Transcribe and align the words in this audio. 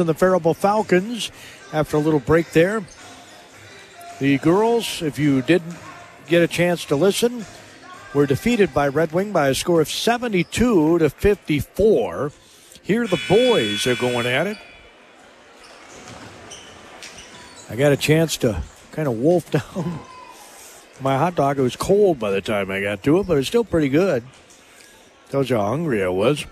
and 0.00 0.08
the 0.08 0.14
Faribault 0.14 0.56
Falcons 0.56 1.30
after 1.72 1.96
a 1.96 2.00
little 2.00 2.20
break 2.20 2.52
there. 2.52 2.82
The 4.20 4.38
girls, 4.38 5.02
if 5.02 5.18
you 5.18 5.42
didn't 5.42 5.76
get 6.26 6.42
a 6.42 6.48
chance 6.48 6.84
to 6.86 6.96
listen, 6.96 7.44
were 8.14 8.26
defeated 8.26 8.74
by 8.74 8.88
Red 8.88 9.12
Wing 9.12 9.32
by 9.32 9.48
a 9.48 9.54
score 9.54 9.80
of 9.80 9.88
72 9.88 10.98
to 10.98 11.10
54. 11.10 12.32
Here 12.82 13.06
the 13.06 13.20
boys 13.28 13.86
are 13.86 13.96
going 13.96 14.26
at 14.26 14.46
it. 14.46 14.58
I 17.70 17.76
got 17.76 17.92
a 17.92 17.96
chance 17.96 18.36
to 18.38 18.62
kind 18.92 19.08
of 19.08 19.18
wolf 19.18 19.50
down 19.74 20.00
my 21.00 21.16
hot 21.16 21.34
dog. 21.34 21.58
It 21.58 21.62
was 21.62 21.76
cold 21.76 22.18
by 22.18 22.30
the 22.30 22.40
time 22.40 22.70
I 22.70 22.80
got 22.80 23.02
to 23.04 23.20
it, 23.20 23.26
but 23.26 23.38
it's 23.38 23.48
still 23.48 23.64
pretty 23.64 23.88
good. 23.88 24.24
Tells 25.30 25.50
you 25.50 25.56
how 25.56 25.66
hungry 25.66 26.02
I 26.02 26.08
was. 26.08 26.46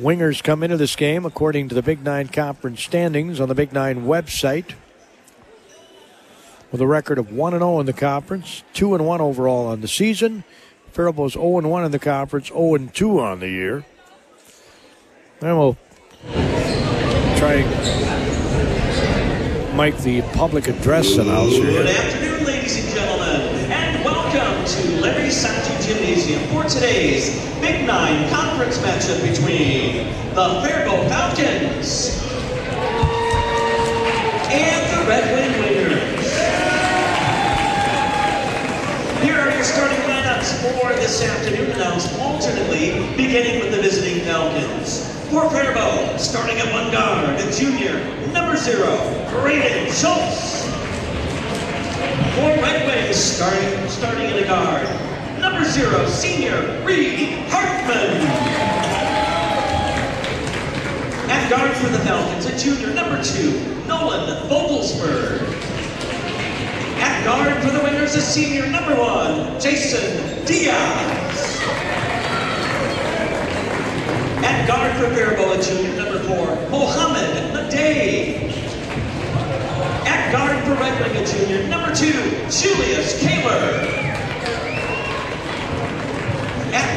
Wingers 0.00 0.42
come 0.42 0.62
into 0.62 0.78
this 0.78 0.96
game 0.96 1.26
according 1.26 1.68
to 1.68 1.74
the 1.74 1.82
Big 1.82 2.02
Nine 2.02 2.28
Conference 2.28 2.82
standings 2.82 3.40
on 3.40 3.48
the 3.48 3.54
Big 3.54 3.74
Nine 3.74 4.06
website 4.06 4.72
with 6.70 6.80
a 6.80 6.86
record 6.86 7.18
of 7.18 7.30
1 7.30 7.52
0 7.52 7.80
in 7.80 7.86
the 7.86 7.92
conference, 7.92 8.64
2 8.72 8.88
1 8.88 9.20
overall 9.20 9.66
on 9.66 9.82
the 9.82 9.88
season. 9.88 10.44
Faribault's 10.92 11.34
0 11.34 11.60
1 11.60 11.84
in 11.84 11.90
the 11.90 11.98
conference, 11.98 12.48
0 12.48 12.78
2 12.78 13.20
on 13.20 13.40
the 13.40 13.48
year. 13.48 13.84
And 15.42 15.58
we'll 15.58 15.76
try 17.36 17.56
and 17.56 17.68
Mike, 19.76 19.98
the 19.98 20.22
public 20.34 20.68
address 20.68 21.18
announcer. 21.18 21.60
Good 21.62 21.86
afternoon, 21.86 22.46
ladies 22.46 22.82
and 22.82 22.94
gentlemen, 22.94 23.70
and 23.70 24.02
welcome 24.04 24.64
to 24.64 25.00
Larry 25.00 25.28
Santu 25.28 25.71
Gymnasium 25.92 26.42
for 26.48 26.64
today's 26.64 27.38
Big 27.60 27.86
Nine 27.86 28.26
Conference 28.30 28.78
matchup 28.78 29.20
between 29.20 30.06
the 30.34 30.62
Faribault 30.64 31.06
Falcons 31.10 32.18
and 34.48 34.82
the 34.90 35.06
Red 35.06 35.24
Wing 35.34 35.52
Wingers. 35.62 36.32
Here 39.22 39.38
are 39.38 39.50
your 39.54 39.64
starting 39.64 39.98
lineups 40.08 40.62
for 40.62 40.94
this 40.94 41.22
afternoon, 41.22 41.72
announced 41.72 42.18
alternately, 42.18 42.92
beginning 43.14 43.60
with 43.60 43.72
the 43.72 43.82
visiting 43.82 44.24
Falcons. 44.24 45.06
For 45.28 45.50
Faribault, 45.50 46.18
starting 46.18 46.56
at 46.56 46.72
one 46.72 46.90
guard, 46.90 47.38
a 47.38 47.52
junior, 47.52 48.02
number 48.32 48.56
zero, 48.56 48.96
Braden 49.28 49.92
Schultz. 49.92 50.64
For 52.34 52.62
Red 52.62 52.86
Wings, 52.86 53.16
starting, 53.16 53.88
starting 53.90 54.30
in 54.30 54.42
a 54.42 54.46
guard, 54.46 54.88
number 55.42 55.64
zero, 55.64 56.06
senior, 56.06 56.80
Reed 56.84 57.30
Hartman. 57.50 58.16
At 61.28 61.50
guard 61.50 61.76
for 61.78 61.88
the 61.88 61.98
Falcons, 61.98 62.46
a 62.46 62.56
junior, 62.56 62.94
number 62.94 63.20
two, 63.24 63.50
Nolan 63.88 64.48
Vogelsberg. 64.48 65.42
At 67.00 67.24
guard 67.24 67.60
for 67.60 67.70
the 67.70 67.80
Wingers, 67.80 68.16
a 68.16 68.20
senior, 68.20 68.68
number 68.68 68.94
one, 68.94 69.60
Jason 69.60 70.44
Diaz. 70.46 71.60
At 74.44 74.68
guard 74.68 74.92
for 74.96 75.12
Faribault, 75.12 75.58
a 75.58 75.62
junior, 75.62 75.96
number 75.96 76.20
four, 76.20 76.46
Mohammed 76.70 77.52
Madej. 77.52 78.52
At 80.06 80.30
guard 80.30 80.62
for 80.64 80.80
Red 80.80 81.00
Wing, 81.02 81.20
a 81.20 81.26
junior, 81.26 81.66
number 81.66 81.92
two, 81.92 82.12
Julius 82.48 83.20
Kohler. 83.20 84.21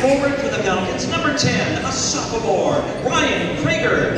Forward 0.01 0.35
for 0.35 0.49
the 0.49 0.61
Falcons, 0.61 1.07
number 1.07 1.35
10, 1.35 1.83
a 1.83 1.91
sophomore, 1.91 2.75
Ryan 3.09 3.57
Krager. 3.57 4.17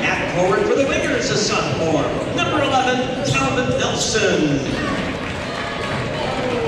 At 0.00 0.34
forward 0.34 0.60
for 0.66 0.74
the 0.74 0.84
Wingers, 0.84 1.30
a 1.30 1.36
sophomore, 1.36 2.02
number 2.34 2.62
11, 2.62 3.30
Calvin 3.30 3.78
Nelson. 3.78 4.58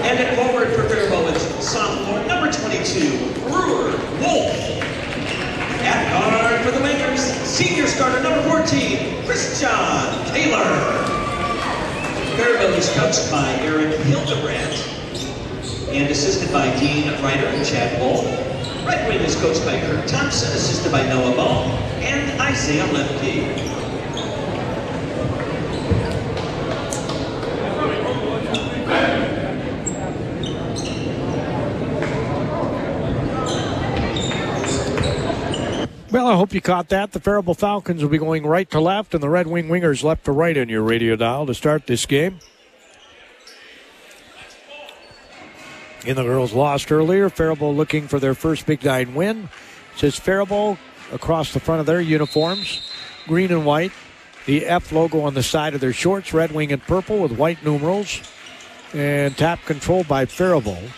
And 0.05 0.19
at 0.19 0.37
forward 0.37 0.75
for 0.75 0.89
Faribault, 0.89 1.37
sophomore, 1.63 2.23
number 2.27 2.53
22, 2.53 3.33
Brewer 3.49 3.97
Wolf. 4.21 4.53
At 5.83 6.11
guard 6.13 6.61
for 6.63 6.73
the 6.73 6.85
Wingers, 6.85 7.21
senior 7.47 7.87
starter, 7.87 8.23
number 8.23 8.43
14, 8.51 9.25
Christian 9.25 9.71
Taylor. 10.35 10.65
Faribault 12.37 12.77
is 12.77 12.93
coached 12.95 13.31
by 13.31 13.53
Eric 13.63 13.97
Hildebrandt 14.01 14.90
and 15.93 16.09
assisted 16.09 16.53
by 16.53 16.75
Dean 16.79 17.11
Ryder 17.21 17.47
and 17.47 17.67
Chad 17.67 18.01
Wolf. 18.01 18.25
Red 18.87 19.09
Wing 19.09 19.21
is 19.21 19.35
coached 19.37 19.65
by 19.65 19.81
Kirk 19.81 20.07
Thompson, 20.07 20.53
assisted 20.53 20.93
by 20.93 21.03
Noah 21.09 21.35
Ball 21.35 21.65
and 22.01 22.41
Isaiah 22.41 22.87
Lemke. 22.87 23.71
Well, 36.13 36.27
I 36.27 36.35
hope 36.35 36.55
you 36.55 36.61
caught 36.61 36.89
that. 36.89 37.13
The 37.13 37.21
Faribault 37.21 37.59
Falcons 37.59 38.03
will 38.03 38.11
be 38.11 38.19
going 38.19 38.45
right 38.45 38.69
to 38.71 38.81
left, 38.81 39.15
and 39.15 39.23
the 39.23 39.29
Red 39.29 39.47
Wing 39.47 39.69
Wingers 39.69 40.03
left 40.03 40.25
to 40.25 40.33
right 40.33 40.57
on 40.57 40.69
your 40.69 40.83
radio 40.83 41.17
dial 41.17 41.47
to 41.47 41.55
start 41.55 41.87
this 41.87 42.07
game. 42.07 42.39
In 46.07 46.17
the 46.17 46.23
girls 46.23 46.53
lost 46.53 46.91
earlier. 46.91 47.29
Faribault 47.29 47.77
looking 47.77 48.09
for 48.09 48.19
their 48.19 48.35
first 48.35 48.65
Big 48.67 48.83
Nine 48.85 49.15
win. 49.15 49.49
It 49.95 49.99
says 49.99 50.19
Faribault 50.19 50.79
across 51.13 51.53
the 51.53 51.61
front 51.61 51.81
of 51.81 51.87
their 51.87 52.01
uniforms, 52.01 52.91
green 53.27 53.53
and 53.53 53.67
white. 53.67 53.93
The 54.47 54.67
F 54.67 54.93
logo 54.93 55.21
on 55.21 55.35
the 55.35 55.43
side 55.43 55.75
of 55.75 55.81
their 55.81 55.93
shorts, 55.93 56.33
red 56.33 56.53
wing 56.53 56.73
and 56.73 56.83
purple 56.83 57.19
with 57.19 57.33
white 57.33 57.63
numerals. 57.65 58.23
And 58.95 59.37
tap 59.37 59.65
control 59.67 60.05
by 60.05 60.25
Faribault. 60.25 60.91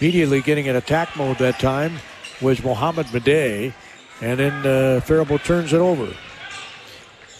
Immediately 0.00 0.42
getting 0.42 0.66
in 0.66 0.76
attack 0.76 1.16
mode 1.16 1.38
that 1.38 1.58
time 1.58 1.98
was 2.42 2.62
Mohammed 2.62 3.06
Madej. 3.06 3.72
And 4.20 4.38
then 4.40 4.66
uh, 4.66 5.00
Faribault 5.00 5.44
turns 5.44 5.72
it 5.72 5.78
over. 5.78 6.12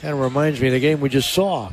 Kind 0.01 0.15
of 0.15 0.21
reminds 0.21 0.61
me 0.61 0.69
of 0.69 0.75
the 0.75 0.81
game 0.81 1.01
we 1.01 1.09
just 1.09 1.34
saw. 1.34 1.73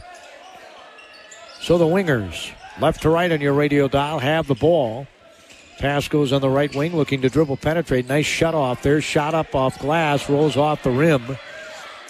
So 1.62 1.78
the 1.78 1.86
wingers, 1.86 2.52
left 2.80 3.04
to 3.04 3.10
right 3.10 3.32
on 3.32 3.40
your 3.40 3.54
radio 3.54 3.88
dial, 3.88 4.18
have 4.20 4.48
the 4.48 4.56
ball. 4.56 5.08
Pass 5.80 6.08
goes 6.08 6.32
on 6.32 6.42
the 6.42 6.50
right 6.50 6.74
wing, 6.74 6.96
looking 6.96 7.22
to 7.22 7.30
dribble 7.30 7.58
penetrate. 7.58 8.08
Nice 8.08 8.26
shut 8.26 8.56
off 8.56 8.82
there. 8.82 9.02
Shot 9.02 9.34
up 9.34 9.54
off 9.54 9.78
glass, 9.80 10.30
rolls 10.30 10.56
off 10.56 10.84
the 10.84 10.92
rim. 10.92 11.38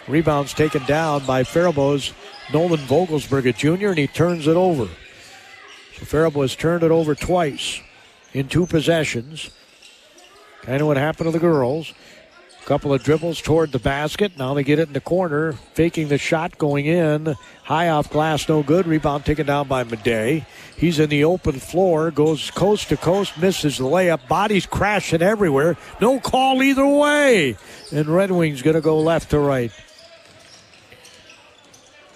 Rebounds 0.08 0.54
taken 0.54 0.86
down 0.86 1.26
by 1.26 1.44
Faribault's 1.44 2.14
Nolan 2.54 2.80
Vogelsberg, 2.82 3.50
a 3.50 3.54
junior, 3.54 3.90
and 3.90 3.98
he 3.98 4.08
turns 4.08 4.46
it 4.46 4.56
over. 4.56 4.88
So 5.98 6.06
Faribault 6.06 6.44
has 6.44 6.56
turned 6.56 6.84
it 6.84 6.92
over 6.92 7.16
twice 7.16 7.82
in 8.34 8.48
two 8.48 8.68
possessions. 8.68 9.50
Kind 10.62 10.82
of 10.82 10.88
what 10.88 10.98
happened 10.98 11.28
to 11.28 11.32
the 11.32 11.40
girls. 11.40 11.94
Couple 12.66 12.92
of 12.92 13.04
dribbles 13.04 13.42
toward 13.42 13.72
the 13.72 13.78
basket. 13.78 14.40
Now 14.40 14.56
they 14.56 14.64
get 14.64 14.80
it 14.80 14.88
in 14.88 14.94
the 14.94 15.00
corner, 15.00 15.54
faking 15.76 16.08
the 16.08 16.18
shot 16.18 16.58
going 16.58 16.88
in. 16.88 17.36
High 17.64 17.90
off 17.90 18.10
glass, 18.10 18.50
no 18.50 18.64
good. 18.64 18.88
Rebound 18.88 19.24
taken 19.24 19.46
down 19.46 19.68
by 19.68 19.84
Madej. 19.84 20.44
He's 20.76 20.98
in 20.98 21.12
the 21.12 21.26
open 21.26 21.60
floor, 21.60 22.10
goes 22.10 22.50
coast 22.50 22.90
to 22.90 22.98
coast, 22.98 23.38
misses 23.38 23.78
the 23.78 23.84
layup. 23.84 24.28
Bodies 24.28 24.66
crashing 24.66 25.22
everywhere. 25.22 25.78
No 26.02 26.20
call 26.20 26.64
either 26.64 26.88
way. 26.88 27.56
And 27.92 28.08
Red 28.08 28.32
Wings 28.32 28.64
going 28.64 28.74
to 28.74 28.82
go 28.82 29.00
left 29.00 29.30
to 29.30 29.40
right. 29.40 29.72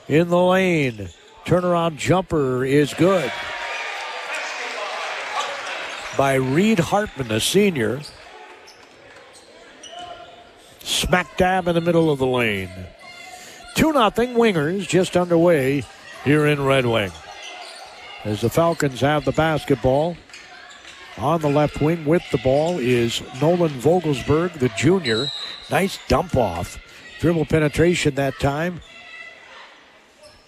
In 0.07 0.29
the 0.29 0.43
lane. 0.43 1.09
Turnaround 1.45 1.97
jumper 1.97 2.65
is 2.65 2.95
good. 2.95 3.31
By 6.17 6.33
Reed 6.35 6.79
Hartman, 6.79 7.31
a 7.31 7.39
senior 7.39 8.01
smack 10.89 11.37
dab 11.37 11.67
in 11.67 11.75
the 11.75 11.81
middle 11.81 12.09
of 12.11 12.19
the 12.19 12.27
lane. 12.27 12.69
2 13.75 13.93
0 13.93 14.09
Wingers 14.09 14.87
just 14.87 15.15
underway 15.15 15.83
here 16.23 16.45
in 16.45 16.63
Red 16.63 16.85
Wing. 16.85 17.11
As 18.25 18.41
the 18.41 18.49
Falcons 18.49 19.01
have 19.01 19.25
the 19.25 19.31
basketball. 19.31 20.17
On 21.17 21.41
the 21.41 21.49
left 21.49 21.81
wing 21.81 22.05
with 22.05 22.23
the 22.31 22.37
ball 22.37 22.79
is 22.79 23.21
Nolan 23.41 23.71
Vogelsberg, 23.71 24.53
the 24.53 24.69
junior. 24.69 25.29
Nice 25.69 25.99
dump 26.07 26.35
off. 26.35 26.77
Dribble 27.19 27.45
penetration 27.45 28.15
that 28.15 28.39
time 28.39 28.79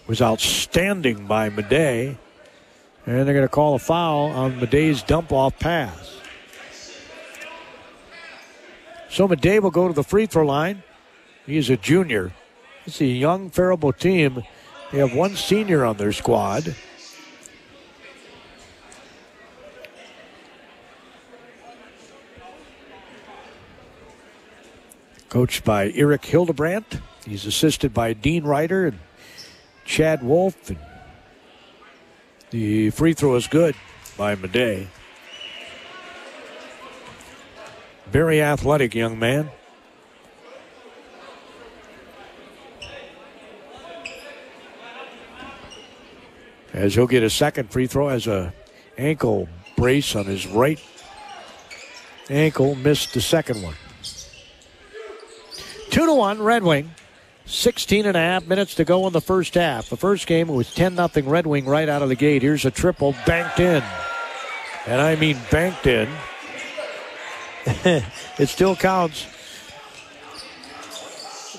was 0.06 0.22
outstanding 0.22 1.26
by 1.26 1.50
Madej. 1.50 2.16
And 3.04 3.26
they're 3.26 3.34
going 3.34 3.42
to 3.42 3.48
call 3.48 3.74
a 3.74 3.78
foul 3.78 4.30
on 4.30 4.60
Madej's 4.60 5.02
dump 5.02 5.32
off 5.32 5.58
pass. 5.58 6.21
So 9.12 9.28
Madej 9.28 9.60
will 9.60 9.70
go 9.70 9.88
to 9.88 9.92
the 9.92 10.02
free 10.02 10.24
throw 10.24 10.46
line. 10.46 10.82
He's 11.44 11.68
a 11.68 11.76
junior. 11.76 12.32
It's 12.86 12.98
a 13.02 13.04
young 13.04 13.50
Faribault 13.50 14.00
team. 14.00 14.42
They 14.90 14.98
have 14.98 15.14
one 15.14 15.36
senior 15.36 15.84
on 15.84 15.98
their 15.98 16.12
squad. 16.12 16.74
coached 25.28 25.64
by 25.64 25.90
Eric 25.92 26.26
Hildebrandt. 26.26 27.00
He's 27.24 27.46
assisted 27.46 27.94
by 27.94 28.12
Dean 28.12 28.44
Ryder 28.44 28.88
and 28.88 28.98
Chad 29.86 30.22
Wolf. 30.22 30.68
And 30.68 30.78
the 32.50 32.90
free 32.90 33.14
throw 33.14 33.36
is 33.36 33.46
good 33.46 33.74
by 34.18 34.36
Madej. 34.36 34.88
Very 38.12 38.42
athletic 38.42 38.94
young 38.94 39.18
man. 39.18 39.50
As 46.74 46.94
he'll 46.94 47.06
get 47.06 47.22
a 47.22 47.30
second 47.30 47.70
free 47.70 47.86
throw 47.86 48.08
as 48.08 48.26
a 48.26 48.52
ankle 48.98 49.48
brace 49.78 50.14
on 50.14 50.26
his 50.26 50.46
right 50.46 50.78
ankle, 52.28 52.74
missed 52.74 53.14
the 53.14 53.22
second 53.22 53.62
one. 53.62 53.76
Two 55.88 56.04
to 56.04 56.12
one, 56.12 56.42
Red 56.42 56.64
Wing. 56.64 56.90
16 57.46 58.04
and 58.04 58.16
a 58.16 58.20
half 58.20 58.46
minutes 58.46 58.74
to 58.74 58.84
go 58.84 59.06
in 59.06 59.14
the 59.14 59.22
first 59.22 59.54
half. 59.54 59.88
The 59.88 59.96
first 59.96 60.26
game 60.26 60.48
was 60.48 60.72
10 60.74 60.96
0 60.96 61.08
Red 61.30 61.46
Wing 61.46 61.64
right 61.64 61.88
out 61.88 62.02
of 62.02 62.10
the 62.10 62.14
gate. 62.14 62.42
Here's 62.42 62.66
a 62.66 62.70
triple 62.70 63.14
banked 63.24 63.58
in. 63.58 63.82
And 64.86 65.00
I 65.00 65.16
mean 65.16 65.38
banked 65.50 65.86
in. 65.86 66.10
it 68.38 68.48
still 68.48 68.76
counts 68.76 69.26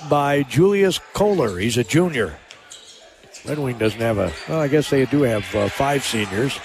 by 0.08 0.42
Julius 0.42 0.98
Kohler. 1.12 1.58
He's 1.58 1.78
a 1.78 1.84
junior. 1.84 2.36
Red 3.44 3.58
Wing 3.58 3.78
doesn't 3.78 4.00
have 4.00 4.18
a, 4.18 4.32
well, 4.48 4.60
I 4.60 4.68
guess 4.68 4.90
they 4.90 5.04
do 5.06 5.22
have 5.22 5.54
uh, 5.54 5.68
five 5.68 6.04
seniors. 6.04 6.58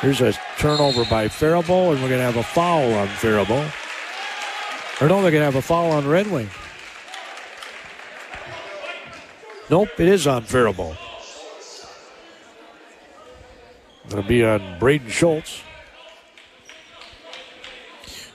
Here's 0.00 0.20
a 0.20 0.34
turnover 0.58 1.04
by 1.04 1.28
Faribault, 1.28 1.92
and 1.92 2.02
we're 2.02 2.08
going 2.08 2.20
to 2.20 2.24
have 2.24 2.36
a 2.36 2.42
foul 2.42 2.92
on 2.94 3.08
Faribault. 3.08 3.70
Or 5.00 5.08
no, 5.08 5.22
they're 5.22 5.30
going 5.30 5.40
to 5.40 5.44
have 5.44 5.56
a 5.56 5.62
foul 5.62 5.92
on 5.92 6.06
Red 6.06 6.30
Wing. 6.30 6.48
Nope, 9.70 9.88
it 9.98 10.08
is 10.08 10.26
on 10.26 10.42
Faribault. 10.42 10.96
It'll 14.06 14.22
be 14.22 14.44
on 14.44 14.78
Braden 14.78 15.08
Schultz. 15.08 15.62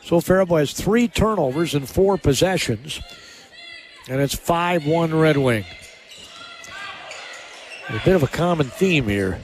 So 0.07 0.21
Faribault 0.21 0.59
has 0.59 0.71
three 0.71 1.09
turnovers 1.09 1.75
and 1.75 1.87
four 1.87 2.17
possessions. 2.17 3.01
And 4.07 4.21
it's 4.21 4.33
5 4.33 4.87
1 4.87 5.13
Red 5.13 5.35
Wing. 5.35 5.65
A 7.89 8.01
bit 8.05 8.15
of 8.15 8.23
a 8.23 8.27
common 8.27 8.67
theme 8.67 9.09
here. 9.09 9.41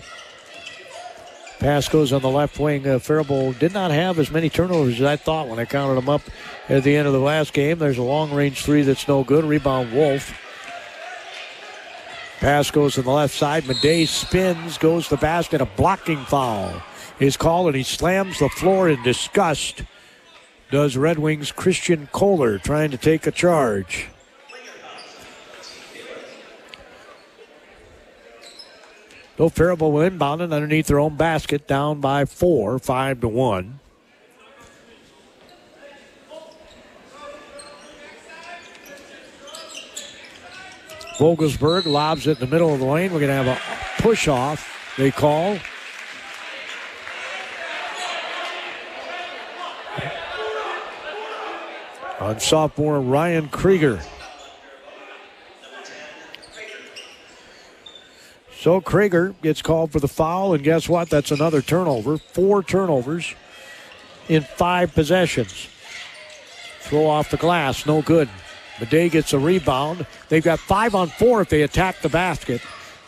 Pass 1.60 1.90
goes 1.90 2.14
on 2.14 2.22
the 2.22 2.30
left 2.30 2.58
wing. 2.60 2.88
Uh, 2.88 3.00
Faribault 3.00 3.60
did 3.60 3.74
not 3.74 3.92
have 3.92 4.18
as 4.20 4.32
many 4.32 4.50
turnovers 4.50 5.02
as 5.02 5.06
I 5.06 5.18
thought 5.18 5.50
when 5.50 5.60
I 5.60 5.66
counted 5.66 5.96
them 5.96 6.08
up 6.08 6.22
at 6.70 6.84
the 6.84 6.96
end 6.96 7.08
of 7.08 7.14
the 7.14 7.20
last 7.20 7.52
game. 7.52 7.78
There's 7.78 7.98
a 7.98 8.04
long 8.04 8.32
range 8.32 8.64
three 8.64 8.84
that's 8.84 9.06
no 9.06 9.26
good. 9.26 9.44
Rebound 9.44 9.92
Wolf. 9.92 10.34
Pass 12.40 12.72
goes 12.72 12.94
to 12.94 13.02
the 13.02 13.12
left 13.12 13.36
side. 13.36 13.64
Madej 13.64 14.08
spins, 14.08 14.78
goes 14.78 15.10
to 15.10 15.16
the 15.16 15.22
basket. 15.22 15.60
A 15.60 15.66
blocking 15.66 16.24
foul 16.24 16.82
is 17.20 17.36
called, 17.36 17.68
and 17.68 17.76
he 17.76 17.84
slams 17.84 18.40
the 18.40 18.48
floor 18.48 18.88
in 18.88 19.04
disgust. 19.04 19.84
Does 20.74 20.98
Red 20.98 21.20
Wings 21.20 21.52
Christian 21.52 22.10
Kohler 22.12 22.58
trying 22.58 22.90
to 22.90 22.98
take 22.98 23.28
a 23.28 23.32
charge? 23.32 24.08
Though 29.38 29.50
Faribault 29.50 29.92
will 29.92 30.02
inbound 30.02 30.42
it 30.42 30.52
underneath 30.52 30.88
their 30.88 30.98
own 30.98 31.16
basket, 31.16 31.68
down 31.68 32.02
by 32.02 32.26
four, 32.26 32.80
five 32.80 33.22
to 33.22 33.28
one. 33.28 33.82
Vogelsberg 41.20 41.86
lobs 41.86 42.26
it 42.26 42.40
in 42.42 42.50
the 42.50 42.52
middle 42.52 42.74
of 42.74 42.80
the 42.80 42.86
lane. 42.88 43.14
We're 43.14 43.20
going 43.20 43.30
to 43.30 43.44
have 43.44 43.46
a 43.46 44.02
push 44.02 44.28
off, 44.28 44.96
they 44.98 45.12
call. 45.12 45.60
On 52.24 52.40
sophomore 52.40 53.02
Ryan 53.02 53.50
Krieger. 53.50 54.00
So 58.56 58.80
Krieger 58.80 59.36
gets 59.42 59.62
called 59.62 59.92
for 59.92 60.00
the 60.00 60.08
foul, 60.08 60.54
and 60.54 60.64
guess 60.64 60.88
what? 60.88 61.10
That's 61.10 61.32
another 61.32 61.62
turnover. 61.62 62.18
Four 62.18 62.64
turnovers 62.64 63.36
in 64.30 64.42
five 64.42 64.94
possessions. 64.94 65.68
Throw 66.80 67.08
off 67.08 67.30
the 67.30 67.36
glass, 67.36 67.86
no 67.86 68.02
good. 68.02 68.30
Madej 68.78 69.12
gets 69.12 69.34
a 69.34 69.40
rebound. 69.40 70.06
They've 70.30 70.42
got 70.42 70.60
five 70.60 70.96
on 70.96 71.10
four 71.10 71.42
if 71.42 71.50
they 71.50 71.64
attack 71.64 72.00
the 72.00 72.08
basket. 72.08 72.62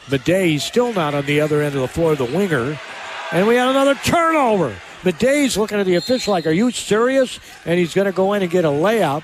Madej 0.07 0.59
still 0.59 0.91
not 0.91 1.13
on 1.13 1.25
the 1.25 1.39
other 1.39 1.62
end 1.62 1.73
of 1.75 1.81
the 1.81 1.88
floor, 1.88 2.15
the 2.15 2.25
winger. 2.25 2.77
And 3.31 3.47
we 3.47 3.56
had 3.56 3.69
another 3.69 3.95
turnover. 3.95 4.75
Madej's 5.06 5.56
looking 5.56 5.80
at 5.80 5.86
the 5.86 5.96
official 5.96 6.34
like, 6.34 6.48
Are 6.48 6.52
you 6.52 6.72
serious? 6.72 7.40
And 7.63 7.78
he's 7.78 7.94
going 7.94 8.07
to 8.07 8.12
go 8.12 8.34
in 8.34 8.42
and 8.42 8.50
get 8.50 8.66
a 8.66 8.69
layup. 8.69 9.24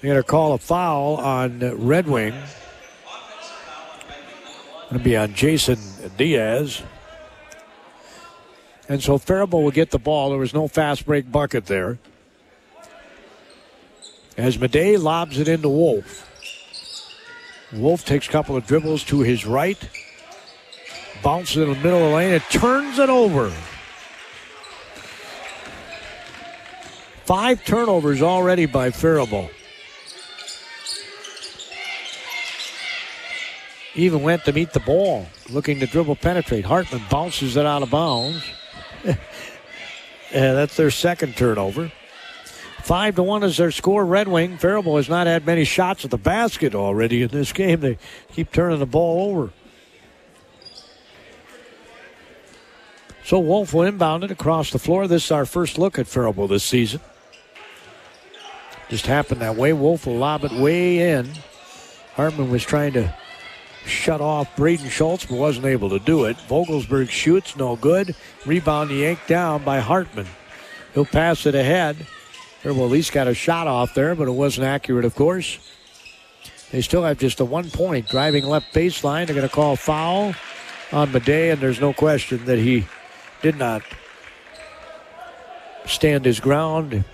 They're 0.00 0.12
going 0.12 0.22
to 0.22 0.28
call 0.28 0.52
a 0.52 0.58
foul 0.58 1.16
on 1.16 1.58
Red 1.58 2.06
Wing. 2.06 2.32
Going 4.90 4.98
to 4.98 4.98
be 5.00 5.16
on 5.16 5.34
Jason 5.34 5.80
Diaz. 6.16 6.82
And 8.88 9.02
so 9.02 9.18
Faribault 9.18 9.62
will 9.62 9.70
get 9.70 9.90
the 9.90 9.98
ball. 9.98 10.30
There 10.30 10.38
was 10.38 10.54
no 10.54 10.66
fast 10.66 11.04
break 11.04 11.30
bucket 11.30 11.66
there. 11.66 11.98
As 14.36 14.56
Madej 14.56 15.02
lobs 15.02 15.38
it 15.38 15.48
into 15.48 15.68
Wolf. 15.68 16.24
Wolf 17.72 18.04
takes 18.04 18.26
a 18.28 18.30
couple 18.30 18.56
of 18.56 18.66
dribbles 18.66 19.04
to 19.04 19.20
his 19.20 19.44
right. 19.44 19.78
Bounces 21.22 21.56
in 21.56 21.68
the 21.68 21.74
middle 21.74 22.04
of 22.04 22.10
the 22.10 22.16
lane 22.16 22.32
and 22.34 22.42
turns 22.44 22.98
it 22.98 23.10
over. 23.10 23.52
Five 27.24 27.62
turnovers 27.64 28.22
already 28.22 28.64
by 28.64 28.90
Faribault. 28.90 29.50
even 33.98 34.22
went 34.22 34.44
to 34.44 34.52
meet 34.52 34.72
the 34.72 34.80
ball, 34.80 35.26
looking 35.50 35.80
to 35.80 35.86
dribble 35.86 36.16
penetrate. 36.16 36.64
Hartman 36.64 37.02
bounces 37.10 37.56
it 37.56 37.66
out 37.66 37.82
of 37.82 37.90
bounds. 37.90 38.42
yeah, 39.04 39.16
that's 40.30 40.76
their 40.76 40.90
second 40.90 41.36
turnover. 41.36 41.92
Five 42.82 43.16
to 43.16 43.22
one 43.22 43.42
is 43.42 43.56
their 43.56 43.70
score. 43.70 44.04
Red 44.04 44.28
Wing. 44.28 44.56
Faribault 44.56 44.96
has 44.96 45.08
not 45.08 45.26
had 45.26 45.44
many 45.44 45.64
shots 45.64 46.04
at 46.04 46.10
the 46.10 46.16
basket 46.16 46.74
already 46.74 47.22
in 47.22 47.28
this 47.28 47.52
game. 47.52 47.80
They 47.80 47.98
keep 48.32 48.52
turning 48.52 48.78
the 48.78 48.86
ball 48.86 49.30
over. 49.30 49.52
So 53.24 53.38
Wolf 53.40 53.74
will 53.74 53.82
inbound 53.82 54.24
it 54.24 54.30
across 54.30 54.70
the 54.70 54.78
floor. 54.78 55.06
This 55.06 55.26
is 55.26 55.30
our 55.30 55.44
first 55.44 55.76
look 55.76 55.98
at 55.98 56.06
Faribault 56.06 56.48
this 56.48 56.64
season. 56.64 57.00
Just 58.88 59.06
happened 59.06 59.42
that 59.42 59.56
way. 59.56 59.74
Wolf 59.74 60.06
will 60.06 60.16
lob 60.16 60.44
it 60.44 60.52
way 60.52 61.10
in. 61.10 61.30
Hartman 62.14 62.50
was 62.50 62.64
trying 62.64 62.94
to 62.94 63.14
shut 63.88 64.20
off 64.20 64.54
Braden 64.56 64.88
Schultz, 64.88 65.26
but 65.26 65.36
wasn't 65.36 65.66
able 65.66 65.90
to 65.90 65.98
do 65.98 66.24
it. 66.24 66.36
Vogelsberg 66.48 67.10
shoots, 67.10 67.56
no 67.56 67.76
good. 67.76 68.14
Rebound 68.46 68.90
yanked 68.90 69.26
down 69.26 69.64
by 69.64 69.80
Hartman. 69.80 70.26
He'll 70.94 71.04
pass 71.04 71.46
it 71.46 71.54
ahead. 71.54 71.96
Well, 72.64 72.84
at 72.84 72.90
least 72.90 73.12
got 73.12 73.28
a 73.28 73.34
shot 73.34 73.66
off 73.66 73.94
there, 73.94 74.14
but 74.14 74.28
it 74.28 74.32
wasn't 74.32 74.66
accurate, 74.66 75.04
of 75.04 75.14
course. 75.14 75.58
They 76.70 76.82
still 76.82 77.02
have 77.02 77.18
just 77.18 77.40
a 77.40 77.44
one 77.44 77.70
point 77.70 78.08
driving 78.08 78.44
left 78.44 78.74
baseline. 78.74 79.26
They're 79.26 79.36
going 79.36 79.48
to 79.48 79.54
call 79.54 79.76
foul 79.76 80.34
on 80.92 81.08
Madej, 81.08 81.52
and 81.52 81.60
there's 81.60 81.80
no 81.80 81.92
question 81.92 82.44
that 82.44 82.58
he 82.58 82.86
did 83.42 83.56
not 83.56 83.82
stand 85.86 86.24
his 86.24 86.40
ground. 86.40 87.04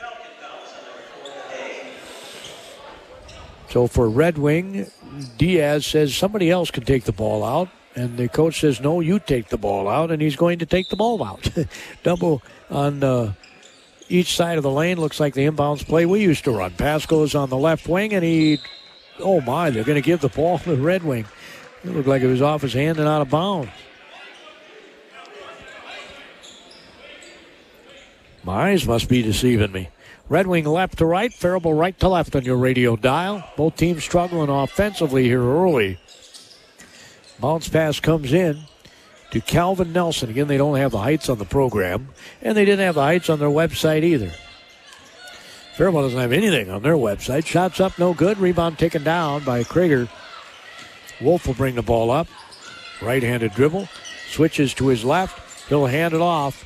So 3.68 3.86
for 3.86 4.08
Red 4.08 4.38
Wing, 4.38 4.90
Diaz 5.38 5.86
says 5.86 6.14
somebody 6.14 6.50
else 6.50 6.70
can 6.70 6.84
take 6.84 7.04
the 7.04 7.12
ball 7.12 7.44
out. 7.44 7.68
And 7.96 8.16
the 8.16 8.28
coach 8.28 8.60
says, 8.60 8.80
no, 8.80 9.00
you 9.00 9.20
take 9.20 9.48
the 9.48 9.56
ball 9.56 9.88
out. 9.88 10.10
And 10.10 10.20
he's 10.20 10.36
going 10.36 10.58
to 10.58 10.66
take 10.66 10.88
the 10.88 10.96
ball 10.96 11.22
out. 11.22 11.48
Double 12.02 12.42
on 12.70 13.04
uh, 13.04 13.32
each 14.08 14.34
side 14.34 14.56
of 14.56 14.64
the 14.64 14.70
lane. 14.70 14.98
Looks 14.98 15.20
like 15.20 15.34
the 15.34 15.46
inbounds 15.46 15.86
play 15.86 16.04
we 16.04 16.20
used 16.20 16.44
to 16.44 16.50
run. 16.50 16.72
Pass 16.72 17.06
goes 17.06 17.34
on 17.34 17.50
the 17.50 17.56
left 17.56 17.86
wing, 17.88 18.12
and 18.12 18.24
he, 18.24 18.58
oh 19.20 19.40
my, 19.40 19.70
they're 19.70 19.84
going 19.84 20.00
to 20.00 20.06
give 20.06 20.20
the 20.20 20.28
ball 20.28 20.58
to 20.58 20.70
the 20.70 20.82
Red 20.82 21.04
Wing. 21.04 21.26
It 21.84 21.90
looked 21.90 22.08
like 22.08 22.22
it 22.22 22.26
was 22.26 22.42
off 22.42 22.62
his 22.62 22.72
hand 22.72 22.98
and 22.98 23.06
out 23.06 23.22
of 23.22 23.30
bounds. 23.30 23.70
My 28.44 28.72
eyes 28.72 28.86
must 28.86 29.08
be 29.08 29.22
deceiving 29.22 29.72
me. 29.72 29.88
Red 30.28 30.46
Wing 30.46 30.66
left 30.66 30.98
to 30.98 31.06
right, 31.06 31.32
Faribault 31.32 31.76
right 31.76 31.98
to 32.00 32.08
left 32.08 32.36
on 32.36 32.44
your 32.44 32.58
radio 32.58 32.94
dial. 32.94 33.42
Both 33.56 33.76
teams 33.76 34.04
struggling 34.04 34.50
offensively 34.50 35.24
here 35.24 35.42
early. 35.42 35.98
Bounce 37.40 37.68
pass 37.68 38.00
comes 38.00 38.32
in 38.34 38.60
to 39.30 39.40
Calvin 39.40 39.92
Nelson. 39.92 40.28
Again, 40.28 40.46
they 40.46 40.58
don't 40.58 40.76
have 40.76 40.92
the 40.92 40.98
heights 40.98 41.30
on 41.30 41.38
the 41.38 41.46
program, 41.46 42.10
and 42.42 42.56
they 42.56 42.66
didn't 42.66 42.84
have 42.84 42.94
the 42.96 43.02
heights 43.02 43.30
on 43.30 43.38
their 43.38 43.48
website 43.48 44.04
either. 44.04 44.32
Faribault 45.76 46.04
doesn't 46.04 46.20
have 46.20 46.32
anything 46.32 46.70
on 46.70 46.82
their 46.82 46.94
website. 46.94 47.46
Shots 47.46 47.80
up, 47.80 47.98
no 47.98 48.12
good. 48.12 48.38
Rebound 48.38 48.78
taken 48.78 49.02
down 49.02 49.42
by 49.42 49.64
Krieger. 49.64 50.08
Wolf 51.20 51.46
will 51.46 51.54
bring 51.54 51.74
the 51.74 51.82
ball 51.82 52.10
up. 52.10 52.28
Right 53.00 53.22
handed 53.22 53.52
dribble. 53.54 53.88
Switches 54.28 54.74
to 54.74 54.88
his 54.88 55.04
left. 55.04 55.68
He'll 55.68 55.86
hand 55.86 56.14
it 56.14 56.20
off 56.20 56.64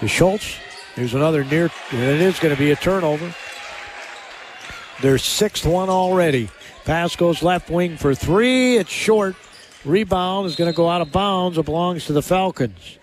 to 0.00 0.08
Schultz. 0.08 0.56
There's 0.96 1.14
another 1.14 1.44
near, 1.44 1.70
and 1.90 2.00
it 2.00 2.20
is 2.20 2.38
going 2.38 2.54
to 2.54 2.58
be 2.58 2.70
a 2.70 2.76
turnover. 2.76 3.34
Their 5.02 5.18
sixth 5.18 5.66
one 5.66 5.88
already. 5.88 6.48
Pass 6.84 7.16
goes 7.16 7.42
left 7.42 7.70
wing 7.70 7.96
for 7.96 8.14
three. 8.14 8.76
It's 8.76 8.90
short. 8.90 9.34
Rebound 9.84 10.46
is 10.46 10.56
going 10.56 10.70
to 10.70 10.76
go 10.76 10.88
out 10.88 11.00
of 11.00 11.10
bounds. 11.10 11.58
It 11.58 11.64
belongs 11.64 12.06
to 12.06 12.12
the 12.12 12.22
Falcons. 12.22 12.98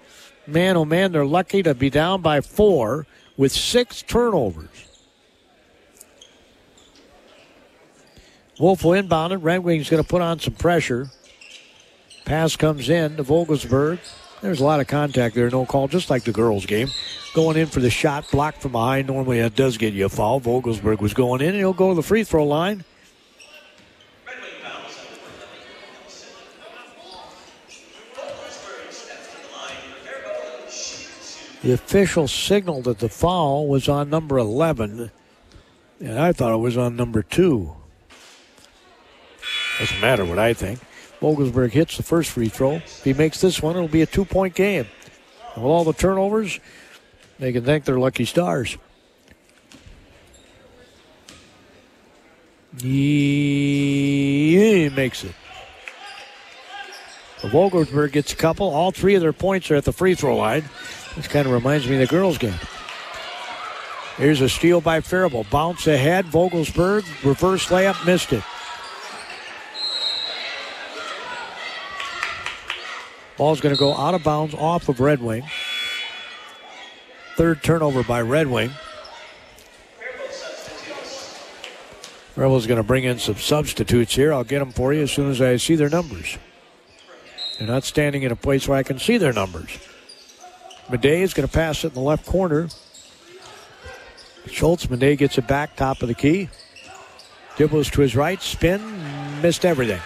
Man, 0.48 0.78
oh 0.78 0.86
man, 0.86 1.12
they're 1.12 1.26
lucky 1.26 1.64
to 1.64 1.74
be 1.74 1.90
down 1.90 2.22
by 2.22 2.42
four 2.42 3.06
with 3.38 3.52
six 3.52 4.02
turnovers. 4.02 4.70
Wolf 8.60 8.84
will 8.84 8.94
inbound 8.94 9.34
it. 9.34 9.38
Red 9.38 9.60
Wings 9.60 9.90
going 9.90 10.04
to 10.04 10.08
put 10.08 10.22
on 10.22 10.40
some 10.40 10.54
pressure. 10.54 11.10
Pass 12.26 12.56
comes 12.56 12.90
in 12.90 13.18
to 13.18 13.24
Vogelsberg. 13.24 14.00
There's 14.42 14.60
a 14.60 14.66
lot 14.66 14.80
of 14.80 14.88
contact 14.88 15.36
there, 15.36 15.50
no 15.52 15.68
call, 15.68 15.88
just 15.88 16.10
like 16.10 16.24
the 16.24 16.32
girls' 16.32 16.66
game. 16.66 16.90
Going 17.36 17.58
in 17.58 17.68
for 17.68 17.80
the 17.80 17.92
shot, 17.92 18.30
blocked 18.32 18.64
from 18.64 18.72
behind. 18.72 19.08
Normally 19.08 19.40
that 19.40 19.56
does 19.56 19.78
get 19.78 19.94
you 19.94 20.06
a 20.06 20.10
foul. 20.10 20.42
Vogelsberg 20.42 21.00
was 21.00 21.14
going 21.14 21.42
in, 21.42 21.50
and 21.50 21.58
he'll 21.58 21.74
go 21.74 21.90
to 21.90 21.96
the 21.96 22.02
free 22.02 22.24
throw 22.24 22.44
line. 22.44 22.84
The 31.62 31.74
official 31.74 32.28
signaled 32.28 32.86
that 32.86 32.98
the 32.98 33.10
foul 33.10 33.68
was 33.68 33.88
on 33.88 34.10
number 34.10 34.40
11, 34.40 35.12
and 36.00 36.20
I 36.20 36.32
thought 36.32 36.56
it 36.56 36.58
was 36.58 36.76
on 36.76 36.96
number 36.96 37.22
two. 37.22 37.76
Doesn't 39.78 40.02
matter 40.02 40.26
what 40.26 40.40
I 40.40 40.56
think. 40.56 40.80
Vogelsberg 41.22 41.72
hits 41.72 41.98
the 41.98 42.04
first 42.04 42.32
free 42.32 42.50
throw. 42.50 42.74
If 42.74 43.04
he 43.04 43.14
makes 43.14 43.40
this 43.40 43.62
one, 43.62 43.76
it'll 43.76 43.88
be 43.88 44.02
a 44.02 44.08
two 44.08 44.26
point 44.26 44.56
game. 44.56 44.88
And 45.56 45.64
with 45.64 45.72
all 45.72 45.84
the 45.84 45.94
turnovers, 45.94 46.60
they 47.40 47.54
can 47.54 47.64
thank 47.64 47.86
their 47.86 48.00
lucky 48.00 48.26
stars. 48.26 48.78
He 52.80 54.10
makes 54.96 55.24
it. 55.24 55.36
Vogelsberg 57.42 58.14
gets 58.14 58.34
a 58.34 58.36
couple. 58.36 58.70
All 58.70 58.92
three 58.92 59.16
of 59.16 59.22
their 59.22 59.34
points 59.34 59.70
are 59.72 59.76
at 59.76 59.84
the 59.84 59.92
free 59.92 60.16
throw 60.16 60.38
line. 60.38 60.64
This 61.16 61.28
kind 61.28 61.46
of 61.46 61.52
reminds 61.54 61.88
me 61.88 61.96
of 61.96 62.00
the 62.00 62.08
girls' 62.08 62.38
game. 62.38 62.54
Here's 64.18 64.42
a 64.42 64.50
steal 64.50 64.82
by 64.82 65.02
Faribault. 65.02 65.50
Bounce 65.50 65.88
ahead. 65.88 66.26
Vogelsberg, 66.26 67.04
reverse 67.24 67.68
layup, 67.68 68.06
missed 68.06 68.32
it. 68.34 68.44
Ball's 73.42 73.60
going 73.60 73.74
to 73.74 73.80
go 73.80 73.96
out 73.96 74.14
of 74.14 74.24
bounds 74.24 74.54
off 74.54 74.88
of 74.88 75.00
Red 75.00 75.20
Wing. 75.20 75.44
Third 77.38 77.64
turnover 77.64 78.04
by 78.04 78.22
Red 78.22 78.46
Wing. 78.46 78.70
Rebels 82.36 82.68
going 82.68 82.78
to 82.78 82.84
bring 82.84 83.04
in 83.04 83.18
some 83.18 83.38
substitutes 83.38 84.14
here. 84.14 84.32
I'll 84.32 84.44
get 84.44 84.60
them 84.60 84.72
for 84.72 84.94
you 84.94 85.02
as 85.02 85.12
soon 85.12 85.32
as 85.32 85.42
I 85.42 85.58
see 85.58 85.74
their 85.74 85.90
numbers. 85.90 86.38
They're 87.58 87.68
not 87.68 87.84
standing 87.84 88.22
in 88.22 88.32
a 88.32 88.36
place 88.36 88.68
where 88.68 88.78
I 88.78 88.84
can 88.84 89.00
see 89.00 89.18
their 89.18 89.34
numbers. 89.34 89.76
Madej 90.90 91.22
is 91.22 91.34
going 91.34 91.48
to 91.48 91.52
pass 91.52 91.84
it 91.84 91.88
in 91.88 91.94
the 91.96 92.00
left 92.00 92.28
corner. 92.28 92.70
Schultz, 94.46 94.86
Madej 94.86 95.18
gets 95.18 95.40
it 95.40 95.48
back, 95.48 95.76
top 95.76 96.04
of 96.04 96.10
the 96.10 96.14
key. 96.14 96.48
Dibbles 97.56 97.92
to 97.94 98.02
his 98.02 98.16
right, 98.16 98.40
spin, 98.40 99.42
missed 99.42 99.66
everything. 99.66 100.00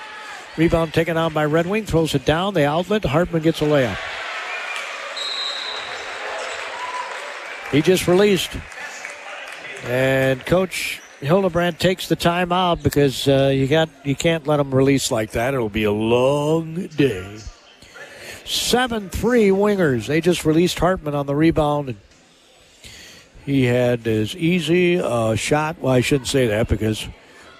Rebound 0.58 0.94
taken 0.94 1.18
on 1.18 1.34
by 1.34 1.46
Red 1.46 1.68
Wing, 1.68 1.86
throws 1.86 2.16
it 2.16 2.24
down, 2.24 2.54
the 2.54 2.66
outlet. 2.66 3.04
Hartman 3.04 3.42
gets 3.42 3.62
a 3.62 3.66
layup. 3.66 3.98
He 7.72 7.82
just 7.82 8.08
released. 8.08 8.52
And 9.86 10.46
Coach 10.46 11.02
Hildebrandt 11.20 11.80
takes 11.80 12.08
the 12.08 12.16
time 12.16 12.52
out 12.52 12.82
because 12.82 13.28
uh, 13.28 13.52
you 13.54 13.68
got 13.68 13.90
you 14.06 14.16
can't 14.16 14.48
let 14.48 14.60
him 14.60 14.74
release 14.74 15.12
like 15.12 15.32
that. 15.32 15.54
It'll 15.54 15.70
be 15.70 15.84
a 15.84 15.92
long 15.92 16.88
day. 16.88 17.40
7 18.46 19.10
3 19.10 19.50
wingers. 19.50 20.08
They 20.08 20.22
just 20.22 20.46
released 20.46 20.80
Hartman 20.80 21.16
on 21.16 21.26
the 21.26 21.36
rebound. 21.36 21.90
And 21.90 21.98
he 23.46 23.66
had 23.66 24.08
as 24.08 24.36
easy 24.36 24.96
a 24.96 25.36
shot. 25.36 25.80
Well, 25.80 25.94
I 25.94 26.02
shouldn't 26.02 26.28
say 26.28 26.48
that 26.48 26.68
because 26.68 27.08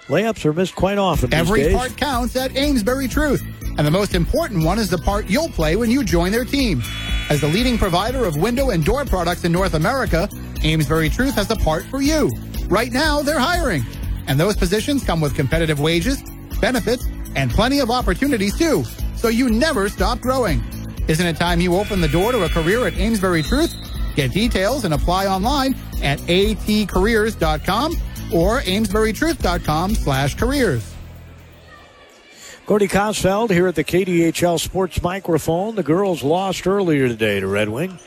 layups 0.08 0.44
are 0.44 0.52
missed 0.52 0.74
quite 0.74 0.98
often. 0.98 1.32
Every 1.34 1.72
part 1.72 1.96
counts 1.96 2.36
at 2.36 2.56
Amesbury 2.56 3.08
Truth. 3.08 3.42
And 3.78 3.86
the 3.86 3.90
most 3.90 4.14
important 4.14 4.64
one 4.64 4.78
is 4.78 4.88
the 4.88 4.98
part 4.98 5.26
you'll 5.26 5.50
play 5.50 5.76
when 5.76 5.90
you 5.90 6.02
join 6.02 6.32
their 6.32 6.44
team. 6.44 6.82
As 7.28 7.40
the 7.40 7.48
leading 7.48 7.76
provider 7.76 8.24
of 8.24 8.36
window 8.36 8.70
and 8.70 8.84
door 8.84 9.04
products 9.04 9.44
in 9.44 9.52
North 9.52 9.74
America, 9.74 10.28
Amesbury 10.64 11.10
Truth 11.10 11.34
has 11.34 11.50
a 11.50 11.56
part 11.56 11.84
for 11.84 12.00
you. 12.00 12.30
Right 12.68 12.92
now, 12.92 13.22
they're 13.22 13.38
hiring. 13.38 13.84
And 14.28 14.40
those 14.40 14.56
positions 14.56 15.04
come 15.04 15.20
with 15.20 15.34
competitive 15.34 15.80
wages, 15.80 16.22
benefits, 16.60 17.06
and 17.34 17.50
plenty 17.50 17.80
of 17.80 17.90
opportunities 17.90 18.56
too. 18.58 18.84
So 19.16 19.28
you 19.28 19.50
never 19.50 19.88
stop 19.88 20.20
growing. 20.20 20.62
Isn't 21.08 21.26
it 21.26 21.36
time 21.36 21.60
you 21.60 21.76
open 21.76 22.00
the 22.00 22.08
door 22.08 22.32
to 22.32 22.44
a 22.44 22.48
career 22.48 22.86
at 22.86 22.94
Amesbury 22.94 23.42
Truth? 23.42 23.74
Get 24.14 24.32
details 24.32 24.84
and 24.84 24.94
apply 24.94 25.26
online 25.26 25.76
at 26.02 26.18
atcareers.com 26.20 27.96
or 28.32 28.60
amesburytruth.com 28.60 29.94
slash 29.94 30.34
careers. 30.34 30.94
Gordy 32.66 32.88
Kosfeld 32.88 33.50
here 33.50 33.68
at 33.68 33.76
the 33.76 33.84
KDHL 33.84 34.58
Sports 34.58 35.00
Microphone. 35.00 35.76
The 35.76 35.84
girls 35.84 36.24
lost 36.24 36.66
earlier 36.66 37.06
today 37.06 37.38
to 37.38 37.46
Red 37.46 37.68
Wing. 37.68 37.98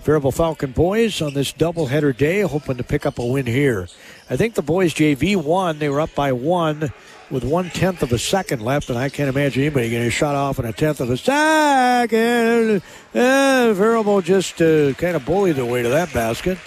Faribault 0.00 0.34
Falcon 0.34 0.72
boys 0.72 1.22
on 1.22 1.34
this 1.34 1.52
doubleheader 1.52 2.16
day, 2.16 2.40
hoping 2.40 2.78
to 2.78 2.82
pick 2.82 3.06
up 3.06 3.20
a 3.20 3.24
win 3.24 3.46
here. 3.46 3.86
I 4.28 4.36
think 4.36 4.54
the 4.54 4.62
boys 4.62 4.92
JV 4.92 5.36
won. 5.36 5.78
They 5.78 5.88
were 5.88 6.00
up 6.00 6.12
by 6.16 6.32
one 6.32 6.92
with 7.30 7.44
one 7.44 7.70
tenth 7.70 8.02
of 8.02 8.12
a 8.12 8.18
second 8.18 8.60
left, 8.62 8.90
and 8.90 8.98
I 8.98 9.08
can't 9.08 9.28
imagine 9.28 9.62
anybody 9.62 9.88
getting 9.90 10.10
shot 10.10 10.34
off 10.34 10.58
in 10.58 10.64
a 10.64 10.72
tenth 10.72 11.00
of 11.00 11.08
a 11.08 11.16
second. 11.16 12.82
And 13.14 13.76
Faribault 13.76 14.24
just 14.24 14.60
uh, 14.60 14.94
kind 14.94 15.14
of 15.14 15.24
bullied 15.24 15.54
their 15.54 15.64
way 15.64 15.84
to 15.84 15.88
that 15.90 16.12
basket. 16.12 16.58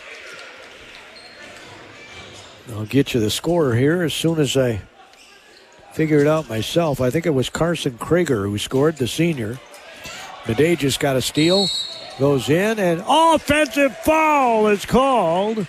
I'll 2.72 2.86
get 2.86 3.14
you 3.14 3.20
the 3.20 3.30
score 3.30 3.76
here 3.76 4.02
as 4.02 4.14
soon 4.14 4.40
as 4.40 4.58
I 4.58 4.82
figure 5.94 6.20
it 6.20 6.28
out 6.28 6.50
myself. 6.50 7.00
I 7.00 7.10
think 7.12 7.26
it 7.26 7.32
was 7.32 7.50
Carson 7.50 7.98
Krieger 7.98 8.48
who 8.48 8.58
scored, 8.58 8.98
the 8.98 9.08
senior. 9.08 9.60
Madej 10.46 10.80
just 10.80 11.00
got 11.00 11.16
a 11.16 11.22
steal, 11.22 11.68
goes 12.20 12.50
in, 12.50 12.80
and 12.80 13.04
offensive 13.08 13.96
foul 14.00 14.68
is 14.68 14.86
called 14.86 15.68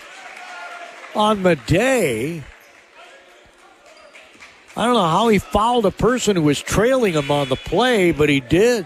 on 1.15 1.43
Madej. 1.43 2.43
I 4.75 4.85
don't 4.85 4.93
know 4.93 5.07
how 5.07 5.27
he 5.27 5.39
fouled 5.39 5.85
a 5.85 5.91
person 5.91 6.35
who 6.35 6.43
was 6.43 6.61
trailing 6.61 7.13
him 7.13 7.31
on 7.31 7.49
the 7.49 7.55
play, 7.55 8.11
but 8.11 8.29
he 8.29 8.39
did, 8.39 8.85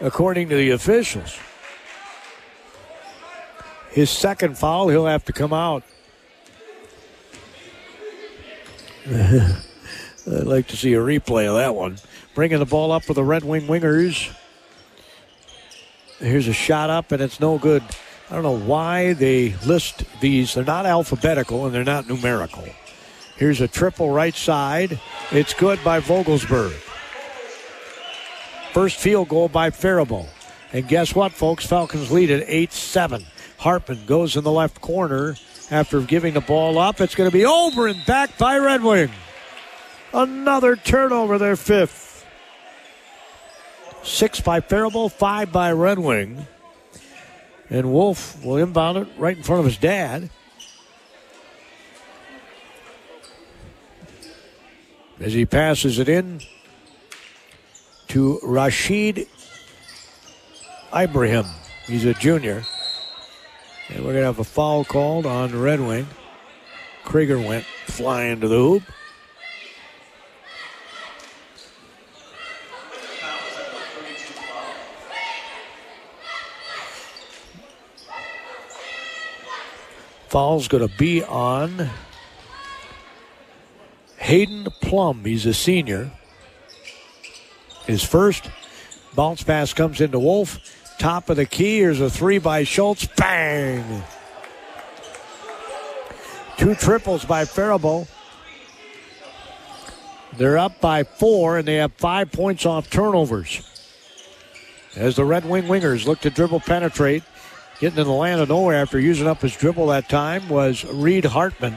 according 0.00 0.48
to 0.50 0.56
the 0.56 0.70
officials. 0.70 1.38
His 3.90 4.10
second 4.10 4.58
foul, 4.58 4.88
he'll 4.88 5.06
have 5.06 5.24
to 5.24 5.32
come 5.32 5.52
out. 5.52 5.82
I'd 9.08 9.62
like 10.26 10.66
to 10.68 10.76
see 10.76 10.94
a 10.94 10.98
replay 10.98 11.46
of 11.46 11.54
that 11.54 11.76
one. 11.76 11.98
Bringing 12.34 12.58
the 12.58 12.66
ball 12.66 12.90
up 12.90 13.04
for 13.04 13.14
the 13.14 13.22
Red 13.22 13.44
Wing 13.44 13.62
Wingers. 13.62 14.34
Here's 16.18 16.48
a 16.48 16.52
shot 16.52 16.90
up, 16.90 17.12
and 17.12 17.22
it's 17.22 17.38
no 17.38 17.56
good. 17.56 17.84
I 18.28 18.34
don't 18.34 18.42
know 18.42 18.58
why 18.58 19.12
they 19.12 19.54
list 19.64 20.02
these. 20.20 20.54
They're 20.54 20.64
not 20.64 20.86
alphabetical 20.86 21.66
and 21.66 21.74
they're 21.74 21.84
not 21.84 22.08
numerical. 22.08 22.64
Here's 23.36 23.60
a 23.60 23.68
triple 23.68 24.10
right 24.10 24.34
side. 24.34 24.98
It's 25.30 25.54
good 25.54 25.78
by 25.84 26.00
Vogelsberg. 26.00 26.72
First 28.72 28.96
field 28.98 29.28
goal 29.28 29.48
by 29.48 29.70
Faribault. 29.70 30.28
And 30.72 30.88
guess 30.88 31.14
what, 31.14 31.32
folks? 31.32 31.64
Falcons 31.64 32.10
lead 32.10 32.32
at 32.32 32.42
8 32.48 32.72
7. 32.72 33.24
Hartman 33.58 34.04
goes 34.06 34.36
in 34.36 34.42
the 34.42 34.50
left 34.50 34.80
corner 34.80 35.36
after 35.70 36.00
giving 36.00 36.34
the 36.34 36.40
ball 36.40 36.78
up. 36.78 37.00
It's 37.00 37.14
going 37.14 37.30
to 37.30 37.36
be 37.36 37.44
over 37.44 37.86
and 37.86 38.04
back 38.06 38.36
by 38.38 38.58
Red 38.58 38.82
Wing. 38.82 39.10
Another 40.12 40.76
turnover, 40.76 41.38
their 41.38 41.56
fifth. 41.56 42.24
Six 44.02 44.40
by 44.40 44.60
Faribault, 44.60 45.12
five 45.12 45.52
by 45.52 45.72
Red 45.72 45.98
Wing. 45.98 46.46
And 47.68 47.92
Wolf 47.92 48.42
will 48.44 48.56
inbound 48.56 48.98
it 48.98 49.08
right 49.18 49.36
in 49.36 49.42
front 49.42 49.60
of 49.60 49.66
his 49.66 49.76
dad. 49.76 50.30
As 55.18 55.32
he 55.32 55.46
passes 55.46 55.98
it 55.98 56.08
in 56.08 56.40
to 58.08 58.38
Rashid 58.42 59.26
Ibrahim. 60.94 61.44
He's 61.86 62.04
a 62.04 62.14
junior. 62.14 62.64
And 63.88 64.04
we're 64.04 64.12
going 64.12 64.22
to 64.22 64.26
have 64.26 64.38
a 64.38 64.44
foul 64.44 64.84
called 64.84 65.26
on 65.26 65.58
Red 65.58 65.80
Wing. 65.80 66.08
Krieger 67.04 67.38
went 67.38 67.64
flying 67.86 68.40
to 68.40 68.48
the 68.48 68.56
hoop. 68.56 68.82
Foul's 80.28 80.66
going 80.68 80.86
to 80.86 80.94
be 80.98 81.22
on 81.22 81.88
Hayden 84.18 84.66
Plum. 84.82 85.24
He's 85.24 85.46
a 85.46 85.54
senior. 85.54 86.10
His 87.86 88.02
first 88.02 88.50
bounce 89.14 89.44
pass 89.44 89.72
comes 89.72 90.00
into 90.00 90.18
Wolf. 90.18 90.58
Top 90.98 91.28
of 91.30 91.36
the 91.36 91.46
key. 91.46 91.78
Here's 91.78 92.00
a 92.00 92.10
three 92.10 92.38
by 92.38 92.64
Schultz. 92.64 93.06
Bang! 93.06 94.02
Two 96.56 96.74
triples 96.74 97.24
by 97.24 97.44
Faribault. 97.44 98.08
They're 100.36 100.58
up 100.58 100.80
by 100.80 101.04
four, 101.04 101.58
and 101.58 101.68
they 101.68 101.76
have 101.76 101.92
five 101.94 102.32
points 102.32 102.66
off 102.66 102.90
turnovers. 102.90 103.62
As 104.94 105.16
the 105.16 105.24
Red 105.24 105.44
Wing 105.44 105.64
wingers 105.64 106.06
look 106.06 106.20
to 106.20 106.30
dribble 106.30 106.60
penetrate, 106.60 107.22
getting 107.80 107.98
in 107.98 108.06
the 108.06 108.12
land 108.12 108.40
of 108.40 108.48
nowhere 108.48 108.76
after 108.76 108.98
using 108.98 109.26
up 109.26 109.42
his 109.42 109.54
dribble 109.54 109.88
that 109.88 110.08
time 110.08 110.48
was 110.48 110.84
Reed 110.86 111.26
Hartman. 111.26 111.74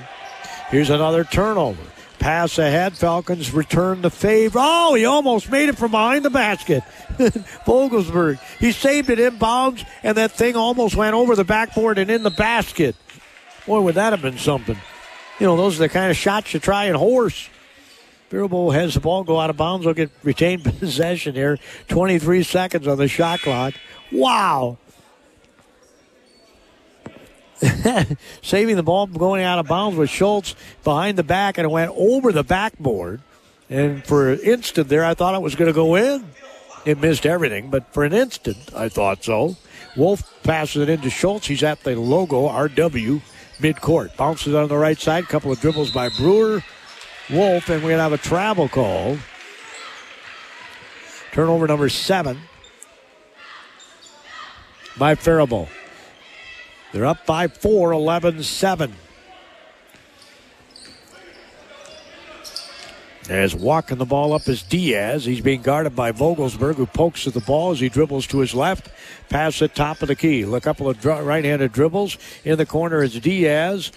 Here's 0.70 0.90
another 0.90 1.24
turnover. 1.24 1.82
Pass 2.20 2.58
ahead. 2.58 2.98
Falcons 2.98 3.54
return 3.54 4.02
the 4.02 4.10
favor. 4.10 4.60
Oh, 4.62 4.94
he 4.94 5.06
almost 5.06 5.50
made 5.50 5.70
it 5.70 5.78
from 5.78 5.92
behind 5.92 6.26
the 6.26 6.30
basket. 6.30 6.84
Vogelsberg. 7.66 8.40
He 8.60 8.72
saved 8.74 9.10
it 9.10 9.20
inbounds, 9.20 9.86
and 10.04 10.18
that 10.18 10.34
thing 10.34 10.56
almost 10.56 10.96
went 10.96 11.16
over 11.16 11.36
the 11.36 11.46
backboard 11.46 11.98
and 11.98 12.12
in 12.12 12.24
the 12.24 12.30
basket. 12.30 12.96
Boy, 13.66 13.82
would 13.82 13.96
that 13.96 14.14
have 14.14 14.22
been 14.22 14.38
something. 14.38 14.78
You 15.40 15.46
know, 15.48 15.56
those 15.56 15.78
are 15.78 15.84
the 15.84 15.90
kind 15.90 16.12
of 16.12 16.18
shots 16.18 16.54
you 16.54 16.60
try 16.60 16.86
and 16.86 16.98
horse. 16.98 17.50
Faribault 18.30 18.74
has 18.74 18.94
the 18.94 19.00
ball 19.00 19.24
go 19.24 19.40
out 19.40 19.50
of 19.50 19.58
bounds. 19.58 19.86
They'll 19.86 19.94
get 19.94 20.12
retained 20.22 20.64
possession 20.80 21.36
here. 21.36 21.58
23 21.88 22.44
seconds 22.44 22.88
on 22.88 22.98
the 22.98 23.08
shot 23.08 23.40
clock. 23.40 23.74
Wow. 24.12 24.78
saving 28.42 28.76
the 28.76 28.84
ball 28.84 29.08
going 29.08 29.44
out 29.44 29.60
of 29.60 29.68
bounds 29.68 29.98
with 29.98 30.10
Schultz 30.10 30.56
behind 30.84 31.18
the 31.18 31.24
back, 31.24 31.58
and 31.58 31.66
it 31.66 31.70
went 31.70 31.92
over 31.96 32.32
the 32.32 32.44
backboard. 32.44 33.22
And 33.70 34.04
for 34.06 34.32
an 34.32 34.40
instant 34.40 34.90
there, 34.90 35.06
I 35.06 35.14
thought 35.14 35.36
it 35.36 35.42
was 35.42 35.56
going 35.56 35.68
to 35.68 35.74
go 35.74 35.96
in. 35.96 36.26
It 36.86 37.00
missed 37.00 37.26
everything, 37.26 37.70
but 37.70 37.94
for 37.94 38.04
an 38.04 38.14
instant, 38.14 38.58
I 38.76 38.90
thought 38.90 39.24
so. 39.24 39.58
Wolf 39.96 40.24
passes 40.44 40.84
it 40.84 40.90
into 40.90 41.10
Schultz. 41.10 41.48
He's 41.48 41.64
at 41.64 41.84
the 41.84 41.96
logo 41.96 42.48
RW 42.48 43.22
midcourt. 43.60 44.16
Bounces 44.16 44.56
on 44.56 44.70
the 44.70 44.78
right 44.78 44.98
side. 44.98 45.28
Couple 45.28 45.52
of 45.52 45.60
dribbles 45.60 45.92
by 45.92 46.10
Brewer. 46.10 46.64
Wolf, 47.30 47.70
and 47.70 47.84
we're 47.84 47.90
going 47.90 47.98
to 47.98 48.04
have 48.04 48.14
a 48.14 48.18
travel 48.18 48.70
call. 48.70 49.18
Turnover 51.32 51.68
number 51.68 51.90
seven 51.90 52.40
by 54.98 55.16
Faribault. 55.16 55.70
They're 56.92 57.06
up 57.06 57.26
by 57.26 57.48
four, 57.48 57.92
11 57.92 58.44
7. 58.44 58.94
As 63.30 63.54
walking 63.54 64.00
the 64.00 64.06
ball 64.06 64.34
up 64.34 64.48
is 64.48 64.64
Diaz. 64.64 65.24
He's 65.24 65.42
being 65.42 65.62
guarded 65.62 65.96
by 65.96 66.12
Vogelsberg, 66.12 66.76
who 66.76 66.88
pokes 66.88 67.28
at 67.28 67.36
the 67.36 67.42
ball 67.42 67.70
as 67.70 67.80
he 67.80 67.88
dribbles 67.88 68.26
to 68.28 68.40
his 68.40 68.56
left. 68.56 68.90
Pass 69.30 69.62
at 69.62 69.76
top 69.76 70.02
of 70.02 70.08
the 70.08 70.16
key. 70.16 70.42
A 70.42 70.60
couple 70.60 70.90
of 70.90 71.06
right 71.06 71.46
handed 71.46 71.72
dribbles. 71.72 72.18
In 72.44 72.58
the 72.58 72.66
corner 72.66 73.04
is 73.04 73.20
Diaz. 73.20 73.92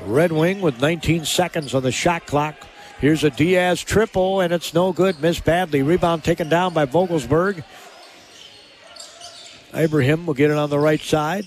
Red 0.00 0.30
Wing 0.30 0.60
with 0.60 0.78
19 0.78 1.24
seconds 1.24 1.74
on 1.74 1.82
the 1.82 1.90
shot 1.90 2.26
clock. 2.26 2.54
Here's 3.00 3.24
a 3.24 3.30
Diaz 3.30 3.80
triple, 3.82 4.40
and 4.40 4.52
it's 4.52 4.74
no 4.74 4.92
good. 4.92 5.18
Missed 5.22 5.46
badly. 5.46 5.80
Rebound 5.80 6.22
taken 6.22 6.50
down 6.50 6.74
by 6.74 6.84
Vogelsberg. 6.84 7.64
Ibrahim 9.74 10.26
will 10.26 10.34
get 10.34 10.50
it 10.50 10.56
on 10.56 10.70
the 10.70 10.78
right 10.78 11.00
side. 11.00 11.46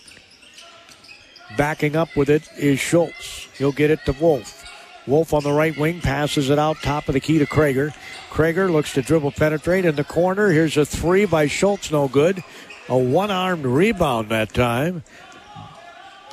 Backing 1.58 1.96
up 1.96 2.16
with 2.16 2.30
it 2.30 2.44
is 2.58 2.80
Schultz. 2.80 3.48
He'll 3.58 3.72
get 3.72 3.92
it 3.92 4.00
to 4.06 4.14
Wolf. 4.14 4.64
Wolf 5.06 5.34
on 5.34 5.44
the 5.44 5.52
right 5.52 5.78
wing 5.78 6.00
passes 6.00 6.50
it 6.50 6.58
out 6.58 6.78
top 6.82 7.08
of 7.08 7.14
the 7.14 7.20
key 7.20 7.38
to 7.40 7.46
Krager. 7.46 7.94
Krager 8.30 8.72
looks 8.72 8.94
to 8.94 9.02
dribble 9.02 9.32
penetrate 9.32 9.86
in 9.86 9.96
the 9.96 10.04
corner. 10.04 10.50
Here's 10.50 10.78
a 10.78 10.86
three 10.86 11.26
by 11.26 11.48
Schultz, 11.48 11.92
no 11.92 12.08
good. 12.08 12.44
A 12.90 12.98
one 12.98 13.30
armed 13.30 13.66
rebound 13.66 14.30
that 14.30 14.54
time 14.54 15.04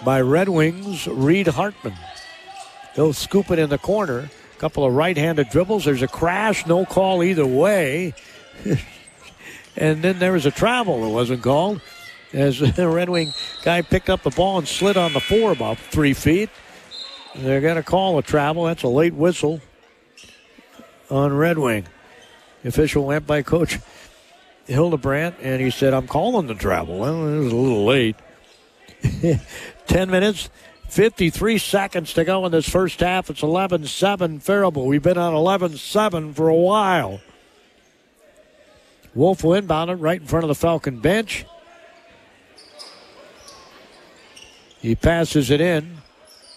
by 0.05 0.21
Red 0.21 0.49
Wings, 0.49 1.07
Reed 1.07 1.49
Hartman. 1.49 1.95
He'll 2.95 3.13
scoop 3.13 3.51
it 3.51 3.59
in 3.59 3.71
the 3.71 3.79
corner. 3.79 4.31
A 4.55 4.59
couple 4.59 4.85
of 4.85 4.95
right 4.95 5.17
handed 5.17 5.49
dribbles. 5.51 5.85
There's 5.85 6.03
a 6.03 6.09
crash, 6.09 6.67
no 6.67 6.85
call 6.85 7.23
either 7.23 7.47
way. 7.47 8.15
And 9.77 10.03
then 10.03 10.19
there 10.19 10.33
was 10.33 10.47
a 10.47 10.51
travel 10.51 11.03
that 11.03 11.09
wasn't 11.09 11.43
called 11.43 11.81
as 12.33 12.59
the 12.77 12.89
Red 12.89 13.09
Wing 13.09 13.33
guy 13.63 13.83
picked 13.83 14.11
up 14.11 14.23
the 14.23 14.31
ball 14.31 14.59
and 14.59 14.69
slid 14.69 14.97
on 14.97 15.13
the 15.13 15.21
floor 15.21 15.53
about 15.53 15.79
three 15.79 16.15
feet. 16.15 16.51
They're 17.35 17.61
going 17.61 17.77
to 17.77 17.83
call 17.83 18.19
a 18.19 18.23
travel. 18.23 18.65
That's 18.65 18.83
a 18.83 18.89
late 18.89 19.15
whistle 19.15 19.61
on 21.11 21.33
Red 21.33 21.59
Wing. 21.59 21.87
The 22.63 22.69
official 22.69 23.05
went 23.05 23.27
by 23.27 23.43
Coach 23.43 23.79
Hildebrandt 24.67 25.37
and 25.41 25.61
he 25.61 25.71
said, 25.71 25.95
I'm 25.95 26.07
calling 26.07 26.47
the 26.47 26.55
travel. 26.55 26.99
Well, 26.99 27.29
it 27.29 27.39
was 27.39 27.53
a 27.53 27.57
little 27.57 27.85
late. 27.85 28.17
10 29.87 30.11
minutes, 30.11 30.51
53 30.89 31.59
seconds 31.59 32.13
to 32.15 32.25
go 32.25 32.45
in 32.45 32.53
this 32.53 32.69
first 32.69 33.01
half. 33.01 33.31
It's 33.31 33.43
11 33.43 33.87
7 33.87 34.41
Faribault. 34.41 34.87
We've 34.87 35.03
been 35.03 35.19
on 35.19 35.35
11 35.35 35.77
7 35.77 36.35
for 36.35 36.49
a 36.49 36.55
while. 36.55 37.21
Wolf 39.15 39.43
will 39.45 39.55
inbound 39.55 39.91
it 39.91 39.95
right 39.95 40.21
in 40.21 40.27
front 40.27 40.45
of 40.45 40.49
the 40.49 40.55
Falcon 40.55 41.01
bench. 41.01 41.45
He 44.81 44.95
passes 44.95 45.51
it 45.51 45.61
in 45.61 45.99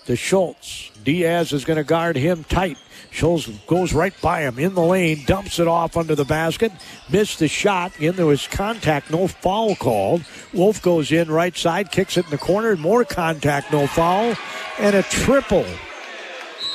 to 0.06 0.16
Schultz. 0.16 0.92
Diaz 1.04 1.52
is 1.52 1.66
going 1.66 1.78
to 1.78 1.84
guard 1.84 2.16
him 2.16 2.44
tight. 2.46 2.78
Schultz 3.12 3.48
goes 3.68 3.94
right 3.94 4.14
by 4.22 4.42
him 4.42 4.58
in 4.58 4.74
the 4.74 4.82
lane, 4.82 5.24
dumps 5.26 5.60
it 5.60 5.68
off 5.68 5.98
under 5.98 6.16
the 6.16 6.26
basket, 6.26 6.72
missed 7.10 7.40
the 7.40 7.48
shot. 7.48 7.92
In 8.00 8.16
there 8.16 8.26
was 8.26 8.48
contact, 8.48 9.12
no 9.12 9.28
foul 9.28 9.76
called. 9.76 10.24
Wolf 10.54 10.82
goes 10.82 11.12
in 11.12 11.30
right 11.30 11.56
side, 11.56 11.92
kicks 11.92 12.18
it 12.18 12.26
in 12.26 12.32
the 12.32 12.38
corner, 12.38 12.76
more 12.76 13.06
contact, 13.06 13.72
no 13.72 13.86
foul, 13.86 14.36
and 14.80 14.96
a 14.96 15.04
triple 15.04 15.66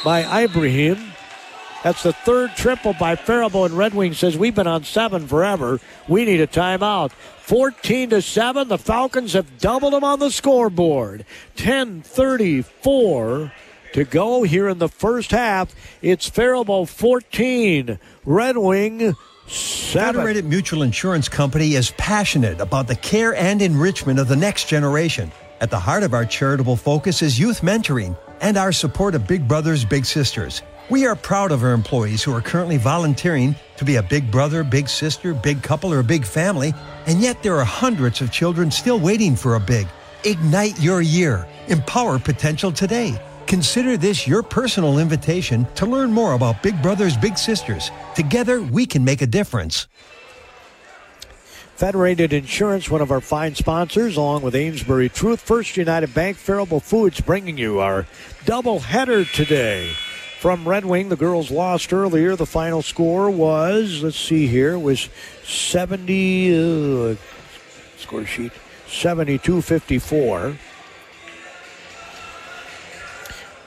by 0.04 0.44
Ibrahim. 0.44 1.07
That's 1.84 2.02
the 2.02 2.12
third 2.12 2.56
triple 2.56 2.92
by 2.94 3.14
Faribault, 3.14 3.66
and 3.66 3.78
Red 3.78 3.94
Wing 3.94 4.12
says 4.12 4.36
we've 4.36 4.54
been 4.54 4.66
on 4.66 4.82
seven 4.82 5.28
forever. 5.28 5.80
We 6.08 6.24
need 6.24 6.40
a 6.40 6.46
timeout. 6.46 7.12
14 7.12 8.10
to 8.10 8.20
7. 8.20 8.68
The 8.68 8.78
Falcons 8.78 9.32
have 9.34 9.58
doubled 9.58 9.92
them 9.92 10.02
on 10.04 10.18
the 10.18 10.30
scoreboard. 10.30 11.24
10:34 11.56 13.52
to 13.92 14.04
go 14.04 14.42
here 14.42 14.68
in 14.68 14.78
the 14.78 14.88
first 14.88 15.30
half. 15.30 15.74
It's 16.02 16.28
Faribault 16.28 16.88
14, 16.88 17.98
Red 18.24 18.58
Wing 18.58 19.14
7. 19.46 20.14
Federated 20.14 20.44
Mutual 20.44 20.82
Insurance 20.82 21.28
Company 21.28 21.74
is 21.74 21.92
passionate 21.92 22.60
about 22.60 22.86
the 22.86 22.96
care 22.96 23.34
and 23.34 23.62
enrichment 23.62 24.18
of 24.18 24.28
the 24.28 24.36
next 24.36 24.68
generation. 24.68 25.32
At 25.60 25.70
the 25.70 25.78
heart 25.78 26.02
of 26.02 26.12
our 26.12 26.24
charitable 26.26 26.76
focus 26.76 27.22
is 27.22 27.38
youth 27.38 27.62
mentoring 27.62 28.16
and 28.40 28.56
our 28.56 28.72
support 28.72 29.14
of 29.14 29.26
Big 29.26 29.48
Brothers 29.48 29.84
Big 29.84 30.04
Sisters. 30.04 30.62
We 30.90 31.04
are 31.04 31.14
proud 31.14 31.52
of 31.52 31.62
our 31.62 31.74
employees 31.74 32.22
who 32.22 32.34
are 32.34 32.40
currently 32.40 32.78
volunteering 32.78 33.54
to 33.76 33.84
be 33.84 33.96
a 33.96 34.02
big 34.02 34.30
brother, 34.30 34.64
big 34.64 34.88
sister, 34.88 35.34
big 35.34 35.62
couple, 35.62 35.92
or 35.92 35.98
a 35.98 36.04
big 36.04 36.24
family, 36.24 36.72
and 37.06 37.20
yet 37.20 37.42
there 37.42 37.56
are 37.56 37.64
hundreds 37.64 38.22
of 38.22 38.32
children 38.32 38.70
still 38.70 38.98
waiting 38.98 39.36
for 39.36 39.56
a 39.56 39.60
big. 39.60 39.86
Ignite 40.24 40.80
your 40.80 41.02
year. 41.02 41.46
Empower 41.66 42.18
potential 42.18 42.72
today. 42.72 43.20
Consider 43.46 43.98
this 43.98 44.26
your 44.26 44.42
personal 44.42 44.98
invitation 44.98 45.66
to 45.74 45.84
learn 45.84 46.10
more 46.10 46.32
about 46.32 46.62
Big 46.62 46.80
Brothers 46.80 47.18
Big 47.18 47.36
Sisters. 47.36 47.90
Together, 48.14 48.62
we 48.62 48.86
can 48.86 49.04
make 49.04 49.20
a 49.20 49.26
difference. 49.26 49.88
Federated 51.76 52.32
Insurance, 52.32 52.88
one 52.88 53.02
of 53.02 53.10
our 53.10 53.20
fine 53.20 53.54
sponsors, 53.54 54.16
along 54.16 54.40
with 54.40 54.54
Amesbury 54.54 55.10
Truth, 55.10 55.42
First 55.42 55.76
United 55.76 56.14
Bank, 56.14 56.38
Faribault 56.38 56.82
Foods, 56.82 57.20
bringing 57.20 57.58
you 57.58 57.78
our 57.78 58.06
double 58.46 58.78
header 58.78 59.26
today 59.26 59.92
from 60.38 60.68
Red 60.68 60.84
Wing. 60.84 61.08
The 61.08 61.16
girls 61.16 61.50
lost 61.50 61.92
earlier. 61.92 62.36
The 62.36 62.46
final 62.46 62.82
score 62.82 63.30
was, 63.30 64.02
let's 64.02 64.18
see 64.18 64.46
here, 64.46 64.78
was 64.78 65.08
70, 65.44 67.12
uh, 67.12 67.16
score 67.96 68.24
sheet, 68.24 68.52
72 68.86 69.60
54. 69.62 70.56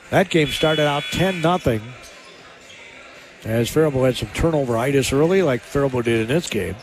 That 0.10 0.30
game 0.30 0.48
started 0.48 0.88
out 0.88 1.04
10 1.12 1.42
0 1.42 1.82
as 3.44 3.70
Faribault 3.70 4.06
had 4.06 4.18
some 4.18 4.30
turnover 4.30 4.78
itis 4.78 5.12
early, 5.12 5.42
like 5.42 5.62
Faribault 5.62 6.04
did 6.04 6.22
in 6.22 6.28
this 6.28 6.50
game. 6.50 6.76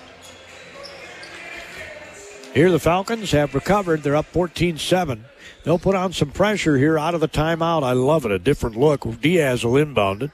Here 2.52 2.70
the 2.70 2.80
Falcons 2.80 3.30
have 3.30 3.54
recovered. 3.54 4.02
They're 4.02 4.16
up 4.16 4.26
14 4.26 4.78
7. 4.78 5.24
They'll 5.64 5.78
put 5.78 5.94
on 5.94 6.12
some 6.12 6.30
pressure 6.30 6.78
here 6.78 6.98
out 6.98 7.14
of 7.14 7.20
the 7.20 7.28
timeout. 7.28 7.82
I 7.82 7.92
love 7.92 8.24
it. 8.24 8.32
A 8.32 8.38
different 8.38 8.76
look. 8.76 9.20
Diaz 9.20 9.64
will 9.64 9.76
inbound 9.76 10.22
it. 10.22 10.30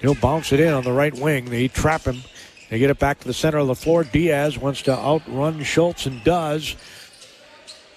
He'll 0.00 0.14
bounce 0.16 0.52
it 0.52 0.60
in 0.60 0.72
on 0.72 0.82
the 0.82 0.92
right 0.92 1.14
wing. 1.14 1.46
They 1.46 1.68
trap 1.68 2.02
him. 2.02 2.22
They 2.68 2.78
get 2.78 2.90
it 2.90 2.98
back 2.98 3.20
to 3.20 3.26
the 3.26 3.34
center 3.34 3.58
of 3.58 3.68
the 3.68 3.74
floor. 3.74 4.02
Diaz 4.02 4.58
wants 4.58 4.82
to 4.82 4.92
outrun 4.92 5.62
Schultz 5.62 6.06
and 6.06 6.24
does. 6.24 6.74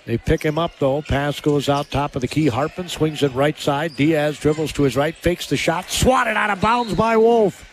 They 0.05 0.19
pick 0.19 0.43
him 0.43 0.59
up 0.59 0.77
though. 0.77 1.01
Pass 1.01 1.39
goes 1.39 1.67
out 1.67 1.89
top 1.89 2.15
of 2.15 2.21
the 2.21 2.27
key. 2.27 2.47
Hartman 2.47 2.89
swings 2.89 3.23
it 3.23 3.33
right 3.33 3.57
side. 3.57 3.95
Diaz 3.95 4.37
dribbles 4.37 4.71
to 4.73 4.83
his 4.83 4.95
right, 4.95 5.15
fakes 5.15 5.47
the 5.47 5.57
shot, 5.57 5.89
swatted 5.89 6.37
out 6.37 6.51
of 6.51 6.61
bounds 6.61 6.93
by 6.93 7.17
Wolf. 7.17 7.71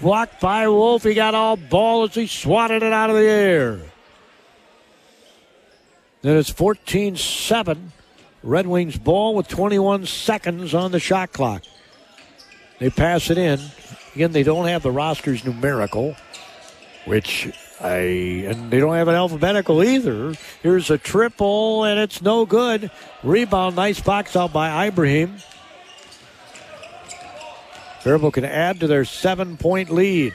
Blocked 0.00 0.40
by 0.40 0.68
Wolf. 0.68 1.04
He 1.04 1.14
got 1.14 1.34
all 1.34 1.56
ball 1.56 2.04
as 2.04 2.14
he 2.14 2.26
swatted 2.26 2.82
it 2.82 2.92
out 2.92 3.08
of 3.08 3.16
the 3.16 3.22
air. 3.22 3.80
Then 6.22 6.36
it's 6.36 6.50
14 6.50 7.16
7. 7.16 7.92
Red 8.42 8.66
Wings 8.66 8.96
ball 8.96 9.34
with 9.34 9.48
21 9.48 10.06
seconds 10.06 10.74
on 10.74 10.92
the 10.92 11.00
shot 11.00 11.32
clock. 11.32 11.64
They 12.78 12.90
pass 12.90 13.30
it 13.30 13.38
in. 13.38 13.60
Again, 14.14 14.32
they 14.32 14.42
don't 14.42 14.66
have 14.66 14.82
the 14.82 14.92
rosters 14.92 15.44
numerical, 15.44 16.16
which 17.04 17.52
I 17.80 17.96
and 18.46 18.70
they 18.70 18.78
don't 18.78 18.94
have 18.94 19.08
an 19.08 19.14
alphabetical 19.14 19.82
either. 19.82 20.34
Here's 20.62 20.90
a 20.90 20.98
triple 20.98 21.84
and 21.84 21.98
it's 21.98 22.22
no 22.22 22.46
good. 22.46 22.90
Rebound, 23.22 23.76
nice 23.76 24.00
box 24.00 24.36
out 24.36 24.52
by 24.52 24.86
Ibrahim. 24.86 25.36
Faribault 28.00 28.34
can 28.34 28.44
add 28.44 28.80
to 28.80 28.86
their 28.86 29.04
seven-point 29.04 29.90
lead. 29.90 30.32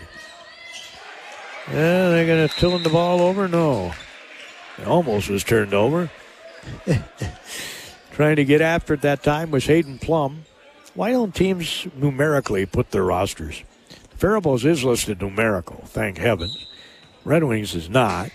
Yeah, 1.69 2.09
they're 2.09 2.25
going 2.25 2.47
to 2.47 2.53
turn 2.55 2.83
the 2.83 2.89
ball 2.89 3.21
over. 3.21 3.47
No, 3.47 3.93
it 4.77 4.87
almost 4.87 5.29
was 5.29 5.43
turned 5.43 5.73
over. 5.73 6.09
Trying 8.11 8.35
to 8.35 8.45
get 8.45 8.61
after 8.61 8.93
it 8.93 9.01
that 9.01 9.23
time 9.23 9.51
was 9.51 9.65
Hayden 9.65 9.99
Plum. 9.99 10.45
Why 10.93 11.11
don't 11.11 11.33
teams 11.33 11.87
numerically 11.95 12.65
put 12.65 12.91
their 12.91 13.03
rosters? 13.03 13.63
Faribault's 14.15 14.63
is 14.63 14.83
listed 14.83 15.21
numerical, 15.21 15.83
thank 15.85 16.17
heavens. 16.17 16.67
Red 17.25 17.43
Wings 17.43 17.73
is 17.73 17.89
not. 17.89 18.29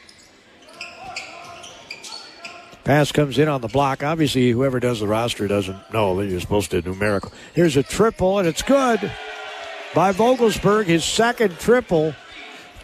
Pass 2.84 3.12
comes 3.12 3.38
in 3.38 3.48
on 3.48 3.60
the 3.60 3.68
block. 3.68 4.02
Obviously, 4.02 4.50
whoever 4.50 4.80
does 4.80 5.00
the 5.00 5.06
roster 5.06 5.46
doesn't 5.46 5.92
know 5.92 6.16
that 6.16 6.26
you're 6.26 6.40
supposed 6.40 6.70
to 6.70 6.80
numerical. 6.80 7.30
Here's 7.54 7.76
a 7.76 7.82
triple, 7.82 8.38
and 8.38 8.48
it's 8.48 8.62
good 8.62 9.12
by 9.94 10.12
Vogelsberg, 10.12 10.86
his 10.86 11.04
second 11.04 11.58
triple. 11.58 12.14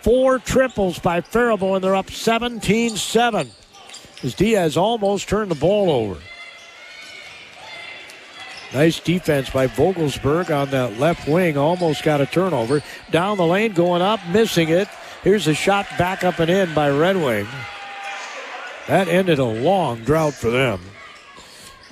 Four 0.04 0.38
triples 0.38 0.98
by 0.98 1.22
Faribault, 1.22 1.76
and 1.76 1.82
they're 1.82 1.96
up 1.96 2.10
17 2.10 2.90
7 2.90 3.50
as 4.22 4.34
Diaz 4.34 4.76
almost 4.76 5.30
turned 5.30 5.50
the 5.50 5.54
ball 5.54 5.90
over. 5.90 6.20
Nice 8.74 9.00
defense 9.00 9.48
by 9.48 9.66
Vogelsberg 9.66 10.54
on 10.54 10.68
that 10.72 10.98
left 10.98 11.26
wing. 11.26 11.56
Almost 11.56 12.02
got 12.02 12.20
a 12.20 12.26
turnover. 12.26 12.82
Down 13.10 13.38
the 13.38 13.46
lane, 13.46 13.72
going 13.72 14.02
up, 14.02 14.20
missing 14.28 14.68
it. 14.68 14.88
Here's 15.22 15.46
a 15.46 15.54
shot 15.54 15.86
back 15.96 16.22
up 16.22 16.38
and 16.38 16.50
in 16.50 16.74
by 16.74 16.90
Red 16.90 17.16
Wing. 17.16 17.46
That 18.88 19.08
ended 19.08 19.38
a 19.38 19.44
long 19.44 20.04
drought 20.04 20.34
for 20.34 20.50
them. 20.50 20.80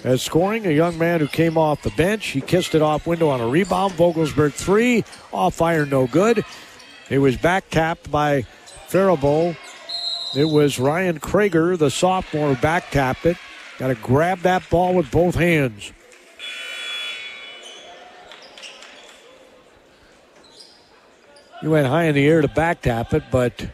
As 0.05 0.21
scoring, 0.21 0.67
a 0.67 0.71
young 0.71 0.99
man 0.99 1.21
who 1.21 1.29
came 1.29 1.57
off 1.57 1.81
the 1.81 1.91
bench. 1.91 2.27
He 2.27 2.43
kissed 2.43 2.75
it 2.75 2.83
off 2.83 3.07
window 3.07 3.31
on 3.31 3.41
a 3.41 3.49
rebound. 3.49 3.95
Vogelsberg 3.95 4.53
three, 4.53 5.03
off 5.33 5.63
iron, 5.63 5.89
no 5.89 6.07
good. 6.07 6.45
It 7.13 7.19
was 7.19 7.37
back 7.37 7.69
tapped 7.69 8.11
by 8.11 8.47
Faribault. 8.89 9.55
It 10.35 10.47
was 10.47 10.79
Ryan 10.79 11.21
Krager, 11.21 11.77
the 11.77 11.91
sophomore, 11.91 12.55
back 12.55 12.91
tapped 12.91 13.27
it. 13.27 13.37
Got 13.79 13.89
to 13.89 13.97
grab 13.97 14.39
that 14.41 14.71
ball 14.71 14.95
with 14.95 15.11
both 15.11 15.35
hands. 15.35 15.93
He 21.61 21.69
went 21.69 21.87
high 21.87 22.05
in 22.05 22.15
the 22.15 22.27
air 22.27 22.41
to 22.41 22.49
back 22.49 22.81
tap 22.81 23.13
it, 23.13 23.25
but 23.31 23.69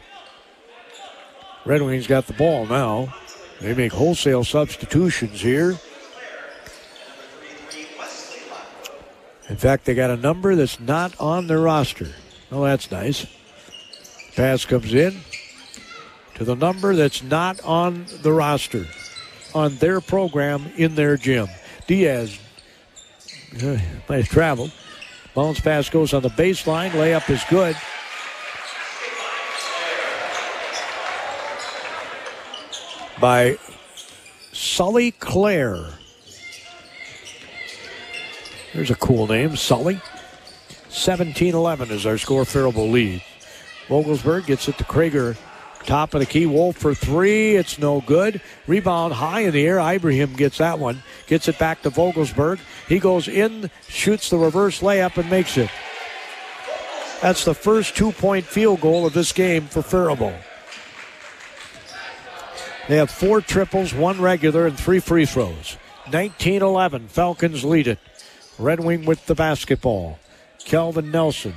Red 1.64 1.80
Wings 1.82 2.08
got 2.08 2.26
the 2.26 2.32
ball 2.32 2.66
now. 2.66 3.14
They 3.60 3.72
make 3.72 3.92
wholesale 3.92 4.42
substitutions 4.42 5.40
here. 5.40 5.78
In 9.48 9.56
fact, 9.56 9.84
they 9.84 9.94
got 9.94 10.10
a 10.10 10.16
number 10.16 10.56
that's 10.56 10.80
not 10.80 11.14
on 11.20 11.46
their 11.46 11.60
roster. 11.60 12.08
Oh, 12.50 12.64
that's 12.64 12.90
nice. 12.90 13.26
Pass 14.34 14.64
comes 14.64 14.94
in 14.94 15.20
to 16.34 16.44
the 16.44 16.54
number 16.54 16.94
that's 16.94 17.22
not 17.22 17.62
on 17.64 18.06
the 18.22 18.32
roster, 18.32 18.86
on 19.54 19.76
their 19.76 20.00
program 20.00 20.70
in 20.76 20.94
their 20.94 21.16
gym. 21.16 21.48
Diaz, 21.86 22.38
uh, 23.62 23.78
nice 24.08 24.28
travel. 24.28 24.70
Bounce 25.34 25.60
pass 25.60 25.90
goes 25.90 26.14
on 26.14 26.22
the 26.22 26.30
baseline. 26.30 26.90
Layup 26.90 27.28
is 27.30 27.42
good. 27.50 27.76
By 33.20 33.58
Sully 34.52 35.10
Clare. 35.12 35.84
There's 38.72 38.90
a 38.90 38.94
cool 38.94 39.26
name, 39.26 39.56
Sully. 39.56 40.00
17 40.88 41.54
11 41.54 41.90
is 41.90 42.06
our 42.06 42.18
score. 42.18 42.44
Faribault 42.44 42.90
lead. 42.90 43.22
Vogelsberg 43.88 44.46
gets 44.46 44.68
it 44.68 44.78
to 44.78 44.84
Krager. 44.84 45.36
Top 45.84 46.12
of 46.14 46.20
the 46.20 46.26
key. 46.26 46.46
Wolf 46.46 46.76
for 46.76 46.94
three. 46.94 47.56
It's 47.56 47.78
no 47.78 48.00
good. 48.02 48.40
Rebound 48.66 49.14
high 49.14 49.40
in 49.40 49.52
the 49.52 49.66
air. 49.66 49.78
Ibrahim 49.78 50.34
gets 50.34 50.58
that 50.58 50.78
one. 50.78 51.02
Gets 51.26 51.48
it 51.48 51.58
back 51.58 51.82
to 51.82 51.90
Vogelsberg. 51.90 52.58
He 52.88 52.98
goes 52.98 53.28
in, 53.28 53.70
shoots 53.88 54.30
the 54.30 54.38
reverse 54.38 54.80
layup, 54.80 55.16
and 55.16 55.30
makes 55.30 55.56
it. 55.56 55.70
That's 57.22 57.44
the 57.44 57.54
first 57.54 57.96
two 57.96 58.12
point 58.12 58.44
field 58.44 58.80
goal 58.80 59.06
of 59.06 59.12
this 59.12 59.32
game 59.32 59.66
for 59.66 59.82
Faribault. 59.82 60.34
They 62.88 62.96
have 62.96 63.10
four 63.10 63.40
triples, 63.40 63.92
one 63.92 64.20
regular, 64.20 64.66
and 64.66 64.78
three 64.78 65.00
free 65.00 65.26
throws. 65.26 65.76
19 66.10 66.62
11. 66.62 67.08
Falcons 67.08 67.64
lead 67.64 67.86
it. 67.86 67.98
Red 68.58 68.80
Wing 68.80 69.04
with 69.04 69.26
the 69.26 69.34
basketball. 69.34 70.18
Kelvin 70.68 71.10
Nelson. 71.10 71.54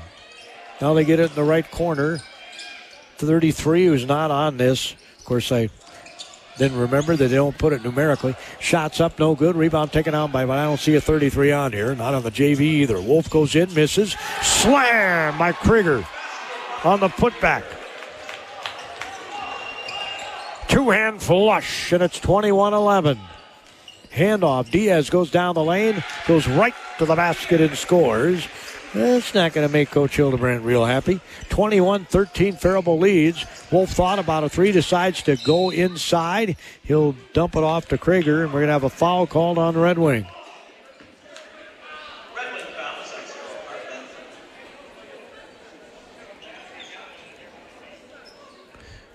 Now 0.79 0.93
they 0.93 1.03
get 1.03 1.19
it 1.19 1.29
in 1.29 1.35
the 1.35 1.43
right 1.43 1.69
corner. 1.69 2.19
33, 3.17 3.87
who's 3.87 4.05
not 4.05 4.31
on 4.31 4.55
this. 4.55 4.93
Of 5.19 5.25
course, 5.25 5.51
I 5.51 5.69
didn't 6.57 6.79
remember 6.79 7.17
that 7.17 7.27
they 7.27 7.35
don't 7.35 7.57
put 7.57 7.73
it 7.73 7.83
numerically. 7.83 8.35
Shots 8.59 9.01
up, 9.01 9.19
no 9.19 9.35
good. 9.35 9.57
Rebound 9.57 9.91
taken 9.91 10.15
out 10.15 10.31
by, 10.31 10.45
but 10.45 10.57
I 10.57 10.63
don't 10.63 10.79
see 10.79 10.95
a 10.95 11.01
33 11.01 11.51
on 11.51 11.73
here. 11.73 11.93
Not 11.93 12.13
on 12.13 12.23
the 12.23 12.31
JV 12.31 12.61
either. 12.61 13.01
Wolf 13.01 13.29
goes 13.29 13.53
in, 13.53 13.71
misses. 13.73 14.13
Slam 14.41 15.37
by 15.37 15.51
Krieger 15.51 16.05
on 16.85 17.01
the 17.01 17.09
putback. 17.09 17.63
Two 20.69 20.89
hand 20.89 21.21
flush, 21.21 21.91
and 21.91 22.01
it's 22.01 22.17
21 22.17 22.73
11. 22.73 23.19
Handoff. 24.15 24.71
Diaz 24.71 25.09
goes 25.09 25.29
down 25.29 25.55
the 25.55 25.63
lane, 25.63 26.01
goes 26.27 26.47
right 26.47 26.73
to 26.97 27.05
the 27.05 27.15
basket 27.15 27.59
and 27.59 27.77
scores. 27.77 28.47
That's 28.93 29.33
not 29.33 29.53
going 29.53 29.65
to 29.65 29.71
make 29.71 29.89
Coach 29.89 30.17
Hildebrandt 30.17 30.65
real 30.65 30.83
happy. 30.83 31.21
21 31.47 32.05
13 32.05 32.57
Faribault 32.57 32.99
leads. 32.99 33.45
Wolf 33.71 33.91
thought 33.91 34.19
about 34.19 34.43
a 34.43 34.49
three, 34.49 34.73
decides 34.73 35.23
to 35.23 35.37
go 35.45 35.69
inside. 35.69 36.57
He'll 36.83 37.15
dump 37.31 37.55
it 37.55 37.63
off 37.63 37.87
to 37.89 37.97
Krieger, 37.97 38.43
and 38.43 38.51
we're 38.51 38.59
going 38.59 38.67
to 38.67 38.73
have 38.73 38.83
a 38.83 38.89
foul 38.89 39.27
called 39.27 39.57
on 39.57 39.77
Red 39.77 39.97
Wing. 39.97 40.27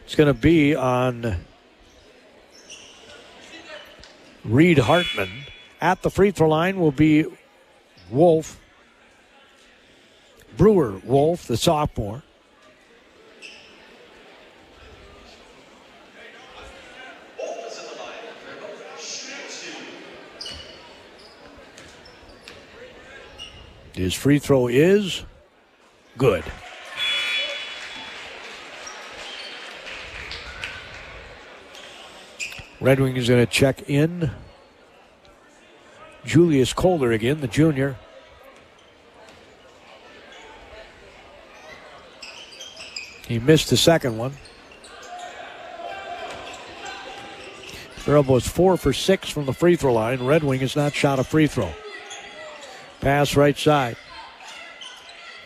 It's 0.06 0.14
going 0.14 0.32
to 0.32 0.40
be 0.40 0.74
on 0.74 1.36
Reed 4.42 4.78
Hartman. 4.78 5.28
At 5.82 6.00
the 6.00 6.10
free 6.10 6.30
throw 6.30 6.48
line 6.48 6.80
will 6.80 6.92
be 6.92 7.26
Wolf. 8.08 8.58
Brewer 10.56 11.00
Wolf, 11.04 11.46
the 11.46 11.56
sophomore. 11.56 12.22
His 23.92 24.12
free 24.12 24.38
throw 24.38 24.68
is 24.68 25.22
good. 26.18 26.44
Red 32.78 33.00
Wing 33.00 33.16
is 33.16 33.26
going 33.26 33.44
to 33.44 33.50
check 33.50 33.88
in. 33.88 34.30
Julius 36.26 36.74
Kohler 36.74 37.12
again, 37.12 37.40
the 37.40 37.48
junior. 37.48 37.96
He 43.26 43.38
missed 43.38 43.70
the 43.70 43.76
second 43.76 44.18
one. 44.18 44.32
Faribault 47.96 48.36
is 48.36 48.48
four 48.48 48.76
for 48.76 48.92
six 48.92 49.28
from 49.28 49.46
the 49.46 49.52
free 49.52 49.74
throw 49.74 49.92
line. 49.92 50.24
Red 50.24 50.44
Wing 50.44 50.60
has 50.60 50.76
not 50.76 50.94
shot 50.94 51.18
a 51.18 51.24
free 51.24 51.48
throw. 51.48 51.72
Pass 53.00 53.34
right 53.34 53.58
side. 53.58 53.96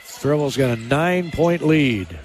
Faribault's 0.02 0.58
got 0.58 0.76
a 0.76 0.82
nine 0.82 1.30
point 1.30 1.62
lead. 1.62 2.18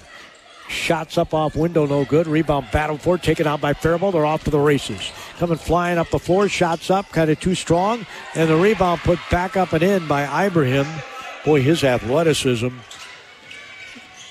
Shots 0.68 1.16
up 1.16 1.32
off 1.32 1.56
window, 1.56 1.86
no 1.86 2.04
good. 2.04 2.26
Rebound 2.26 2.70
battle 2.70 2.98
for, 2.98 3.16
taken 3.16 3.46
out 3.46 3.60
by 3.60 3.72
Faribault. 3.72 4.12
They're 4.12 4.26
off 4.26 4.44
to 4.44 4.50
the 4.50 4.58
races. 4.58 5.10
Coming 5.38 5.56
flying 5.56 5.96
up 5.96 6.10
the 6.10 6.18
floor, 6.18 6.48
shots 6.48 6.90
up, 6.90 7.08
kind 7.12 7.30
of 7.30 7.40
too 7.40 7.54
strong. 7.54 8.04
And 8.34 8.50
the 8.50 8.56
rebound 8.56 9.00
put 9.02 9.18
back 9.30 9.56
up 9.56 9.72
and 9.72 9.82
in 9.82 10.06
by 10.06 10.46
Ibrahim. 10.46 10.86
Boy, 11.44 11.62
his 11.62 11.82
athleticism. 11.82 12.68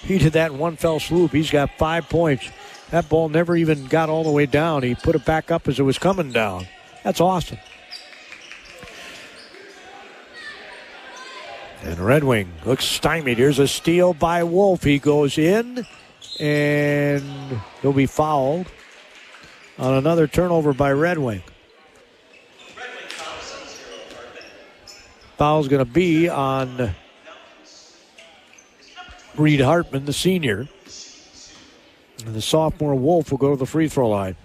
He 0.05 0.19
did 0.19 0.33
that 0.33 0.51
in 0.51 0.59
one 0.59 0.75
fell 0.75 0.99
swoop. 0.99 1.31
He's 1.31 1.49
got 1.49 1.71
five 1.77 2.07
points. 2.09 2.49
That 2.91 3.09
ball 3.09 3.27
never 3.29 3.55
even 3.55 3.87
got 3.87 4.07
all 4.09 4.23
the 4.23 4.31
way 4.31 4.45
down. 4.45 4.83
He 4.83 4.93
put 4.93 5.15
it 5.15 5.25
back 5.25 5.49
up 5.49 5.67
as 5.67 5.79
it 5.79 5.83
was 5.83 5.97
coming 5.97 6.31
down. 6.31 6.67
That's 7.03 7.19
awesome. 7.19 7.57
And 11.81 11.99
Red 11.99 12.23
Wing 12.23 12.51
looks 12.65 12.85
stymied. 12.85 13.37
Here's 13.37 13.59
a 13.59 13.67
steal 13.67 14.13
by 14.13 14.43
Wolf. 14.43 14.83
He 14.83 14.99
goes 14.99 15.37
in 15.37 15.85
and 16.39 17.61
he'll 17.81 17.93
be 17.93 18.05
fouled 18.05 18.67
on 19.77 19.93
another 19.95 20.27
turnover 20.27 20.73
by 20.73 20.91
Red 20.91 21.17
Wing. 21.17 21.43
Foul's 25.37 25.67
going 25.67 25.83
to 25.83 25.91
be 25.91 26.29
on 26.29 26.95
Reed 29.37 29.59
Hartman, 29.59 30.05
the 30.05 30.13
senior. 30.13 30.67
And 32.25 32.33
the 32.33 32.41
sophomore 32.41 32.95
Wolf 32.95 33.31
will 33.31 33.37
go 33.37 33.51
to 33.51 33.57
the 33.57 33.65
free 33.65 33.89
throw 33.89 34.09
line. 34.09 34.35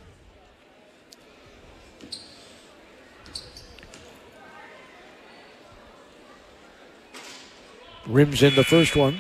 Rims 8.06 8.42
in 8.42 8.56
the 8.56 8.64
first 8.64 8.96
one. 8.96 9.18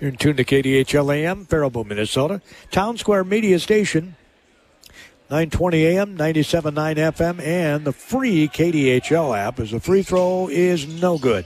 You're 0.00 0.10
in 0.10 0.16
tune 0.16 0.36
to 0.36 0.44
KDHL 0.44 1.14
AM, 1.14 1.44
Faribault, 1.44 1.86
Minnesota. 1.86 2.40
Town 2.70 2.96
Square 2.96 3.24
Media 3.24 3.58
Station, 3.58 4.16
920 5.30 5.86
AM, 5.86 6.18
97.9 6.18 6.96
FM, 6.96 7.40
and 7.40 7.84
the 7.84 7.92
free 7.92 8.48
KDHL 8.48 9.38
app 9.38 9.60
as 9.60 9.70
the 9.70 9.78
free 9.78 10.02
throw 10.02 10.48
is 10.50 10.88
no 11.00 11.18
good. 11.18 11.44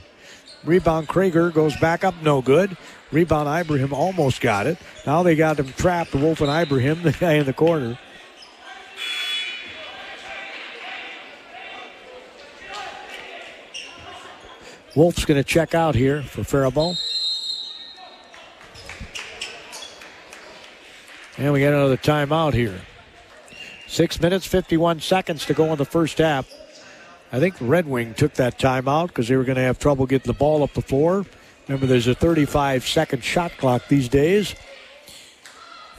Rebound 0.63 1.07
Krager 1.07 1.53
goes 1.53 1.77
back 1.77 2.03
up, 2.03 2.15
no 2.23 2.41
good. 2.41 2.75
Rebound 3.11 3.47
Ibrahim 3.47 3.93
almost 3.93 4.41
got 4.41 4.65
it. 4.65 4.79
Now 5.05 5.21
they 5.21 5.35
got 5.35 5.59
him 5.59 5.67
trapped, 5.73 6.15
Wolf 6.15 6.41
and 6.41 6.49
Ibrahim, 6.49 7.01
the 7.03 7.11
guy 7.11 7.33
in 7.33 7.45
the 7.45 7.53
corner. 7.53 7.99
Wolf's 14.95 15.25
going 15.25 15.37
to 15.37 15.43
check 15.43 15.75
out 15.75 15.93
here 15.93 16.23
for 16.23 16.43
Faribault. 16.43 16.97
And 21.37 21.53
we 21.53 21.59
got 21.59 21.73
another 21.73 21.97
timeout 21.97 22.53
here. 22.55 22.81
Six 23.87 24.19
minutes, 24.19 24.45
51 24.45 24.99
seconds 24.99 25.45
to 25.45 25.53
go 25.53 25.71
in 25.71 25.77
the 25.77 25.85
first 25.85 26.17
half. 26.17 26.51
I 27.31 27.39
think 27.39 27.55
Red 27.59 27.87
Wing 27.87 28.13
took 28.13 28.33
that 28.35 28.57
timeout 28.57 29.07
because 29.07 29.27
they 29.27 29.35
were 29.35 29.43
going 29.43 29.57
to 29.57 29.61
have 29.61 29.79
trouble 29.79 30.05
getting 30.05 30.31
the 30.31 30.37
ball 30.37 30.63
up 30.63 30.73
the 30.73 30.81
floor. 30.81 31.25
Remember, 31.67 31.85
there's 31.85 32.07
a 32.07 32.15
35 32.15 32.85
second 32.87 33.23
shot 33.23 33.51
clock 33.57 33.87
these 33.87 34.09
days. 34.09 34.55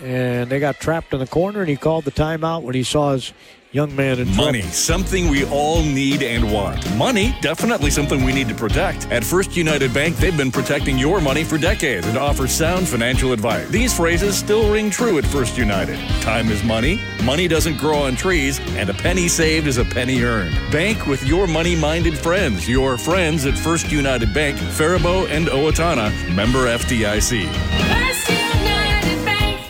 And 0.00 0.50
they 0.50 0.60
got 0.60 0.78
trapped 0.78 1.14
in 1.14 1.20
the 1.20 1.26
corner, 1.26 1.60
and 1.60 1.68
he 1.68 1.76
called 1.76 2.04
the 2.04 2.10
timeout 2.10 2.62
when 2.62 2.74
he 2.74 2.82
saw 2.82 3.12
his 3.12 3.32
young 3.72 3.94
man 3.94 4.18
in 4.18 4.34
Money, 4.36 4.60
trouble. 4.60 4.74
something 4.74 5.28
we 5.28 5.44
all 5.46 5.82
need 5.82 6.22
and 6.22 6.50
want. 6.50 6.78
Money, 6.96 7.34
definitely 7.42 7.90
something 7.90 8.24
we 8.24 8.32
need 8.32 8.48
to 8.48 8.54
protect. 8.54 9.06
At 9.10 9.22
First 9.24 9.56
United 9.56 9.92
Bank, 9.92 10.16
they've 10.16 10.36
been 10.36 10.50
protecting 10.52 10.98
your 10.98 11.20
money 11.20 11.44
for 11.44 11.58
decades 11.58 12.06
and 12.06 12.16
offer 12.16 12.46
sound 12.46 12.88
financial 12.88 13.32
advice. 13.32 13.68
These 13.68 13.94
phrases 13.94 14.36
still 14.36 14.72
ring 14.72 14.90
true 14.90 15.18
at 15.18 15.26
First 15.26 15.58
United. 15.58 15.98
Time 16.22 16.48
is 16.50 16.62
money, 16.64 17.00
money 17.24 17.48
doesn't 17.48 17.76
grow 17.76 17.98
on 17.98 18.16
trees, 18.16 18.60
and 18.76 18.88
a 18.88 18.94
penny 18.94 19.28
saved 19.28 19.66
is 19.66 19.78
a 19.78 19.84
penny 19.84 20.22
earned. 20.22 20.54
Bank 20.72 21.06
with 21.06 21.24
your 21.26 21.46
money-minded 21.46 22.16
friends. 22.16 22.68
Your 22.68 22.96
friends 22.96 23.46
at 23.46 23.58
First 23.58 23.90
United 23.92 24.32
Bank, 24.32 24.56
Faribault 24.58 25.28
and 25.28 25.48
Owatonna, 25.48 26.10
member 26.34 26.66
FDIC. 26.66 27.46
First 27.52 28.30
United 28.30 29.24
Bank, 29.24 29.60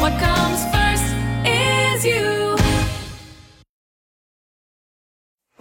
what 0.00 0.18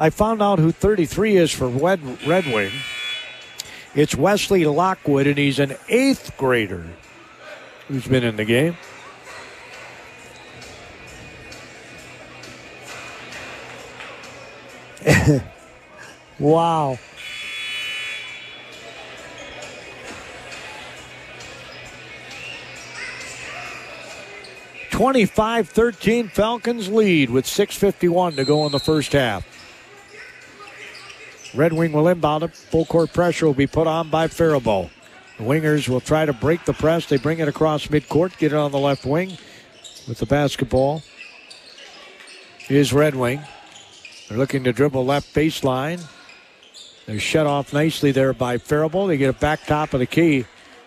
I 0.02 0.10
found 0.10 0.42
out 0.42 0.58
who 0.58 0.72
33 0.72 1.38
is 1.38 1.52
for 1.52 1.68
Red, 1.68 2.02
Red 2.26 2.48
Wing. 2.48 2.72
It's 3.94 4.16
Wesley 4.16 4.66
Lockwood, 4.66 5.28
and 5.28 5.38
he's 5.38 5.60
an 5.60 5.76
eighth 5.90 6.36
grader 6.38 6.88
who's 7.88 8.08
been 8.08 8.24
in 8.24 8.36
the 8.36 8.44
game. 8.44 8.76
wow. 16.40 16.98
Twenty-five 24.90 25.70
thirteen 25.70 26.28
Falcons 26.28 26.90
lead 26.90 27.30
with 27.30 27.46
6.51 27.46 28.36
to 28.38 28.46
go 28.46 28.66
in 28.66 28.72
the 28.72 28.80
first 28.80 29.14
half. 29.14 29.51
Red 31.54 31.74
Wing 31.74 31.92
will 31.92 32.08
inbound 32.08 32.44
it. 32.44 32.56
Full 32.56 32.86
court 32.86 33.12
pressure 33.14 33.46
will 33.46 33.54
be 33.54 33.68
put 33.68 33.88
on 33.88 34.10
by 34.10 34.28
Faribault. 34.28 34.90
The 35.38 35.44
Wingers 35.44 35.90
will 35.90 36.00
try 36.00 36.26
to 36.26 36.34
break 36.34 36.66
the 36.66 36.74
press. 36.74 37.06
They 37.06 37.18
bring 37.18 37.40
it 37.40 37.48
across 37.48 37.88
midcourt, 37.88 38.38
get 38.38 38.54
it 38.54 38.56
on 38.56 38.72
the 38.72 38.80
left 38.80 39.06
wing 39.06 39.38
with 40.08 40.20
the 40.20 40.26
basketball. 40.26 41.04
Is 42.70 42.94
Red 42.94 43.16
Wing. 43.16 43.42
They're 44.30 44.38
looking 44.38 44.64
to 44.64 44.72
dribble 44.72 45.06
left 45.06 45.34
baseline. 45.34 46.02
They're 47.06 47.20
shut 47.20 47.48
off 47.48 47.74
nicely 47.74 48.12
there 48.12 48.32
by 48.32 48.58
Faribault. 48.58 49.08
They 49.08 49.18
get 49.18 49.30
it 49.30 49.40
back 49.40 49.66
top 49.66 49.94
of 49.94 50.00
the 50.00 50.06
key. 50.06 50.46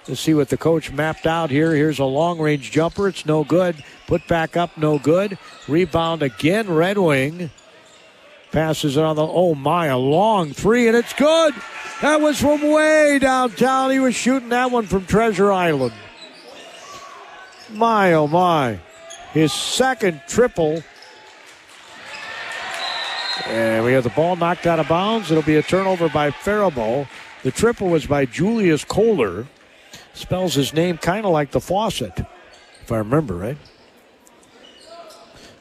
Let's 0.09 0.21
see 0.21 0.35
what 0.35 0.49
the 0.49 0.57
coach 0.57 0.91
mapped 0.93 1.27
out 1.27 1.51
here. 1.51 1.75
Here's 1.75 1.99
a 1.99 2.05
long 2.05 2.39
range 2.39 2.71
jumper. 2.71 3.09
It's 3.09 3.27
no 3.27 3.45
good. 3.45 3.83
Put 4.07 4.27
back 4.29 4.57
up, 4.57 4.79
no 4.79 4.99
good. 4.99 5.37
Rebound 5.69 6.23
again, 6.23 6.71
Red 6.71 6.97
Wing. 6.97 7.51
Passes 8.55 8.97
it 8.97 9.03
on 9.03 9.17
the, 9.17 9.27
oh 9.27 9.57
my, 9.57 9.87
a 9.87 9.99
long 9.99 10.53
three, 10.53 10.87
and 10.87 10.97
it's 10.97 11.13
good. 11.13 11.55
That 12.03 12.21
was 12.21 12.41
from 12.41 12.63
way 12.63 13.19
downtown. 13.19 13.91
He 13.91 13.99
was 13.99 14.15
shooting 14.15 14.51
that 14.51 14.71
one 14.71 14.87
from 14.87 15.07
Treasure 15.07 15.51
Island. 15.51 15.93
My, 17.73 18.13
oh 18.13 18.29
my. 18.29 18.79
His 19.33 19.53
second 19.53 20.23
triple. 20.29 20.85
And 23.47 23.85
we 23.85 23.93
have 23.93 24.05
the 24.05 24.11
ball 24.11 24.37
knocked 24.37 24.69
out 24.69 24.79
of 24.79 24.87
bounds. 24.87 25.33
It'll 25.33 25.43
be 25.43 25.57
a 25.57 25.63
turnover 25.63 26.09
by 26.09 26.31
Faribault. 26.31 27.09
The 27.43 27.51
triple 27.51 27.89
was 27.89 28.07
by 28.07 28.25
Julius 28.25 28.85
Kohler. 28.85 29.49
Spells 30.13 30.55
his 30.55 30.73
name 30.73 30.97
kind 30.99 31.27
of 31.27 31.33
like 31.33 31.51
the 31.51 31.61
faucet, 31.61 32.25
if 32.83 32.93
I 32.93 32.99
remember 32.99 33.35
right. 33.35 33.59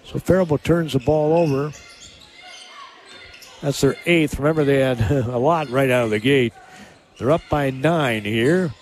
So 0.03 0.19
Faribault 0.19 0.63
turns 0.63 0.93
the 0.93 0.99
ball 0.99 1.36
over. 1.36 1.71
That's 3.63 3.80
their 3.80 3.95
eighth. 4.06 4.38
Remember, 4.39 4.65
they 4.65 4.80
had 4.80 4.99
a 5.12 5.38
lot 5.38 5.69
right 5.69 5.89
out 5.89 6.04
of 6.04 6.10
the 6.10 6.19
gate. 6.19 6.54
They're 7.17 7.32
up 7.32 7.43
by 7.49 7.69
nine 7.69 8.26
here. 8.26 8.73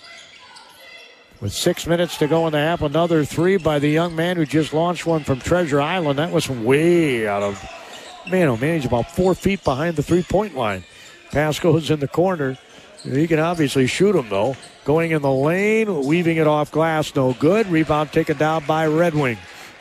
With 1.40 1.54
six 1.54 1.86
minutes 1.86 2.18
to 2.18 2.28
go 2.28 2.48
in 2.48 2.54
the 2.54 2.60
half, 2.60 2.82
another 2.82 3.24
three 3.24 3.58
by 3.58 3.78
the 3.78 3.90
young 3.90 4.16
man 4.16 4.38
who 4.38 4.46
just 4.46 4.74
launched 4.74 5.06
one 5.06 5.24
from 5.24 5.40
Treasure 5.40 5.80
Island. 5.80 6.18
That 6.18 6.32
was 6.32 6.50
way 6.50 7.28
out 7.28 7.44
of, 7.44 7.64
man, 8.30 8.48
oh 8.48 8.58
man, 8.58 8.76
he's 8.76 8.86
about 8.86 9.12
four 9.12 9.36
feet 9.36 9.64
behind 9.64 9.98
the 9.98 10.04
three 10.04 10.24
point 10.24 10.56
line. 10.56 10.84
Pass 11.32 11.60
goes 11.60 11.92
in 11.92 12.00
the 12.00 12.08
corner. 12.08 12.58
He 13.04 13.28
can 13.28 13.40
obviously 13.40 13.86
shoot 13.86 14.16
him, 14.16 14.30
though. 14.30 14.56
Going 14.84 15.12
in 15.12 15.22
the 15.22 15.32
lane, 15.32 16.06
weaving 16.06 16.38
it 16.38 16.48
off 16.48 16.72
glass, 16.72 17.16
no 17.16 17.34
good. 17.34 17.68
Rebound 17.68 18.12
taken 18.12 18.38
down 18.38 18.66
by 18.66 18.88
Red 18.88 19.14
Wing. 19.14 19.38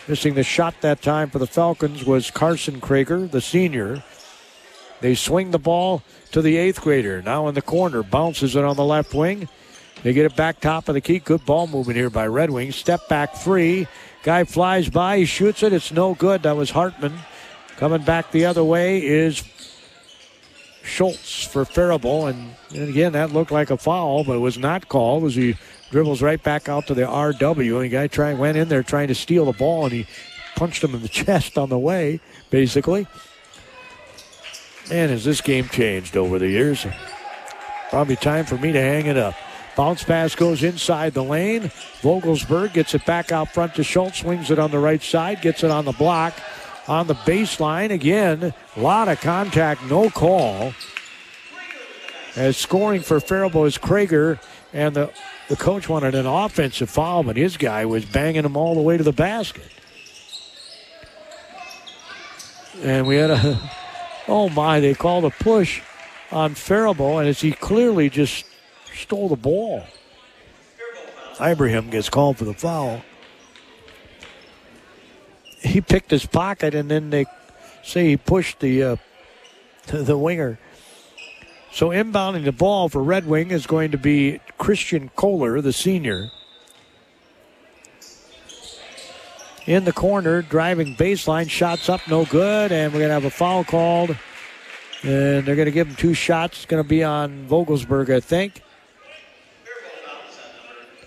Missing 0.09 0.35
the 0.35 0.43
shot 0.43 0.75
that 0.83 1.01
time 1.01 1.31
for 1.31 1.39
the 1.39 1.47
Falcons 1.47 2.05
was 2.05 2.31
Carson 2.31 2.81
Krager, 2.81 3.31
the 3.31 3.41
senior. 3.41 4.03
They 5.01 5.15
swing 5.15 5.51
the 5.51 5.59
ball 5.59 6.03
to 6.33 6.43
the 6.43 6.57
eighth 6.57 6.81
grader. 6.81 7.23
Now 7.23 7.49
in 7.49 7.55
the 7.55 7.63
corner. 7.63 8.03
Bounces 8.03 8.57
it 8.57 8.65
on 8.65 8.77
the 8.77 8.85
left 8.85 9.15
wing. 9.15 9.49
They 10.03 10.13
get 10.13 10.25
it 10.25 10.37
back 10.37 10.61
top 10.61 10.89
of 10.89 10.95
the 10.95 11.01
key. 11.01 11.19
Good 11.19 11.45
ball 11.45 11.67
movement 11.67 11.97
here 11.97 12.11
by 12.11 12.27
Red 12.27 12.51
Wings. 12.51 12.77
Step 12.77 13.09
back 13.09 13.37
three. 13.37 13.87
Guy 14.23 14.45
flies 14.45 14.89
by. 14.89 15.19
He 15.19 15.25
shoots 15.25 15.63
it. 15.63 15.73
It's 15.73 15.93
no 15.93 16.15
good. 16.15 16.43
That 16.43 16.57
was 16.57 16.71
Hartman. 16.71 17.19
Coming 17.77 18.03
back 18.03 18.31
the 18.31 18.47
other 18.47 18.65
way 18.65 19.05
is 19.05 19.43
Schultz 20.83 21.45
for 21.45 21.65
Faribault. 21.65 22.27
And, 22.29 22.55
and 22.75 22.89
again, 22.89 23.13
that 23.13 23.33
looked 23.33 23.51
like 23.51 23.71
a 23.71 23.77
foul, 23.77 24.25
but 24.25 24.37
it 24.37 24.41
was 24.41 24.59
not 24.59 24.89
called 24.89 25.25
as 25.25 25.35
he 25.35 25.57
dribbles 25.91 26.23
right 26.23 26.43
back 26.43 26.69
out 26.69 26.87
to 26.87 26.95
the 26.95 27.03
RW. 27.03 27.77
And 27.77 27.85
the 27.85 27.89
guy 27.89 28.07
try, 28.07 28.35
went 28.35 28.57
in 28.57 28.69
there 28.69 28.83
trying 28.83 29.09
to 29.09 29.15
steal 29.15 29.47
the 29.47 29.53
ball, 29.53 29.85
and 29.85 29.93
he 29.93 30.07
punched 30.57 30.85
him 30.85 30.95
in 30.95 31.03
the 31.03 31.09
chest 31.23 31.59
on 31.59 31.69
the 31.69 31.79
way, 31.79 32.21
basically. 32.51 33.07
And 34.91 35.11
has 35.11 35.25
this 35.25 35.41
game 35.41 35.69
changed 35.69 36.17
over 36.17 36.39
the 36.39 36.49
years? 36.49 36.87
Probably 37.91 38.17
time 38.17 38.45
for 38.45 38.57
me 38.57 38.73
to 38.73 38.81
hang 38.81 39.07
it 39.07 39.17
up. 39.17 39.35
Bounce 39.77 40.03
pass 40.03 40.35
goes 40.35 40.65
inside 40.65 41.15
the 41.15 41.23
lane. 41.23 41.71
Vogelsberg 42.03 42.73
gets 42.73 42.95
it 42.95 43.07
back 43.07 43.31
out 43.31 43.55
front 43.55 43.75
to 43.77 43.85
Schultz, 43.85 44.19
swings 44.19 44.51
it 44.51 44.59
on 44.59 44.71
the 44.71 44.79
right 44.79 45.03
side, 45.03 45.43
gets 45.43 45.63
it 45.63 45.71
on 45.71 45.85
the 45.85 45.93
block. 45.93 46.35
On 46.89 47.07
the 47.07 47.15
baseline 47.15 47.91
again, 47.91 48.53
a 48.77 48.81
lot 48.81 49.09
of 49.09 49.21
contact, 49.21 49.85
no 49.85 50.11
call. 50.11 50.73
As 52.37 52.57
scoring 52.57 53.03
for 53.03 53.21
Faribault 53.21 53.67
is 53.67 53.79
Krager, 53.79 54.41
and 54.73 54.95
the, 54.95 55.13
the 55.49 55.57
coach 55.57 55.89
wanted 55.89 56.15
an 56.15 56.27
offensive 56.27 56.91
foul, 56.91 57.23
but 57.23 57.37
his 57.37 57.57
guy 57.57 57.85
was 57.85 58.05
banging 58.05 58.45
him 58.45 58.57
all 58.57 58.75
the 58.75 58.83
way 58.83 58.97
to 58.97 59.05
the 59.05 59.13
basket. 59.13 59.71
And 62.83 63.07
we 63.07 63.17
had 63.17 63.31
a, 63.31 63.71
oh 64.31 64.49
my, 64.49 64.81
they 64.81 64.95
called 64.95 65.25
a 65.25 65.31
push 65.31 65.83
on 66.31 66.55
Faribault, 66.55 67.19
and 67.19 67.29
as 67.29 67.41
he 67.41 67.53
clearly 67.53 68.09
just 68.09 68.47
stole 68.95 69.29
the 69.29 69.37
ball. 69.37 69.85
Ibrahim 71.41 71.91
gets 71.91 72.09
called 72.09 72.39
for 72.39 72.45
the 72.45 72.55
foul. 72.55 73.03
He 75.61 75.81
picked 75.81 76.11
his 76.11 76.25
pocket, 76.25 76.75
and 76.75 76.91
then 76.91 77.11
they 77.11 77.27
say 77.83 78.09
he 78.09 78.17
pushed 78.17 78.61
the 78.61 78.83
uh, 78.83 78.97
the 79.87 80.17
winger. 80.17 80.59
So 81.73 81.91
inbounding 81.91 82.45
the 82.45 82.53
ball 82.53 82.89
for 82.89 83.03
Red 83.03 83.27
Wing 83.27 83.51
is 83.51 83.67
going 83.67 83.91
to 83.93 83.99
be 83.99 84.41
Christian 84.59 85.11
Kohler, 85.17 85.61
the 85.61 85.73
senior. 85.73 86.31
In 89.67 89.85
the 89.85 89.93
corner, 89.93 90.43
driving 90.43 90.97
baseline, 90.97 91.49
shots 91.49 91.89
up, 91.89 92.01
no 92.09 92.25
good, 92.25 92.73
and 92.73 92.93
we're 92.93 93.01
going 93.01 93.11
to 93.11 93.15
have 93.15 93.25
a 93.25 93.31
foul 93.31 93.63
called. 93.63 94.17
And 95.03 95.45
they're 95.45 95.57
going 95.57 95.67
to 95.67 95.73
give 95.73 95.89
him 95.89 95.97
two 95.97 96.15
shots. 96.15 96.59
It's 96.59 96.67
going 96.67 96.83
to 96.83 96.89
be 96.89 97.05
on 97.05 97.47
Vogelsberg, 97.49 98.15
I 98.15 98.21
think. 98.21 98.63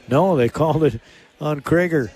No, 0.08 0.36
they 0.36 0.50
called 0.50 0.84
it 0.84 1.02
on 1.42 1.62
Krager. 1.62 2.12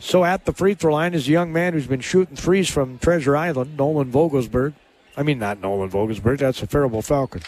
So 0.00 0.24
at 0.24 0.44
the 0.44 0.52
free 0.52 0.74
throw 0.74 0.94
line 0.94 1.14
is 1.14 1.28
a 1.28 1.30
young 1.30 1.52
man 1.52 1.72
who's 1.72 1.86
been 1.86 2.00
shooting 2.00 2.34
threes 2.34 2.68
from 2.68 2.98
Treasure 2.98 3.36
Island, 3.36 3.76
Nolan 3.76 4.10
Vogelsberg. 4.10 4.72
I 5.16 5.22
mean, 5.22 5.38
not 5.38 5.60
Nolan 5.60 5.90
Vogelsberg, 5.90 6.38
that's 6.38 6.62
a 6.62 6.66
Faribault 6.66 7.04
Falcon. 7.04 7.42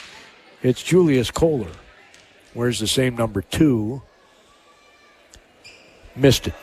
It's 0.63 0.83
Julius 0.83 1.31
Kohler. 1.31 1.73
Wears 2.55 2.79
the 2.79 2.87
same 2.87 3.17
number 3.17 3.43
two. 3.43 4.03
Missed 6.15 6.49
it. 6.49 6.55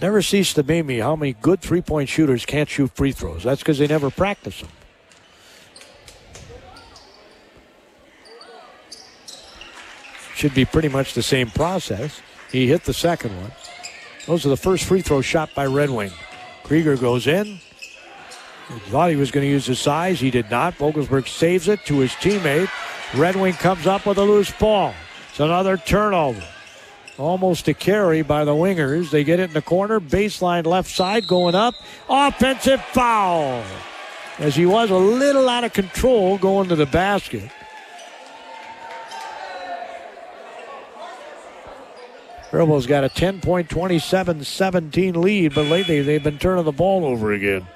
Never 0.00 0.22
cease 0.22 0.54
to 0.54 0.62
amaze 0.62 0.84
me 0.84 0.98
how 0.98 1.14
many 1.14 1.34
good 1.34 1.60
three 1.60 1.82
point 1.82 2.08
shooters 2.08 2.46
can't 2.46 2.68
shoot 2.68 2.90
free 2.94 3.12
throws. 3.12 3.42
That's 3.42 3.60
because 3.60 3.78
they 3.78 3.86
never 3.86 4.10
practice 4.10 4.60
them. 4.60 4.70
Should 10.34 10.54
be 10.54 10.64
pretty 10.64 10.88
much 10.88 11.12
the 11.12 11.22
same 11.22 11.50
process. 11.50 12.20
He 12.50 12.66
hit 12.66 12.84
the 12.84 12.94
second 12.94 13.36
one. 13.40 13.52
Those 14.26 14.46
are 14.46 14.48
the 14.48 14.56
first 14.56 14.84
free 14.84 15.02
throw 15.02 15.20
shot 15.20 15.54
by 15.54 15.66
Red 15.66 15.90
Wing. 15.90 16.12
Krieger 16.64 16.96
goes 16.96 17.26
in. 17.26 17.60
He 18.68 18.78
thought 18.90 19.10
he 19.10 19.16
was 19.16 19.30
going 19.30 19.44
to 19.44 19.50
use 19.50 19.66
his 19.66 19.80
size. 19.80 20.20
He 20.20 20.30
did 20.30 20.50
not. 20.50 20.74
Vogelsberg 20.78 21.28
saves 21.28 21.68
it 21.68 21.84
to 21.86 21.98
his 21.98 22.12
teammate. 22.12 22.70
Red 23.14 23.34
Wing 23.34 23.54
comes 23.54 23.86
up 23.88 24.06
with 24.06 24.18
a 24.18 24.22
loose 24.22 24.52
ball. 24.52 24.94
It's 25.30 25.40
another 25.40 25.76
turnover. 25.76 26.44
Almost 27.18 27.66
a 27.66 27.74
carry 27.74 28.22
by 28.22 28.44
the 28.44 28.52
wingers. 28.52 29.10
They 29.10 29.24
get 29.24 29.40
it 29.40 29.50
in 29.50 29.52
the 29.52 29.62
corner. 29.62 29.98
Baseline 29.98 30.64
left 30.64 30.88
side 30.88 31.26
going 31.26 31.56
up. 31.56 31.74
Offensive 32.08 32.80
foul. 32.92 33.64
As 34.38 34.54
he 34.54 34.64
was 34.64 34.90
a 34.90 34.96
little 34.96 35.48
out 35.48 35.64
of 35.64 35.72
control 35.72 36.38
going 36.38 36.68
to 36.68 36.76
the 36.76 36.86
basket. 36.86 37.50
Faribault's 42.50 42.86
got 42.86 43.04
a 43.04 43.08
10 43.08 43.40
point 43.40 43.68
27 43.68 44.44
17 44.44 45.20
lead, 45.20 45.54
but 45.54 45.66
lately 45.66 46.00
they've 46.02 46.22
been 46.22 46.38
turning 46.38 46.64
the 46.64 46.72
ball 46.72 47.04
over 47.04 47.32
again. 47.32 47.66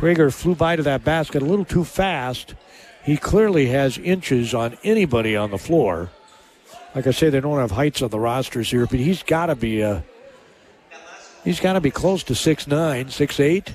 Krager 0.00 0.32
flew 0.32 0.54
by 0.54 0.76
to 0.76 0.82
that 0.84 1.04
basket 1.04 1.42
a 1.42 1.44
little 1.44 1.66
too 1.66 1.84
fast. 1.84 2.54
He 3.04 3.18
clearly 3.18 3.66
has 3.66 3.98
inches 3.98 4.54
on 4.54 4.78
anybody 4.82 5.36
on 5.36 5.50
the 5.50 5.58
floor. 5.58 6.08
Like 6.94 7.06
I 7.06 7.10
say, 7.10 7.28
they 7.28 7.40
don't 7.40 7.58
have 7.58 7.72
heights 7.72 8.00
on 8.00 8.08
the 8.08 8.18
rosters 8.18 8.70
here, 8.70 8.86
but 8.86 8.98
he's 8.98 9.22
got 9.22 9.46
to 9.46 9.54
be 9.54 9.82
uh, 9.82 10.00
he's 11.44 11.60
got 11.60 11.74
to 11.74 11.82
be 11.82 11.90
close 11.90 12.22
to 12.24 12.34
six 12.34 12.66
nine, 12.66 13.10
six 13.10 13.38
eight. 13.40 13.74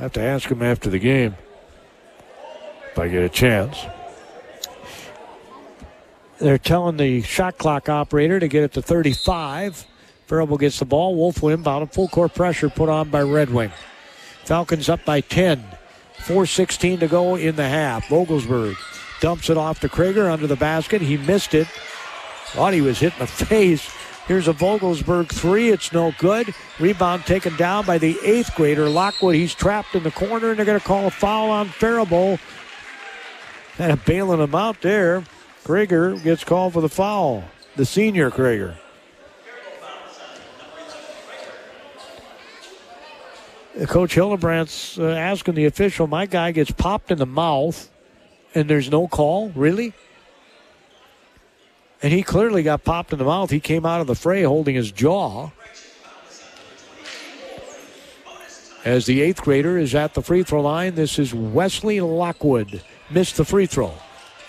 I 0.00 0.02
have 0.02 0.12
to 0.14 0.20
ask 0.20 0.50
him 0.50 0.62
after 0.62 0.90
the 0.90 0.98
game 0.98 1.36
if 2.90 2.98
I 2.98 3.06
get 3.06 3.22
a 3.22 3.28
chance. 3.28 3.78
They're 6.38 6.58
telling 6.58 6.96
the 6.96 7.22
shot 7.22 7.56
clock 7.56 7.88
operator 7.88 8.40
to 8.40 8.48
get 8.48 8.64
it 8.64 8.72
to 8.72 8.82
35. 8.82 9.86
Faribault 10.26 10.58
gets 10.58 10.80
the 10.80 10.84
ball. 10.84 11.14
Wolf 11.14 11.40
will 11.40 11.50
inbound. 11.50 11.92
Full 11.92 12.08
court 12.08 12.34
pressure 12.34 12.68
put 12.68 12.88
on 12.88 13.10
by 13.10 13.22
Red 13.22 13.50
Wing. 13.50 13.70
Falcons 14.48 14.88
up 14.88 15.04
by 15.04 15.20
10. 15.20 15.62
4.16 16.20 17.00
to 17.00 17.06
go 17.06 17.36
in 17.36 17.56
the 17.56 17.68
half. 17.68 18.06
Vogelsberg 18.06 18.76
dumps 19.20 19.50
it 19.50 19.58
off 19.58 19.80
to 19.80 19.90
Krager 19.90 20.32
under 20.32 20.46
the 20.46 20.56
basket. 20.56 21.02
He 21.02 21.18
missed 21.18 21.52
it. 21.52 21.66
Thought 22.46 22.72
he 22.72 22.80
was 22.80 22.98
hit 22.98 23.12
in 23.12 23.18
the 23.18 23.26
face. 23.26 23.94
Here's 24.26 24.48
a 24.48 24.54
Vogelsberg 24.54 25.28
three. 25.28 25.68
It's 25.68 25.92
no 25.92 26.14
good. 26.16 26.54
Rebound 26.80 27.26
taken 27.26 27.56
down 27.56 27.84
by 27.84 27.98
the 27.98 28.18
eighth 28.24 28.54
grader, 28.54 28.88
Lockwood. 28.88 29.34
He's 29.34 29.54
trapped 29.54 29.94
in 29.94 30.02
the 30.02 30.10
corner, 30.10 30.48
and 30.48 30.58
they're 30.58 30.64
going 30.64 30.80
to 30.80 30.86
call 30.86 31.06
a 31.06 31.10
foul 31.10 31.50
on 31.50 31.68
Faribault. 31.68 32.40
Kind 33.76 33.92
of 33.92 34.02
bailing 34.06 34.40
him 34.40 34.54
out 34.54 34.80
there. 34.80 35.24
Krager 35.64 36.22
gets 36.22 36.42
called 36.42 36.72
for 36.72 36.80
the 36.80 36.88
foul. 36.88 37.44
The 37.76 37.84
senior 37.84 38.30
Krager. 38.30 38.76
Coach 43.86 44.14
Hildebrandt's 44.14 44.98
uh, 44.98 45.04
asking 45.04 45.54
the 45.54 45.66
official, 45.66 46.06
my 46.06 46.26
guy 46.26 46.50
gets 46.52 46.70
popped 46.70 47.10
in 47.10 47.18
the 47.18 47.26
mouth 47.26 47.90
and 48.54 48.68
there's 48.68 48.90
no 48.90 49.06
call? 49.06 49.50
Really? 49.50 49.92
And 52.02 52.12
he 52.12 52.22
clearly 52.22 52.62
got 52.62 52.84
popped 52.84 53.12
in 53.12 53.18
the 53.18 53.24
mouth. 53.24 53.50
He 53.50 53.60
came 53.60 53.84
out 53.84 54.00
of 54.00 54.06
the 54.06 54.14
fray 54.14 54.42
holding 54.42 54.74
his 54.74 54.90
jaw. 54.92 55.50
As 58.84 59.06
the 59.06 59.20
eighth 59.20 59.42
grader 59.42 59.76
is 59.76 59.94
at 59.94 60.14
the 60.14 60.22
free 60.22 60.42
throw 60.42 60.62
line, 60.62 60.94
this 60.94 61.18
is 61.18 61.34
Wesley 61.34 62.00
Lockwood. 62.00 62.82
Missed 63.10 63.36
the 63.36 63.44
free 63.44 63.66
throw. 63.66 63.92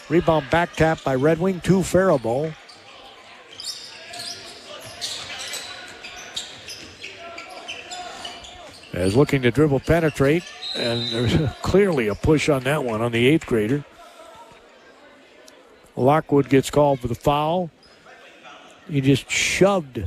Rebound 0.08 0.50
back 0.50 0.74
tap 0.74 1.04
by 1.04 1.15
Red 1.15 1.39
Wing 1.39 1.60
to 1.62 1.84
Faribault. 1.84 2.54
As 9.00 9.15
looking 9.15 9.43
to 9.43 9.52
dribble 9.52 9.79
penetrate, 9.79 10.43
and 10.75 11.08
there's 11.08 11.33
clearly 11.62 12.10
a 12.10 12.15
push 12.15 12.50
on 12.50 12.63
that 12.65 12.83
one 12.83 13.02
on 13.02 13.13
the 13.13 13.27
eighth 13.29 13.45
grader. 13.45 13.85
Lockwood 15.95 16.50
gets 16.50 16.69
called 16.69 17.00
for 17.00 17.08
the 17.08 17.15
foul. 17.15 17.71
He 18.89 19.00
just 19.00 19.31
shoved. 19.31 20.04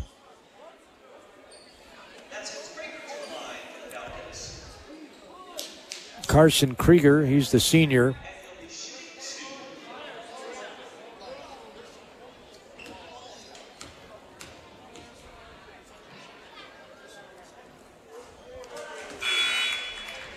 Carson 6.26 6.74
Krieger, 6.74 7.24
he's 7.24 7.50
the 7.50 7.60
senior. 7.60 8.14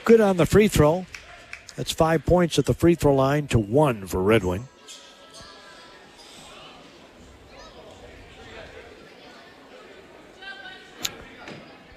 Good 0.05 0.21
on 0.21 0.37
the 0.37 0.45
free 0.45 0.67
throw. 0.67 1.07
That's 1.75 1.91
five 1.91 2.27
points 2.27 2.59
at 2.59 2.67
the 2.67 2.75
free 2.75 2.93
throw 2.93 3.15
line 3.15 3.47
to 3.47 3.57
one 3.57 4.05
for 4.05 4.21
Red 4.21 4.43
Wing. 4.43 4.67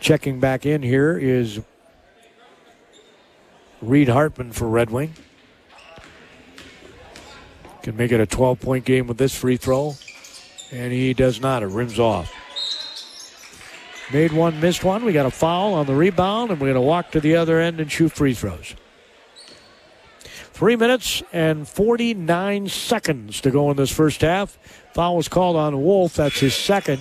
Checking 0.01 0.41
back 0.41 0.65
in 0.65 0.83
here 0.83 1.19
is 1.19 1.61
Reed 3.83 4.09
Hartman 4.09 4.53
for 4.53 4.67
Red 4.67 4.89
Wing. 4.89 5.13
Can 7.83 7.95
make 7.95 8.11
it 8.11 8.21
a 8.21 8.27
12 8.27 8.59
point 8.59 8.85
game 8.87 9.07
with 9.07 9.19
this 9.19 9.35
free 9.35 9.59
throw. 9.59 9.97
And 10.73 10.95
he 10.95 11.13
does 11.13 11.43
not. 11.43 11.63
It 11.63 11.67
rims 11.67 11.99
off. 11.99 12.35
Made 14.11 14.33
one, 14.33 14.59
missed 14.59 14.85
one. 14.85 15.05
We 15.05 15.13
got 15.13 15.27
a 15.27 15.31
foul 15.31 15.75
on 15.75 15.85
the 15.85 15.95
rebound, 15.95 16.51
and 16.51 16.59
we're 16.59 16.69
going 16.69 16.77
to 16.77 16.81
walk 16.81 17.11
to 17.11 17.21
the 17.21 17.37
other 17.37 17.61
end 17.61 17.79
and 17.79 17.93
shoot 17.93 18.11
free 18.11 18.33
throws. 18.33 18.75
Three 20.23 20.77
minutes 20.77 21.23
and 21.31 21.69
49 21.69 22.69
seconds 22.69 23.43
to 23.43 23.51
go 23.51 23.71
in 23.71 23.77
this 23.77 23.93
first 23.93 24.23
half. 24.23 24.59
Foul 24.95 25.17
was 25.17 25.29
called 25.29 25.57
on 25.57 25.83
Wolf. 25.83 26.15
That's 26.15 26.41
his 26.41 26.55
second. 26.55 27.01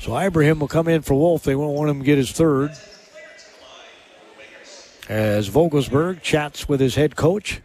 So 0.00 0.18
Ibrahim 0.18 0.58
will 0.58 0.68
come 0.68 0.88
in 0.88 1.02
for 1.02 1.14
Wolf. 1.14 1.44
They 1.44 1.54
won't 1.54 1.76
want 1.76 1.88
him 1.88 2.00
to 2.00 2.04
get 2.04 2.18
his 2.18 2.32
third. 2.32 2.72
As 5.08 5.48
Vogelsberg 5.48 6.22
chats 6.22 6.68
with 6.68 6.80
his 6.80 6.96
head 6.96 7.14
coach. 7.14 7.62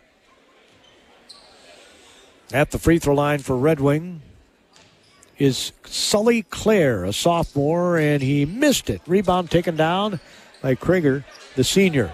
At 2.53 2.69
the 2.69 2.77
free 2.77 2.99
throw 2.99 3.15
line 3.15 3.39
for 3.39 3.57
Red 3.57 3.79
Wing 3.79 4.21
is 5.41 5.71
Sully 5.85 6.43
Clare, 6.43 7.03
a 7.03 7.11
sophomore, 7.11 7.97
and 7.97 8.21
he 8.21 8.45
missed 8.45 8.91
it. 8.91 9.01
Rebound 9.07 9.49
taken 9.49 9.75
down 9.75 10.19
by 10.61 10.75
Krieger, 10.75 11.25
the 11.55 11.63
senior. 11.63 12.13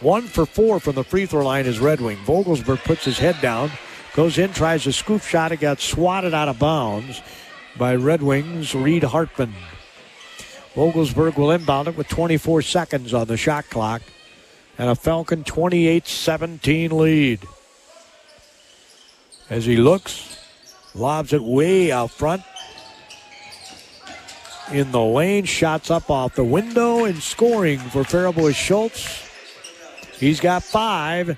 One 0.00 0.22
for 0.22 0.46
four 0.46 0.78
from 0.78 0.94
the 0.94 1.02
free 1.02 1.26
throw 1.26 1.44
line 1.44 1.66
is 1.66 1.80
Red 1.80 2.00
Wing. 2.00 2.18
Vogelsberg 2.18 2.84
puts 2.84 3.04
his 3.04 3.18
head 3.18 3.36
down, 3.42 3.72
goes 4.14 4.38
in, 4.38 4.52
tries 4.52 4.86
a 4.86 4.92
scoop 4.92 5.22
shot. 5.22 5.50
It 5.50 5.58
got 5.58 5.80
swatted 5.80 6.32
out 6.32 6.48
of 6.48 6.60
bounds 6.60 7.20
by 7.76 7.96
Red 7.96 8.22
Wings' 8.22 8.76
Reed 8.76 9.02
Hartman. 9.02 9.54
Vogelsberg 10.76 11.36
will 11.36 11.50
inbound 11.50 11.88
it 11.88 11.96
with 11.96 12.06
24 12.06 12.62
seconds 12.62 13.12
on 13.12 13.26
the 13.26 13.36
shot 13.36 13.68
clock 13.70 14.02
and 14.78 14.88
a 14.88 14.94
Falcon 14.94 15.42
28 15.42 16.06
17 16.06 16.96
lead. 16.96 17.40
As 19.52 19.66
he 19.66 19.76
looks, 19.76 20.38
lobs 20.94 21.34
it 21.34 21.42
way 21.42 21.92
out 21.92 22.10
front. 22.10 22.42
In 24.72 24.90
the 24.92 25.02
lane, 25.02 25.44
shots 25.44 25.90
up 25.90 26.08
off 26.08 26.36
the 26.36 26.42
window 26.42 27.04
and 27.04 27.22
scoring 27.22 27.78
for 27.78 28.02
Faribault 28.02 28.54
Schultz. 28.54 29.28
He's 30.18 30.40
got 30.40 30.62
five. 30.62 31.36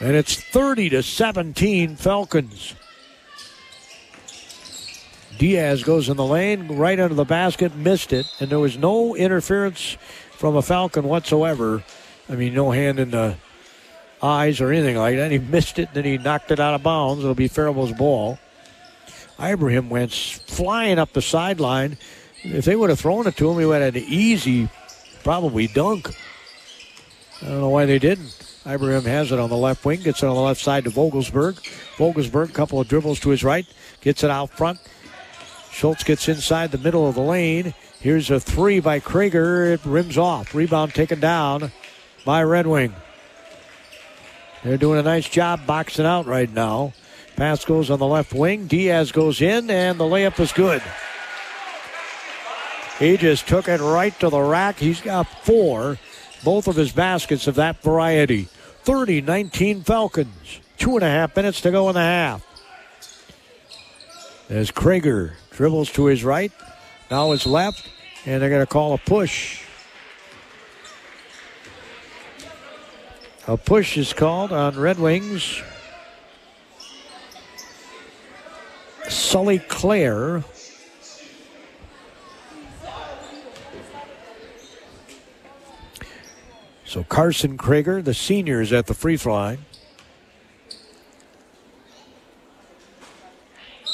And 0.00 0.16
it's 0.16 0.36
30 0.36 0.88
to 0.88 1.02
17 1.02 1.96
Falcons. 1.96 2.74
Diaz 5.36 5.84
goes 5.84 6.08
in 6.08 6.16
the 6.16 6.24
lane, 6.24 6.66
right 6.78 6.98
under 6.98 7.14
the 7.14 7.26
basket, 7.26 7.76
missed 7.76 8.14
it, 8.14 8.24
and 8.40 8.48
there 8.48 8.58
was 8.58 8.78
no 8.78 9.14
interference 9.14 9.98
from 10.30 10.56
a 10.56 10.62
Falcon 10.62 11.04
whatsoever. 11.04 11.84
I 12.26 12.36
mean, 12.36 12.54
no 12.54 12.70
hand 12.70 12.98
in 12.98 13.10
the 13.10 13.36
eyes 14.22 14.60
or 14.60 14.72
anything 14.72 14.96
like 14.96 15.16
that. 15.16 15.30
He 15.30 15.38
missed 15.38 15.78
it, 15.78 15.88
and 15.88 15.94
then 15.94 16.04
he 16.04 16.18
knocked 16.18 16.50
it 16.50 16.60
out 16.60 16.74
of 16.74 16.82
bounds. 16.82 17.22
It'll 17.22 17.34
be 17.34 17.48
Faribault's 17.48 17.92
ball. 17.92 18.38
Ibrahim 19.40 19.88
went 19.88 20.12
flying 20.12 20.98
up 20.98 21.12
the 21.12 21.22
sideline. 21.22 21.96
If 22.42 22.64
they 22.64 22.76
would 22.76 22.90
have 22.90 23.00
thrown 23.00 23.26
it 23.26 23.36
to 23.36 23.50
him, 23.50 23.58
he 23.58 23.64
would 23.64 23.80
have 23.80 23.94
had 23.94 24.02
an 24.02 24.08
easy, 24.08 24.68
probably 25.22 25.66
dunk. 25.66 26.10
I 27.42 27.46
don't 27.46 27.60
know 27.60 27.68
why 27.70 27.86
they 27.86 27.98
didn't. 27.98 28.36
Ibrahim 28.66 29.04
has 29.04 29.32
it 29.32 29.38
on 29.38 29.48
the 29.48 29.56
left 29.56 29.84
wing, 29.84 30.02
gets 30.02 30.22
it 30.22 30.26
on 30.26 30.34
the 30.34 30.42
left 30.42 30.60
side 30.60 30.84
to 30.84 30.90
Vogelsberg. 30.90 31.56
Vogelsberg, 31.96 32.50
a 32.50 32.52
couple 32.52 32.80
of 32.80 32.88
dribbles 32.88 33.20
to 33.20 33.30
his 33.30 33.42
right, 33.42 33.66
gets 34.02 34.22
it 34.22 34.30
out 34.30 34.50
front. 34.50 34.78
Schultz 35.70 36.04
gets 36.04 36.28
inside 36.28 36.70
the 36.70 36.78
middle 36.78 37.08
of 37.08 37.14
the 37.14 37.22
lane. 37.22 37.72
Here's 38.00 38.30
a 38.30 38.38
three 38.40 38.80
by 38.80 39.00
Krieger. 39.00 39.72
It 39.72 39.84
rims 39.84 40.18
off. 40.18 40.54
Rebound 40.54 40.94
taken 40.94 41.20
down 41.20 41.72
by 42.24 42.42
Red 42.42 42.66
Wing. 42.66 42.94
They're 44.62 44.76
doing 44.76 44.98
a 44.98 45.02
nice 45.02 45.28
job 45.28 45.66
boxing 45.66 46.04
out 46.04 46.26
right 46.26 46.50
now. 46.52 46.92
Pass 47.36 47.64
goes 47.64 47.90
on 47.90 47.98
the 47.98 48.06
left 48.06 48.34
wing. 48.34 48.66
Diaz 48.66 49.12
goes 49.12 49.40
in, 49.40 49.70
and 49.70 49.98
the 49.98 50.04
layup 50.04 50.38
is 50.38 50.52
good. 50.52 50.82
He 52.98 53.16
just 53.16 53.48
took 53.48 53.66
it 53.66 53.80
right 53.80 54.18
to 54.20 54.28
the 54.28 54.40
rack. 54.40 54.78
He's 54.78 55.00
got 55.00 55.26
four. 55.44 55.98
Both 56.44 56.68
of 56.68 56.76
his 56.76 56.92
baskets 56.92 57.46
of 57.46 57.54
that 57.54 57.82
variety. 57.82 58.48
30 58.82 59.22
19 59.22 59.82
Falcons. 59.82 60.60
Two 60.76 60.96
and 60.96 61.04
a 61.04 61.08
half 61.08 61.34
minutes 61.34 61.62
to 61.62 61.70
go 61.70 61.88
in 61.88 61.94
the 61.94 62.00
half. 62.00 62.46
As 64.50 64.70
Krager 64.70 65.32
dribbles 65.52 65.90
to 65.92 66.06
his 66.06 66.24
right, 66.24 66.52
now 67.10 67.30
his 67.30 67.46
left, 67.46 67.88
and 68.26 68.42
they're 68.42 68.50
going 68.50 68.66
to 68.66 68.66
call 68.66 68.92
a 68.92 68.98
push. 68.98 69.62
A 73.46 73.56
push 73.56 73.96
is 73.96 74.12
called 74.12 74.52
on 74.52 74.78
Red 74.78 74.98
Wings. 74.98 75.62
Sully 79.08 79.58
Clare. 79.58 80.44
So 86.84 87.04
Carson 87.04 87.56
Krager, 87.56 88.04
the 88.04 88.14
senior, 88.14 88.60
is 88.60 88.72
at 88.72 88.86
the 88.86 88.94
free 88.94 89.16
throw 89.16 89.34
line. 89.34 89.64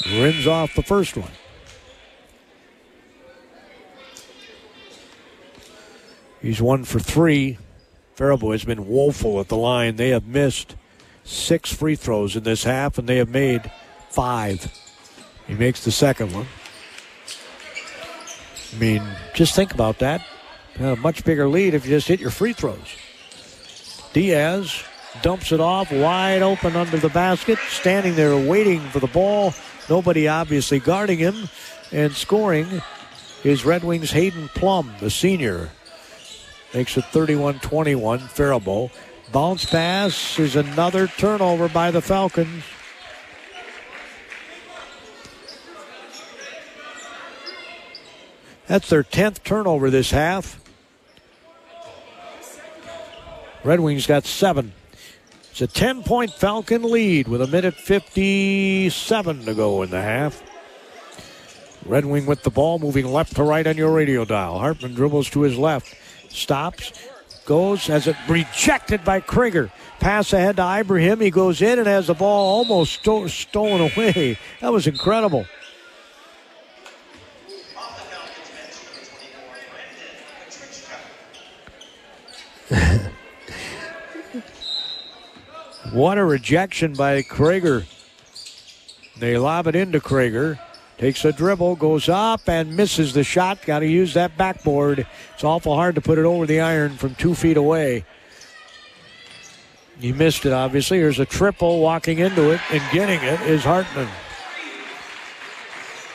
Rims 0.07 0.47
off 0.47 0.73
the 0.75 0.83
first 0.83 1.15
one. 1.15 1.31
He's 6.41 6.61
one 6.61 6.83
for 6.83 6.99
three. 6.99 7.57
Faribault 8.17 8.53
has 8.53 8.65
been 8.65 8.87
woeful 8.87 9.39
at 9.39 9.47
the 9.47 9.55
line. 9.55 9.95
They 9.95 10.09
have 10.09 10.25
missed 10.25 10.75
six 11.23 11.71
free 11.71 11.95
throws 11.95 12.35
in 12.35 12.41
this 12.41 12.63
half, 12.63 12.97
and 12.97 13.07
they 13.07 13.17
have 13.17 13.29
made 13.29 13.71
five. 14.09 14.73
He 15.45 15.53
makes 15.53 15.85
the 15.85 15.91
second 15.91 16.33
one. 16.33 16.47
I 18.73 18.79
mean, 18.79 19.03
just 19.35 19.55
think 19.55 19.71
about 19.71 19.99
that. 19.99 20.25
A 20.79 20.95
much 20.95 21.23
bigger 21.23 21.47
lead 21.47 21.75
if 21.75 21.85
you 21.85 21.91
just 21.91 22.07
hit 22.07 22.19
your 22.19 22.31
free 22.31 22.53
throws. 22.53 22.95
Diaz 24.13 24.83
dumps 25.21 25.51
it 25.51 25.59
off 25.59 25.91
wide 25.91 26.41
open 26.41 26.75
under 26.75 26.97
the 26.97 27.09
basket, 27.09 27.59
standing 27.69 28.15
there 28.15 28.35
waiting 28.35 28.79
for 28.89 28.99
the 28.99 29.07
ball. 29.07 29.53
Nobody 29.91 30.27
obviously 30.27 30.79
guarding 30.79 31.19
him. 31.19 31.49
And 31.91 32.13
scoring 32.13 32.81
is 33.43 33.63
Red 33.63 33.83
Wings 33.83 34.09
Hayden 34.09 34.49
Plum, 34.55 34.91
the 34.99 35.11
senior. 35.11 35.69
Makes 36.77 36.95
it 36.95 37.05
31 37.05 37.57
21. 37.57 38.19
Faribault. 38.19 38.91
Bounce 39.31 39.65
pass 39.65 40.37
is 40.37 40.55
another 40.55 41.07
turnover 41.07 41.67
by 41.67 41.89
the 41.89 42.03
Falcons. 42.03 42.63
That's 48.67 48.87
their 48.89 49.01
10th 49.01 49.43
turnover 49.43 49.89
this 49.89 50.11
half. 50.11 50.59
Red 53.63 53.79
Wings 53.79 54.05
got 54.05 54.25
seven. 54.25 54.73
It's 55.49 55.61
a 55.61 55.65
10 55.65 56.03
point 56.03 56.31
Falcon 56.31 56.83
lead 56.83 57.27
with 57.27 57.41
a 57.41 57.47
minute 57.47 57.73
57 57.73 59.45
to 59.45 59.53
go 59.55 59.81
in 59.81 59.89
the 59.89 60.03
half. 60.03 60.43
Red 61.87 62.05
Wing 62.05 62.27
with 62.27 62.43
the 62.43 62.51
ball, 62.51 62.77
moving 62.77 63.07
left 63.07 63.35
to 63.37 63.43
right 63.43 63.65
on 63.65 63.77
your 63.77 63.91
radio 63.91 64.25
dial. 64.25 64.59
Hartman 64.59 64.93
dribbles 64.93 65.29
to 65.31 65.41
his 65.41 65.57
left, 65.57 65.95
stops, 66.37 66.93
goes, 67.45 67.87
has 67.87 68.07
it 68.07 68.15
rejected 68.27 69.03
by 69.03 69.19
Krieger. 69.19 69.71
Pass 69.99 70.33
ahead 70.33 70.57
to 70.57 70.63
Ibrahim. 70.63 71.19
He 71.19 71.31
goes 71.31 71.61
in 71.61 71.79
and 71.79 71.87
has 71.87 72.07
the 72.07 72.13
ball 72.13 72.57
almost 72.57 72.93
sto- 72.93 73.27
stolen 73.27 73.91
away. 73.91 74.37
That 74.61 74.71
was 74.71 74.87
incredible. 74.87 75.45
What 85.91 86.17
a 86.17 86.25
rejection 86.25 86.93
by 86.93 87.21
Krager. 87.23 87.85
They 89.17 89.37
lob 89.37 89.67
it 89.67 89.75
into 89.75 90.01
Krager. 90.01 90.59
Takes 90.97 91.23
a 91.25 91.31
dribble, 91.31 91.75
goes 91.75 92.09
up 92.09 92.49
and 92.49 92.75
misses 92.75 93.13
the 93.13 93.23
shot. 93.23 93.63
Got 93.63 93.79
to 93.79 93.87
use 93.87 94.15
that 94.15 94.35
backboard. 94.35 95.05
It's 95.33 95.43
awful 95.43 95.75
hard 95.75 95.95
to 95.95 96.01
put 96.01 96.17
it 96.17 96.25
over 96.25 96.47
the 96.47 96.59
iron 96.59 96.97
from 96.97 97.13
two 97.15 97.35
feet 97.35 97.57
away. 97.57 98.03
He 99.99 100.11
missed 100.11 100.45
it, 100.45 100.53
obviously. 100.53 100.99
There's 100.99 101.19
a 101.19 101.25
triple 101.25 101.81
walking 101.81 102.19
into 102.19 102.51
it 102.51 102.61
and 102.71 102.81
getting 102.91 103.21
it 103.21 103.41
is 103.41 103.63
Hartman. 103.63 104.07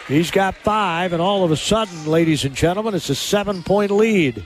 He's 0.08 0.32
got 0.32 0.56
five, 0.56 1.12
and 1.12 1.22
all 1.22 1.44
of 1.44 1.52
a 1.52 1.56
sudden, 1.56 2.06
ladies 2.06 2.44
and 2.44 2.54
gentlemen, 2.54 2.94
it's 2.94 3.08
a 3.08 3.14
seven 3.14 3.62
point 3.62 3.92
lead. 3.92 4.44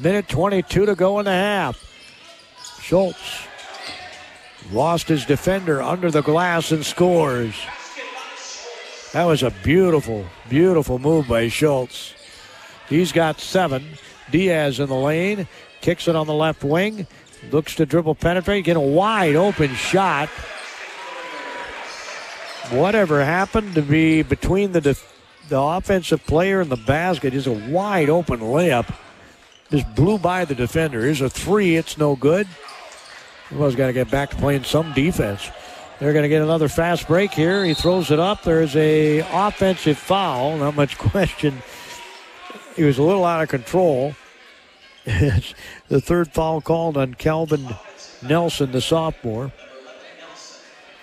Minute 0.00 0.28
22 0.28 0.86
to 0.86 0.94
go 0.94 1.18
in 1.18 1.24
the 1.24 1.32
half. 1.32 1.82
Schultz 2.80 3.46
lost 4.72 5.08
his 5.08 5.24
defender 5.26 5.82
under 5.82 6.10
the 6.10 6.22
glass 6.22 6.70
and 6.70 6.86
scores. 6.86 7.54
That 9.14 9.26
was 9.26 9.44
a 9.44 9.52
beautiful, 9.62 10.24
beautiful 10.48 10.98
move 10.98 11.28
by 11.28 11.46
Schultz. 11.46 12.14
He's 12.88 13.12
got 13.12 13.38
seven. 13.38 13.86
Diaz 14.32 14.80
in 14.80 14.88
the 14.88 14.96
lane, 14.96 15.46
kicks 15.80 16.08
it 16.08 16.16
on 16.16 16.26
the 16.26 16.34
left 16.34 16.64
wing, 16.64 17.06
looks 17.52 17.76
to 17.76 17.86
dribble 17.86 18.16
penetrate, 18.16 18.64
get 18.64 18.76
a 18.76 18.80
wide 18.80 19.36
open 19.36 19.72
shot. 19.76 20.28
Whatever 22.70 23.24
happened 23.24 23.76
to 23.76 23.82
be 23.82 24.22
between 24.22 24.72
the 24.72 24.80
def- 24.80 25.14
the 25.48 25.60
offensive 25.60 26.26
player 26.26 26.62
and 26.62 26.70
the 26.70 26.76
basket 26.76 27.34
is 27.34 27.46
a 27.46 27.52
wide 27.52 28.10
open 28.10 28.40
layup. 28.40 28.92
Just 29.70 29.94
blew 29.94 30.18
by 30.18 30.44
the 30.44 30.56
defender. 30.56 31.02
Here's 31.02 31.20
a 31.20 31.30
three. 31.30 31.76
It's 31.76 31.96
no 31.96 32.16
good. 32.16 32.48
Well, 33.52 33.66
has 33.66 33.76
got 33.76 33.86
to 33.86 33.92
get 33.92 34.10
back 34.10 34.30
to 34.30 34.36
playing 34.36 34.64
some 34.64 34.92
defense. 34.92 35.52
They're 35.98 36.12
going 36.12 36.24
to 36.24 36.28
get 36.28 36.42
another 36.42 36.68
fast 36.68 37.06
break 37.06 37.32
here. 37.32 37.64
He 37.64 37.72
throws 37.72 38.10
it 38.10 38.18
up. 38.18 38.42
There's 38.42 38.74
a 38.74 39.20
offensive 39.20 39.96
foul. 39.96 40.56
Not 40.58 40.74
much 40.74 40.98
question. 40.98 41.62
He 42.74 42.82
was 42.82 42.98
a 42.98 43.02
little 43.02 43.24
out 43.24 43.42
of 43.42 43.48
control. 43.48 44.14
It's 45.06 45.54
the 45.88 46.00
third 46.00 46.32
foul 46.32 46.60
called 46.60 46.96
on 46.96 47.14
Calvin 47.14 47.68
Nelson, 48.22 48.72
the 48.72 48.80
sophomore. 48.80 49.52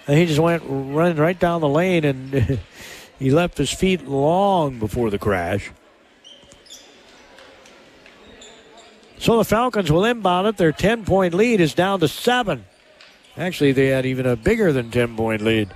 And 0.07 0.17
he 0.17 0.25
just 0.25 0.39
went 0.39 0.63
running 0.65 1.17
right 1.17 1.39
down 1.39 1.61
the 1.61 1.69
lane 1.69 2.03
and 2.03 2.59
he 3.19 3.31
left 3.31 3.57
his 3.57 3.71
feet 3.71 4.07
long 4.07 4.79
before 4.79 5.09
the 5.09 5.19
crash. 5.19 5.71
So 9.19 9.37
the 9.37 9.45
Falcons 9.45 9.91
will 9.91 10.03
inbound 10.03 10.47
it. 10.47 10.57
Their 10.57 10.71
10 10.71 11.05
point 11.05 11.35
lead 11.35 11.61
is 11.61 11.75
down 11.75 11.99
to 11.99 12.07
seven. 12.07 12.65
Actually, 13.41 13.71
they 13.71 13.87
had 13.87 14.05
even 14.05 14.27
a 14.27 14.35
bigger 14.35 14.71
than 14.71 14.91
10 14.91 15.17
point 15.17 15.41
lead. 15.41 15.73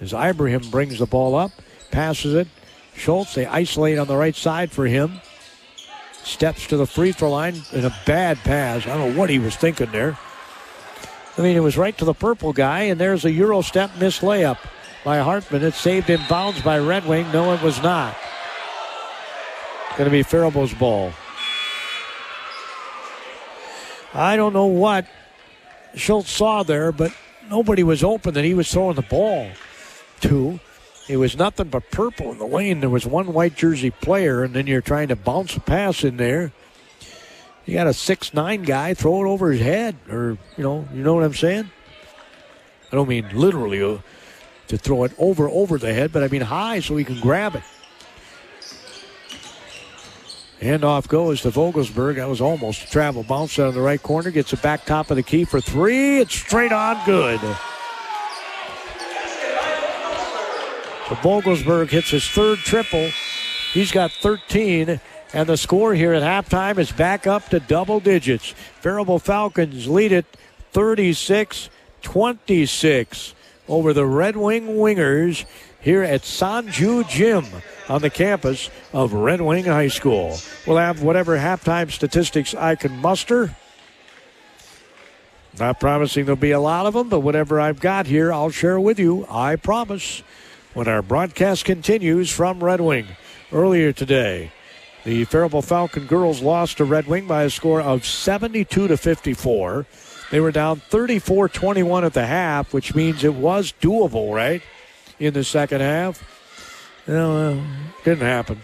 As 0.00 0.12
Ibrahim 0.12 0.62
brings 0.72 0.98
the 0.98 1.06
ball 1.06 1.36
up, 1.36 1.52
passes 1.92 2.34
it. 2.34 2.48
Schultz, 2.96 3.36
they 3.36 3.46
isolate 3.46 3.96
on 3.96 4.08
the 4.08 4.16
right 4.16 4.34
side 4.34 4.72
for 4.72 4.86
him. 4.86 5.20
Steps 6.24 6.66
to 6.66 6.76
the 6.76 6.86
free 6.86 7.12
throw 7.12 7.30
line 7.30 7.54
in 7.72 7.84
a 7.84 7.96
bad 8.06 8.38
pass. 8.38 8.86
I 8.86 8.96
don't 8.96 9.14
know 9.14 9.20
what 9.20 9.30
he 9.30 9.38
was 9.38 9.54
thinking 9.54 9.92
there. 9.92 10.18
I 11.38 11.42
mean, 11.42 11.56
it 11.56 11.60
was 11.60 11.78
right 11.78 11.96
to 11.98 12.04
the 12.04 12.14
purple 12.14 12.52
guy, 12.52 12.80
and 12.80 13.00
there's 13.00 13.24
a 13.24 13.30
Euro 13.30 13.62
step 13.62 13.92
miss 14.00 14.18
layup 14.18 14.58
by 15.04 15.18
Hartman. 15.18 15.62
It's 15.62 15.80
saved 15.80 16.10
in 16.10 16.20
bounds 16.28 16.60
by 16.60 16.80
Red 16.80 17.06
Wing. 17.06 17.30
No, 17.30 17.52
it 17.52 17.62
was 17.62 17.80
not. 17.82 18.16
Going 19.96 20.06
to 20.06 20.10
be 20.10 20.24
Faribault's 20.24 20.74
ball. 20.74 21.12
I 24.12 24.34
don't 24.34 24.52
know 24.52 24.66
what 24.66 25.06
Schultz 25.96 26.30
saw 26.30 26.62
there, 26.62 26.92
but 26.92 27.12
nobody 27.50 27.82
was 27.82 28.04
open 28.04 28.34
that 28.34 28.44
he 28.44 28.54
was 28.54 28.70
throwing 28.70 28.96
the 28.96 29.02
ball 29.02 29.50
to. 30.20 30.60
It 31.08 31.16
was 31.16 31.36
nothing 31.36 31.68
but 31.68 31.90
purple 31.90 32.32
in 32.32 32.38
the 32.38 32.46
lane. 32.46 32.80
There 32.80 32.90
was 32.90 33.06
one 33.06 33.32
white 33.32 33.56
jersey 33.56 33.90
player, 33.90 34.44
and 34.44 34.54
then 34.54 34.66
you're 34.66 34.80
trying 34.80 35.08
to 35.08 35.16
bounce 35.16 35.56
a 35.56 35.60
pass 35.60 36.04
in 36.04 36.16
there. 36.16 36.52
You 37.64 37.74
got 37.74 37.86
a 37.86 37.94
six 37.94 38.34
nine 38.34 38.62
guy 38.62 38.94
throw 38.94 39.24
it 39.24 39.28
over 39.28 39.50
his 39.50 39.60
head, 39.60 39.96
or 40.10 40.38
you 40.56 40.64
know, 40.64 40.88
you 40.92 41.02
know 41.02 41.14
what 41.14 41.24
I'm 41.24 41.34
saying. 41.34 41.70
I 42.92 42.96
don't 42.96 43.08
mean 43.08 43.28
literally 43.32 43.82
uh, 43.82 43.98
to 44.68 44.78
throw 44.78 45.04
it 45.04 45.12
over 45.18 45.48
over 45.48 45.78
the 45.78 45.92
head, 45.92 46.12
but 46.12 46.22
I 46.22 46.28
mean 46.28 46.42
high 46.42 46.80
so 46.80 46.96
he 46.96 47.04
can 47.04 47.20
grab 47.20 47.54
it. 47.54 47.62
Handoff 50.60 51.06
goes 51.08 51.42
to 51.42 51.50
Vogelsberg. 51.50 52.16
That 52.16 52.28
was 52.28 52.40
almost 52.40 52.84
a 52.84 52.90
travel 52.90 53.22
bounce 53.22 53.58
out 53.58 53.68
of 53.68 53.74
the 53.74 53.80
right 53.80 54.02
corner. 54.02 54.30
Gets 54.30 54.52
it 54.52 54.62
back 54.62 54.84
top 54.84 55.10
of 55.10 55.16
the 55.16 55.22
key 55.22 55.44
for 55.44 55.60
three. 55.60 56.18
It's 56.20 56.34
straight 56.34 56.72
on 56.72 57.04
good. 57.04 57.40
So 61.08 61.14
Vogelsberg 61.16 61.90
hits 61.90 62.10
his 62.10 62.26
third 62.26 62.58
triple. 62.58 63.10
He's 63.72 63.92
got 63.92 64.10
13. 64.12 65.00
And 65.32 65.48
the 65.48 65.56
score 65.56 65.94
here 65.94 66.14
at 66.14 66.22
halftime 66.22 66.78
is 66.78 66.90
back 66.90 67.26
up 67.26 67.48
to 67.50 67.60
double 67.60 68.00
digits. 68.00 68.54
Faribault 68.80 69.22
Falcons 69.22 69.86
lead 69.86 70.12
it 70.12 70.24
36 70.72 71.68
26 72.02 73.34
over 73.68 73.92
the 73.92 74.06
Red 74.06 74.36
Wing 74.36 74.68
Wingers 74.68 75.44
here 75.86 76.02
at 76.02 76.22
Sanju 76.22 77.08
Gym 77.08 77.46
on 77.88 78.02
the 78.02 78.10
campus 78.10 78.70
of 78.92 79.12
Red 79.12 79.40
Wing 79.40 79.66
High 79.66 79.86
School. 79.86 80.36
We'll 80.66 80.78
have 80.78 81.00
whatever 81.00 81.38
halftime 81.38 81.92
statistics 81.92 82.56
I 82.56 82.74
can 82.74 82.96
muster. 82.96 83.54
Not 85.60 85.78
promising 85.78 86.24
there'll 86.24 86.40
be 86.40 86.50
a 86.50 86.58
lot 86.58 86.86
of 86.86 86.94
them, 86.94 87.08
but 87.08 87.20
whatever 87.20 87.60
I've 87.60 87.78
got 87.78 88.08
here, 88.08 88.32
I'll 88.32 88.50
share 88.50 88.80
with 88.80 88.98
you. 88.98 89.26
I 89.30 89.54
promise. 89.54 90.24
When 90.74 90.88
our 90.88 91.02
broadcast 91.02 91.64
continues 91.64 92.32
from 92.32 92.64
Red 92.64 92.80
Wing. 92.80 93.06
Earlier 93.52 93.92
today, 93.92 94.50
the 95.04 95.24
Faribault 95.24 95.66
Falcon 95.66 96.06
girls 96.06 96.42
lost 96.42 96.78
to 96.78 96.84
Red 96.84 97.06
Wing 97.06 97.28
by 97.28 97.44
a 97.44 97.50
score 97.50 97.80
of 97.80 98.04
72 98.04 98.88
to 98.88 98.96
54. 98.96 99.86
They 100.32 100.40
were 100.40 100.50
down 100.50 100.80
34 100.80 101.48
21 101.48 102.04
at 102.04 102.12
the 102.12 102.26
half, 102.26 102.74
which 102.74 102.96
means 102.96 103.22
it 103.22 103.34
was 103.34 103.72
doable, 103.80 104.34
right? 104.34 104.62
In 105.18 105.32
the 105.32 105.44
second 105.44 105.80
half. 105.80 106.22
No, 107.06 107.36
uh, 107.36 107.62
didn't 108.04 108.26
happen. 108.26 108.62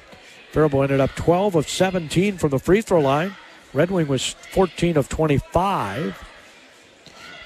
Faribault 0.51 0.83
ended 0.85 1.01
up 1.01 1.15
12 1.15 1.55
of 1.55 1.69
17 1.69 2.37
from 2.37 2.51
the 2.51 2.59
free 2.59 2.83
throw 2.83 3.01
line. 3.01 3.35
Red 3.73 3.91
Wing 3.91 4.07
was 4.07 4.31
14 4.53 4.97
of 4.99 5.09
25. 5.09 6.29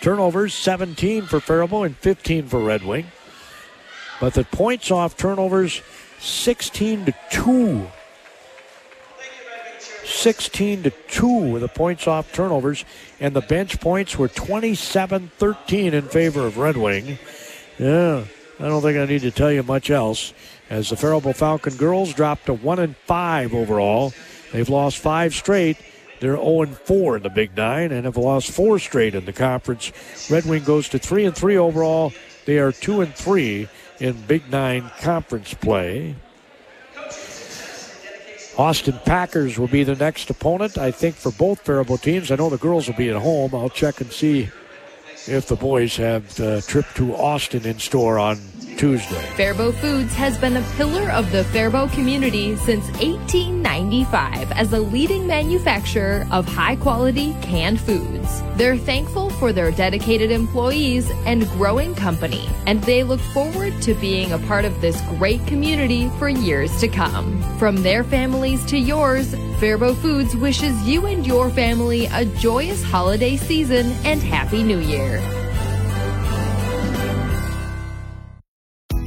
Turnovers 0.01 0.55
17 0.55 1.23
for 1.23 1.39
Faribault 1.39 1.85
and 1.85 1.97
15 1.97 2.49
for 2.49 2.61
Red 2.61 2.83
Wing. 2.85 3.07
But 4.21 4.35
the 4.35 4.45
points 4.45 4.91
off 4.91 5.17
turnovers 5.17 5.83
16 6.19 7.07
to 7.07 7.15
2. 7.31 7.87
16 10.05 10.85
to 10.85 10.91
2 10.91 11.27
with 11.53 11.63
the 11.63 11.69
points 11.69 12.07
off 12.07 12.33
turnovers, 12.33 12.85
and 13.21 13.35
the 13.35 13.41
bench 13.41 13.81
points 13.81 14.17
were 14.17 14.29
27 14.29 15.31
13 15.37 15.95
in 15.95 16.03
favor 16.03 16.47
of 16.47 16.59
Red 16.59 16.77
Wing. 16.77 17.19
Yeah, 17.79 18.25
I 18.59 18.69
don't 18.69 18.81
think 18.81 18.97
I 18.97 19.05
need 19.05 19.21
to 19.21 19.31
tell 19.31 19.53
you 19.53 19.63
much 19.63 19.91
else. 19.91 20.33
As 20.71 20.89
the 20.89 20.97
Faribault 20.97 21.37
Falcon 21.37 21.77
girls 21.77 22.15
dropped 22.15 22.47
to 22.47 22.55
1 22.55 22.79
and 22.79 22.97
5 22.97 23.55
overall, 23.55 24.15
they've 24.53 24.69
lost 24.69 24.99
five 24.99 25.35
straight. 25.35 25.77
They're 26.21 26.37
0 26.37 26.63
and 26.63 26.77
4 26.77 27.19
in 27.19 27.23
the 27.23 27.31
Big 27.31 27.55
Nine 27.57 27.93
and 27.93 28.07
have 28.07 28.17
lost 28.17 28.51
four 28.51 28.79
straight 28.79 29.15
in 29.15 29.27
the 29.27 29.33
conference. 29.33 29.93
Red 30.31 30.47
Wing 30.47 30.65
goes 30.65 30.89
to 30.89 30.99
3 30.99 31.27
and 31.27 31.37
3 31.37 31.59
overall. 31.59 32.13
They 32.47 32.59
are 32.59 32.73
2 32.73 33.03
and 33.03 33.15
3 33.15 33.69
in 34.01 34.23
Big 34.23 34.51
Nine 34.51 34.91
conference 35.01 35.53
play. 35.53 36.17
Austin 38.57 38.99
Packers 39.05 39.59
will 39.59 39.69
be 39.69 39.85
the 39.85 39.95
next 39.95 40.31
opponent, 40.31 40.79
I 40.79 40.91
think, 40.91 41.15
for 41.15 41.31
both 41.33 41.61
Faribault 41.61 42.01
teams. 42.03 42.31
I 42.31 42.37
know 42.37 42.49
the 42.49 42.57
girls 42.57 42.89
will 42.89 42.97
be 42.97 43.11
at 43.11 43.17
home. 43.17 43.55
I'll 43.55 43.69
check 43.69 44.01
and 44.01 44.11
see 44.11 44.49
if 45.29 45.47
the 45.47 45.57
boys 45.57 45.97
have 45.97 46.35
the 46.37 46.63
trip 46.67 46.87
to 46.95 47.15
Austin 47.15 47.67
in 47.67 47.79
store 47.79 48.19
on 48.19 48.39
Tuesday. 48.77 49.23
Faribault 49.37 49.75
Foods 49.77 50.13
has 50.15 50.37
been 50.39 50.57
a 50.57 50.63
pillar 50.77 51.11
of 51.11 51.31
the 51.33 51.45
Faribault 51.45 51.93
community 51.93 52.57
since 52.57 52.87
1895 53.01 54.53
as 54.53 54.73
a 54.73 54.81
leading 54.81 55.27
manufacturer 55.27 56.27
of 56.31 56.47
high 56.47 56.77
quality 56.77 57.35
canned 57.41 57.81
foods. 57.81 58.43
They're 58.57 58.77
thankful 58.77 59.31
for 59.31 59.53
their 59.53 59.71
dedicated 59.71 60.31
employees 60.31 61.11
and 61.25 61.49
growing 61.51 61.95
company, 61.95 62.49
and 62.67 62.83
they 62.85 63.03
look 63.03 63.21
forward 63.21 63.81
to 63.83 63.95
being 63.95 64.33
a 64.33 64.39
part 64.41 64.65
of 64.65 64.81
this 64.81 65.01
great 65.19 65.47
community 65.47 66.11
for 66.19 66.29
years 66.29 66.79
to 66.81 66.89
come. 66.89 67.43
From 67.59 67.77
their 67.77 68.05
families 68.05 68.65
to 68.67 68.79
yours, 68.79 69.35
Faribault 69.59 69.97
Foods 69.99 70.37
wishes 70.37 70.87
you 70.87 71.07
and 71.07 71.27
your 71.27 71.51
family 71.51 72.07
a 72.07 72.25
joyous 72.25 72.83
holiday 72.83 73.37
season 73.37 73.93
and 74.05 74.23
Happy 74.23 74.63
New 74.63 74.79
Year. 74.79 75.46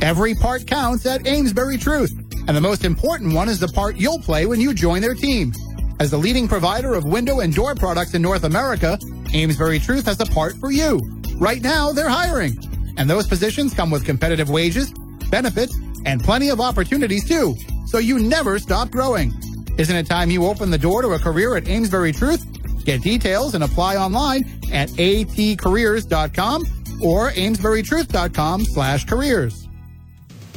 Every 0.10 0.34
part 0.34 0.66
counts 0.66 1.06
at 1.06 1.28
Amesbury 1.28 1.78
Truth. 1.78 2.12
And 2.48 2.58
the 2.58 2.62
most 2.62 2.84
important 2.84 3.32
one 3.32 3.48
is 3.48 3.60
the 3.60 3.68
part 3.68 3.96
you'll 3.96 4.18
play 4.18 4.48
when 4.48 4.60
you 4.60 4.74
join 4.74 5.04
their 5.04 5.14
team. 5.14 5.54
As 6.00 6.10
the 6.10 6.18
leading 6.18 6.48
provider 6.48 6.96
of 6.96 7.04
window 7.04 7.42
and 7.42 7.54
door 7.54 7.76
products 7.76 8.16
in 8.16 8.22
North 8.24 8.44
America, 8.44 8.98
Amesbury 9.36 9.78
Truth 9.78 10.08
has 10.08 10.20
a 10.20 10.26
part 10.26 10.56
for 10.56 10.72
you. 10.72 11.00
Right 11.36 11.62
now, 11.62 11.92
they're 11.92 12.10
hiring. 12.10 12.58
And 12.98 13.08
those 13.08 13.28
positions 13.28 13.76
come 13.76 13.92
with 13.92 14.04
competitive 14.04 14.50
wages, 14.50 14.92
benefits, 15.30 15.78
and 16.06 16.24
plenty 16.24 16.50
of 16.50 16.60
opportunities 16.60 17.28
too. 17.28 17.56
So 17.86 18.00
you 18.00 18.18
never 18.18 18.58
stop 18.58 18.90
growing. 18.90 19.32
Isn't 19.78 19.96
it 19.96 20.08
time 20.08 20.32
you 20.32 20.48
open 20.48 20.72
the 20.72 20.80
door 20.80 21.04
to 21.04 21.10
a 21.10 21.20
career 21.20 21.56
at 21.56 21.68
Amesbury 21.68 22.14
Truth? 22.14 22.84
Get 22.84 23.04
details 23.04 23.54
and 23.54 23.64
apply 23.64 23.98
online 23.98 24.42
at 24.74 24.90
atcareers.com 24.90 26.64
or 27.04 27.30
amesburytruth.com 27.30 28.66
slash 28.66 29.06
careers. 29.06 29.69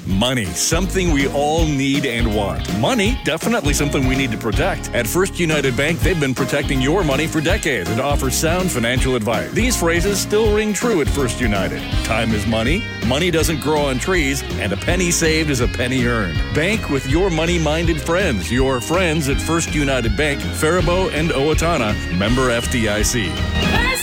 Money, 0.07 0.46
something 0.46 1.12
we 1.12 1.28
all 1.28 1.64
need 1.64 2.07
and 2.07 2.34
want. 2.34 2.62
Money, 2.80 3.16
definitely 3.24 3.72
something 3.72 4.07
we 4.07 4.16
need 4.16 4.32
to 4.32 4.36
protect. 4.36 4.90
At 4.90 5.07
First 5.07 5.38
United 5.38 5.76
Bank, 5.76 6.00
they've 6.00 6.18
been 6.18 6.34
protecting 6.34 6.80
your 6.80 7.05
money 7.05 7.28
for 7.28 7.40
decades 7.40 7.88
and 7.88 8.00
offer 8.00 8.28
sound 8.28 8.70
financial 8.70 9.14
advice. 9.14 9.53
These 9.53 9.76
phrases 9.76 10.18
still 10.18 10.55
ring 10.55 10.72
true 10.72 11.00
at 11.00 11.09
First 11.09 11.40
United. 11.40 11.80
Time 12.05 12.32
is 12.32 12.44
money, 12.48 12.82
money 13.07 13.30
doesn't 13.30 13.61
grow 13.61 13.82
on 13.82 14.00
trees, 14.00 14.42
and 14.59 14.72
a 14.72 14.76
penny 14.76 15.12
saved 15.12 15.50
is 15.50 15.61
a 15.61 15.68
penny 15.68 16.05
earned. 16.05 16.36
Bank 16.53 16.90
with 16.90 17.09
your 17.09 17.30
money 17.30 17.59
minded 17.61 18.00
friends, 18.00 18.50
your 18.50 18.80
friends 18.80 19.28
at 19.28 19.40
First 19.40 19.72
United 19.72 20.16
Bank, 20.16 20.40
Faribault 20.40 21.12
and 21.12 21.30
Owatonna, 21.30 21.94
member 22.18 22.48
FDIC. 22.48 24.01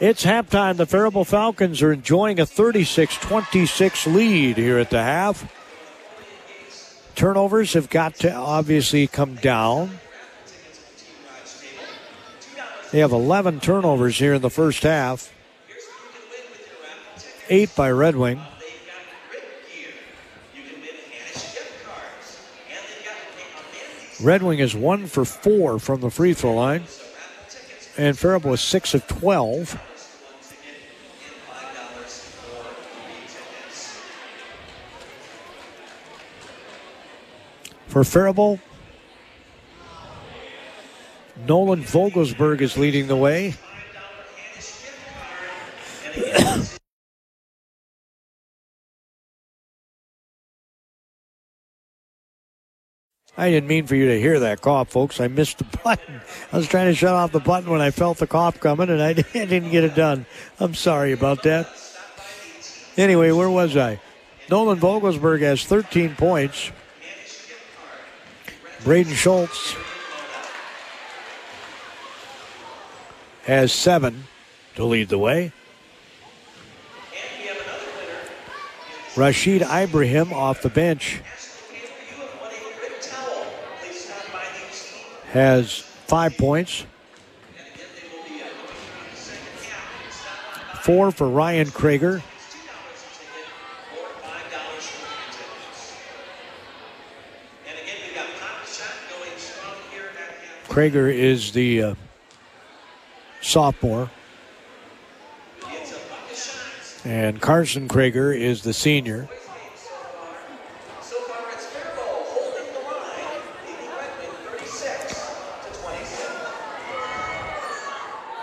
It's 0.00 0.24
halftime. 0.24 0.78
The 0.78 0.86
Faribault 0.86 1.26
Falcons 1.26 1.82
are 1.82 1.92
enjoying 1.92 2.40
a 2.40 2.46
36 2.46 3.16
26 3.18 4.06
lead 4.06 4.56
here 4.56 4.78
at 4.78 4.88
the 4.88 5.02
half. 5.02 5.54
Turnovers 7.14 7.74
have 7.74 7.90
got 7.90 8.14
to 8.16 8.32
obviously 8.32 9.06
come 9.06 9.34
down. 9.34 10.00
They 12.92 13.00
have 13.00 13.12
11 13.12 13.60
turnovers 13.60 14.18
here 14.18 14.32
in 14.32 14.40
the 14.40 14.48
first 14.48 14.84
half, 14.84 15.30
eight 17.50 17.76
by 17.76 17.90
Red 17.90 18.16
Wing. 18.16 18.40
Red 24.22 24.42
Wing 24.42 24.60
is 24.60 24.74
one 24.74 25.06
for 25.06 25.26
four 25.26 25.78
from 25.78 26.00
the 26.00 26.10
free 26.10 26.32
throw 26.32 26.54
line, 26.54 26.84
and 27.98 28.18
Faribault 28.18 28.54
is 28.54 28.60
six 28.62 28.94
of 28.94 29.06
12. 29.06 29.78
For 37.90 38.04
Faribault, 38.04 38.60
Nolan 41.48 41.82
Vogelsberg 41.82 42.60
is 42.60 42.76
leading 42.78 43.08
the 43.08 43.16
way. 43.16 43.54
I 53.36 53.50
didn't 53.50 53.68
mean 53.68 53.88
for 53.88 53.96
you 53.96 54.06
to 54.06 54.20
hear 54.20 54.38
that 54.38 54.60
cough, 54.60 54.90
folks. 54.90 55.20
I 55.20 55.26
missed 55.26 55.58
the 55.58 55.64
button. 55.82 56.20
I 56.52 56.56
was 56.58 56.68
trying 56.68 56.86
to 56.86 56.94
shut 56.94 57.14
off 57.14 57.32
the 57.32 57.40
button 57.40 57.70
when 57.70 57.80
I 57.80 57.90
felt 57.90 58.18
the 58.18 58.28
cough 58.28 58.60
coming, 58.60 58.88
and 58.88 59.02
I 59.02 59.14
didn't 59.32 59.72
get 59.72 59.82
it 59.82 59.96
done. 59.96 60.26
I'm 60.60 60.76
sorry 60.76 61.10
about 61.10 61.42
that. 61.42 61.68
Anyway, 62.96 63.32
where 63.32 63.50
was 63.50 63.76
I? 63.76 64.00
Nolan 64.48 64.78
Vogelsberg 64.78 65.40
has 65.40 65.64
13 65.64 66.14
points. 66.14 66.70
Braden 68.84 69.12
Schultz 69.12 69.76
has 73.44 73.72
seven 73.72 74.24
to 74.76 74.84
lead 74.84 75.08
the 75.08 75.18
way. 75.18 75.52
Rashid 79.16 79.62
Ibrahim 79.62 80.32
off 80.32 80.62
the 80.62 80.70
bench 80.70 81.20
has 85.32 85.78
five 85.78 86.36
points. 86.38 86.86
Four 90.82 91.10
for 91.10 91.28
Ryan 91.28 91.66
Krager. 91.66 92.22
Krager 100.70 101.12
is 101.12 101.50
the 101.50 101.82
uh, 101.82 101.94
sophomore. 103.40 104.08
And 107.04 107.40
Carson 107.40 107.88
Krager 107.88 108.38
is 108.38 108.62
the 108.62 108.72
senior. 108.72 109.28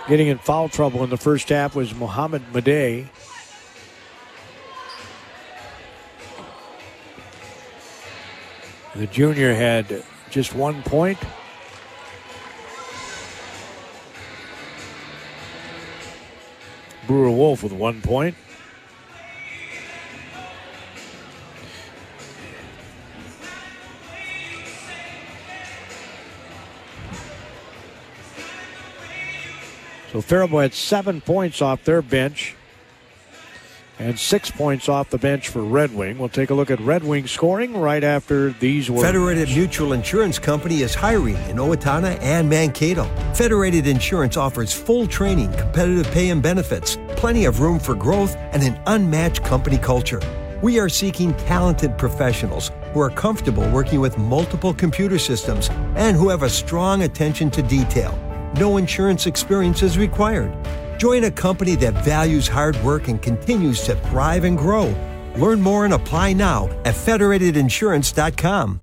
Getting 0.10 0.28
in 0.28 0.38
foul 0.38 0.68
trouble 0.68 1.06
in 1.06 1.10
the 1.10 1.16
first 1.16 1.48
half 1.48 1.78
was 1.78 1.96
Mohammed 1.96 2.42
Madej. 2.52 3.08
The 8.98 9.08
junior 9.08 9.54
had 9.54 10.04
just 10.30 10.54
one 10.54 10.84
point. 10.84 11.20
Brewer 17.08 17.32
Wolf 17.32 17.64
with 17.64 17.72
one 17.72 18.02
point. 18.02 18.36
So 30.12 30.22
Faribault 30.22 30.62
had 30.62 30.74
seven 30.74 31.22
points 31.22 31.62
off 31.62 31.86
their 31.86 32.02
bench 32.02 32.57
and 34.08 34.18
six 34.18 34.50
points 34.50 34.88
off 34.88 35.10
the 35.10 35.18
bench 35.18 35.50
for 35.50 35.62
Red 35.62 35.94
Wing. 35.94 36.18
We'll 36.18 36.30
take 36.30 36.50
a 36.50 36.54
look 36.54 36.72
at 36.72 36.80
Red 36.80 37.04
Wing 37.04 37.28
scoring 37.28 37.76
right 37.76 38.06
after 38.06 38.52
these 38.52 38.90
words. 38.90 39.04
Federated 39.04 39.50
Mutual 39.50 39.92
Insurance 39.92 40.40
Company 40.40 40.82
is 40.82 40.96
hiring 40.96 41.36
in 41.50 41.58
Owatonna 41.58 42.18
and 42.22 42.50
Mankato. 42.50 43.04
Federated 43.34 43.86
Insurance 43.86 44.38
offers 44.38 44.72
full 44.72 45.08
training, 45.08 45.52
competitive 45.54 46.10
pay 46.14 46.30
and 46.30 46.42
benefits, 46.42 46.98
plenty 47.18 47.44
of 47.44 47.60
room 47.60 47.80
for 47.80 47.96
growth, 47.96 48.38
and 48.54 48.64
an 48.64 48.80
unmatched 48.88 49.44
company 49.44 49.78
culture. 49.78 50.22
We 50.62 50.80
are 50.80 50.88
seeking 50.88 51.34
talented 51.34 51.98
professionals 51.98 52.72
who 52.94 53.02
are 53.02 53.10
comfortable 53.10 53.70
working 53.72 54.00
with 54.00 54.18
multiple 54.18 54.74
computer 54.74 55.20
systems 55.20 55.70
and 55.98 56.16
who 56.16 56.30
have 56.30 56.44
a 56.44 56.50
strong 56.50 57.04
attention 57.04 57.52
to 57.52 57.62
detail. 57.62 58.18
No 58.56 58.78
insurance 58.78 59.26
experience 59.26 59.84
is 59.84 59.98
required. 59.98 60.56
Join 60.98 61.24
a 61.24 61.32
company 61.32 61.76
that 61.78 62.04
values 62.04 62.48
hard 62.48 62.76
work 62.84 63.08
and 63.08 63.22
continues 63.22 63.82
to 63.86 63.96
thrive 63.96 64.44
and 64.44 64.58
grow. 64.58 64.94
Learn 65.38 65.62
more 65.62 65.86
and 65.86 65.94
apply 65.94 66.34
now 66.34 66.70
at 66.86 66.96
federatedinsurance.com. 66.96 68.82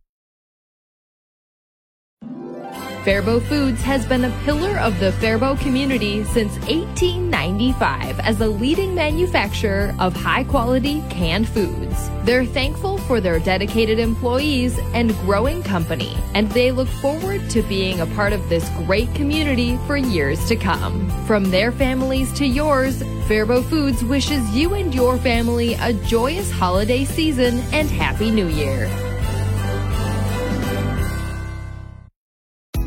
Faribault 3.04 3.42
Foods 3.42 3.82
has 3.82 4.06
been 4.06 4.24
a 4.24 4.44
pillar 4.44 4.78
of 4.78 4.98
the 4.98 5.12
Faribault 5.12 5.60
community 5.60 6.24
since 6.24 6.54
1895 6.60 8.18
as 8.20 8.40
a 8.40 8.48
leading 8.48 8.94
manufacturer 8.94 9.94
of 9.98 10.16
high 10.16 10.42
quality 10.44 11.02
canned 11.10 11.46
foods. 11.46 12.08
They're 12.22 12.46
thankful 12.46 12.96
for 12.96 13.20
their 13.20 13.38
dedicated 13.38 13.98
employees 13.98 14.78
and 14.94 15.14
growing 15.18 15.62
company, 15.62 16.16
and 16.32 16.50
they 16.52 16.72
look 16.72 16.88
forward 16.88 17.50
to 17.50 17.60
being 17.64 18.00
a 18.00 18.06
part 18.06 18.32
of 18.32 18.48
this 18.48 18.66
great 18.86 19.14
community 19.14 19.76
for 19.86 19.98
years 19.98 20.42
to 20.48 20.56
come. 20.56 21.10
From 21.26 21.50
their 21.50 21.72
families 21.72 22.32
to 22.38 22.46
yours, 22.46 23.02
Faribault 23.28 23.66
Foods 23.66 24.02
wishes 24.02 24.48
you 24.56 24.72
and 24.72 24.94
your 24.94 25.18
family 25.18 25.74
a 25.74 25.92
joyous 25.92 26.50
holiday 26.50 27.04
season 27.04 27.58
and 27.74 27.90
Happy 27.90 28.30
New 28.30 28.48
Year. 28.48 28.88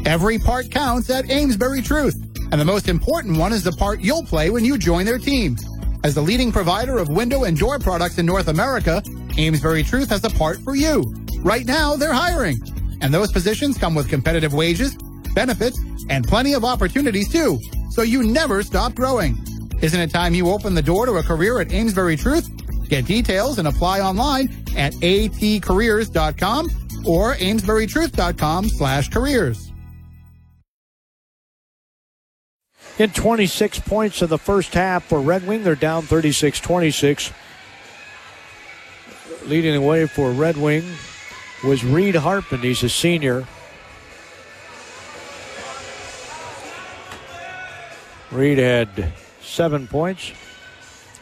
Every 0.07 0.39
part 0.39 0.71
counts 0.71 1.09
at 1.09 1.29
Amesbury 1.29 1.81
Truth. 1.81 2.15
And 2.53 2.61
the 2.61 2.63
most 2.63 2.87
important 2.87 3.37
one 3.37 3.51
is 3.51 3.65
the 3.65 3.73
part 3.73 3.99
you'll 3.99 4.23
play 4.23 4.49
when 4.49 4.63
you 4.63 4.77
join 4.77 5.05
their 5.05 5.17
team. 5.17 5.57
As 6.01 6.15
the 6.15 6.21
leading 6.21 6.49
provider 6.49 6.97
of 6.97 7.09
window 7.09 7.43
and 7.43 7.57
door 7.57 7.77
products 7.77 8.17
in 8.17 8.25
North 8.25 8.47
America, 8.47 9.03
Amesbury 9.37 9.83
Truth 9.83 10.09
has 10.11 10.23
a 10.23 10.29
part 10.29 10.59
for 10.61 10.77
you. 10.77 11.03
Right 11.41 11.65
now, 11.65 11.97
they're 11.97 12.13
hiring. 12.13 12.57
And 13.01 13.13
those 13.13 13.33
positions 13.33 13.77
come 13.77 13.95
with 13.95 14.07
competitive 14.09 14.53
wages, 14.53 14.95
benefits, 15.35 15.77
and 16.09 16.25
plenty 16.25 16.53
of 16.53 16.63
opportunities 16.63 17.29
too. 17.29 17.59
So 17.89 18.03
you 18.03 18.23
never 18.23 18.63
stop 18.63 18.95
growing. 18.95 19.37
Isn't 19.81 19.99
it 19.99 20.11
time 20.11 20.33
you 20.33 20.47
open 20.51 20.73
the 20.73 20.81
door 20.81 21.05
to 21.05 21.15
a 21.15 21.23
career 21.23 21.59
at 21.59 21.73
Amesbury 21.73 22.15
Truth? 22.15 22.47
Get 22.87 23.07
details 23.07 23.59
and 23.59 23.67
apply 23.67 23.99
online 23.99 24.47
at 24.77 24.93
atcareers.com 24.93 26.69
or 27.05 27.35
amesburytruth.com 27.35 28.69
slash 28.69 29.09
careers. 29.09 29.66
In 32.99 33.11
26 33.11 33.79
points 33.81 34.23
in 34.23 34.29
the 34.29 34.39
first 34.39 34.73
half 34.73 35.03
for 35.03 35.21
Red 35.21 35.45
Wing, 35.45 35.63
they're 35.63 35.75
down 35.75 36.03
36 36.03 36.59
26. 36.59 37.31
Leading 39.45 39.73
the 39.73 39.81
way 39.81 40.07
for 40.07 40.31
Red 40.31 40.57
Wing 40.57 40.83
was 41.63 41.83
Reed 41.83 42.15
Hartman. 42.15 42.61
He's 42.61 42.81
a 42.81 42.89
senior. 42.89 43.45
Reed 48.31 48.57
had 48.57 49.13
seven 49.41 49.87
points. 49.87 50.31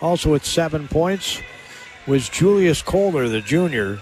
Also 0.01 0.33
at 0.33 0.45
seven 0.45 0.87
points 0.87 1.41
was 2.07 2.29
Julius 2.29 2.81
Kohler, 2.81 3.27
the 3.27 3.41
junior. 3.41 3.99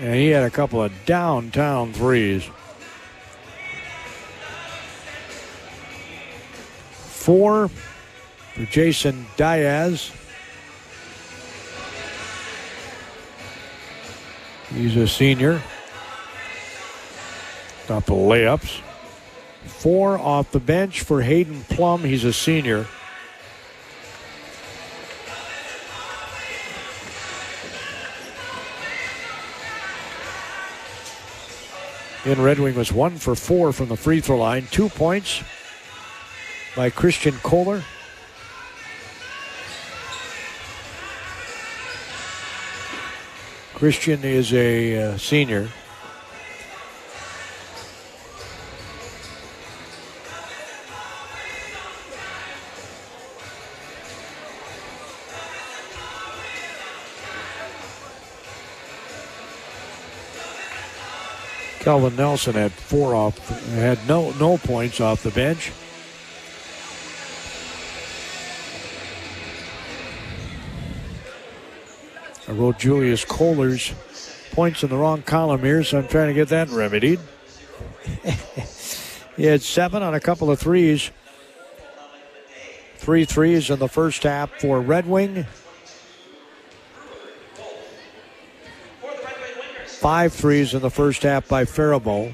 And 0.00 0.14
he 0.14 0.28
had 0.28 0.44
a 0.44 0.50
couple 0.50 0.82
of 0.82 0.92
downtown 1.06 1.94
threes. 1.94 2.48
Four 7.22 7.68
for 7.68 8.64
Jason 8.64 9.26
Diaz. 9.36 10.10
He's 14.74 14.96
a 14.96 15.06
senior. 15.06 15.62
The 17.86 18.00
layups. 18.00 18.80
Four 19.66 20.18
off 20.18 20.50
the 20.50 20.58
bench 20.58 21.02
for 21.02 21.22
Hayden 21.22 21.62
Plum. 21.68 22.02
He's 22.02 22.24
a 22.24 22.32
senior. 22.32 22.88
In 32.24 32.42
Red 32.42 32.58
Wing 32.58 32.74
was 32.74 32.92
one 32.92 33.16
for 33.18 33.36
four 33.36 33.72
from 33.72 33.90
the 33.90 33.96
free 33.96 34.20
throw 34.20 34.38
line. 34.38 34.66
Two 34.72 34.88
points 34.88 35.44
by 36.74 36.90
Christian 36.90 37.34
Kohler. 37.42 37.82
Christian 43.74 44.22
is 44.22 44.52
a 44.54 44.96
uh, 44.96 45.16
senior. 45.18 45.68
Calvin 61.80 62.14
Nelson 62.14 62.54
had 62.54 62.70
four 62.70 63.16
off, 63.16 63.36
had 63.70 63.98
no 64.06 64.30
no 64.38 64.56
points 64.56 65.00
off 65.00 65.24
the 65.24 65.32
bench. 65.32 65.72
I 72.68 72.72
Julius 72.72 73.24
Kohler's 73.24 73.92
points 74.52 74.82
in 74.82 74.90
the 74.90 74.96
wrong 74.96 75.22
column 75.22 75.60
here, 75.60 75.82
so 75.82 75.98
I'm 75.98 76.08
trying 76.08 76.28
to 76.28 76.34
get 76.34 76.48
that 76.48 76.68
remedied. 76.68 77.18
he 79.36 79.44
had 79.44 79.62
seven 79.62 80.02
on 80.02 80.14
a 80.14 80.20
couple 80.20 80.50
of 80.50 80.60
threes. 80.60 81.10
Three 82.96 83.24
threes 83.24 83.68
in 83.70 83.78
the 83.80 83.88
first 83.88 84.22
half 84.22 84.52
for 84.60 84.80
Red 84.80 85.06
Wing. 85.06 85.46
Five 89.86 90.32
threes 90.32 90.74
in 90.74 90.82
the 90.82 90.90
first 90.90 91.22
half 91.22 91.48
by 91.48 91.64
Faribault. 91.64 92.32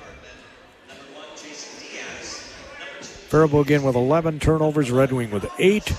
Faribault 3.28 3.66
again 3.66 3.82
with 3.82 3.94
11 3.94 4.40
turnovers, 4.40 4.90
Red 4.90 5.12
Wing 5.12 5.30
with 5.30 5.46
eight. 5.58 5.94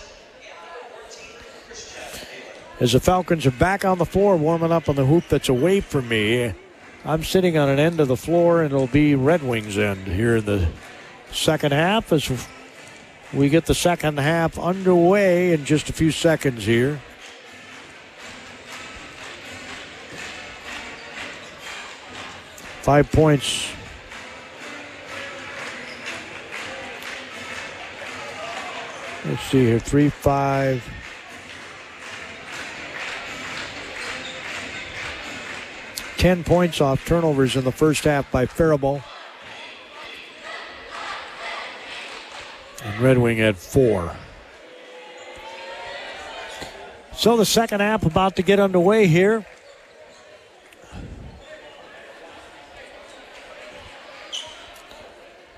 As 2.79 2.93
the 2.93 2.99
Falcons 3.01 3.45
are 3.45 3.51
back 3.51 3.83
on 3.83 3.97
the 3.97 4.05
floor, 4.05 4.37
warming 4.37 4.71
up 4.71 4.87
on 4.87 4.95
the 4.95 5.05
hoop 5.05 5.25
that's 5.27 5.49
away 5.49 5.81
from 5.81 6.07
me. 6.07 6.53
I'm 7.03 7.25
sitting 7.25 7.57
on 7.57 7.67
an 7.67 7.77
end 7.77 7.99
of 7.99 8.07
the 8.07 8.15
floor, 8.15 8.61
and 8.61 8.73
it'll 8.73 8.87
be 8.87 9.15
Red 9.15 9.43
Wings' 9.43 9.77
end 9.77 10.07
here 10.07 10.37
in 10.37 10.45
the 10.45 10.65
second 11.29 11.73
half 11.73 12.13
as 12.13 12.31
we 13.33 13.49
get 13.49 13.65
the 13.65 13.75
second 13.75 14.17
half 14.17 14.57
underway 14.57 15.51
in 15.51 15.65
just 15.65 15.89
a 15.89 15.93
few 15.93 16.09
seconds 16.09 16.65
here. 16.65 17.01
Five 22.81 23.11
points. 23.11 23.73
Let's 29.25 29.43
see 29.43 29.65
here. 29.65 29.79
Three, 29.79 30.09
five. 30.09 30.81
Ten 36.19 36.43
points 36.43 36.81
off 36.81 37.05
turnovers 37.05 37.55
in 37.55 37.63
the 37.63 37.71
first 37.71 38.03
half 38.03 38.29
by 38.29 38.45
Faribault. 38.45 39.01
And 42.83 42.99
Red 42.99 43.17
Wing 43.17 43.37
had 43.37 43.55
four. 43.55 44.13
So 47.13 47.37
the 47.37 47.45
second 47.45 47.79
half 47.79 48.05
about 48.05 48.35
to 48.35 48.41
get 48.41 48.59
underway 48.59 49.07
here. 49.07 49.45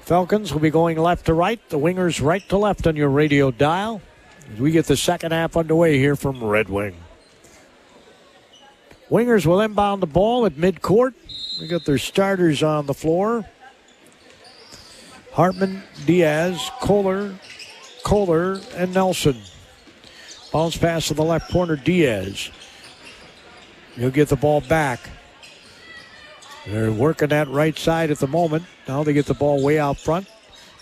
Falcons 0.01 0.53
will 0.53 0.59
be 0.59 0.69
going 0.69 0.95
left 0.99 1.25
to 1.25 1.33
right, 1.33 1.59
the 1.69 1.79
wingers 1.79 2.23
right 2.23 2.47
to 2.49 2.57
left 2.57 2.85
on 2.85 2.95
your 2.95 3.09
radio 3.09 3.49
dial. 3.49 3.99
As 4.53 4.59
we 4.59 4.69
get 4.69 4.85
the 4.85 4.97
second 4.97 5.31
half 5.31 5.57
underway 5.57 5.97
here 5.97 6.15
from 6.15 6.43
Red 6.43 6.69
Wing. 6.69 6.95
Wingers 9.11 9.45
will 9.45 9.59
inbound 9.59 10.01
the 10.01 10.07
ball 10.07 10.45
at 10.45 10.53
midcourt. 10.53 11.13
They 11.59 11.67
got 11.67 11.83
their 11.83 11.97
starters 11.97 12.63
on 12.63 12.85
the 12.85 12.93
floor. 12.93 13.45
Hartman, 15.33 15.83
Diaz, 16.05 16.71
Kohler, 16.79 17.35
Kohler, 18.03 18.61
and 18.75 18.93
Nelson. 18.93 19.35
Bounce 20.53 20.77
pass 20.77 21.07
to 21.09 21.13
the 21.13 21.23
left 21.23 21.51
corner, 21.51 21.75
Diaz. 21.75 22.51
He'll 23.95 24.11
get 24.11 24.29
the 24.29 24.37
ball 24.37 24.61
back. 24.61 25.01
They're 26.65 26.91
working 26.91 27.29
that 27.29 27.49
right 27.49 27.77
side 27.77 28.11
at 28.11 28.19
the 28.19 28.27
moment. 28.27 28.63
Now 28.87 29.03
they 29.03 29.13
get 29.13 29.25
the 29.25 29.33
ball 29.33 29.61
way 29.61 29.77
out 29.77 29.97
front 29.97 30.27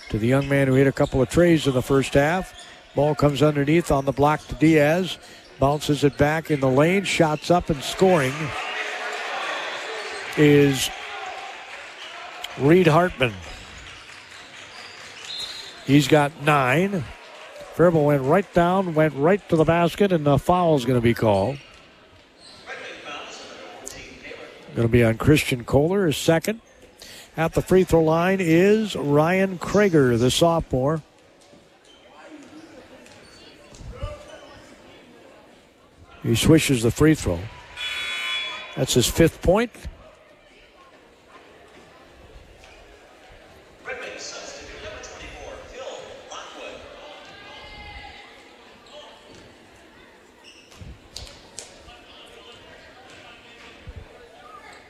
to 0.09 0.19
the 0.19 0.27
young 0.27 0.47
man 0.47 0.67
who 0.67 0.73
hit 0.73 0.87
a 0.87 0.91
couple 0.91 1.21
of 1.21 1.29
treys 1.29 1.65
in 1.65 1.73
the 1.73 1.81
first 1.81 2.13
half. 2.13 2.53
Ball 2.95 3.15
comes 3.15 3.41
underneath 3.41 3.91
on 3.91 4.05
the 4.05 4.11
block 4.11 4.45
to 4.47 4.55
Diaz. 4.55 5.17
Bounces 5.59 6.03
it 6.03 6.17
back 6.17 6.49
in 6.49 6.61
the 6.61 6.69
lane. 6.69 7.03
Shots 7.03 7.51
up 7.51 7.69
and 7.69 7.83
scoring 7.83 8.33
is 10.37 10.89
Reed 12.57 12.87
Hartman. 12.87 13.33
He's 15.85 16.07
got 16.07 16.31
nine. 16.43 17.03
Faribault 17.73 18.05
went 18.05 18.23
right 18.23 18.53
down, 18.53 18.93
went 18.93 19.13
right 19.15 19.47
to 19.49 19.55
the 19.55 19.63
basket, 19.65 20.11
and 20.11 20.25
the 20.25 20.37
foul 20.37 20.75
is 20.75 20.85
going 20.85 20.97
to 20.97 21.03
be 21.03 21.13
called. 21.13 21.57
Going 24.75 24.87
to 24.87 24.91
be 24.91 25.03
on 25.03 25.17
Christian 25.17 25.65
Kohler, 25.65 26.05
his 26.05 26.17
second. 26.17 26.61
At 27.35 27.53
the 27.53 27.61
free 27.61 27.83
throw 27.83 28.03
line 28.03 28.39
is 28.39 28.95
Ryan 28.95 29.57
Krager, 29.57 30.17
the 30.17 30.29
sophomore. 30.29 31.01
He 36.23 36.35
swishes 36.35 36.83
the 36.83 36.91
free 36.91 37.15
throw. 37.15 37.39
That's 38.75 38.93
his 38.93 39.07
fifth 39.07 39.41
point. 39.41 39.71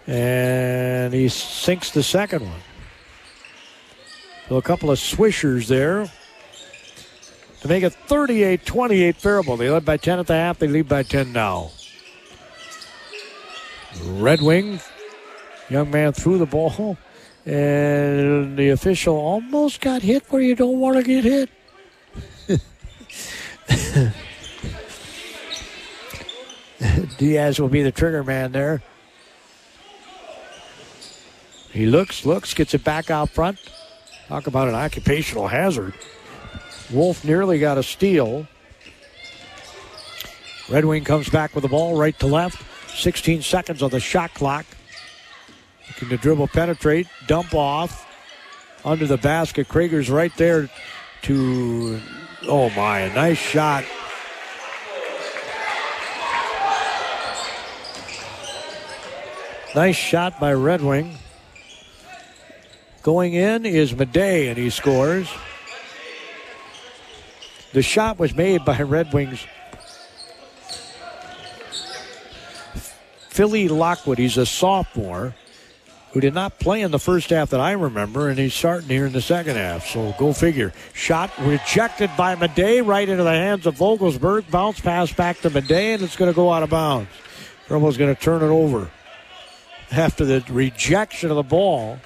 And 0.08 1.14
he 1.14 1.30
sinks 1.30 1.92
the 1.92 2.02
second 2.02 2.42
one. 2.42 2.62
So 4.48 4.58
a 4.58 4.62
couple 4.64 4.90
of 4.90 4.98
swishers 4.98 5.68
there 5.68 6.10
to 7.62 7.68
make 7.68 7.84
it 7.84 7.94
38 7.94 8.66
28 8.66 9.16
Faribault. 9.16 9.58
They 9.58 9.70
led 9.70 9.86
by 9.86 9.98
10 9.98 10.20
at 10.20 10.28
the 10.28 10.34
half, 10.34 10.60
they 10.60 10.68
lead 10.68 10.88
by 10.88 11.04
10 11.04 11.34
now. 11.34 11.72
Red 14.04 14.42
Wing, 14.42 14.80
young 15.70 15.92
man 15.92 16.14
threw 16.14 16.38
the 16.38 16.46
ball, 16.46 16.98
and 17.46 18.58
the 18.58 18.70
official 18.70 19.16
almost 19.16 19.82
got 19.82 20.02
hit 20.02 20.24
where 20.30 20.42
you 20.42 20.56
don't 20.56 20.80
want 20.80 20.98
to 20.98 21.04
get 21.04 21.24
hit. 21.24 21.50
Diaz 27.18 27.60
will 27.60 27.68
be 27.68 27.84
the 27.84 27.92
trigger 27.92 28.24
man 28.24 28.52
there. 28.52 28.82
He 31.72 31.86
looks, 31.86 32.26
looks, 32.26 32.54
gets 32.54 32.74
it 32.74 32.84
back 32.84 33.12
out 33.12 33.30
front. 33.30 33.60
Talk 34.28 34.48
about 34.48 34.68
an 34.68 34.76
occupational 34.76 35.48
hazard. 35.48 35.94
Wolf 36.92 37.24
nearly 37.24 37.60
got 37.60 37.78
a 37.78 37.84
steal. 37.84 38.48
Red 40.70 40.86
Wing 40.86 41.04
comes 41.04 41.30
back 41.30 41.54
with 41.56 41.64
the 41.64 41.68
ball 41.68 41.98
right 41.98 42.18
to 42.20 42.28
left. 42.28 42.64
16 42.98 43.42
seconds 43.42 43.84
on 43.84 43.90
the 43.92 44.00
shot 44.00 44.34
clock. 44.34 44.66
Looking 45.88 46.10
to 46.10 46.18
dribble, 46.18 46.48
penetrate, 46.50 47.08
dump 47.28 47.54
off 47.54 48.08
under 48.84 49.06
the 49.06 49.18
basket. 49.18 49.68
Krager's 49.68 50.10
right 50.10 50.36
there 50.38 50.70
to, 51.24 52.00
oh 52.48 52.70
my, 52.72 53.00
a 53.00 53.14
nice 53.14 53.38
shot. 53.38 53.84
Nice 59.76 59.96
shot 59.96 60.40
by 60.40 60.54
Red 60.54 60.82
Wing. 60.82 61.18
Going 63.04 63.34
in 63.34 63.66
is 63.66 63.94
Madej, 63.94 64.50
and 64.50 64.58
he 64.58 64.70
scores. 64.70 65.30
The 67.72 67.82
shot 67.82 68.18
was 68.18 68.36
made 68.36 68.66
by 68.66 68.82
Red 68.82 69.14
Wings. 69.14 69.46
Philly 73.30 73.68
Lockwood, 73.68 74.18
he's 74.18 74.38
a 74.38 74.46
sophomore 74.46 75.36
who 76.12 76.20
did 76.20 76.34
not 76.34 76.60
play 76.60 76.82
in 76.82 76.92
the 76.92 77.00
first 77.00 77.30
half 77.30 77.52
that 77.52 77.60
I 77.60 77.74
remember, 77.74 78.30
and 78.30 78.40
he's 78.40 78.54
starting 78.54 78.90
here 78.90 79.06
in 79.06 79.14
the 79.14 79.22
second 79.22 79.56
half. 79.56 79.86
So 79.86 80.16
go 80.18 80.34
figure. 80.34 80.74
Shot 80.94 81.32
rejected 81.40 82.10
by 82.18 82.36
Madej 82.36 82.86
right 82.86 83.08
into 83.08 83.24
the 83.24 83.30
hands 83.30 83.68
of 83.68 83.78
Vogelsberg. 83.78 84.50
Bounce 84.50 84.80
pass 84.80 85.14
back 85.14 85.40
to 85.42 85.50
Madej, 85.50 85.96
and 85.96 86.04
it's 86.04 86.16
going 86.16 86.32
to 86.32 86.36
go 86.36 86.52
out 86.52 86.64
of 86.64 86.72
bounds. 86.72 87.10
Rebel's 87.70 87.98
going 87.98 88.14
to 88.14 88.20
turn 88.20 88.42
it 88.42 88.48
over 88.48 88.90
after 89.92 90.26
the 90.26 90.44
rejection 90.50 91.30
of 91.30 91.36
the 91.36 91.44
ball. 91.44 92.00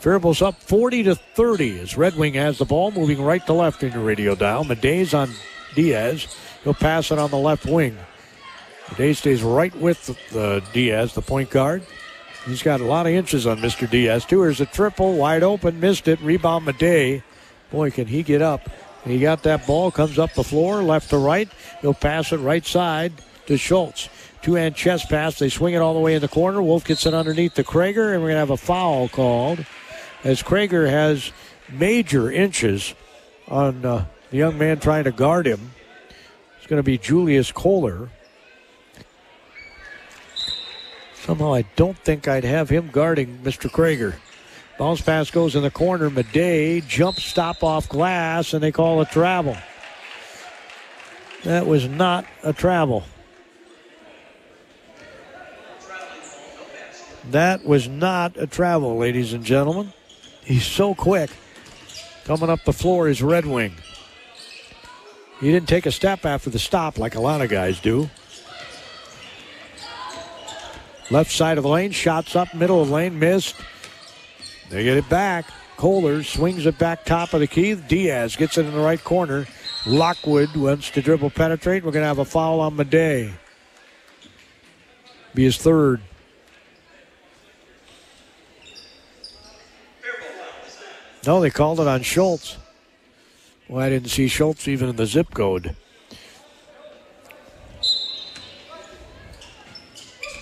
Faribault's 0.00 0.40
up 0.40 0.60
40 0.62 1.02
to 1.04 1.14
30 1.14 1.78
as 1.80 1.96
Red 1.96 2.16
Wing 2.16 2.32
has 2.34 2.56
the 2.56 2.64
ball, 2.64 2.90
moving 2.90 3.20
right 3.20 3.44
to 3.46 3.52
left 3.52 3.82
in 3.82 3.92
your 3.92 4.02
radio 4.02 4.34
dial. 4.34 4.64
Madej's 4.64 5.12
on 5.12 5.30
Diaz. 5.74 6.34
He'll 6.64 6.72
pass 6.72 7.10
it 7.10 7.18
on 7.18 7.30
the 7.30 7.38
left 7.38 7.66
wing. 7.66 7.98
Madej 8.86 9.16
stays 9.16 9.42
right 9.42 9.74
with 9.76 10.06
the, 10.30 10.62
Diaz, 10.72 11.12
the 11.12 11.20
point 11.20 11.50
guard. 11.50 11.82
He's 12.46 12.62
got 12.62 12.80
a 12.80 12.84
lot 12.84 13.06
of 13.06 13.12
inches 13.12 13.46
on 13.46 13.58
Mr. 13.58 13.88
Diaz, 13.88 14.24
too. 14.24 14.40
Here's 14.40 14.60
a 14.62 14.66
triple, 14.66 15.16
wide 15.16 15.42
open, 15.42 15.78
missed 15.78 16.08
it. 16.08 16.18
Rebound 16.22 16.66
Madej. 16.66 17.22
Boy, 17.70 17.90
can 17.90 18.06
he 18.06 18.22
get 18.22 18.40
up. 18.40 18.70
He 19.04 19.18
got 19.18 19.42
that 19.42 19.66
ball, 19.66 19.90
comes 19.90 20.18
up 20.18 20.32
the 20.32 20.44
floor, 20.44 20.82
left 20.82 21.10
to 21.10 21.18
right. 21.18 21.48
He'll 21.82 21.94
pass 21.94 22.32
it 22.32 22.38
right 22.38 22.64
side 22.64 23.12
to 23.46 23.58
Schultz. 23.58 24.08
Two 24.40 24.54
hand 24.54 24.74
chest 24.74 25.10
pass. 25.10 25.38
They 25.38 25.50
swing 25.50 25.74
it 25.74 25.78
all 25.78 25.92
the 25.92 26.00
way 26.00 26.14
in 26.14 26.22
the 26.22 26.28
corner. 26.28 26.62
Wolf 26.62 26.84
gets 26.84 27.04
it 27.04 27.12
underneath 27.12 27.54
the 27.54 27.64
Krager, 27.64 28.14
and 28.14 28.22
we're 28.22 28.28
going 28.28 28.36
to 28.36 28.38
have 28.38 28.50
a 28.50 28.56
foul 28.56 29.08
called 29.08 29.66
as 30.24 30.42
Krager 30.42 30.88
has 30.88 31.32
major 31.70 32.30
inches 32.30 32.94
on 33.48 33.84
uh, 33.84 34.06
the 34.30 34.36
young 34.36 34.58
man 34.58 34.78
trying 34.78 35.04
to 35.04 35.12
guard 35.12 35.46
him. 35.46 35.72
It's 36.58 36.66
going 36.66 36.78
to 36.78 36.84
be 36.84 36.98
Julius 36.98 37.52
Kohler. 37.52 38.10
Somehow 41.14 41.54
I 41.54 41.62
don't 41.76 41.98
think 41.98 42.28
I'd 42.28 42.44
have 42.44 42.68
him 42.68 42.88
guarding 42.88 43.38
Mr. 43.38 43.70
Krager. 43.70 44.16
Bounce 44.78 45.02
pass 45.02 45.30
goes 45.30 45.54
in 45.54 45.62
the 45.62 45.70
corner. 45.70 46.08
Madej 46.08 46.86
jump 46.86 47.20
stop 47.20 47.62
off 47.62 47.88
glass, 47.88 48.54
and 48.54 48.62
they 48.62 48.72
call 48.72 49.02
it 49.02 49.10
travel. 49.10 49.56
That 51.44 51.66
was 51.66 51.86
not 51.86 52.24
a 52.42 52.52
travel. 52.52 53.04
That 57.30 57.64
was 57.64 57.88
not 57.88 58.36
a 58.36 58.46
travel, 58.46 58.96
ladies 58.96 59.32
and 59.32 59.44
gentlemen. 59.44 59.92
He's 60.50 60.66
so 60.66 60.96
quick. 60.96 61.30
Coming 62.24 62.50
up 62.50 62.64
the 62.64 62.72
floor 62.72 63.08
is 63.08 63.22
Red 63.22 63.46
Wing. 63.46 63.72
He 65.38 65.52
didn't 65.52 65.68
take 65.68 65.86
a 65.86 65.92
step 65.92 66.26
after 66.26 66.50
the 66.50 66.58
stop 66.58 66.98
like 66.98 67.14
a 67.14 67.20
lot 67.20 67.40
of 67.40 67.48
guys 67.48 67.78
do. 67.78 68.10
Left 71.08 71.30
side 71.30 71.56
of 71.56 71.62
the 71.62 71.70
lane, 71.70 71.92
shots 71.92 72.34
up, 72.34 72.52
middle 72.52 72.82
of 72.82 72.88
the 72.88 72.94
lane, 72.94 73.16
missed. 73.16 73.54
They 74.70 74.82
get 74.82 74.96
it 74.96 75.08
back. 75.08 75.44
Kohler 75.76 76.24
swings 76.24 76.66
it 76.66 76.78
back 76.80 77.04
top 77.04 77.32
of 77.32 77.38
the 77.38 77.46
key. 77.46 77.76
Diaz 77.76 78.34
gets 78.34 78.58
it 78.58 78.66
in 78.66 78.72
the 78.72 78.80
right 78.80 79.02
corner. 79.04 79.46
Lockwood 79.86 80.56
wants 80.56 80.90
to 80.90 81.00
dribble 81.00 81.30
penetrate. 81.30 81.84
We're 81.84 81.92
going 81.92 82.02
to 82.02 82.08
have 82.08 82.18
a 82.18 82.24
foul 82.24 82.58
on 82.58 82.76
Madej. 82.76 83.32
Be 85.32 85.44
his 85.44 85.58
third. 85.58 86.00
No, 91.26 91.40
they 91.40 91.50
called 91.50 91.80
it 91.80 91.86
on 91.86 92.02
Schultz. 92.02 92.56
Well, 93.68 93.84
I 93.84 93.88
didn't 93.88 94.08
see 94.08 94.26
Schultz 94.26 94.66
even 94.66 94.88
in 94.88 94.96
the 94.96 95.06
zip 95.06 95.32
code. 95.34 95.76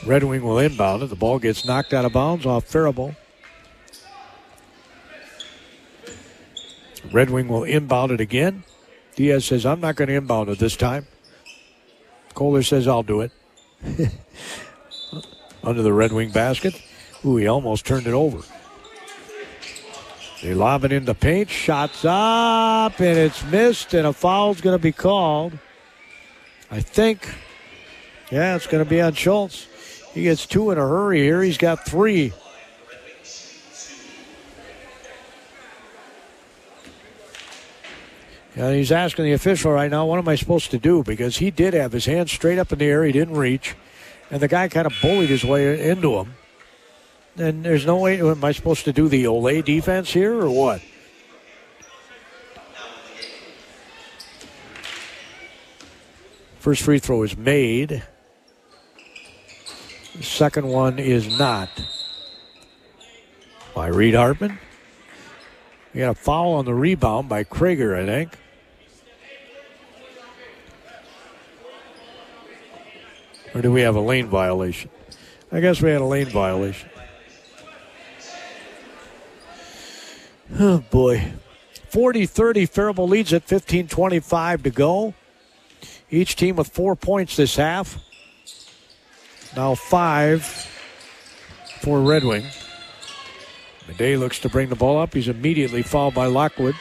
Red 0.06 0.24
Wing 0.24 0.42
will 0.42 0.58
inbound 0.58 1.02
it. 1.02 1.10
The 1.10 1.16
ball 1.16 1.38
gets 1.38 1.64
knocked 1.64 1.92
out 1.92 2.04
of 2.04 2.12
bounds 2.12 2.46
off 2.46 2.64
Faribault. 2.64 3.14
Red 7.12 7.30
Wing 7.30 7.48
will 7.48 7.64
inbound 7.64 8.12
it 8.12 8.20
again. 8.20 8.64
Diaz 9.16 9.44
says, 9.44 9.66
I'm 9.66 9.80
not 9.80 9.96
going 9.96 10.08
to 10.08 10.14
inbound 10.14 10.48
it 10.48 10.58
this 10.58 10.76
time. 10.76 11.06
Kohler 12.34 12.62
says, 12.62 12.86
I'll 12.86 13.02
do 13.02 13.20
it. 13.22 13.32
Under 15.64 15.82
the 15.82 15.92
Red 15.92 16.12
Wing 16.12 16.30
basket. 16.30 16.80
Ooh, 17.24 17.36
he 17.36 17.48
almost 17.48 17.84
turned 17.84 18.06
it 18.06 18.14
over. 18.14 18.38
They 20.42 20.54
lob 20.54 20.84
it 20.84 20.92
into 20.92 21.14
paint. 21.14 21.50
Shots 21.50 22.04
up, 22.04 23.00
and 23.00 23.18
it's 23.18 23.44
missed, 23.44 23.94
and 23.94 24.06
a 24.06 24.12
foul's 24.12 24.60
going 24.60 24.78
to 24.78 24.82
be 24.82 24.92
called. 24.92 25.58
I 26.70 26.80
think. 26.80 27.28
Yeah, 28.30 28.56
it's 28.56 28.66
going 28.66 28.84
to 28.84 28.88
be 28.88 29.00
on 29.00 29.14
Schultz. 29.14 29.66
He 30.12 30.22
gets 30.24 30.46
two 30.46 30.70
in 30.70 30.78
a 30.78 30.82
hurry 30.82 31.20
here. 31.20 31.42
He's 31.42 31.58
got 31.58 31.84
three. 31.86 32.32
And 38.54 38.74
he's 38.74 38.90
asking 38.90 39.24
the 39.24 39.32
official 39.32 39.70
right 39.70 39.90
now, 39.90 40.06
what 40.06 40.18
am 40.18 40.28
I 40.28 40.34
supposed 40.34 40.72
to 40.72 40.78
do? 40.78 41.04
Because 41.04 41.36
he 41.36 41.52
did 41.52 41.74
have 41.74 41.92
his 41.92 42.06
hands 42.06 42.32
straight 42.32 42.58
up 42.58 42.72
in 42.72 42.80
the 42.80 42.86
air. 42.86 43.04
He 43.04 43.12
didn't 43.12 43.36
reach. 43.36 43.76
And 44.30 44.40
the 44.40 44.48
guy 44.48 44.68
kind 44.68 44.86
of 44.86 44.92
bullied 45.00 45.30
his 45.30 45.44
way 45.44 45.88
into 45.88 46.18
him. 46.18 46.34
And 47.38 47.64
there's 47.64 47.86
no 47.86 47.98
way, 47.98 48.20
am 48.20 48.44
I 48.44 48.50
supposed 48.50 48.84
to 48.86 48.92
do 48.92 49.08
the 49.08 49.24
Olé 49.24 49.64
defense 49.64 50.12
here 50.12 50.34
or 50.34 50.50
what? 50.50 50.82
First 56.58 56.82
free 56.82 56.98
throw 56.98 57.22
is 57.22 57.36
made. 57.36 58.02
Second 60.20 60.66
one 60.66 60.98
is 60.98 61.38
not. 61.38 61.68
By 63.72 63.86
Reed 63.86 64.14
Hartman. 64.14 64.58
We 65.94 66.00
got 66.00 66.10
a 66.10 66.14
foul 66.14 66.54
on 66.54 66.64
the 66.64 66.74
rebound 66.74 67.28
by 67.28 67.44
Krager, 67.44 67.96
I 67.96 68.04
think. 68.04 68.36
Or 73.54 73.62
do 73.62 73.70
we 73.72 73.82
have 73.82 73.94
a 73.94 74.00
lane 74.00 74.26
violation? 74.26 74.90
I 75.52 75.60
guess 75.60 75.80
we 75.80 75.90
had 75.90 76.00
a 76.00 76.04
lane 76.04 76.26
violation. 76.26 76.87
Oh, 80.58 80.84
boy. 80.90 81.32
40 81.90 82.26
30, 82.26 82.66
Faribault 82.66 83.08
leads 83.08 83.32
at 83.32 83.44
15 83.44 83.88
25 83.88 84.62
to 84.62 84.70
go. 84.70 85.14
Each 86.10 86.36
team 86.36 86.56
with 86.56 86.68
four 86.68 86.96
points 86.96 87.36
this 87.36 87.56
half. 87.56 87.98
Now 89.56 89.74
five 89.74 90.44
for 91.80 92.00
Red 92.00 92.24
Wing. 92.24 92.44
Madej 93.86 94.18
looks 94.18 94.38
to 94.40 94.48
bring 94.48 94.68
the 94.68 94.76
ball 94.76 94.98
up. 94.98 95.14
He's 95.14 95.28
immediately 95.28 95.82
fouled 95.82 96.14
by 96.14 96.26
Lockwood. 96.26 96.74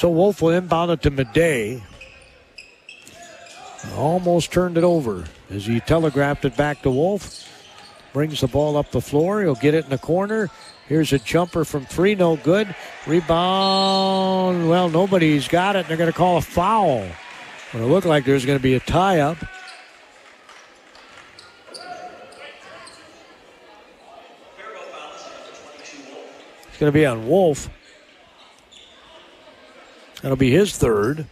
So 0.00 0.08
Wolf 0.08 0.40
will 0.40 0.48
inbound 0.48 0.90
it 0.92 1.02
to 1.02 1.10
Madej. 1.10 1.82
Almost 3.96 4.50
turned 4.50 4.78
it 4.78 4.82
over 4.82 5.26
as 5.50 5.66
he 5.66 5.78
telegraphed 5.80 6.46
it 6.46 6.56
back 6.56 6.80
to 6.84 6.90
Wolf. 6.90 7.46
Brings 8.14 8.40
the 8.40 8.46
ball 8.46 8.78
up 8.78 8.92
the 8.92 9.02
floor. 9.02 9.42
He'll 9.42 9.56
get 9.56 9.74
it 9.74 9.84
in 9.84 9.90
the 9.90 9.98
corner. 9.98 10.48
Here's 10.88 11.12
a 11.12 11.18
jumper 11.18 11.66
from 11.66 11.84
three, 11.84 12.14
no 12.14 12.36
good. 12.36 12.74
Rebound. 13.06 14.70
Well, 14.70 14.88
nobody's 14.88 15.48
got 15.48 15.76
it. 15.76 15.86
They're 15.86 15.98
going 15.98 16.10
to 16.10 16.16
call 16.16 16.38
a 16.38 16.40
foul. 16.40 17.06
But 17.70 17.82
it 17.82 17.84
looked 17.84 18.06
like 18.06 18.24
there's 18.24 18.46
going 18.46 18.58
to 18.58 18.62
be 18.62 18.76
a 18.76 18.80
tie 18.80 19.20
up. 19.20 19.36
It's 26.70 26.78
going 26.78 26.90
to 26.90 26.98
be 26.98 27.04
on 27.04 27.28
Wolf. 27.28 27.68
That'll 30.22 30.36
be 30.36 30.50
his 30.50 30.76
third. 30.76 31.26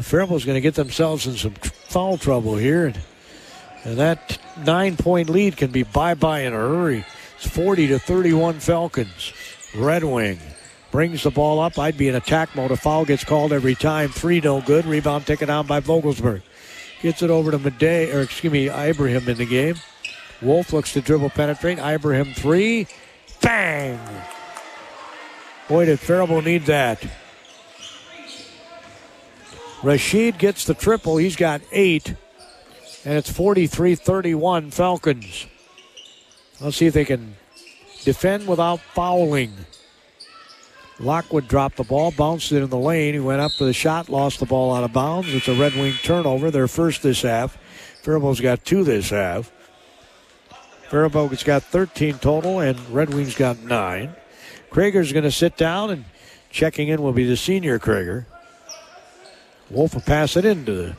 Faribault's 0.00 0.44
going 0.44 0.56
to 0.56 0.60
get 0.60 0.74
themselves 0.74 1.26
in 1.26 1.36
some 1.36 1.52
foul 1.52 2.16
trouble 2.16 2.56
here. 2.56 2.86
And, 2.86 3.00
and 3.84 3.98
that 3.98 4.38
nine 4.64 4.96
point 4.96 5.28
lead 5.28 5.56
can 5.56 5.70
be 5.70 5.82
bye 5.82 6.14
bye 6.14 6.40
in 6.40 6.52
a 6.52 6.56
hurry. 6.56 7.04
It's 7.36 7.46
40 7.46 7.88
to 7.88 7.98
31 7.98 8.60
Falcons. 8.60 9.32
Red 9.74 10.04
Wing 10.04 10.38
brings 10.90 11.24
the 11.24 11.30
ball 11.30 11.60
up. 11.60 11.78
I'd 11.78 11.98
be 11.98 12.08
in 12.08 12.14
attack 12.14 12.54
mode. 12.54 12.70
A 12.70 12.76
foul 12.76 13.04
gets 13.04 13.24
called 13.24 13.52
every 13.52 13.74
time. 13.74 14.10
Three 14.10 14.40
no 14.40 14.60
good. 14.60 14.86
Rebound 14.86 15.26
taken 15.26 15.48
down 15.48 15.66
by 15.66 15.80
Vogelsberg. 15.80 16.42
Gets 17.00 17.22
it 17.22 17.30
over 17.30 17.50
to 17.50 17.58
Madej, 17.58 18.14
or 18.14 18.20
excuse 18.20 18.52
me, 18.52 18.70
Ibrahim 18.70 19.28
in 19.28 19.36
the 19.36 19.46
game. 19.46 19.74
Wolf 20.40 20.72
looks 20.72 20.92
to 20.92 21.00
dribble 21.00 21.30
penetrate. 21.30 21.78
Ibrahim 21.78 22.32
three. 22.32 22.86
Bang! 23.40 23.98
Boy, 25.68 25.86
did 25.86 25.98
Faribault 25.98 26.44
need 26.44 26.66
that. 26.66 27.04
Rashid 29.82 30.38
gets 30.38 30.64
the 30.64 30.74
triple. 30.74 31.16
He's 31.16 31.36
got 31.36 31.60
eight. 31.72 32.14
And 33.04 33.14
it's 33.14 33.30
43 33.30 33.96
31 33.96 34.70
Falcons. 34.70 35.46
Let's 36.60 36.76
see 36.76 36.86
if 36.86 36.94
they 36.94 37.04
can 37.04 37.34
defend 38.04 38.46
without 38.46 38.80
fouling. 38.80 39.52
Lockwood 41.00 41.48
dropped 41.48 41.76
the 41.76 41.84
ball, 41.84 42.12
bounced 42.12 42.52
it 42.52 42.62
in 42.62 42.70
the 42.70 42.78
lane. 42.78 43.14
He 43.14 43.20
went 43.20 43.40
up 43.40 43.52
for 43.52 43.64
the 43.64 43.72
shot, 43.72 44.08
lost 44.08 44.38
the 44.38 44.46
ball 44.46 44.72
out 44.72 44.84
of 44.84 44.92
bounds. 44.92 45.34
It's 45.34 45.48
a 45.48 45.54
Red 45.54 45.74
Wing 45.74 45.94
turnover, 46.04 46.52
their 46.52 46.68
first 46.68 47.02
this 47.02 47.22
half. 47.22 47.58
Faribault's 48.02 48.40
got 48.40 48.64
two 48.64 48.84
this 48.84 49.10
half. 49.10 49.50
Faribault's 50.90 51.42
got 51.42 51.64
13 51.64 52.18
total, 52.18 52.60
and 52.60 52.78
Red 52.90 53.12
Wings 53.12 53.34
got 53.34 53.58
nine. 53.58 54.14
Krager's 54.70 55.12
going 55.12 55.24
to 55.24 55.32
sit 55.32 55.56
down, 55.56 55.90
and 55.90 56.04
checking 56.50 56.88
in 56.88 57.02
will 57.02 57.12
be 57.12 57.24
the 57.24 57.36
senior 57.36 57.78
Krager. 57.78 58.26
Wolf 59.72 59.94
will 59.94 60.02
pass 60.02 60.36
it 60.36 60.44
into 60.44 60.72
the 60.72 60.96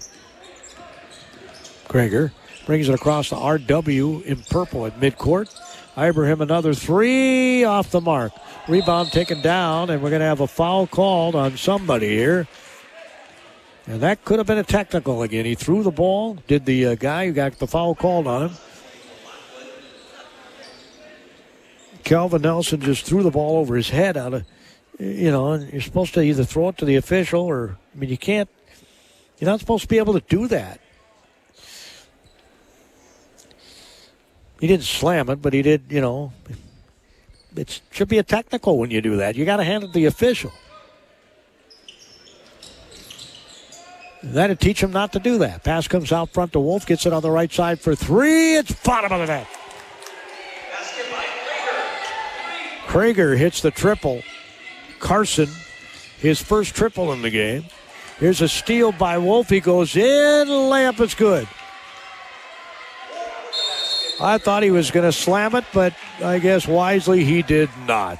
Krager. 1.88 2.32
Brings 2.66 2.88
it 2.88 2.96
across 2.96 3.30
the 3.30 3.36
RW 3.36 4.24
in 4.24 4.42
purple 4.44 4.86
at 4.86 5.00
midcourt. 5.00 5.54
Ibrahim 5.98 6.42
another 6.42 6.74
three 6.74 7.64
off 7.66 7.92
the 7.92 8.02
mark. 8.02 8.32
Rebound 8.68 9.12
taken 9.12 9.42
down, 9.42 9.90
and 9.90 10.02
we're 10.02 10.10
going 10.10 10.22
to 10.22 10.26
have 10.26 10.40
a 10.40 10.48
foul 10.48 10.88
called 10.88 11.36
on 11.36 11.58
somebody 11.58 12.08
here. 12.08 12.48
And 13.86 14.02
that 14.02 14.24
could 14.24 14.40
have 14.40 14.48
been 14.48 14.58
a 14.58 14.64
technical 14.64 15.22
again. 15.24 15.46
He 15.46 15.56
threw 15.56 15.84
the 15.84 15.92
ball. 15.92 16.38
Did 16.48 16.66
the 16.66 16.88
uh, 16.88 16.96
guy 16.96 17.28
who 17.28 17.34
got 17.34 17.60
the 17.60 17.68
foul 17.68 17.96
called 17.96 18.28
on 18.28 18.50
him? 18.50 18.58
Calvin 22.04 22.42
Nelson 22.42 22.82
just 22.82 23.06
threw 23.06 23.24
the 23.24 23.32
ball 23.32 23.58
over 23.58 23.76
his 23.76 23.90
head 23.90 24.18
out 24.18 24.34
of, 24.34 24.46
you 25.00 25.32
know, 25.32 25.54
and 25.54 25.72
you're 25.72 25.82
supposed 25.82 26.14
to 26.14 26.22
either 26.22 26.44
throw 26.44 26.70
it 26.70 26.78
to 26.78 26.86
the 26.86 26.96
official 26.96 27.42
or, 27.42 27.78
I 27.94 28.00
mean, 28.00 28.10
you 28.10 28.18
can't, 28.18 28.50
you're 29.44 29.52
not 29.52 29.60
supposed 29.60 29.82
to 29.82 29.90
be 29.90 29.98
able 29.98 30.14
to 30.14 30.22
do 30.30 30.48
that. 30.48 30.80
He 34.62 34.68
didn't 34.68 34.86
slam 34.86 35.28
it, 35.30 35.42
but 35.42 35.52
he 35.52 35.62
did, 35.62 35.84
you 35.90 36.00
know, 36.00 36.32
it 37.54 37.82
should 37.92 38.08
be 38.08 38.20
a 38.20 38.24
technical 38.24 38.78
when 38.78 38.90
you 38.90 39.02
do 39.02 39.18
that. 39.18 39.36
You 39.36 39.44
got 39.44 39.58
to 39.58 39.66
hand 39.66 39.84
it 39.84 39.88
to 39.88 39.92
the 39.92 40.06
official. 40.06 40.54
That'd 44.24 44.62
teach 44.62 44.82
him 44.82 44.94
not 44.94 45.12
to 45.12 45.20
do 45.20 45.40
that. 45.40 45.66
Pass 45.66 45.90
comes 45.90 46.14
out 46.14 46.30
front 46.30 46.54
to 46.54 46.62
Wolf, 46.62 46.86
gets 46.86 47.06
it 47.06 47.12
on 47.12 47.22
the 47.22 47.30
right 47.30 47.52
side 47.52 47.82
for 47.82 47.96
three. 47.96 48.56
It's 48.56 48.72
bottom 48.72 49.12
of 49.12 49.20
the 49.20 49.26
net. 49.26 49.48
Krager 52.88 53.38
hits 53.38 53.62
the 53.62 53.72
triple. 53.72 54.24
Carson, 55.00 55.50
his 56.20 56.42
first 56.42 56.74
triple 56.74 57.12
in 57.12 57.22
the 57.22 57.30
game. 57.30 57.66
Here's 58.20 58.42
a 58.42 58.48
steal 58.48 58.92
by 58.92 59.18
Wolf. 59.18 59.50
He 59.50 59.60
goes 59.60 59.96
in. 59.96 60.48
Layup 60.48 61.00
is 61.00 61.16
good. 61.16 61.48
I 64.22 64.38
thought 64.38 64.64
he 64.64 64.72
was 64.72 64.92
going 64.92 65.06
to 65.06 65.12
slam 65.12 65.56
it, 65.56 65.66
but 65.74 65.94
I 66.24 66.40
guess 66.40 66.68
wisely 66.68 67.24
he 67.24 67.42
did 67.42 67.70
not. 67.88 68.20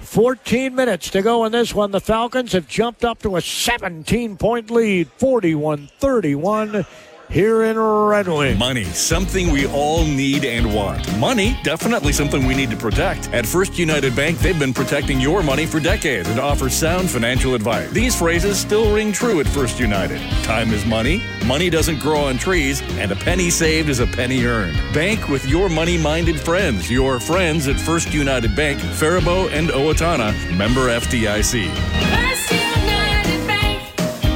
14 0.00 0.74
minutes 0.74 1.10
to 1.10 1.22
go 1.22 1.44
in 1.44 1.52
this 1.52 1.74
one. 1.74 1.90
The 1.90 2.00
Falcons 2.00 2.52
have 2.52 2.68
jumped 2.68 3.04
up 3.04 3.22
to 3.22 3.36
a 3.36 3.40
17 3.40 4.36
point 4.36 4.70
lead, 4.70 5.08
41 5.16 5.88
31 5.98 6.84
here 7.30 7.64
in 7.64 7.78
Red 7.78 8.28
Wing. 8.28 8.58
Money, 8.58 8.84
something 8.84 9.50
we 9.50 9.66
all 9.66 10.04
need 10.04 10.44
and 10.44 10.74
want. 10.74 11.18
Money, 11.18 11.58
definitely 11.62 12.12
something 12.12 12.46
we 12.46 12.54
need 12.54 12.70
to 12.70 12.76
protect. 12.76 13.28
At 13.32 13.46
First 13.46 13.78
United 13.78 14.14
Bank, 14.14 14.38
they've 14.38 14.58
been 14.58 14.74
protecting 14.74 15.20
your 15.20 15.42
money 15.42 15.66
for 15.66 15.80
decades 15.80 16.28
and 16.28 16.38
offer 16.38 16.68
sound 16.68 17.10
financial 17.10 17.54
advice. 17.54 17.90
These 17.90 18.16
phrases 18.16 18.58
still 18.58 18.94
ring 18.94 19.12
true 19.12 19.40
at 19.40 19.48
First 19.48 19.78
United. 19.80 20.20
Time 20.44 20.72
is 20.72 20.84
money, 20.86 21.22
money 21.46 21.70
doesn't 21.70 21.98
grow 22.00 22.20
on 22.20 22.38
trees, 22.38 22.82
and 22.98 23.10
a 23.10 23.16
penny 23.16 23.50
saved 23.50 23.88
is 23.88 24.00
a 24.00 24.06
penny 24.06 24.44
earned. 24.44 24.76
Bank 24.92 25.28
with 25.28 25.46
your 25.46 25.68
money 25.68 25.98
minded 25.98 26.38
friends, 26.40 26.90
your 26.90 27.20
friends 27.20 27.68
at 27.68 27.80
First 27.80 28.12
United 28.12 28.54
Bank, 28.54 28.78
Faribault 28.80 29.50
and 29.50 29.68
Owatonna, 29.68 30.32
member 30.56 30.88
FDIC. 30.88 31.68
First 31.74 32.50
United 32.50 33.46
Bank. 33.46 33.82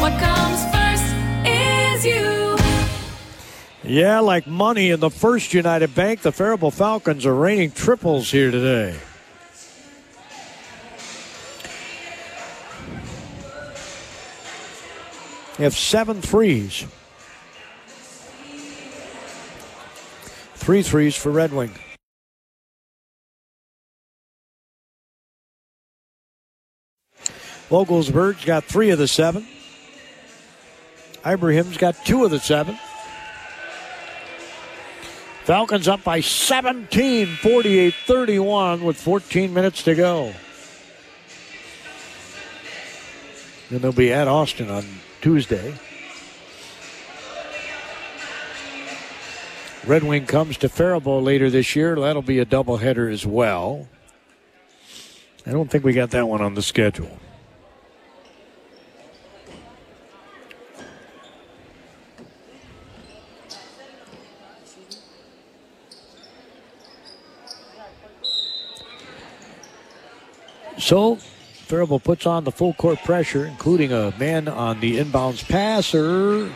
What 0.01 0.19
comes 0.21 0.65
first 0.75 1.15
is 1.47 2.05
you. 2.05 2.38
Yeah, 3.89 4.21
like 4.21 4.47
money 4.47 4.91
in 4.91 5.01
the 5.01 5.09
First 5.09 5.55
United 5.55 5.95
Bank, 5.95 6.21
the 6.21 6.31
Faribault 6.31 6.75
Falcons 6.75 7.25
are 7.25 7.35
raining 7.35 7.71
triples 7.71 8.31
here 8.31 8.51
today. 8.51 8.95
They 15.57 15.65
have 15.65 15.75
seven 15.75 16.21
threes. 16.21 16.85
Three 20.57 20.83
threes 20.83 21.17
for 21.17 21.33
Red 21.33 21.55
Wing. 21.55 21.73
Vogelsberg's 27.71 28.45
got 28.45 28.65
three 28.65 28.91
of 28.91 28.99
the 28.99 29.09
seven. 29.09 29.47
Ibrahim's 31.27 31.79
got 31.79 31.97
two 32.05 32.27
of 32.27 32.31
the 32.31 32.39
seven. 32.39 32.79
Falcons 35.49 35.89
up 35.89 36.05
by 36.05 36.21
17, 36.21 37.27
48 37.27 37.95
31 38.05 38.85
with 38.85 39.01
14 39.01 39.55
minutes 39.55 39.83
to 39.85 39.95
go. 39.95 40.35
Then 43.71 43.81
they'll 43.81 43.93
be 43.93 44.13
at 44.13 44.29
Austin 44.29 44.69
on 44.69 44.85
Tuesday. 45.23 45.73
Red 49.87 50.05
Wing 50.05 50.27
comes 50.27 50.59
to 50.59 50.69
Faribault 50.69 51.23
later 51.23 51.49
this 51.49 51.75
year. 51.75 51.99
That'll 51.99 52.21
be 52.21 52.41
a 52.41 52.45
doubleheader 52.45 53.11
as 53.11 53.25
well. 53.25 53.89
I 55.47 55.53
don't 55.53 55.71
think 55.71 55.83
we 55.83 55.95
got 55.95 56.11
that 56.11 56.29
one 56.29 56.43
on 56.43 56.57
the 56.57 56.63
schedule. 56.63 57.19
So, 70.89 71.17
Faribault 71.17 72.03
puts 72.03 72.25
on 72.25 72.45
the 72.45 72.51
full 72.51 72.73
court 72.73 72.99
pressure, 73.05 73.45
including 73.45 73.93
a 73.93 74.11
man 74.19 74.49
on 74.49 74.81
the 74.81 74.97
inbounds 74.97 75.47
passer. 75.47 76.51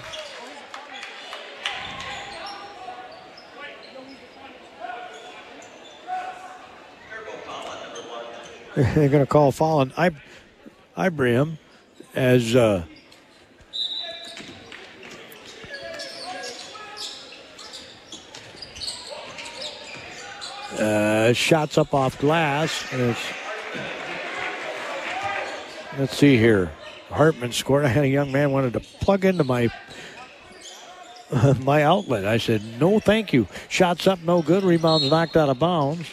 They're 8.74 9.10
going 9.10 9.22
to 9.22 9.26
call 9.26 9.52
foul 9.52 9.80
on 9.80 9.92
I- 9.98 10.16
Ibrahim 10.98 11.58
as 12.14 12.56
uh, 12.56 12.84
uh, 20.78 21.34
shots 21.34 21.76
up 21.76 21.92
off 21.92 22.18
glass, 22.18 22.90
and 22.94 23.02
it's 23.02 23.41
Let's 25.98 26.16
see 26.16 26.38
here. 26.38 26.72
Hartman 27.10 27.52
scored. 27.52 27.84
I 27.84 27.88
had 27.96 28.04
a 28.04 28.08
young 28.08 28.32
man 28.32 28.50
wanted 28.50 28.72
to 28.74 28.80
plug 28.80 29.24
into 29.24 29.44
my 29.44 29.68
my 31.60 31.82
outlet. 31.82 32.26
I 32.26 32.38
said, 32.38 32.62
no, 32.78 32.98
thank 33.00 33.32
you. 33.32 33.46
Shots 33.68 34.06
up, 34.06 34.20
no 34.20 34.42
good. 34.42 34.64
Rebounds 34.64 35.08
knocked 35.10 35.36
out 35.36 35.48
of 35.48 35.58
bounds. 35.58 36.08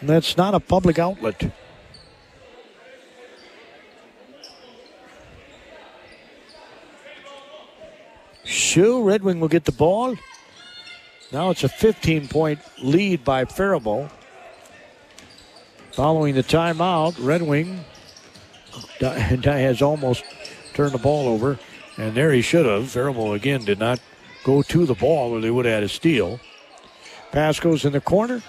And 0.00 0.08
that's 0.08 0.36
not 0.36 0.54
a 0.54 0.60
public 0.60 0.98
outlet. 0.98 1.52
Shoo, 8.44 9.02
Red 9.02 9.22
Wing 9.22 9.40
will 9.40 9.48
get 9.48 9.64
the 9.64 9.72
ball. 9.72 10.16
Now 11.32 11.50
it's 11.50 11.64
a 11.64 11.68
15 11.68 12.28
point 12.28 12.60
lead 12.78 13.24
by 13.24 13.44
Faribault. 13.44 14.10
Following 16.00 16.34
the 16.34 16.42
timeout, 16.42 17.14
Red 17.18 17.42
Wing 17.42 17.84
has 19.00 19.82
almost 19.82 20.24
turned 20.72 20.92
the 20.92 20.98
ball 20.98 21.28
over, 21.28 21.58
and 21.98 22.14
there 22.14 22.32
he 22.32 22.40
should 22.40 22.64
have. 22.64 22.88
Faribault 22.88 23.34
again 23.34 23.66
did 23.66 23.78
not 23.78 24.00
go 24.42 24.62
to 24.62 24.86
the 24.86 24.94
ball 24.94 25.34
or 25.34 25.42
they 25.42 25.50
would 25.50 25.66
have 25.66 25.74
had 25.74 25.82
a 25.82 25.90
steal. 25.90 26.40
Pass 27.32 27.60
goes 27.60 27.84
in 27.84 27.92
the 27.92 28.00
corner, 28.00 28.42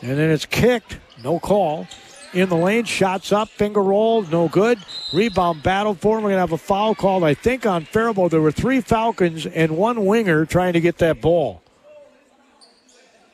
and 0.00 0.16
then 0.16 0.30
it's 0.30 0.46
kicked. 0.46 1.00
No 1.22 1.38
call. 1.38 1.86
In 2.32 2.48
the 2.48 2.56
lane, 2.56 2.84
shots 2.84 3.30
up, 3.30 3.50
finger 3.50 3.82
roll, 3.82 4.22
no 4.22 4.48
good. 4.48 4.78
Rebound 5.12 5.62
battle 5.62 5.92
for 5.92 6.16
him. 6.16 6.24
We're 6.24 6.30
going 6.30 6.36
to 6.36 6.40
have 6.40 6.52
a 6.52 6.56
foul 6.56 6.94
called, 6.94 7.24
I 7.24 7.34
think, 7.34 7.66
on 7.66 7.84
Faribault. 7.84 8.30
There 8.30 8.40
were 8.40 8.50
three 8.50 8.80
Falcons 8.80 9.44
and 9.44 9.76
one 9.76 10.06
winger 10.06 10.46
trying 10.46 10.72
to 10.72 10.80
get 10.80 10.96
that 10.96 11.20
ball. 11.20 11.62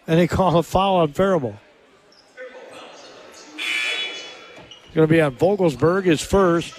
And 0.09 0.19
they 0.19 0.27
call 0.37 0.59
a 0.59 0.65
foul 0.65 0.97
on 0.97 1.13
Faribault. 1.13 1.55
It's 4.67 4.80
going 4.95 5.07
to 5.07 5.13
be 5.13 5.21
on 5.21 5.37
Vogelsberg, 5.37 6.05
his 6.05 6.21
first. 6.21 6.75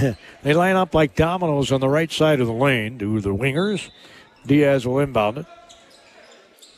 they 0.42 0.54
line 0.54 0.76
up 0.76 0.94
like 0.94 1.14
dominoes 1.14 1.72
on 1.72 1.80
the 1.80 1.88
right 1.88 2.10
side 2.10 2.40
of 2.40 2.46
the 2.46 2.52
lane. 2.52 2.98
Do 2.98 3.20
the 3.20 3.34
wingers. 3.34 3.90
Diaz 4.46 4.86
will 4.86 5.00
inbound 5.00 5.38
it. 5.38 5.46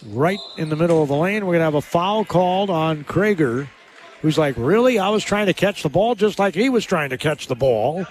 Right 0.07 0.39
in 0.57 0.69
the 0.69 0.77
middle 0.77 1.03
of 1.03 1.09
the 1.09 1.17
lane, 1.17 1.47
we're 1.47 1.53
going 1.53 1.61
to 1.61 1.65
have 1.65 1.75
a 1.75 1.81
foul 1.81 2.25
called 2.25 2.71
on 2.71 3.05
Krager, 3.05 3.69
who's 4.21 4.37
like, 4.37 4.57
Really? 4.57 4.99
I 4.99 5.11
was 5.11 5.23
trying 5.23 5.47
to 5.47 5.55
catch 5.55 5.83
the 5.83 5.89
ball 5.89 6.15
just 6.15 6.39
like 6.39 6.55
he 6.55 6.69
was 6.69 6.85
trying 6.85 7.11
to 7.11 7.19
catch 7.19 7.47
the 7.47 7.55
ball. 7.55 8.07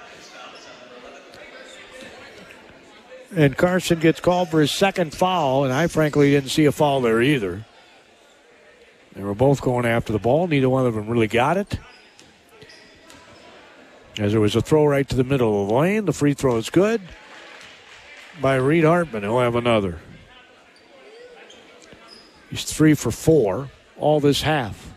And 3.36 3.58
Carson 3.58 4.00
gets 4.00 4.20
called 4.20 4.50
for 4.50 4.60
his 4.60 4.72
second 4.72 5.14
foul, 5.14 5.64
and 5.64 5.74
I 5.74 5.88
frankly 5.88 6.32
didn't 6.32 6.50
see 6.50 6.66
a 6.66 6.72
foul 6.72 7.02
there 7.02 7.22
either. 7.22 7.66
They 9.14 9.24
were 9.24 9.36
both 9.36 9.62
going 9.62 9.86
after 9.86 10.14
the 10.14 10.20
ball. 10.20 10.48
Neither 10.48 10.70
one 10.70 10.86
of 10.86 10.94
them 10.94 11.08
really 11.08 11.28
got 11.28 11.58
it. 11.58 11.78
As 14.18 14.32
there 14.32 14.42
was 14.42 14.56
a 14.56 14.62
throw 14.62 14.86
right 14.86 15.08
to 15.10 15.16
the 15.16 15.24
middle 15.24 15.64
of 15.64 15.68
the 15.68 15.74
lane. 15.74 16.06
The 16.06 16.14
free 16.14 16.34
throw 16.34 16.58
is 16.58 16.70
good 16.70 17.02
by 18.42 18.56
Reed 18.56 18.84
Hartman. 18.84 19.24
He'll 19.24 19.40
have 19.40 19.56
another. 19.56 20.00
He's 22.50 22.64
three 22.64 22.94
for 22.94 23.12
four 23.12 23.70
all 23.98 24.20
this 24.20 24.42
half. 24.42 24.94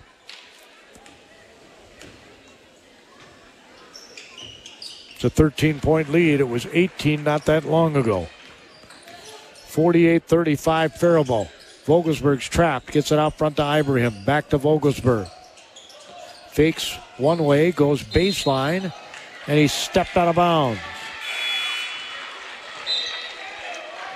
It's 5.15 5.25
a 5.25 5.31
13 5.31 5.81
point 5.81 6.11
lead. 6.11 6.41
It 6.41 6.49
was 6.49 6.67
18 6.73 7.23
not 7.23 7.47
that 7.47 7.65
long 7.65 7.97
ago. 7.97 8.29
48 9.67 10.25
35 10.25 10.95
Faribault. 10.97 11.49
Vogelsberg's 11.87 12.49
trapped, 12.49 12.93
gets 12.93 13.13
it 13.13 13.19
out 13.19 13.35
front 13.35 13.57
to 13.57 13.63
Ibrahim. 13.63 14.25
Back 14.25 14.49
to 14.51 14.59
Vogelsberg. 14.59 15.29
Fakes 16.51 16.97
one 17.19 17.45
way, 17.45 17.73
goes 17.73 18.03
baseline, 18.03 18.93
and 19.47 19.59
he 19.59 19.69
stepped 19.69 20.17
out 20.17 20.29
of 20.29 20.37
bounds. 20.37 20.81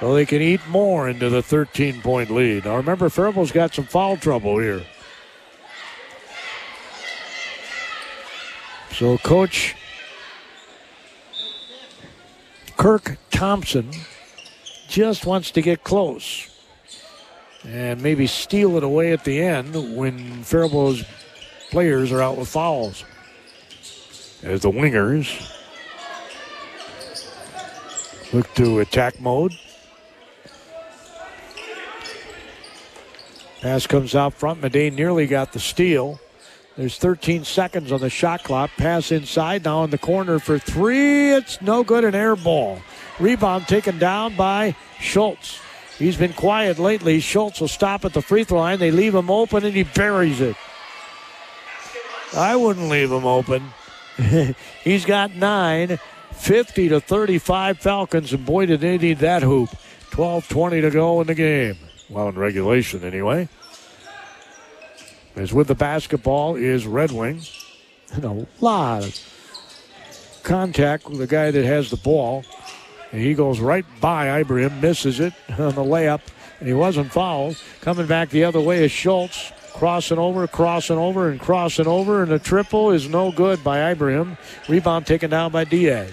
So 0.00 0.14
they 0.14 0.24
can 0.24 0.40
eat 0.40 0.60
more 0.68 1.08
into 1.08 1.28
the 1.28 1.42
13 1.42 2.00
point 2.00 2.30
lead. 2.30 2.64
Now 2.64 2.76
remember, 2.76 3.08
Faribault's 3.08 3.52
got 3.52 3.74
some 3.74 3.84
foul 3.84 4.16
trouble 4.16 4.58
here. 4.58 4.82
So, 8.92 9.18
Coach 9.18 9.76
Kirk 12.76 13.16
Thompson 13.30 13.90
just 14.88 15.26
wants 15.26 15.50
to 15.52 15.62
get 15.62 15.84
close 15.84 16.48
and 17.68 18.02
maybe 18.02 18.26
steal 18.26 18.76
it 18.76 18.82
away 18.82 19.12
at 19.12 19.24
the 19.24 19.42
end 19.42 19.96
when 19.96 20.42
Faribault's 20.42 21.04
players 21.70 22.10
are 22.12 22.22
out 22.22 22.38
with 22.38 22.48
fouls. 22.48 23.04
As 24.42 24.62
the 24.62 24.70
wingers 24.70 25.54
look 28.32 28.52
to 28.54 28.78
attack 28.80 29.20
mode. 29.20 29.52
Pass 33.60 33.86
comes 33.86 34.14
out 34.14 34.34
front. 34.34 34.60
Madej 34.60 34.94
nearly 34.94 35.26
got 35.26 35.52
the 35.52 35.60
steal. 35.60 36.20
There's 36.76 36.96
13 36.96 37.44
seconds 37.44 37.90
on 37.90 38.00
the 38.00 38.08
shot 38.08 38.44
clock. 38.44 38.70
Pass 38.78 39.10
inside. 39.10 39.64
Now 39.64 39.82
in 39.82 39.90
the 39.90 39.98
corner 39.98 40.38
for 40.38 40.58
three. 40.60 41.32
It's 41.32 41.60
no 41.60 41.82
good. 41.82 42.04
An 42.04 42.14
air 42.14 42.36
ball. 42.36 42.80
Rebound 43.18 43.66
taken 43.66 43.98
down 43.98 44.36
by 44.36 44.76
Schultz. 45.00 45.58
He's 45.98 46.16
been 46.16 46.32
quiet 46.32 46.78
lately. 46.78 47.20
Schultz 47.20 47.60
will 47.60 47.68
stop 47.68 48.04
at 48.04 48.12
the 48.12 48.22
free 48.22 48.44
throw 48.44 48.58
line. 48.58 48.78
They 48.78 48.90
leave 48.90 49.14
him 49.14 49.30
open 49.30 49.64
and 49.64 49.74
he 49.74 49.82
buries 49.82 50.40
it. 50.40 50.56
I 52.36 52.56
wouldn't 52.56 52.88
leave 52.88 53.10
him 53.10 53.24
open. 53.24 53.70
He's 54.84 55.04
got 55.04 55.34
nine. 55.34 55.98
50 56.32 56.90
to 56.90 57.00
35 57.00 57.78
Falcons, 57.78 58.32
and 58.32 58.46
boy, 58.46 58.66
did 58.66 58.80
they 58.80 58.96
need 58.96 59.18
that 59.18 59.42
hoop. 59.42 59.70
12 60.10 60.48
20 60.48 60.80
to 60.82 60.90
go 60.90 61.20
in 61.20 61.26
the 61.26 61.34
game. 61.34 61.76
Well, 62.08 62.28
in 62.28 62.36
regulation, 62.36 63.02
anyway. 63.02 63.48
As 65.36 65.52
with 65.52 65.68
the 65.68 65.74
basketball 65.74 66.56
is 66.56 66.86
Red 66.86 67.12
Wing. 67.12 67.42
And 68.12 68.24
a 68.24 68.46
lot 68.60 69.04
of 69.04 70.40
contact 70.42 71.08
with 71.08 71.18
the 71.18 71.26
guy 71.26 71.50
that 71.50 71.64
has 71.64 71.90
the 71.90 71.96
ball. 71.96 72.44
He 73.10 73.34
goes 73.34 73.58
right 73.60 73.86
by 74.00 74.40
Ibrahim, 74.40 74.80
misses 74.80 75.20
it 75.20 75.32
on 75.50 75.74
the 75.74 75.84
layup, 75.84 76.20
and 76.60 76.68
he 76.68 76.74
wasn't 76.74 77.12
fouled. 77.12 77.56
Coming 77.80 78.06
back 78.06 78.30
the 78.30 78.44
other 78.44 78.60
way 78.60 78.84
is 78.84 78.92
Schultz. 78.92 79.52
Crossing 79.74 80.18
over, 80.18 80.48
crossing 80.48 80.98
over, 80.98 81.28
and 81.28 81.38
crossing 81.38 81.86
over, 81.86 82.24
and 82.24 82.32
the 82.32 82.40
triple 82.40 82.90
is 82.90 83.08
no 83.08 83.30
good 83.30 83.62
by 83.62 83.92
Ibrahim. 83.92 84.36
Rebound 84.68 85.06
taken 85.06 85.30
down 85.30 85.52
by 85.52 85.62
Diaz. 85.62 86.10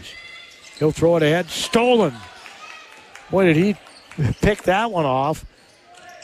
He'll 0.77 0.91
throw 0.91 1.17
it 1.17 1.23
ahead. 1.23 1.49
Stolen. 1.49 2.13
Boy, 3.31 3.45
did 3.45 3.55
he 3.55 3.75
pick 4.41 4.63
that 4.63 4.91
one 4.91 5.05
off. 5.05 5.45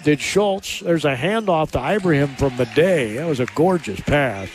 Did 0.04 0.20
Schultz. 0.20 0.82
There's 0.82 1.06
a 1.06 1.16
handoff 1.16 1.72
to 1.72 1.80
Ibrahim 1.80 2.30
from 2.36 2.52
Madej. 2.52 3.16
That 3.18 3.28
was 3.28 3.40
a 3.40 3.46
gorgeous 3.48 4.00
pass. 4.00 4.50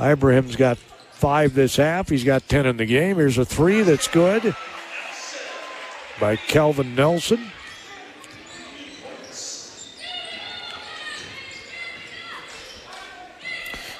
Ibrahim's 0.00 0.56
got 0.56 0.78
five 1.18 1.52
this 1.54 1.74
half. 1.74 2.08
He's 2.08 2.22
got 2.22 2.48
10 2.48 2.64
in 2.64 2.76
the 2.76 2.86
game. 2.86 3.16
Here's 3.16 3.38
a 3.38 3.44
three 3.44 3.82
that's 3.82 4.06
good 4.06 4.54
by 6.20 6.36
Kelvin 6.36 6.94
Nelson. 6.94 7.50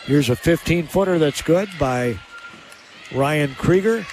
Here's 0.06 0.30
a 0.30 0.36
15 0.36 0.86
footer 0.86 1.18
that's 1.18 1.42
good 1.42 1.68
by 1.76 2.20
Ryan 3.12 3.54
Krieger. 3.56 4.06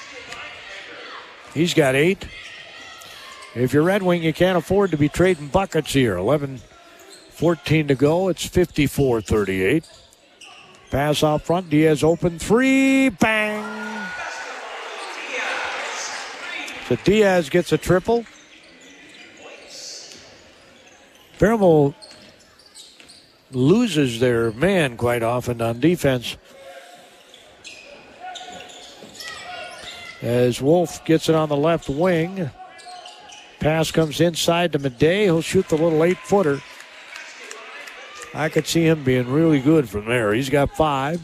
He's 1.53 1.75
got 1.75 1.93
eight. 1.93 2.27
If 3.53 3.71
you're 3.71 3.83
Red 3.83 4.01
Wing, 4.01 4.23
you 4.23 4.33
can't 4.33 4.57
afford 4.57 4.89
to 4.91 4.97
be 4.97 5.09
trading 5.09 5.47
buckets 5.49 5.93
here. 5.93 6.17
11 6.17 6.59
14 7.29 7.87
to 7.87 7.95
go. 7.95 8.29
It's 8.29 8.45
54 8.47 9.21
38. 9.21 9.87
Pass 10.91 11.23
out 11.23 11.41
front. 11.41 11.69
Diaz 11.69 12.03
open 12.03 12.39
three. 12.39 13.09
Bang. 13.09 13.63
So 16.87 16.95
Diaz 17.03 17.49
gets 17.49 17.71
a 17.71 17.77
triple. 17.77 18.25
Faribault 21.33 21.95
loses 23.51 24.19
their 24.19 24.51
man 24.51 24.95
quite 24.95 25.23
often 25.23 25.61
on 25.61 25.79
defense. 25.79 26.37
As 30.21 30.61
Wolf 30.61 31.03
gets 31.05 31.27
it 31.29 31.35
on 31.35 31.49
the 31.49 31.57
left 31.57 31.89
wing. 31.89 32.49
Pass 33.59 33.91
comes 33.91 34.21
inside 34.21 34.71
to 34.73 34.79
Madej. 34.79 35.23
He'll 35.23 35.41
shoot 35.41 35.67
the 35.67 35.77
little 35.77 36.03
eight 36.03 36.17
footer. 36.19 36.61
I 38.35 38.49
could 38.49 38.67
see 38.67 38.85
him 38.85 39.05
being 39.05 39.31
really 39.31 39.61
good 39.61 39.87
from 39.87 40.05
there. 40.05 40.33
He's 40.33 40.49
got 40.49 40.75
five. 40.75 41.21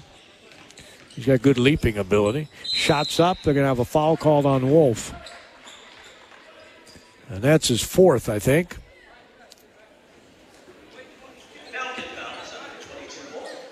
He's 1.09 1.25
got 1.25 1.41
good 1.41 1.57
leaping 1.57 1.97
ability. 1.97 2.47
Shots 2.63 3.19
up. 3.19 3.37
They're 3.43 3.53
going 3.53 3.65
to 3.65 3.67
have 3.67 3.79
a 3.79 3.85
foul 3.85 4.15
called 4.15 4.45
on 4.45 4.71
Wolf. 4.71 5.13
And 7.27 7.41
that's 7.41 7.67
his 7.67 7.83
fourth, 7.83 8.29
I 8.29 8.39
think. 8.39 8.77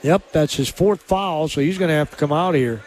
Yep, 0.01 0.31
that's 0.33 0.55
his 0.55 0.69
fourth 0.69 1.01
foul, 1.01 1.47
so 1.47 1.61
he's 1.61 1.77
going 1.77 1.89
to 1.89 1.95
have 1.95 2.11
to 2.11 2.17
come 2.17 2.33
out 2.33 2.55
here. 2.55 2.83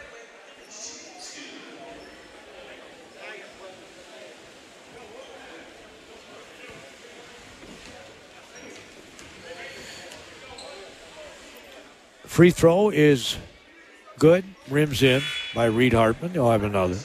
Free 12.33 12.49
throw 12.49 12.89
is 12.89 13.37
good. 14.17 14.43
Rims 14.67 15.03
in 15.03 15.21
by 15.53 15.65
Reed 15.65 15.93
Hartman. 15.93 16.31
He'll 16.31 16.49
have 16.49 16.63
another. 16.63 16.97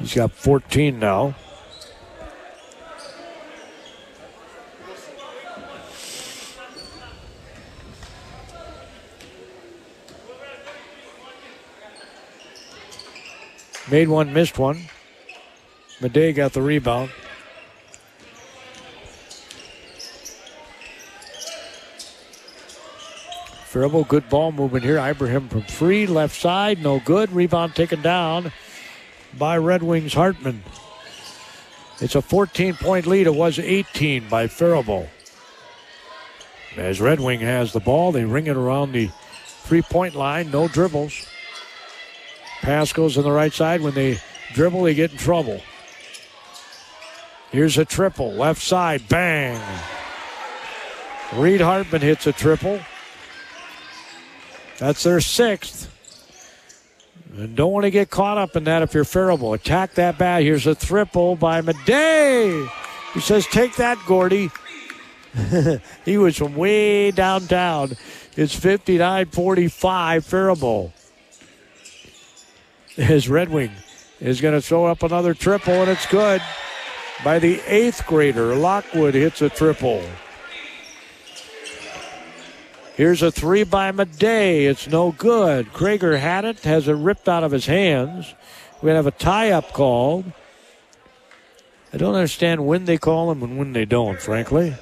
He's 0.00 0.14
got 0.14 0.32
14 0.32 0.98
now. 0.98 1.34
Made 13.90 14.08
one, 14.08 14.34
missed 14.34 14.58
one. 14.58 14.90
Madej 16.02 16.34
got 16.34 16.52
the 16.52 16.60
rebound. 16.60 17.10
Faribault, 23.66 24.08
good 24.08 24.28
ball 24.28 24.50
movement 24.50 24.84
here. 24.84 24.98
Ibrahim 24.98 25.48
from 25.48 25.62
free, 25.62 26.06
left 26.06 26.34
side, 26.34 26.82
no 26.82 26.98
good. 26.98 27.30
Rebound 27.30 27.76
taken 27.76 28.02
down 28.02 28.50
by 29.38 29.56
Red 29.56 29.84
Wings 29.84 30.12
Hartman. 30.12 30.64
It's 32.00 32.16
a 32.16 32.20
14 32.20 32.74
point 32.74 33.06
lead. 33.06 33.28
It 33.28 33.34
was 33.36 33.60
18 33.60 34.28
by 34.28 34.48
Faribault. 34.48 35.08
As 36.76 37.00
Red 37.00 37.20
Wing 37.20 37.40
has 37.40 37.72
the 37.72 37.80
ball, 37.80 38.10
they 38.10 38.24
ring 38.24 38.48
it 38.48 38.56
around 38.56 38.90
the 38.90 39.08
three 39.44 39.82
point 39.82 40.16
line, 40.16 40.50
no 40.50 40.66
dribbles. 40.66 41.28
Pass 42.60 42.92
goes 42.92 43.16
on 43.16 43.22
the 43.22 43.30
right 43.30 43.52
side. 43.52 43.82
When 43.82 43.94
they 43.94 44.18
dribble, 44.52 44.82
they 44.82 44.94
get 44.94 45.12
in 45.12 45.18
trouble. 45.18 45.62
Here's 47.52 47.76
a 47.76 47.84
triple, 47.84 48.32
left 48.32 48.62
side, 48.62 49.06
bang. 49.08 49.60
Reed 51.34 51.60
Hartman 51.60 52.00
hits 52.00 52.26
a 52.26 52.32
triple. 52.32 52.80
That's 54.78 55.02
their 55.02 55.20
sixth. 55.20 55.88
And 57.36 57.54
don't 57.54 57.72
want 57.72 57.84
to 57.84 57.90
get 57.90 58.10
caught 58.10 58.38
up 58.38 58.56
in 58.56 58.64
that 58.64 58.82
if 58.82 58.94
you're 58.94 59.04
Faribault. 59.04 59.60
Attack 59.60 59.94
that 59.94 60.18
bat. 60.18 60.42
Here's 60.42 60.66
a 60.66 60.74
triple 60.74 61.36
by 61.36 61.60
Madej. 61.60 62.70
He 63.14 63.20
says, 63.20 63.46
Take 63.46 63.76
that, 63.76 63.98
Gordy. 64.06 64.50
he 66.04 66.18
was 66.18 66.36
from 66.36 66.56
way 66.56 67.10
downtown. 67.10 67.96
It's 68.36 68.54
59 68.54 69.26
45 69.26 70.24
Faribault. 70.24 70.92
His 72.94 73.28
Red 73.28 73.48
Wing 73.50 73.72
is 74.20 74.40
going 74.40 74.54
to 74.54 74.60
throw 74.60 74.86
up 74.86 75.02
another 75.02 75.32
triple, 75.32 75.74
and 75.74 75.90
it's 75.90 76.06
good. 76.06 76.42
By 77.24 77.38
the 77.38 77.60
eighth 77.66 78.06
grader, 78.06 78.54
Lockwood 78.56 79.14
hits 79.14 79.42
a 79.42 79.48
triple. 79.48 80.02
Here's 82.94 83.22
a 83.22 83.30
three 83.30 83.64
by 83.64 83.90
Madej. 83.90 84.66
It's 84.68 84.86
no 84.86 85.12
good. 85.12 85.66
Krager 85.72 86.18
had 86.18 86.44
it, 86.44 86.60
has 86.60 86.88
it 86.88 86.92
ripped 86.92 87.28
out 87.28 87.44
of 87.44 87.52
his 87.52 87.66
hands. 87.66 88.34
To 88.80 88.88
have 88.88 89.06
a 89.06 89.12
tie 89.12 89.50
up 89.50 89.72
called. 89.72 90.24
I 91.92 91.96
don't 91.96 92.14
understand 92.14 92.66
when 92.66 92.84
they 92.84 92.98
call 92.98 93.28
them 93.28 93.42
and 93.42 93.58
when 93.58 93.72
they 93.72 93.84
don't, 93.84 94.20
frankly. 94.20 94.74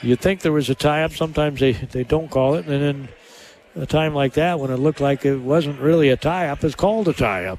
You'd 0.00 0.20
think 0.20 0.42
there 0.42 0.52
was 0.52 0.70
a 0.70 0.76
tie 0.76 1.02
up. 1.02 1.12
Sometimes 1.12 1.58
they, 1.58 1.72
they 1.72 2.04
don't 2.04 2.30
call 2.30 2.54
it. 2.54 2.66
And 2.66 2.82
then 2.82 3.08
a 3.74 3.86
time 3.86 4.14
like 4.14 4.34
that, 4.34 4.60
when 4.60 4.70
it 4.70 4.76
looked 4.76 5.00
like 5.00 5.24
it 5.24 5.38
wasn't 5.38 5.80
really 5.80 6.08
a 6.08 6.16
tie 6.16 6.48
up, 6.48 6.62
is 6.62 6.74
called 6.74 7.08
a 7.08 7.12
tie 7.12 7.46
up. 7.46 7.58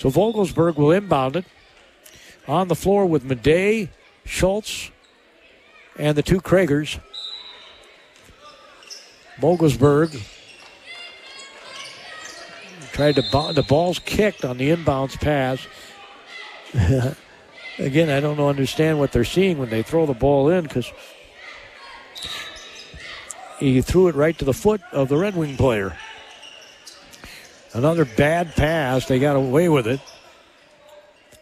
So 0.00 0.08
Vogelsberg 0.08 0.76
will 0.76 0.92
inbound 0.92 1.36
it 1.36 1.44
on 2.48 2.68
the 2.68 2.74
floor 2.74 3.04
with 3.04 3.22
Madej, 3.22 3.90
Schultz, 4.24 4.90
and 5.98 6.16
the 6.16 6.22
two 6.22 6.40
Kragers. 6.40 6.98
Vogelsberg 9.38 10.18
tried 12.92 13.16
to 13.16 13.24
bo- 13.30 13.52
the 13.52 13.62
ball's 13.62 13.98
kicked 13.98 14.42
on 14.42 14.56
the 14.56 14.70
inbounds 14.70 15.20
pass. 15.20 15.66
Again, 17.78 18.08
I 18.08 18.20
don't 18.20 18.38
know, 18.38 18.48
understand 18.48 18.98
what 18.98 19.12
they're 19.12 19.22
seeing 19.22 19.58
when 19.58 19.68
they 19.68 19.82
throw 19.82 20.06
the 20.06 20.14
ball 20.14 20.48
in 20.48 20.62
because 20.62 20.90
he 23.58 23.82
threw 23.82 24.08
it 24.08 24.14
right 24.14 24.38
to 24.38 24.46
the 24.46 24.54
foot 24.54 24.80
of 24.92 25.10
the 25.10 25.18
Red 25.18 25.36
Wing 25.36 25.58
player. 25.58 25.94
Another 27.72 28.04
bad 28.04 28.54
pass. 28.56 29.06
They 29.06 29.18
got 29.18 29.36
away 29.36 29.68
with 29.68 29.86
it. 29.86 30.00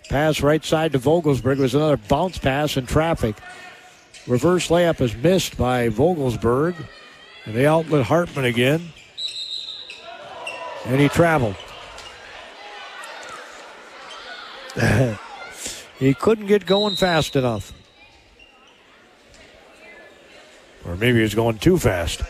Pass 0.09 0.41
right 0.43 0.65
side 0.65 0.93
to 0.93 0.99
Vogelsberg 0.99 1.59
was 1.59 1.75
another 1.75 1.97
bounce 1.97 2.39
pass 2.39 2.77
in 2.77 2.87
traffic. 2.87 3.37
Reverse 4.27 4.69
layup 4.69 5.01
is 5.01 5.15
missed 5.17 5.57
by 5.57 5.89
Vogelsberg. 5.89 6.75
And 7.45 7.55
they 7.55 7.67
outlet 7.67 8.05
Hartman 8.07 8.45
again. 8.45 8.93
And 10.85 11.01
he 11.01 11.09
traveled. 11.09 11.57
he 15.99 16.15
couldn't 16.15 16.47
get 16.47 16.67
going 16.67 16.97
fast 16.97 17.37
enough. 17.37 17.73
Or 20.87 20.97
maybe 20.97 21.19
he 21.19 21.23
was 21.23 21.35
going 21.35 21.59
too 21.59 21.79
fast. 21.79 22.23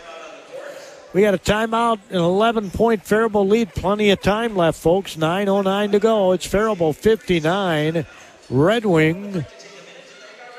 We 1.14 1.22
got 1.22 1.34
a 1.34 1.38
timeout, 1.38 2.00
an 2.10 2.16
11 2.16 2.70
point 2.70 3.02
Faribault 3.02 3.48
lead. 3.48 3.74
Plenty 3.74 4.10
of 4.10 4.20
time 4.20 4.54
left, 4.54 4.78
folks. 4.78 5.16
9.09 5.16 5.92
to 5.92 5.98
go. 5.98 6.32
It's 6.32 6.46
Faribault 6.46 6.96
59, 6.96 8.04
Red 8.50 8.84
Wing 8.84 9.44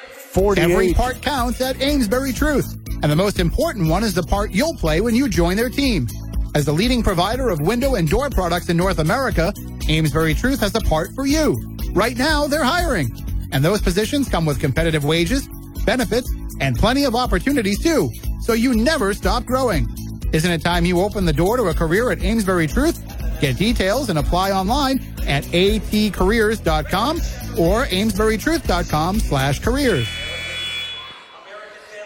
48. 0.10 0.64
Every 0.64 0.94
part 0.94 1.22
counts 1.22 1.62
at 1.62 1.80
Amesbury 1.82 2.34
Truth. 2.34 2.76
And 3.02 3.12
the 3.12 3.16
most 3.16 3.40
important 3.40 3.90
one 3.90 4.04
is 4.04 4.14
the 4.14 4.24
part 4.24 4.52
you'll 4.52 4.76
play 4.76 5.02
when 5.02 5.16
you 5.16 5.30
join 5.30 5.56
their 5.56 5.70
team. 5.70 6.08
As 6.56 6.66
the 6.66 6.74
leading 6.74 7.04
provider 7.04 7.50
of 7.50 7.60
window 7.62 7.96
and 7.96 8.10
door 8.10 8.30
products 8.32 8.70
in 8.70 8.78
North 8.78 8.98
America, 8.98 9.54
Amesbury 9.88 10.34
Truth 10.34 10.62
has 10.62 10.74
a 10.74 10.82
part 10.82 11.10
for 11.14 11.28
you. 11.28 11.56
Right 11.94 12.18
now, 12.18 12.48
they're 12.48 12.64
hiring. 12.64 13.10
And 13.52 13.64
those 13.64 13.82
positions 13.82 14.30
come 14.30 14.46
with 14.46 14.60
competitive 14.60 15.06
wages, 15.06 15.48
benefits, 15.86 16.32
and 16.60 16.76
plenty 16.76 17.04
of 17.06 17.16
opportunities 17.16 17.82
too. 17.82 18.10
So 18.42 18.54
you 18.54 18.74
never 18.74 19.14
stop 19.14 19.46
growing. 19.46 19.88
Isn't 20.32 20.52
it 20.52 20.62
time 20.62 20.86
you 20.86 21.02
open 21.02 21.26
the 21.26 21.34
door 21.34 21.58
to 21.58 21.64
a 21.64 21.74
career 21.74 22.12
at 22.12 22.22
Amesbury 22.22 22.68
Truth? 22.68 23.04
Get 23.42 23.58
details 23.58 24.10
and 24.10 24.20
apply 24.20 24.52
online 24.52 25.00
at 25.26 25.44
atcareers.com 25.46 27.18
or 27.58 27.86
amesburytruth.com 27.86 29.20
slash 29.20 29.60
careers. 29.60 30.08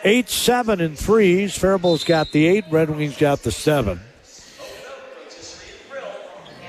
Eight, 0.05 0.29
seven, 0.29 0.81
and 0.81 0.97
threes. 0.97 1.57
Faribault's 1.57 2.03
got 2.03 2.31
the 2.31 2.45
eight. 2.45 2.65
Red 2.69 2.89
Wings 2.89 3.17
got 3.17 3.43
the 3.43 3.51
seven. 3.51 3.99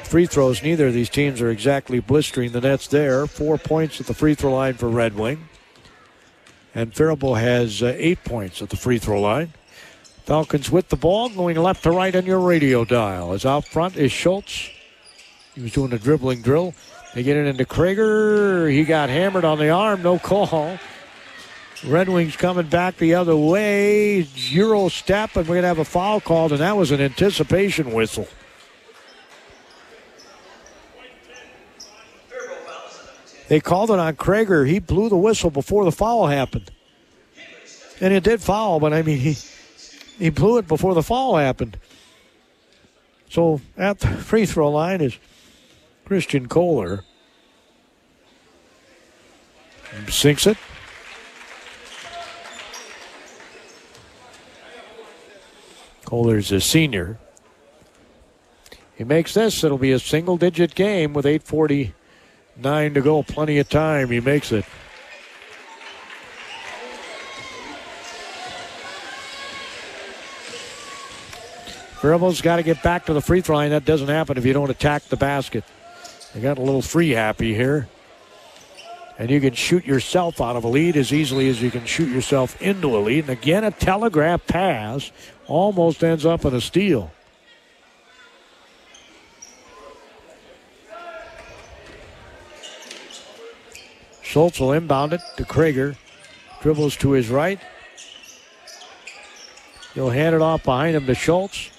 Free 0.05 0.27
throws. 0.27 0.63
Neither 0.63 0.89
of 0.89 0.95
these 0.95 1.09
teams 1.09 1.41
are 1.41 1.51
exactly 1.51 1.99
blistering 1.99 2.53
the 2.53 2.61
nets 2.61 2.87
there. 2.87 3.27
Four 3.27 3.59
points 3.59 4.01
at 4.01 4.07
the 4.07 4.15
free 4.15 4.35
throw 4.35 4.55
line 4.55 4.75
for 4.75 4.89
Red 4.89 5.17
Wing. 5.17 5.49
And 6.75 6.95
Faribault 6.95 7.39
has 7.39 7.83
uh, 7.83 7.93
eight 7.97 8.23
points 8.25 8.63
at 8.63 8.71
the 8.71 8.77
free 8.77 8.99
throw 8.99 9.21
line. 9.21 9.53
Falcons 10.25 10.71
with 10.71 10.89
the 10.89 10.97
ball, 10.97 11.29
going 11.29 11.57
left 11.57 11.83
to 11.83 11.91
right 11.91 12.15
on 12.17 12.25
your 12.25 12.41
radio 12.41 12.85
dial. 12.85 13.33
As 13.33 13.45
out 13.45 13.67
front 13.67 13.97
is 13.97 14.11
Schultz. 14.11 14.71
He 15.55 15.61
was 15.61 15.73
doing 15.73 15.93
a 15.93 15.99
dribbling 15.99 16.41
drill. 16.41 16.75
They 17.15 17.23
get 17.23 17.37
it 17.37 17.47
into 17.47 17.65
Krager. 17.65 18.73
He 18.73 18.85
got 18.85 19.11
hammered 19.11 19.45
on 19.45 19.59
the 19.59 19.69
arm. 19.69 20.03
No 20.03 20.19
call. 20.19 20.79
Red 21.87 22.09
Wings 22.09 22.37
coming 22.37 22.67
back 22.67 22.97
the 22.97 23.15
other 23.15 23.37
way. 23.37 24.27
Euro 24.35 24.89
step, 24.89 25.37
and 25.37 25.47
we're 25.47 25.57
going 25.57 25.63
to 25.63 25.69
have 25.69 25.79
a 25.79 25.85
foul 25.85 26.21
called, 26.21 26.53
and 26.53 26.61
that 26.63 26.77
was 26.77 26.91
an 26.91 27.01
anticipation 27.03 27.93
whistle. 27.93 28.27
They 33.49 33.61
called 33.61 33.91
it 33.91 33.99
on 33.99 34.17
Krager. 34.17 34.67
He 34.67 34.79
blew 34.79 35.11
the 35.11 35.19
whistle 35.19 35.51
before 35.51 35.85
the 35.85 35.93
foul 35.93 36.29
happened. 36.29 36.71
And 38.01 38.15
it 38.15 38.25
did 38.25 38.41
foul, 38.41 38.81
but 38.81 38.95
I 38.95 39.03
mean, 39.03 39.19
he, 39.19 39.37
he 40.19 40.31
blew 40.31 40.59
it 40.59 40.69
before 40.69 40.95
the 40.95 41.03
fall 41.03 41.37
happened. 41.37 41.79
So 43.31 43.61
at 43.77 44.01
the 44.01 44.09
free 44.09 44.47
throw 44.47 44.71
line 44.71 45.01
is 45.01 45.19
Christian 46.05 46.49
Kohler. 46.49 47.05
Sinks 50.09 50.47
it. 50.47 50.57
Kohler's 56.05 56.53
a 56.53 56.61
senior. 56.61 57.19
He 58.97 59.05
makes 59.05 59.35
this. 59.35 59.65
It'll 59.65 59.79
be 59.79 59.93
a 59.93 59.99
single 59.99 60.37
digit 60.37 60.75
game 60.75 61.13
with 61.13 61.25
8.49 61.25 62.95
to 62.95 63.01
go. 63.01 63.23
Plenty 63.23 63.59
of 63.59 63.69
time. 63.69 64.11
He 64.11 64.21
makes 64.21 64.53
it. 64.53 64.65
Faribault's 72.05 72.43
got 72.43 72.57
to 72.57 72.63
get 72.63 72.83
back 72.83 73.07
to 73.07 73.15
the 73.15 73.23
free 73.23 73.41
throw 73.41 73.57
line. 73.57 73.71
That 73.71 73.87
doesn't 73.87 74.09
happen 74.09 74.37
if 74.37 74.45
you 74.45 74.53
don't 74.53 74.69
attack 74.69 75.05
the 75.05 75.17
basket. 75.17 75.65
They 76.35 76.43
got 76.43 76.59
a 76.59 76.61
little 76.61 76.83
free 76.83 77.09
happy 77.09 77.55
here. 77.55 77.89
And 79.19 79.31
you 79.31 79.41
can 79.41 79.55
shoot 79.55 79.87
yourself 79.87 80.39
out 80.39 80.55
of 80.55 80.65
a 80.65 80.69
lead 80.69 80.99
as 80.99 81.15
easily 81.15 81.49
as 81.49 81.63
you 81.63 81.71
can 81.71 81.87
shoot 81.87 82.11
yourself 82.11 82.61
into 82.61 82.95
a 82.95 83.01
lead. 83.01 83.21
And 83.21 83.31
again, 83.31 83.65
a 83.65 83.71
telegraph 83.71 84.47
pass 84.47 85.13
almost 85.47 86.05
ends 86.05 86.27
up 86.27 86.45
in 86.45 86.55
a 86.55 86.61
steal. 86.61 87.11
Schultz 94.21 94.61
will 94.61 94.73
inbound 94.73 95.15
it 95.15 95.23
to 95.39 95.45
Krager. 95.45 95.97
Dribbles 96.61 96.97
to 96.97 97.13
his 97.13 97.31
right. 97.31 97.61
He'll 99.95 100.11
hand 100.11 100.35
it 100.35 100.43
off 100.43 100.65
behind 100.65 100.97
him 100.97 101.07
to 101.07 101.15
Schultz. 101.15 101.71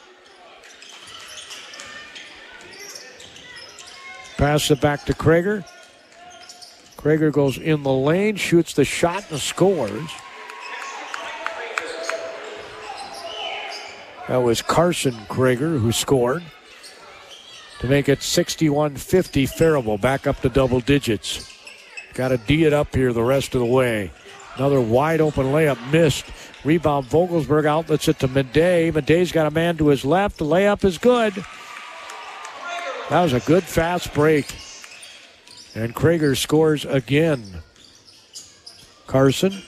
Pass 4.38 4.70
it 4.70 4.82
back 4.82 5.06
to 5.06 5.14
Krager. 5.14 5.66
Krager 6.98 7.32
goes 7.32 7.58
in 7.58 7.84
the 7.84 7.92
lane, 7.92 8.36
shoots 8.36 8.74
the 8.74 8.84
shot, 8.84 9.30
and 9.32 9.40
scores. 9.40 10.10
That 14.28 14.38
was 14.38 14.62
Carson 14.62 15.14
Krager 15.30 15.80
who 15.80 15.92
scored 15.92 16.44
to 17.80 17.88
make 17.88 18.10
it 18.10 18.24
61 18.24 18.96
50 18.96 19.46
Faribault 19.46 20.02
back 20.02 20.26
up 20.26 20.42
to 20.42 20.50
double 20.50 20.80
digits. 20.80 21.52
Got 22.16 22.30
to 22.30 22.38
D 22.38 22.64
it 22.64 22.74
up 22.74 22.96
here 22.96 23.14
the 23.14 23.24
rest 23.24 23.54
of 23.54 23.60
the 23.60 23.66
way. 23.66 24.12
Another 24.56 24.82
wide 24.82 25.22
open 25.22 25.48
layup 25.48 25.92
missed. 25.92 26.26
Rebound 26.64 27.06
Vogelsberg 27.06 27.66
outlets 27.66 28.08
it 28.08 28.18
to 28.20 28.28
Madej. 28.28 28.94
Madej's 28.94 29.32
got 29.32 29.46
a 29.46 29.52
man 29.52 29.78
to 29.78 29.90
his 29.90 30.04
left. 30.04 30.38
The 30.38 30.46
layup 30.46 30.84
is 30.84 30.98
good. 30.98 31.46
That 33.10 33.22
was 33.22 33.34
a 33.34 33.40
good 33.42 33.64
fast 33.64 34.14
break. 34.16 34.48
And 35.76 35.94
Krager 35.94 36.36
scores 36.36 36.86
again. 36.86 37.62
Carson 39.06 39.62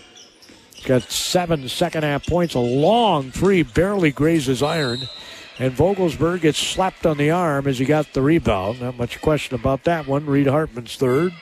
got 0.86 1.04
seven 1.04 1.70
second 1.70 2.04
half 2.04 2.26
points. 2.26 2.56
A 2.56 2.60
long 2.60 3.30
three 3.30 3.62
barely 3.62 4.12
grazes 4.12 4.64
iron. 4.64 5.02
And 5.60 5.76
Vogelsberg 5.76 6.42
gets 6.42 6.58
slapped 6.58 7.06
on 7.06 7.18
the 7.18 7.30
arm 7.30 7.68
as 7.68 7.78
he 7.78 7.86
got 7.86 8.14
the 8.14 8.22
rebound. 8.22 8.82
Not 8.82 8.98
much 8.98 9.22
question 9.22 9.56
about 9.56 9.84
that 9.84 10.08
one. 10.08 10.26
Reed 10.26 10.48
Hartman's 10.48 10.96
third. 10.96 11.34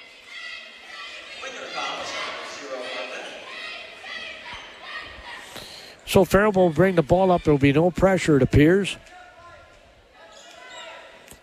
So 6.05 6.23
Faribault 6.25 6.61
will 6.61 6.73
bring 6.73 6.95
the 6.95 7.01
ball 7.01 7.31
up. 7.31 7.43
There 7.43 7.53
will 7.53 7.59
be 7.59 7.73
no 7.73 7.91
pressure, 7.91 8.37
it 8.37 8.43
appears. 8.43 8.97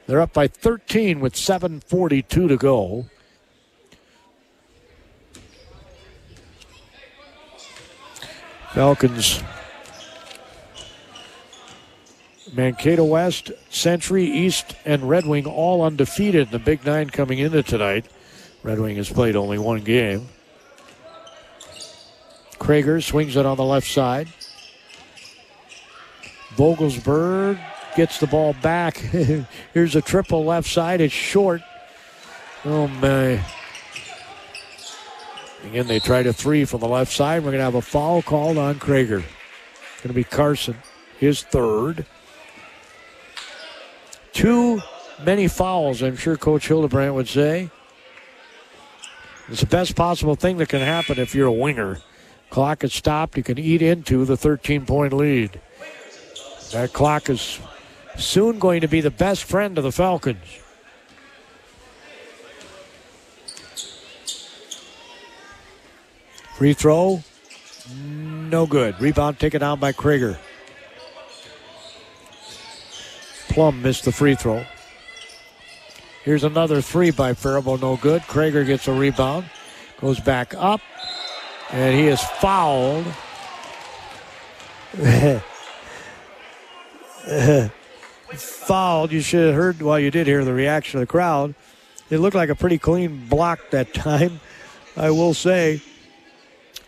They're 0.07 0.21
up 0.21 0.33
by 0.33 0.49
13 0.49 1.21
with 1.21 1.35
7.42 1.35 2.27
to 2.29 2.57
go. 2.57 3.07
Falcons. 8.73 9.43
Mankato 12.53 13.05
West, 13.05 13.51
Century, 13.71 14.25
East, 14.25 14.75
and 14.85 15.09
Red 15.09 15.27
Wing 15.27 15.47
all 15.47 15.83
undefeated 15.83 16.47
in 16.47 16.53
the 16.53 16.59
Big 16.59 16.85
Nine 16.85 17.09
coming 17.09 17.39
into 17.39 17.63
tonight. 17.63 18.07
Red 18.63 18.79
Wing 18.79 18.97
has 18.97 19.11
played 19.11 19.37
only 19.37 19.59
one 19.59 19.81
game. 19.81 20.29
Krager 22.59 23.03
swings 23.03 23.37
it 23.37 23.47
on 23.47 23.57
the 23.57 23.65
left 23.65 23.89
side. 23.89 24.29
Vogelsberg 26.57 27.59
gets 27.95 28.19
the 28.19 28.27
ball 28.27 28.55
back. 28.63 28.97
Here's 29.75 29.97
a 29.97 30.03
triple 30.03 30.45
left 30.45 30.69
side. 30.69 31.01
It's 31.01 31.13
short. 31.13 31.63
Oh, 32.65 32.87
my. 32.89 33.45
Again, 35.65 35.87
they 35.87 36.01
tried 36.01 36.27
a 36.27 36.33
three 36.33 36.65
from 36.65 36.81
the 36.81 36.89
left 36.89 37.13
side. 37.13 37.43
We're 37.43 37.51
going 37.51 37.61
to 37.61 37.65
have 37.65 37.75
a 37.75 37.83
foul 37.83 38.23
called 38.23 38.59
on 38.59 38.77
Krager. 38.77 39.23
Going 40.03 40.09
to 40.09 40.13
be 40.13 40.25
Carson, 40.25 40.77
his 41.19 41.43
third. 41.43 42.05
Too 44.33 44.81
many 45.25 45.47
fouls, 45.47 46.03
I'm 46.03 46.17
sure 46.17 46.37
Coach 46.37 46.67
Hildebrandt 46.67 47.15
would 47.15 47.29
say. 47.29 47.71
It's 49.49 49.61
the 49.61 49.67
best 49.67 49.95
possible 49.95 50.35
thing 50.35 50.57
that 50.57 50.69
can 50.69 50.81
happen 50.81 51.19
if 51.19 51.35
you're 51.35 51.47
a 51.47 51.53
winger. 51.53 51.99
Clock 52.51 52.85
is 52.85 52.93
stopped. 52.93 53.37
You 53.37 53.43
can 53.43 53.59
eat 53.59 53.83
into 53.83 54.25
the 54.25 54.37
13 54.37 54.87
point 54.87 55.13
lead. 55.13 55.61
That 56.73 56.93
clock 56.93 57.31
is 57.31 57.59
soon 58.17 58.59
going 58.59 58.81
to 58.81 58.89
be 58.89 59.01
the 59.01 59.11
best 59.11 59.45
friend 59.45 59.79
of 59.79 59.85
the 59.85 59.93
Falcons. 59.93 60.61
Free 66.57 66.75
throw, 66.75 67.23
no 67.97 68.67
good. 68.67 69.01
Rebound 69.01 69.39
taken 69.39 69.61
down 69.61 69.81
by 69.81 69.93
Krager. 69.93 70.39
Plum 73.49 73.83
missed 73.83 74.05
the 74.05 74.13
free 74.13 74.35
throw. 74.35 74.65
Here's 76.25 76.45
another 76.45 76.81
three 76.81 77.11
by 77.11 77.35
Faribault, 77.35 77.81
no 77.81 77.97
good. 77.97 78.23
Krager 78.23 78.65
gets 78.65 78.87
a 78.87 78.93
rebound, 78.93 79.47
goes 80.01 80.21
back 80.21 80.55
up, 80.55 80.81
and 81.71 81.99
he 81.99 82.07
is 82.07 82.21
fouled. 82.21 83.07
fouled. 88.35 89.13
You 89.13 89.21
should 89.21 89.47
have 89.47 89.55
heard, 89.55 89.83
well, 89.83 89.99
you 89.99 90.11
did 90.11 90.27
hear 90.27 90.45
the 90.45 90.53
reaction 90.53 90.99
of 90.99 91.03
the 91.03 91.11
crowd. 91.11 91.55
It 92.11 92.19
looked 92.19 92.37
like 92.37 92.49
a 92.49 92.55
pretty 92.55 92.79
clean 92.79 93.27
block 93.29 93.71
that 93.71 93.95
time, 93.95 94.41
I 94.97 95.11
will 95.11 95.35
say, 95.35 95.81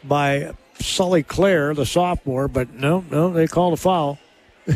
by 0.03 0.55
Sully 0.79 1.23
Clare, 1.23 1.75
the 1.75 1.87
sophomore, 1.87 2.49
but 2.49 2.75
no, 2.75 3.05
no, 3.11 3.33
they 3.33 3.47
called 3.47 3.75
a 3.75 3.77
foul. 3.77 4.19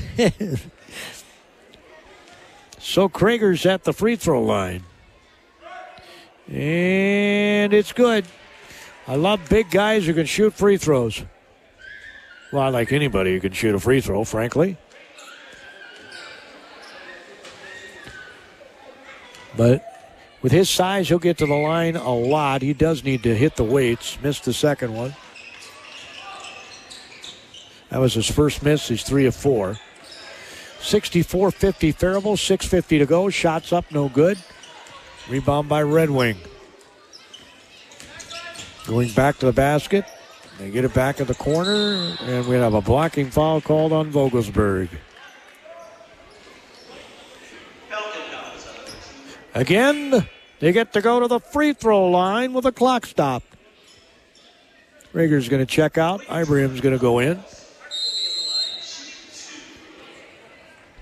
so 2.78 3.09
Krager's 3.09 3.66
at 3.66 3.85
the 3.85 3.93
free 3.93 4.16
throw 4.16 4.43
line. 4.43 4.85
And 6.49 7.74
it's 7.74 7.93
good. 7.93 8.24
I 9.07 9.16
love 9.16 9.49
big 9.49 9.70
guys 9.70 10.07
who 10.07 10.15
can 10.15 10.27
shoot 10.27 10.55
free 10.55 10.77
throws. 10.77 11.23
Well, 12.53 12.62
I 12.62 12.69
like 12.70 12.93
anybody 12.93 13.35
who 13.35 13.40
can 13.40 13.53
shoot 13.53 13.74
a 13.74 13.81
free 13.81 14.01
throw, 14.01 14.24
frankly. 14.24 14.78
But 19.59 19.85
with 20.40 20.52
his 20.52 20.70
size, 20.70 21.09
he'll 21.09 21.18
get 21.18 21.36
to 21.39 21.47
the 21.47 21.55
line 21.55 21.97
a 21.97 22.14
lot. 22.14 22.62
He 22.62 22.72
does 22.72 23.02
need 23.02 23.24
to 23.24 23.35
hit 23.35 23.56
the 23.56 23.64
weights. 23.64 24.16
Missed 24.22 24.44
the 24.44 24.52
second 24.52 24.94
one. 24.94 25.14
That 27.90 27.98
was 27.98 28.14
his 28.14 28.30
first 28.30 28.62
miss. 28.62 28.86
He's 28.86 29.02
three 29.02 29.26
of 29.26 29.35
four. 29.35 29.76
64 30.80 31.51
50 31.51 31.90
Faribault, 31.90 32.36
6.50 32.36 33.01
to 33.01 33.06
go. 33.06 33.28
Shots 33.30 33.72
up, 33.72 33.90
no 33.90 34.09
good. 34.09 34.39
Rebound 35.28 35.68
by 35.68 35.82
Red 35.82 36.10
Wing. 36.10 36.36
Going 38.86 39.10
back 39.10 39.39
to 39.39 39.47
the 39.47 39.52
basket. 39.52 40.05
They 40.59 40.70
get 40.70 40.85
it 40.85 40.94
back 40.94 41.20
at 41.20 41.26
the 41.26 41.35
corner, 41.35 42.16
and 42.20 42.47
we 42.47 42.56
have 42.56 42.74
a 42.74 42.80
blocking 42.80 43.30
foul 43.30 43.60
called 43.60 43.93
on 43.93 44.10
Vogelsberg. 44.10 44.89
Again, 49.54 50.28
they 50.60 50.72
get 50.72 50.92
to 50.92 51.00
go 51.00 51.20
to 51.20 51.28
the 51.28 51.40
free 51.40 51.72
throw 51.72 52.10
line 52.10 52.52
with 52.52 52.64
the 52.64 52.72
clock 52.72 53.06
stopped. 53.06 53.46
Krager's 55.12 55.48
going 55.48 55.64
to 55.64 55.70
check 55.70 55.98
out. 55.98 56.22
Ibrahim's 56.30 56.80
going 56.80 56.94
to 56.94 57.00
go 57.00 57.18
in. 57.18 57.42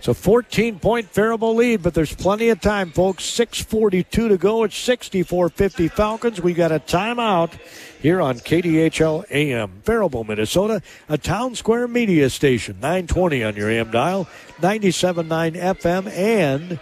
It's 0.06 0.08
a 0.08 0.14
14 0.14 0.78
point 0.78 1.10
Faribault 1.10 1.56
lead, 1.56 1.82
but 1.82 1.92
there's 1.92 2.14
plenty 2.14 2.50
of 2.50 2.60
time, 2.60 2.92
folks. 2.92 3.24
6.42 3.24 4.08
to 4.08 4.38
go. 4.38 4.62
It's 4.62 4.76
64 4.76 5.48
50 5.48 5.88
Falcons. 5.88 6.40
We 6.40 6.54
got 6.54 6.70
a 6.70 6.78
timeout 6.78 7.58
here 8.00 8.20
on 8.20 8.36
KDHL 8.36 9.24
AM. 9.32 9.82
Faribault, 9.82 10.28
Minnesota, 10.28 10.80
a 11.08 11.18
town 11.18 11.56
square 11.56 11.88
media 11.88 12.30
station. 12.30 12.76
920 12.80 13.42
on 13.42 13.56
your 13.56 13.68
AM 13.68 13.90
dial, 13.90 14.28
97.9 14.60 15.56
FM, 15.56 16.06
and 16.12 16.78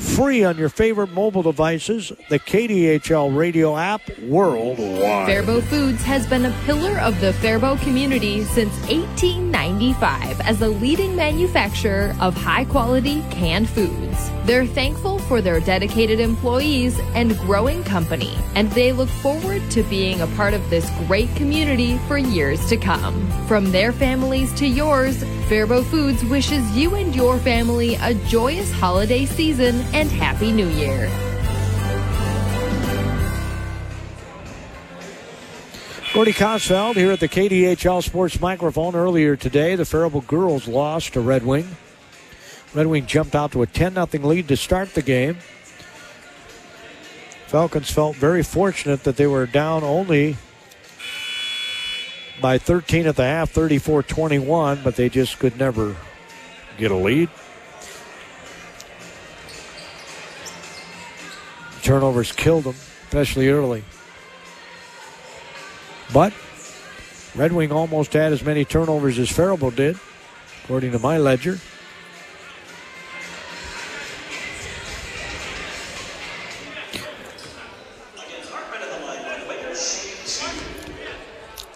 free 0.00 0.42
on 0.44 0.56
your 0.56 0.68
favorite 0.68 1.12
mobile 1.12 1.42
devices, 1.42 2.12
the 2.30 2.38
KDHL 2.38 3.36
radio 3.36 3.76
app 3.76 4.00
worldwide. 4.20 5.26
Faribault 5.26 5.64
Foods 5.64 6.02
has 6.02 6.26
been 6.26 6.46
a 6.46 6.56
pillar 6.64 6.98
of 6.98 7.20
the 7.20 7.32
Faribault 7.34 7.80
community 7.80 8.42
since 8.44 8.72
1895 8.88 10.40
as 10.40 10.58
the 10.58 10.68
leading 10.68 11.14
manufacturer 11.14 12.14
of 12.20 12.34
high 12.34 12.64
quality 12.64 13.22
canned 13.30 13.68
foods. 13.68 14.30
They're 14.44 14.66
thankful 14.66 15.18
for 15.20 15.42
their 15.42 15.60
dedicated 15.60 16.18
employees 16.18 16.98
and 17.14 17.36
growing 17.40 17.84
company, 17.84 18.34
and 18.54 18.70
they 18.72 18.92
look 18.92 19.08
forward 19.08 19.70
to 19.72 19.82
being 19.84 20.22
a 20.22 20.26
part 20.28 20.54
of 20.54 20.70
this 20.70 20.90
great 21.06 21.34
community 21.36 21.98
for 22.08 22.16
years 22.16 22.66
to 22.66 22.76
come. 22.76 23.30
From 23.46 23.70
their 23.70 23.92
families 23.92 24.52
to 24.54 24.66
yours, 24.66 25.22
Faribault 25.48 25.86
Foods 25.86 26.24
wishes 26.24 26.68
you 26.76 26.94
and 26.94 27.14
your 27.14 27.38
family 27.38 27.96
a 27.96 28.14
joyous 28.28 28.72
holiday 28.72 29.26
season 29.26 29.80
and 29.92 30.10
Happy 30.10 30.52
New 30.52 30.68
Year. 30.68 31.08
Gordy 36.12 36.32
Kosfeld 36.32 36.96
here 36.96 37.12
at 37.12 37.20
the 37.20 37.28
KDHL 37.28 38.02
Sports 38.02 38.40
microphone 38.40 38.96
earlier 38.96 39.36
today. 39.36 39.76
The 39.76 39.84
Faribault 39.84 40.26
girls 40.26 40.66
lost 40.66 41.12
to 41.12 41.20
Red 41.20 41.46
Wing. 41.46 41.76
Red 42.74 42.88
Wing 42.88 43.06
jumped 43.06 43.34
out 43.34 43.52
to 43.52 43.62
a 43.62 43.66
10 43.66 43.94
0 43.94 44.06
lead 44.26 44.48
to 44.48 44.56
start 44.56 44.94
the 44.94 45.02
game. 45.02 45.38
Falcons 47.46 47.90
felt 47.90 48.16
very 48.16 48.42
fortunate 48.42 49.04
that 49.04 49.16
they 49.16 49.26
were 49.26 49.46
down 49.46 49.82
only 49.82 50.36
by 52.40 52.58
13 52.58 53.06
at 53.06 53.16
the 53.16 53.24
half, 53.24 53.50
34 53.50 54.02
21, 54.02 54.80
but 54.82 54.96
they 54.96 55.08
just 55.08 55.38
could 55.38 55.58
never 55.58 55.96
get 56.76 56.90
a 56.90 56.96
lead. 56.96 57.28
Turnovers 61.90 62.30
killed 62.30 62.62
them, 62.62 62.76
especially 63.02 63.48
early. 63.48 63.82
But 66.14 66.32
Red 67.34 67.50
Wing 67.50 67.72
almost 67.72 68.12
had 68.12 68.32
as 68.32 68.44
many 68.44 68.64
turnovers 68.64 69.18
as 69.18 69.28
Faribault 69.28 69.74
did, 69.74 69.98
according 70.62 70.92
to 70.92 71.00
my 71.00 71.18
ledger. 71.18 71.58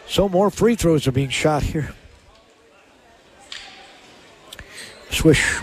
So 0.07 0.29
more 0.29 0.49
free 0.49 0.77
throws 0.77 1.09
are 1.09 1.13
being 1.13 1.31
shot 1.31 1.65
here. 1.65 1.93
Swish 5.11 5.59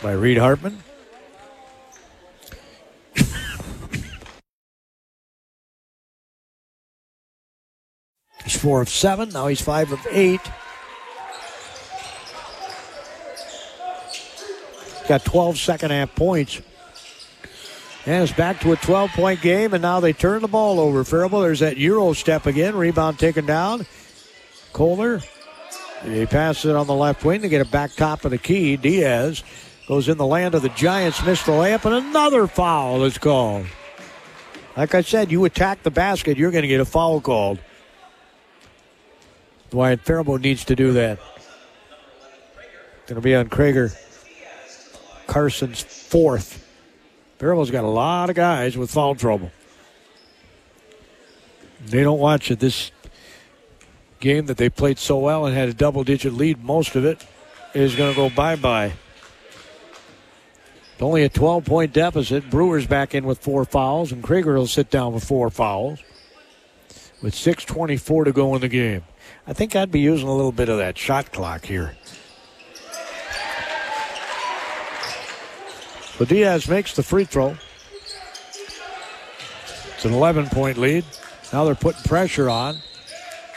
by 0.00 0.12
Reed 0.12 0.38
Hartman. 0.38 0.84
He's 8.44 8.56
four 8.56 8.80
of 8.80 8.88
seven. 8.88 9.28
Now 9.30 9.46
he's 9.46 9.60
five 9.60 9.92
of 9.92 10.06
eight. 10.10 10.40
Got 15.08 15.24
12 15.24 15.58
second 15.58 15.90
half 15.90 16.14
points. 16.14 16.60
And 18.04 18.22
it's 18.22 18.32
back 18.32 18.60
to 18.60 18.72
a 18.72 18.76
12 18.76 19.10
point 19.10 19.40
game, 19.40 19.74
and 19.74 19.82
now 19.82 20.00
they 20.00 20.12
turn 20.12 20.42
the 20.42 20.48
ball 20.48 20.80
over. 20.80 21.04
Faribault, 21.04 21.42
there's 21.42 21.60
that 21.60 21.76
Euro 21.76 22.12
step 22.14 22.46
again. 22.46 22.74
Rebound 22.74 23.18
taken 23.18 23.46
down. 23.46 23.86
Kohler, 24.72 25.20
he 26.04 26.26
passes 26.26 26.70
it 26.70 26.76
on 26.76 26.86
the 26.86 26.94
left 26.94 27.24
wing 27.24 27.42
to 27.42 27.48
get 27.48 27.60
it 27.60 27.70
back 27.70 27.94
top 27.94 28.24
of 28.24 28.32
the 28.32 28.38
key. 28.38 28.76
Diaz 28.76 29.44
goes 29.86 30.08
in 30.08 30.18
the 30.18 30.26
land 30.26 30.54
of 30.54 30.62
the 30.62 30.68
Giants, 30.70 31.24
missed 31.24 31.46
the 31.46 31.52
layup, 31.52 31.84
and 31.84 32.06
another 32.06 32.46
foul 32.46 33.04
is 33.04 33.18
called. 33.18 33.66
Like 34.76 34.94
I 34.94 35.02
said, 35.02 35.30
you 35.30 35.44
attack 35.44 35.82
the 35.82 35.90
basket, 35.90 36.38
you're 36.38 36.50
going 36.50 36.62
to 36.62 36.68
get 36.68 36.80
a 36.80 36.84
foul 36.84 37.20
called. 37.20 37.58
Wyatt 39.72 40.00
Faribault 40.00 40.40
needs 40.40 40.64
to 40.66 40.76
do 40.76 40.92
that. 40.92 41.18
Going 43.06 43.16
to 43.16 43.20
be 43.20 43.34
on 43.34 43.48
Krager. 43.48 43.96
Carson's 45.26 45.80
fourth. 45.82 46.66
Faribault's 47.38 47.70
got 47.70 47.84
a 47.84 47.88
lot 47.88 48.30
of 48.30 48.36
guys 48.36 48.76
with 48.76 48.90
foul 48.90 49.14
trouble. 49.14 49.50
They 51.84 52.02
don't 52.02 52.20
watch 52.20 52.50
it. 52.50 52.60
This 52.60 52.92
game 54.20 54.46
that 54.46 54.56
they 54.56 54.68
played 54.68 54.98
so 54.98 55.18
well 55.18 55.46
and 55.46 55.56
had 55.56 55.68
a 55.68 55.74
double 55.74 56.04
digit 56.04 56.32
lead, 56.32 56.62
most 56.62 56.94
of 56.94 57.04
it 57.04 57.26
is 57.74 57.96
going 57.96 58.10
to 58.12 58.16
go 58.16 58.30
bye 58.30 58.56
bye. 58.56 58.92
Only 61.00 61.24
a 61.24 61.28
12 61.28 61.64
point 61.64 61.92
deficit. 61.92 62.48
Brewers 62.48 62.86
back 62.86 63.12
in 63.12 63.24
with 63.24 63.40
four 63.40 63.64
fouls, 63.64 64.12
and 64.12 64.22
Krager 64.22 64.54
will 64.54 64.68
sit 64.68 64.88
down 64.88 65.12
with 65.12 65.24
four 65.24 65.50
fouls 65.50 65.98
with 67.20 67.34
6.24 67.34 68.26
to 68.26 68.32
go 68.32 68.54
in 68.54 68.60
the 68.60 68.68
game. 68.68 69.02
I 69.46 69.52
think 69.52 69.74
I'd 69.74 69.90
be 69.90 70.00
using 70.00 70.28
a 70.28 70.34
little 70.34 70.52
bit 70.52 70.68
of 70.68 70.78
that 70.78 70.96
shot 70.96 71.32
clock 71.32 71.64
here. 71.64 71.96
So 76.16 76.24
Diaz 76.24 76.68
makes 76.68 76.94
the 76.94 77.02
free 77.02 77.24
throw. 77.24 77.56
It's 79.94 80.04
an 80.04 80.12
11 80.12 80.46
point 80.46 80.78
lead. 80.78 81.04
Now 81.52 81.64
they're 81.64 81.74
putting 81.74 82.02
pressure 82.02 82.48
on. 82.48 82.76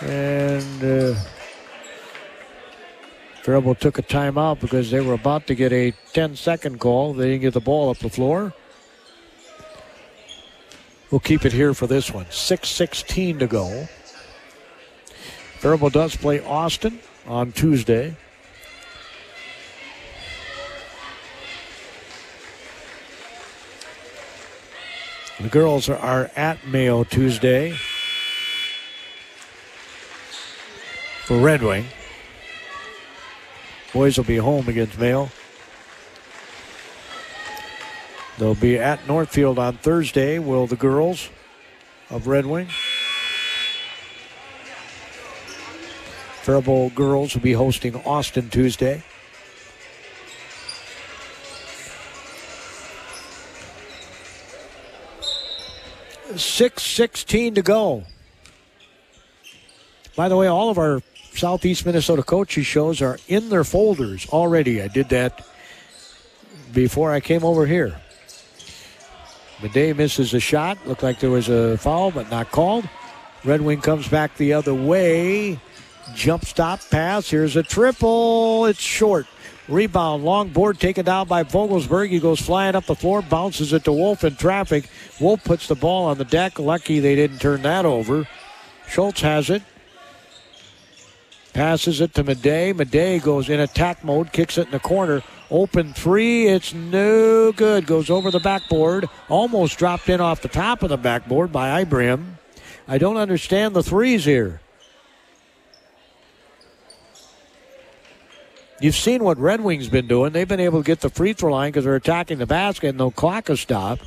And 0.01 0.83
uh, 0.83 1.19
Faribault 3.43 3.79
took 3.79 3.99
a 3.99 4.03
timeout 4.03 4.59
because 4.59 4.89
they 4.89 5.01
were 5.01 5.13
about 5.13 5.45
to 5.47 5.55
get 5.55 5.71
a 5.71 5.91
10 6.13 6.35
second 6.35 6.79
call. 6.79 7.13
They 7.13 7.29
didn't 7.29 7.41
get 7.41 7.53
the 7.53 7.61
ball 7.61 7.91
up 7.91 7.99
the 7.99 8.09
floor. 8.09 8.53
We'll 11.11 11.19
keep 11.19 11.45
it 11.45 11.53
here 11.53 11.75
for 11.75 11.85
this 11.85 12.11
one. 12.11 12.25
6.16 12.25 13.39
to 13.39 13.47
go. 13.47 13.87
Faribault 15.65 15.93
does 15.93 16.15
play 16.15 16.39
Austin 16.41 16.99
on 17.25 17.51
Tuesday. 17.51 18.15
The 25.39 25.49
girls 25.49 25.89
are, 25.89 25.97
are 25.97 26.29
at 26.35 26.67
Mayo 26.67 27.03
Tuesday 27.03 27.71
for 31.23 31.39
Red 31.39 31.63
Wing. 31.63 31.85
Boys 33.91 34.17
will 34.17 34.25
be 34.25 34.37
home 34.37 34.69
against 34.69 34.99
Mayo. 34.99 35.31
They'll 38.37 38.53
be 38.53 38.77
at 38.77 39.07
Northfield 39.07 39.57
on 39.57 39.77
Thursday, 39.77 40.37
will 40.37 40.67
the 40.67 40.75
girls 40.75 41.31
of 42.11 42.27
Red 42.27 42.45
Wing. 42.45 42.67
Faribault 46.45 46.93
girls 46.93 47.33
will 47.33 47.41
be 47.41 47.53
hosting 47.53 47.95
Austin 48.05 48.51
Tuesday. 48.51 49.01
Six 56.35 56.83
sixteen 56.83 57.55
to 57.55 57.63
go. 57.63 58.03
By 60.15 60.29
the 60.29 60.37
way, 60.37 60.45
all 60.45 60.69
of 60.69 60.77
our 60.77 61.01
Southeast 61.33 61.83
Minnesota 61.83 62.21
coaches 62.21 62.67
shows 62.67 63.01
are 63.01 63.17
in 63.27 63.49
their 63.49 63.63
folders 63.63 64.29
already. 64.29 64.83
I 64.83 64.87
did 64.87 65.09
that 65.09 65.47
before 66.75 67.11
I 67.11 67.21
came 67.21 67.43
over 67.43 67.65
here. 67.65 67.99
Madej 69.61 69.97
misses 69.97 70.35
a 70.35 70.39
shot. 70.39 70.77
Looked 70.85 71.01
like 71.01 71.19
there 71.19 71.31
was 71.31 71.49
a 71.49 71.79
foul, 71.79 72.11
but 72.11 72.29
not 72.29 72.51
called. 72.51 72.87
Red 73.43 73.61
Wing 73.61 73.81
comes 73.81 74.07
back 74.07 74.37
the 74.37 74.53
other 74.53 74.75
way. 74.75 75.59
Jump 76.13 76.45
stop 76.45 76.79
pass. 76.89 77.29
Here's 77.29 77.55
a 77.55 77.63
triple. 77.63 78.65
It's 78.65 78.79
short. 78.79 79.25
Rebound, 79.67 80.23
long 80.23 80.49
board 80.49 80.79
taken 80.79 81.05
down 81.05 81.27
by 81.27 81.43
Vogelsberg. 81.43 82.09
He 82.09 82.19
goes 82.19 82.39
flying 82.39 82.75
up 82.75 82.85
the 82.85 82.93
floor, 82.93 83.23
bounces 83.23 83.73
it 83.73 83.83
to 83.85 83.91
Wolf 83.91 84.23
in 84.23 84.35
traffic. 84.35 84.87
Wolf 85.19 85.43
puts 85.43 85.67
the 85.67 85.73
ball 85.73 86.05
on 86.05 86.19
the 86.19 86.25
deck. 86.25 86.59
Lucky 86.59 86.99
they 86.99 87.15
didn't 87.15 87.39
turn 87.39 87.63
that 87.63 87.83
over. 87.85 88.27
Schultz 88.87 89.21
has 89.21 89.49
it. 89.49 89.63
Passes 91.53 92.01
it 92.01 92.13
to 92.13 92.23
Madej. 92.23 92.73
Madej 92.73 93.23
goes 93.23 93.49
in 93.49 93.59
attack 93.59 94.03
mode, 94.03 94.31
kicks 94.31 94.57
it 94.57 94.67
in 94.67 94.71
the 94.71 94.79
corner. 94.79 95.23
Open 95.49 95.93
three. 95.93 96.47
It's 96.47 96.73
no 96.73 97.51
good. 97.51 97.87
Goes 97.87 98.09
over 98.09 98.29
the 98.29 98.39
backboard. 98.39 99.07
Almost 99.29 99.79
dropped 99.79 100.09
in 100.09 100.21
off 100.21 100.41
the 100.41 100.47
top 100.47 100.83
of 100.83 100.89
the 100.89 100.97
backboard 100.97 101.51
by 101.51 101.81
Ibrahim. 101.81 102.37
I 102.87 102.97
don't 102.97 103.17
understand 103.17 103.75
the 103.75 103.83
threes 103.83 104.25
here. 104.25 104.61
You've 108.79 108.95
seen 108.95 109.23
what 109.23 109.37
Red 109.37 109.61
Wings 109.61 109.87
been 109.87 110.07
doing. 110.07 110.33
They've 110.33 110.47
been 110.47 110.59
able 110.59 110.81
to 110.81 110.85
get 110.85 110.99
the 110.99 111.09
free 111.09 111.33
throw 111.33 111.51
line 111.51 111.71
because 111.71 111.85
they're 111.85 111.95
attacking 111.95 112.39
the 112.39 112.45
basket 112.45 112.89
and 112.89 112.97
no 112.97 113.09
clock 113.09 113.49
is 113.49 113.61
stopped. 113.61 114.03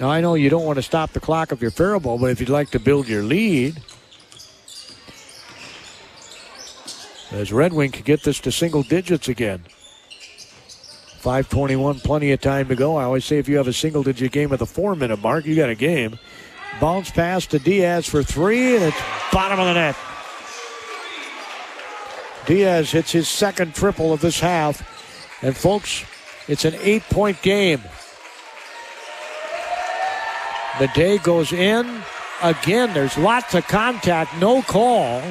Now 0.00 0.10
I 0.10 0.20
know 0.20 0.34
you 0.34 0.50
don't 0.50 0.64
want 0.64 0.76
to 0.76 0.82
stop 0.82 1.12
the 1.12 1.20
clock 1.20 1.52
if 1.52 1.60
you're 1.60 1.70
Faribault, 1.70 2.20
but 2.20 2.30
if 2.30 2.40
you'd 2.40 2.48
like 2.48 2.70
to 2.70 2.80
build 2.80 3.06
your 3.06 3.22
lead, 3.22 3.80
as 7.30 7.52
Red 7.52 7.72
Wing 7.72 7.92
could 7.92 8.04
get 8.04 8.24
this 8.24 8.40
to 8.40 8.50
single 8.50 8.82
digits 8.82 9.28
again. 9.28 9.62
521, 11.20 12.00
plenty 12.00 12.32
of 12.32 12.40
time 12.40 12.66
to 12.68 12.74
go. 12.74 12.96
I 12.96 13.04
always 13.04 13.26
say 13.26 13.38
if 13.38 13.48
you 13.48 13.58
have 13.58 13.68
a 13.68 13.72
single 13.74 14.02
digit 14.02 14.32
game 14.32 14.52
at 14.52 14.58
the 14.58 14.66
four 14.66 14.96
minute 14.96 15.20
mark, 15.20 15.44
you 15.44 15.54
got 15.54 15.68
a 15.68 15.74
game. 15.74 16.18
Bounce 16.80 17.10
pass 17.10 17.46
to 17.48 17.58
Diaz 17.58 18.06
for 18.06 18.22
three, 18.22 18.74
and 18.74 18.84
it's 18.84 18.96
bottom 19.30 19.60
of 19.60 19.66
the 19.66 19.74
net. 19.74 19.96
Diaz 22.50 22.90
hits 22.90 23.12
his 23.12 23.28
second 23.28 23.76
triple 23.76 24.12
of 24.12 24.20
this 24.20 24.40
half. 24.40 24.82
And 25.40 25.56
folks, 25.56 26.04
it's 26.48 26.64
an 26.64 26.74
eight 26.80 27.04
point 27.04 27.40
game. 27.42 27.80
Madej 30.72 31.22
goes 31.22 31.52
in. 31.52 32.02
Again, 32.42 32.92
there's 32.92 33.16
lots 33.16 33.54
of 33.54 33.68
contact, 33.68 34.36
no 34.38 34.62
call. 34.62 35.22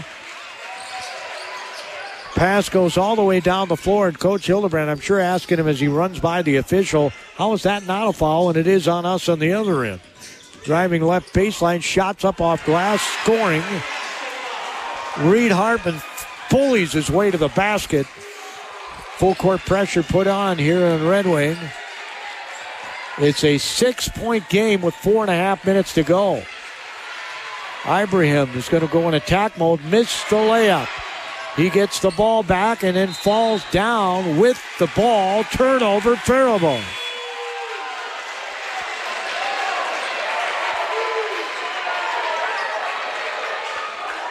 Pass 2.35 2.69
goes 2.69 2.97
all 2.97 3.17
the 3.17 3.23
way 3.23 3.41
down 3.41 3.67
the 3.67 3.75
floor, 3.75 4.07
and 4.07 4.17
Coach 4.17 4.47
Hildebrandt, 4.47 4.89
I'm 4.89 5.01
sure, 5.01 5.19
asking 5.19 5.59
him 5.59 5.67
as 5.67 5.81
he 5.81 5.89
runs 5.89 6.21
by 6.21 6.41
the 6.41 6.55
official, 6.55 7.11
how 7.35 7.51
is 7.51 7.63
that 7.63 7.85
not 7.85 8.07
a 8.07 8.13
foul? 8.13 8.47
And 8.47 8.57
it 8.57 8.67
is 8.67 8.87
on 8.87 9.05
us 9.05 9.27
on 9.27 9.39
the 9.39 9.51
other 9.51 9.83
end. 9.83 9.99
Driving 10.63 11.01
left 11.01 11.33
baseline, 11.33 11.83
shots 11.83 12.23
up 12.23 12.39
off 12.39 12.65
glass, 12.65 13.01
scoring. 13.01 13.63
Reed 15.17 15.51
Hartman 15.51 15.99
bullies 16.49 16.93
his 16.93 17.09
way 17.09 17.31
to 17.31 17.37
the 17.37 17.49
basket. 17.49 18.05
Full 19.17 19.35
court 19.35 19.61
pressure 19.61 20.03
put 20.03 20.27
on 20.27 20.57
here 20.57 20.85
in 20.85 21.07
Red 21.07 21.25
Wing. 21.25 21.57
It's 23.17 23.43
a 23.43 23.57
six 23.57 24.07
point 24.07 24.47
game 24.49 24.81
with 24.81 24.95
four 24.95 25.23
and 25.23 25.29
a 25.29 25.35
half 25.35 25.65
minutes 25.65 25.93
to 25.95 26.03
go. 26.03 26.43
Ibrahim 27.85 28.49
is 28.55 28.69
going 28.69 28.85
to 28.85 28.91
go 28.91 29.07
in 29.07 29.13
attack 29.13 29.57
mode, 29.57 29.83
missed 29.85 30.29
the 30.29 30.35
layup. 30.35 30.87
He 31.55 31.69
gets 31.69 31.99
the 31.99 32.11
ball 32.11 32.43
back 32.43 32.83
and 32.83 32.95
then 32.95 33.09
falls 33.09 33.63
down 33.71 34.37
with 34.37 34.61
the 34.79 34.87
ball. 34.95 35.43
Turnover, 35.45 36.15
Faribault. 36.15 36.81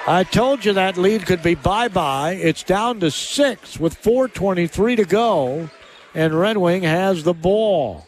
I 0.08 0.24
told 0.24 0.64
you 0.64 0.72
that 0.72 0.96
lead 0.96 1.26
could 1.26 1.42
be 1.42 1.54
bye 1.54 1.88
bye. 1.88 2.32
It's 2.32 2.62
down 2.62 2.98
to 3.00 3.10
six 3.10 3.78
with 3.78 4.00
4.23 4.00 4.96
to 4.96 5.04
go, 5.04 5.68
and 6.14 6.32
Red 6.32 6.56
Wing 6.56 6.82
has 6.84 7.24
the 7.24 7.34
ball. 7.34 8.06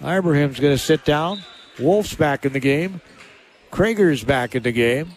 Ibrahim's 0.00 0.60
going 0.60 0.72
to 0.72 0.78
sit 0.78 1.04
down. 1.04 1.42
Wolf's 1.80 2.14
back 2.14 2.46
in 2.46 2.52
the 2.52 2.60
game. 2.60 3.00
Krager's 3.72 4.22
back 4.22 4.54
in 4.54 4.62
the 4.62 4.70
game. 4.70 5.16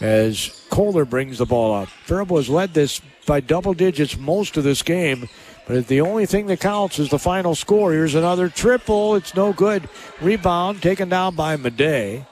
As 0.00 0.64
Kohler 0.70 1.04
brings 1.04 1.38
the 1.38 1.46
ball 1.46 1.74
up. 1.74 1.88
Faribault 1.88 2.38
has 2.38 2.48
led 2.48 2.74
this 2.74 3.00
by 3.26 3.40
double 3.40 3.74
digits 3.74 4.16
most 4.16 4.56
of 4.56 4.62
this 4.62 4.82
game, 4.82 5.28
but 5.66 5.86
the 5.88 6.00
only 6.00 6.26
thing 6.26 6.46
that 6.46 6.60
counts 6.60 6.98
is 6.98 7.08
the 7.08 7.18
final 7.18 7.54
score. 7.54 7.92
Here's 7.92 8.14
another 8.14 8.48
triple. 8.48 9.14
It's 9.14 9.34
no 9.34 9.52
good. 9.52 9.88
Rebound 10.20 10.82
taken 10.82 11.08
down 11.08 11.34
by 11.34 11.56
Madej. 11.56 12.26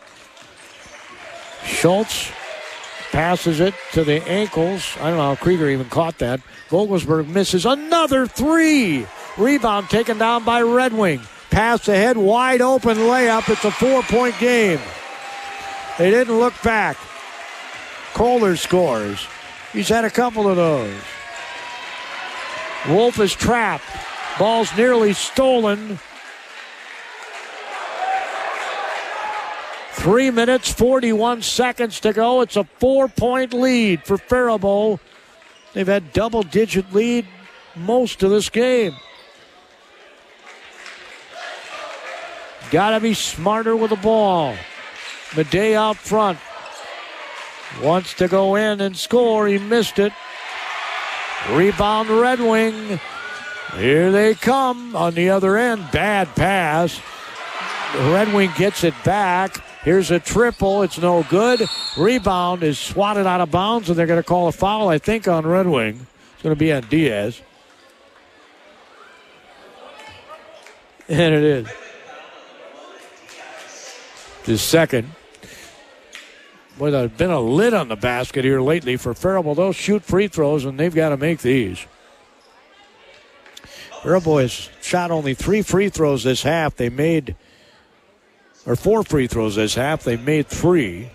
Schultz 1.65 2.31
passes 3.11 3.61
it 3.61 3.75
to 3.93 4.05
the 4.05 4.23
ankles. 4.29 4.97
I 5.01 5.09
don't 5.09 5.17
know 5.17 5.35
how 5.35 5.37
Krieger 5.37 5.69
even 5.69 5.89
caught 5.89 6.19
that. 6.19 6.41
Vogelsberg 6.69 7.29
misses 7.29 7.67
another 7.67 8.27
three. 8.27 9.07
Rebound 9.39 9.89
taken 9.89 10.19
down 10.19 10.45
by 10.45 10.63
Red 10.63 10.93
Wing. 10.93 11.21
Pass 11.51 11.89
ahead, 11.89 12.17
wide 12.17 12.63
open 12.63 12.97
layup. 12.97 13.49
It's 13.51 13.65
a 13.65 13.71
four 13.71 14.03
point 14.03 14.39
game. 14.39 14.81
They 15.99 16.11
didn't 16.11 16.39
look 16.39 16.55
back. 16.63 16.97
Kohler 18.15 18.57
scores. 18.57 19.27
He's 19.73 19.89
had 19.89 20.05
a 20.05 20.11
couple 20.11 20.49
of 20.49 20.57
those. 20.57 20.95
Wolf 22.89 23.19
is 23.21 23.33
trapped. 23.33 23.85
Ball's 24.39 24.77
nearly 24.77 25.13
stolen. 25.13 25.99
Three 29.93 30.31
minutes, 30.33 30.73
41 30.73 31.43
seconds 31.43 32.01
to 32.01 32.13
go. 32.13 32.41
It's 32.41 32.57
a 32.57 32.65
four 32.65 33.07
point 33.07 33.55
lead 33.55 34.05
for 34.05 34.19
Faribault. 34.19 35.01
They've 35.75 35.87
had 35.87 36.13
double 36.13 36.43
digit 36.43 36.93
lead 36.93 37.27
most 37.77 38.23
of 38.23 38.31
this 38.31 38.51
game. 38.51 38.97
Got 42.73 42.91
to 42.91 43.01
be 43.01 43.15
smarter 43.15 43.77
with 43.77 43.91
the 43.91 43.97
ball. 43.97 44.57
Madej 45.31 45.75
out 45.75 45.97
front. 45.97 46.39
Wants 47.81 48.15
to 48.15 48.29
go 48.29 48.57
in 48.57 48.81
and 48.81 48.97
score. 48.97 49.47
He 49.47 49.59
missed 49.59 49.99
it. 49.99 50.13
Rebound 51.51 52.09
Red 52.09 52.41
Wing. 52.41 53.01
Here 53.77 54.13
they 54.13 54.35
come 54.35 54.95
on 54.95 55.15
the 55.15 55.31
other 55.31 55.57
end. 55.57 55.91
Bad 55.91 56.29
pass. 56.37 57.01
Red 57.95 58.33
Wing 58.33 58.51
gets 58.57 58.85
it 58.85 58.95
back. 59.05 59.63
Here's 59.83 60.11
a 60.11 60.21
triple. 60.21 60.83
It's 60.83 60.99
no 60.99 61.25
good. 61.25 61.63
Rebound 61.97 62.63
is 62.63 62.79
swatted 62.79 63.27
out 63.27 63.41
of 63.41 63.51
bounds, 63.51 63.89
and 63.89 63.99
they're 63.99 64.07
going 64.07 64.23
to 64.23 64.27
call 64.27 64.49
a 64.49 64.53
foul, 64.53 64.89
I 64.89 64.99
think, 64.99 65.27
on 65.27 65.45
Red 65.45 65.67
Wing. 65.67 66.07
It's 66.35 66.43
going 66.43 66.55
to 66.55 66.59
be 66.59 66.73
on 66.73 66.83
Diaz. 66.83 67.41
And 71.09 71.35
it 71.35 71.43
is. 71.43 71.69
His 74.45 74.63
second. 74.63 75.13
Boy, 76.79 76.91
there's 76.91 77.11
been 77.13 77.31
a 77.31 77.41
lid 77.41 77.75
on 77.75 77.89
the 77.89 77.97
basket 77.97 78.45
here 78.45 78.61
lately 78.61 78.97
for 78.97 79.15
Faribault. 79.15 79.57
They'll 79.57 79.73
shoot 79.73 80.03
free 80.03 80.29
throws, 80.29 80.65
and 80.65 80.81
they've 80.81 80.95
got 80.95 81.11
to 81.11 81.17
make 81.17 81.41
these. 81.41 81.85
Faribault 84.03 84.41
has 84.41 84.71
shot 84.81 85.11
only 85.11 85.35
three 85.35 85.63
free 85.63 85.91
throws 85.91 86.25
this 86.25 86.43
half. 86.43 86.75
They 86.75 86.89
made, 86.89 87.37
or 88.67 88.75
four 88.75 89.05
free 89.05 89.27
throws 89.27 89.57
this 89.57 89.75
half. 89.75 90.03
They 90.03 90.17
made 90.17 90.49
three. 90.49 91.11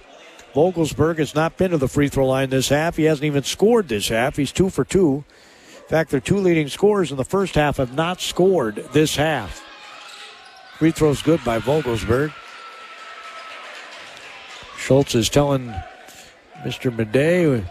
Vogelsberg 0.54 1.18
has 1.18 1.36
not 1.36 1.58
been 1.58 1.72
to 1.72 1.78
the 1.78 1.88
free 1.88 2.08
throw 2.08 2.28
line 2.28 2.50
this 2.50 2.70
half. 2.70 2.98
He 2.98 3.04
hasn't 3.04 3.26
even 3.26 3.44
scored 3.44 3.90
this 3.90 4.10
half. 4.10 4.38
He's 4.38 4.52
two 4.52 4.70
for 4.70 4.84
two. 4.86 5.24
In 5.76 5.90
fact, 5.90 6.12
their 6.12 6.20
two 6.20 6.38
leading 6.38 6.68
scorers 6.68 7.12
in 7.12 7.18
the 7.18 7.26
first 7.26 7.56
half 7.56 7.78
have 7.78 7.94
not 7.94 8.22
scored 8.22 8.76
this 8.94 9.16
half. 9.16 9.64
Free 10.78 10.92
throws 10.92 11.22
good 11.22 11.44
by 11.44 11.60
Vogelsberg. 11.60 12.34
Schultz 14.88 15.16
is 15.16 15.28
telling 15.28 15.68
Mr. 16.64 16.90
Madej 16.96 17.62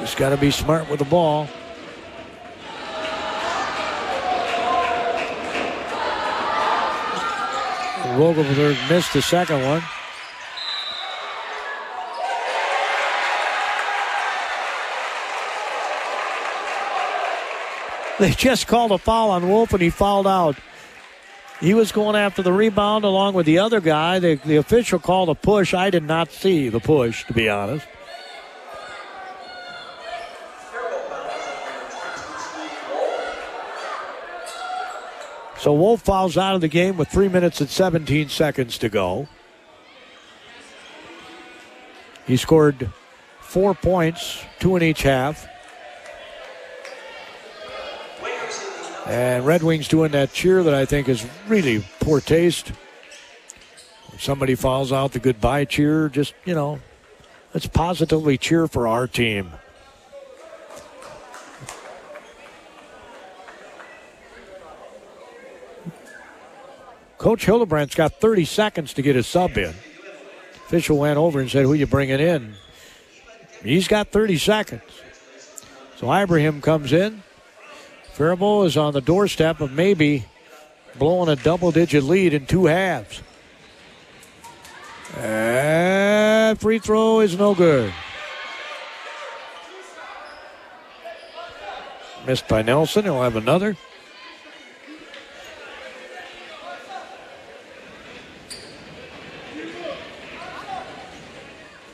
he's 0.00 0.14
got 0.14 0.28
to 0.28 0.36
be 0.36 0.50
smart 0.50 0.90
with 0.90 0.98
the 0.98 1.06
ball. 1.06 1.48
Vogelsberg 8.18 8.90
missed 8.90 9.14
the 9.14 9.22
second 9.22 9.64
one. 9.64 9.82
They 18.20 18.32
just 18.32 18.66
called 18.66 18.92
a 18.92 18.98
foul 18.98 19.30
on 19.30 19.48
Wolf 19.48 19.72
and 19.72 19.80
he 19.80 19.88
fouled 19.88 20.26
out. 20.26 20.56
He 21.60 21.74
was 21.74 21.90
going 21.90 22.14
after 22.14 22.40
the 22.40 22.52
rebound 22.52 23.04
along 23.04 23.34
with 23.34 23.44
the 23.44 23.58
other 23.58 23.80
guy. 23.80 24.20
The, 24.20 24.36
the 24.36 24.56
official 24.56 25.00
called 25.00 25.28
a 25.28 25.34
push. 25.34 25.74
I 25.74 25.90
did 25.90 26.04
not 26.04 26.30
see 26.30 26.68
the 26.68 26.78
push, 26.78 27.24
to 27.24 27.32
be 27.32 27.48
honest. 27.48 27.86
So 35.58 35.74
Wolf 35.74 36.02
fouls 36.02 36.38
out 36.38 36.54
of 36.54 36.60
the 36.60 36.68
game 36.68 36.96
with 36.96 37.08
three 37.08 37.28
minutes 37.28 37.60
and 37.60 37.68
17 37.68 38.28
seconds 38.28 38.78
to 38.78 38.88
go. 38.88 39.26
He 42.28 42.36
scored 42.36 42.90
four 43.40 43.74
points, 43.74 44.44
two 44.60 44.76
in 44.76 44.84
each 44.84 45.02
half. 45.02 45.48
And 49.08 49.46
Red 49.46 49.62
Wings 49.62 49.88
doing 49.88 50.12
that 50.12 50.34
cheer 50.34 50.62
that 50.62 50.74
I 50.74 50.84
think 50.84 51.08
is 51.08 51.26
really 51.48 51.82
poor 51.98 52.20
taste. 52.20 52.68
When 54.10 54.18
somebody 54.18 54.54
falls 54.54 54.92
out 54.92 55.12
the 55.12 55.18
goodbye 55.18 55.64
cheer, 55.64 56.10
just, 56.10 56.34
you 56.44 56.54
know, 56.54 56.78
let's 57.54 57.66
positively 57.66 58.36
cheer 58.36 58.68
for 58.68 58.86
our 58.86 59.06
team. 59.06 59.50
Coach 67.16 67.46
Hildebrandt's 67.46 67.94
got 67.94 68.20
30 68.20 68.44
seconds 68.44 68.92
to 68.92 69.02
get 69.02 69.16
his 69.16 69.26
sub 69.26 69.56
in. 69.56 69.74
Official 70.66 70.98
went 70.98 71.16
over 71.16 71.40
and 71.40 71.50
said, 71.50 71.64
Who 71.64 71.72
you 71.72 71.86
bringing 71.86 72.20
in? 72.20 72.54
He's 73.62 73.88
got 73.88 74.08
30 74.08 74.36
seconds. 74.36 74.82
So 75.96 76.12
Ibrahim 76.12 76.60
comes 76.60 76.92
in. 76.92 77.22
Faribault 78.18 78.64
is 78.64 78.76
on 78.76 78.94
the 78.94 79.00
doorstep 79.00 79.60
of 79.60 79.70
maybe 79.70 80.24
blowing 80.98 81.28
a 81.28 81.36
double 81.36 81.70
digit 81.70 82.02
lead 82.02 82.34
in 82.34 82.46
two 82.46 82.66
halves. 82.66 83.22
And 85.16 86.58
free 86.58 86.80
throw 86.80 87.20
is 87.20 87.38
no 87.38 87.54
good. 87.54 87.92
Missed 92.26 92.48
by 92.48 92.62
Nelson. 92.62 93.04
He'll 93.04 93.22
have 93.22 93.36
another. 93.36 93.76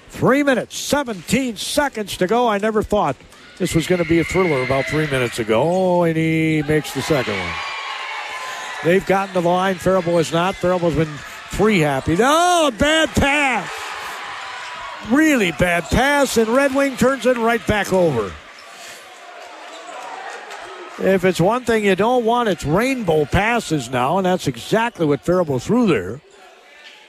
Three 0.09 0.43
minutes, 0.43 0.79
17 0.79 1.59
seconds 1.59 2.17
to 2.17 2.27
go. 2.27 2.49
I 2.49 2.57
never 2.57 2.83
thought 2.83 3.17
this 3.59 3.75
was 3.75 3.87
going 3.87 4.03
to 4.03 4.09
be 4.09 4.19
a 4.19 4.25
thriller 4.25 4.63
about 4.63 4.87
three 4.87 5.07
minutes 5.11 5.39
ago. 5.39 5.63
Oh, 5.65 6.03
and 6.03 6.17
he 6.17 6.63
makes 6.67 6.93
the 6.95 7.03
second 7.03 7.39
one. 7.39 7.55
They've 8.85 9.05
gotten 9.07 9.35
to 9.35 9.41
the 9.41 9.49
line. 9.49 9.77
Faribault 9.77 10.17
has 10.17 10.33
not. 10.33 10.55
Faribault's 10.55 10.97
been 10.97 11.07
free 11.07 11.79
happy. 11.79 12.17
Oh, 12.19 12.71
bad 12.79 13.09
pass. 13.11 13.71
Really 15.11 15.53
bad 15.53 15.85
pass, 15.85 16.37
and 16.37 16.49
Red 16.49 16.75
Wing 16.75 16.97
turns 16.97 17.27
it 17.27 17.37
right 17.37 17.65
back 17.67 17.93
over. 17.93 18.33
If 20.99 21.25
it's 21.25 21.41
one 21.41 21.65
thing 21.65 21.85
you 21.85 21.97
don't 21.97 22.25
want, 22.25 22.49
it's 22.49 22.65
rainbow 22.65 23.25
passes 23.25 23.91
now, 23.91 24.17
and 24.19 24.27
that's 24.27 24.47
exactly 24.47 25.05
what 25.05 25.21
Faribault 25.21 25.63
threw 25.63 25.87
there. 25.87 26.21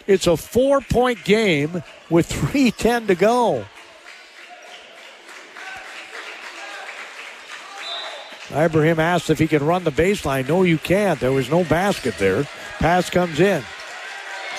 It's 0.07 0.27
a 0.27 0.35
four 0.35 0.81
point 0.81 1.23
game 1.23 1.83
with 2.09 2.29
3.10 2.29 3.07
to 3.07 3.15
go. 3.15 3.65
Ibrahim 8.51 8.99
asked 8.99 9.29
if 9.29 9.39
he 9.39 9.47
can 9.47 9.65
run 9.65 9.83
the 9.83 9.91
baseline. 9.91 10.47
No, 10.47 10.63
you 10.63 10.77
can't. 10.77 11.19
There 11.19 11.31
was 11.31 11.49
no 11.49 11.63
basket 11.63 12.15
there. 12.17 12.47
Pass 12.79 13.09
comes 13.09 13.39
in 13.39 13.63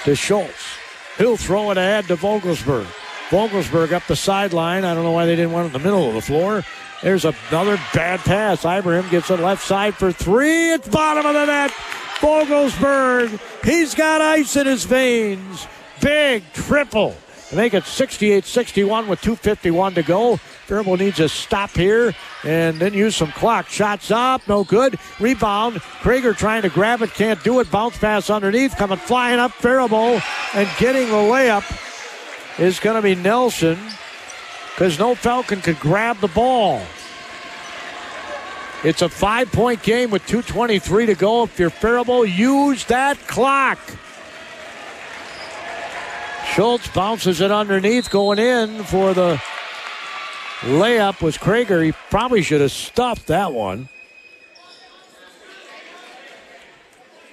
to 0.04 0.16
Schultz. 0.16 0.76
He'll 1.18 1.36
throw 1.36 1.70
it 1.70 1.78
ahead 1.78 2.06
to 2.06 2.16
Vogelsberg. 2.16 2.86
Vogelsberg 3.30 3.92
up 3.92 4.06
the 4.06 4.16
sideline. 4.16 4.84
I 4.84 4.94
don't 4.94 5.04
know 5.04 5.12
why 5.12 5.26
they 5.26 5.36
didn't 5.36 5.52
want 5.52 5.64
it 5.64 5.66
in 5.68 5.72
the 5.74 5.78
middle 5.88 6.08
of 6.08 6.14
the 6.14 6.20
floor. 6.20 6.64
There's 7.02 7.24
another 7.24 7.78
bad 7.92 8.20
pass. 8.20 8.64
Ibrahim 8.64 9.08
gets 9.10 9.30
it 9.30 9.40
left 9.40 9.64
side 9.64 9.94
for 9.94 10.12
three. 10.12 10.72
It's 10.72 10.88
bottom 10.88 11.26
of 11.26 11.34
the 11.34 11.46
net. 11.46 11.70
Vogelsberg, 12.20 13.38
he's 13.64 13.94
got 13.94 14.20
ice 14.20 14.56
in 14.56 14.66
his 14.66 14.84
veins. 14.84 15.66
Big 16.00 16.42
triple 16.52 17.14
make 17.54 17.74
it 17.74 17.84
68 17.84 18.44
61 18.44 19.08
with 19.08 19.20
2.51 19.20 19.94
to 19.94 20.02
go. 20.02 20.40
Faribault 20.66 20.98
needs 20.98 21.20
a 21.20 21.28
stop 21.28 21.70
here 21.70 22.12
and 22.42 22.80
then 22.80 22.92
use 22.92 23.14
some 23.14 23.30
clock. 23.30 23.68
Shots 23.68 24.10
up, 24.10 24.46
no 24.48 24.64
good. 24.64 24.98
Rebound. 25.20 25.76
Krager 25.76 26.36
trying 26.36 26.62
to 26.62 26.68
grab 26.68 27.02
it, 27.02 27.14
can't 27.14 27.42
do 27.44 27.60
it. 27.60 27.70
Bounce 27.70 27.96
pass 27.98 28.30
underneath, 28.30 28.76
coming 28.76 28.98
flying 28.98 29.38
up. 29.38 29.52
Faribault 29.52 30.20
and 30.54 30.68
getting 30.78 31.06
the 31.06 31.14
layup 31.14 31.64
is 32.58 32.80
going 32.80 32.96
to 32.96 33.02
be 33.02 33.14
Nelson 33.14 33.78
because 34.74 34.98
no 34.98 35.14
Falcon 35.14 35.60
could 35.60 35.78
grab 35.78 36.18
the 36.18 36.28
ball. 36.28 36.82
It's 38.82 39.02
a 39.02 39.08
five 39.08 39.52
point 39.52 39.84
game 39.84 40.10
with 40.10 40.26
2.23 40.26 41.06
to 41.06 41.14
go. 41.14 41.44
If 41.44 41.58
you're 41.60 41.70
Faribault, 41.70 42.28
use 42.28 42.84
that 42.86 43.18
clock. 43.28 43.78
Schultz 46.52 46.88
bounces 46.88 47.40
it 47.40 47.52
underneath, 47.52 48.10
going 48.10 48.38
in 48.38 48.82
for 48.84 49.14
the 49.14 49.40
layup 50.60 51.22
was 51.22 51.36
Krager. 51.36 51.84
He 51.84 51.92
probably 52.10 52.42
should 52.42 52.60
have 52.60 52.72
stuffed 52.72 53.26
that 53.28 53.52
one. 53.52 53.88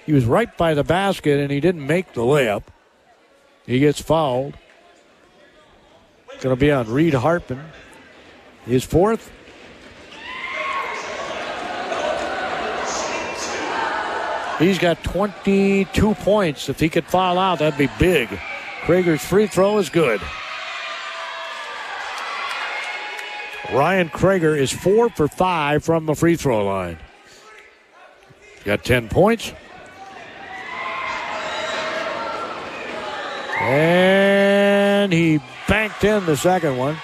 He 0.05 0.11
was 0.11 0.25
right 0.25 0.55
by 0.57 0.73
the 0.73 0.83
basket 0.83 1.39
and 1.39 1.49
he 1.49 1.59
didn't 1.59 1.85
make 1.87 2.13
the 2.13 2.21
layup. 2.21 2.63
He 3.65 3.79
gets 3.79 4.01
fouled. 4.01 4.55
It's 6.33 6.43
Going 6.43 6.55
to 6.55 6.59
be 6.59 6.71
on 6.71 6.91
Reed 6.91 7.13
Hartman. 7.13 7.63
His 8.65 8.83
fourth. 8.83 9.31
He's 14.59 14.77
got 14.77 15.03
22 15.03 16.13
points. 16.15 16.69
If 16.69 16.79
he 16.79 16.89
could 16.89 17.05
foul 17.05 17.39
out, 17.39 17.59
that'd 17.59 17.77
be 17.77 17.89
big. 17.97 18.29
Krager's 18.81 19.23
free 19.23 19.47
throw 19.47 19.77
is 19.77 19.89
good. 19.89 20.21
Ryan 23.71 24.09
Krager 24.09 24.57
is 24.57 24.71
four 24.71 25.09
for 25.09 25.27
five 25.27 25.83
from 25.83 26.05
the 26.05 26.15
free 26.15 26.35
throw 26.35 26.65
line. 26.65 26.97
Got 28.65 28.83
10 28.83 29.09
points. 29.09 29.53
And 33.59 35.13
he 35.13 35.39
banked 35.67 36.03
in 36.03 36.25
the 36.25 36.35
second 36.35 36.77
one. 36.77 36.97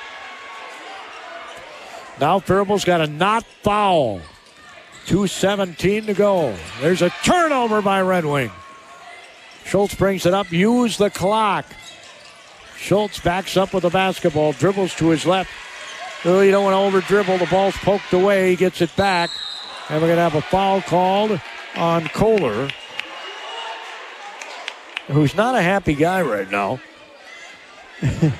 Now 2.19 2.39
Faribault's 2.39 2.83
got 2.83 2.99
a 3.01 3.07
not 3.07 3.45
foul. 3.63 4.19
2.17 5.05 6.07
to 6.07 6.13
go. 6.13 6.55
There's 6.81 7.01
a 7.01 7.09
turnover 7.23 7.81
by 7.81 8.01
Red 8.01 8.25
Wing. 8.25 8.51
Schultz 9.65 9.95
brings 9.95 10.25
it 10.25 10.33
up. 10.33 10.51
Use 10.51 10.97
the 10.97 11.09
clock. 11.09 11.65
Schultz 12.77 13.19
backs 13.19 13.57
up 13.57 13.73
with 13.73 13.83
the 13.83 13.89
basketball, 13.89 14.53
dribbles 14.53 14.95
to 14.95 15.09
his 15.09 15.25
left. 15.25 15.49
Oh, 16.25 16.41
you 16.41 16.51
don't 16.51 16.65
want 16.65 16.73
to 16.73 16.79
over 16.79 16.99
dribble. 16.99 17.37
The 17.37 17.45
ball's 17.45 17.77
poked 17.77 18.11
away. 18.11 18.49
He 18.49 18.55
gets 18.57 18.81
it 18.81 18.93
back. 18.97 19.29
And 19.89 20.01
we're 20.01 20.07
going 20.07 20.17
to 20.17 20.23
have 20.23 20.35
a 20.35 20.41
foul 20.41 20.81
called 20.81 21.39
on 21.75 22.07
Kohler, 22.09 22.69
who's 25.07 25.33
not 25.33 25.55
a 25.55 25.61
happy 25.61 25.95
guy 25.95 26.21
right 26.21 26.49
now. 26.51 26.81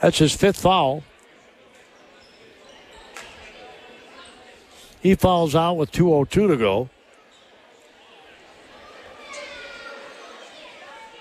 That's 0.00 0.18
his 0.18 0.34
fifth 0.34 0.60
foul. 0.60 1.02
He 5.00 5.14
fouls 5.14 5.54
out 5.54 5.74
with 5.74 5.92
2.02 5.92 6.28
to 6.28 6.56
go. 6.56 6.88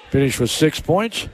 Finished 0.09 0.39
with 0.39 0.49
six 0.49 0.79
points. 0.79 1.27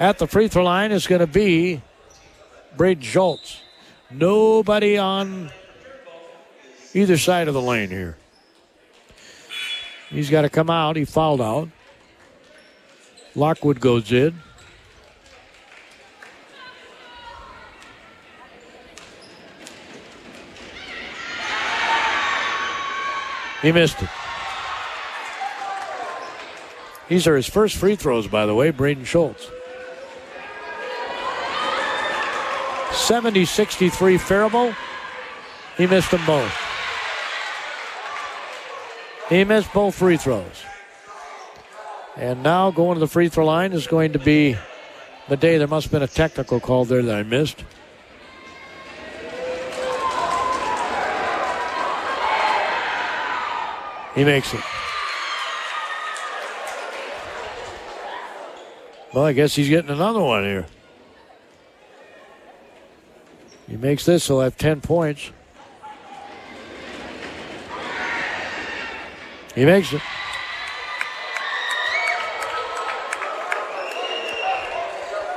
At 0.00 0.18
the 0.18 0.26
free 0.26 0.48
throw 0.48 0.64
line 0.64 0.92
is 0.92 1.06
going 1.06 1.20
to 1.20 1.26
be 1.26 1.82
Braden 2.76 3.02
Schultz. 3.02 3.62
Nobody 4.10 4.96
on 4.96 5.50
either 6.94 7.18
side 7.18 7.48
of 7.48 7.54
the 7.54 7.60
lane 7.60 7.90
here. 7.90 8.16
He's 10.08 10.30
got 10.30 10.42
to 10.42 10.48
come 10.48 10.70
out. 10.70 10.96
He 10.96 11.04
fouled 11.04 11.40
out. 11.40 11.68
Lockwood 13.34 13.80
goes 13.80 14.10
in. 14.12 14.40
He 23.62 23.72
missed 23.72 24.02
it. 24.02 24.08
These 27.08 27.26
are 27.26 27.36
his 27.36 27.48
first 27.48 27.76
free 27.76 27.96
throws, 27.96 28.26
by 28.26 28.46
the 28.46 28.54
way, 28.54 28.70
Braden 28.70 29.04
Schultz. 29.04 29.50
70 32.92 33.44
63 33.44 34.18
Faribault. 34.18 34.74
He 35.76 35.86
missed 35.86 36.10
them 36.10 36.24
both. 36.26 36.52
He 39.28 39.44
missed 39.44 39.72
both 39.72 39.94
free 39.94 40.16
throws. 40.16 40.64
And 42.16 42.42
now 42.42 42.70
going 42.70 42.94
to 42.94 43.00
the 43.00 43.06
free 43.06 43.28
throw 43.28 43.46
line 43.46 43.72
is 43.72 43.86
going 43.86 44.12
to 44.12 44.18
be 44.18 44.56
the 45.28 45.36
day 45.36 45.58
there 45.58 45.68
must 45.68 45.86
have 45.86 45.92
been 45.92 46.02
a 46.02 46.08
technical 46.08 46.58
call 46.58 46.84
there 46.84 47.02
that 47.02 47.14
I 47.14 47.22
missed. 47.22 47.62
He 54.18 54.24
makes 54.24 54.52
it. 54.52 54.60
Well, 59.14 59.24
I 59.24 59.32
guess 59.32 59.54
he's 59.54 59.68
getting 59.68 59.92
another 59.92 60.20
one 60.20 60.42
here. 60.42 60.66
He 63.68 63.76
makes 63.76 64.04
this, 64.04 64.26
he'll 64.26 64.40
have 64.40 64.56
10 64.56 64.80
points. 64.80 65.30
He 69.54 69.64
makes 69.64 69.92
it. 69.92 70.02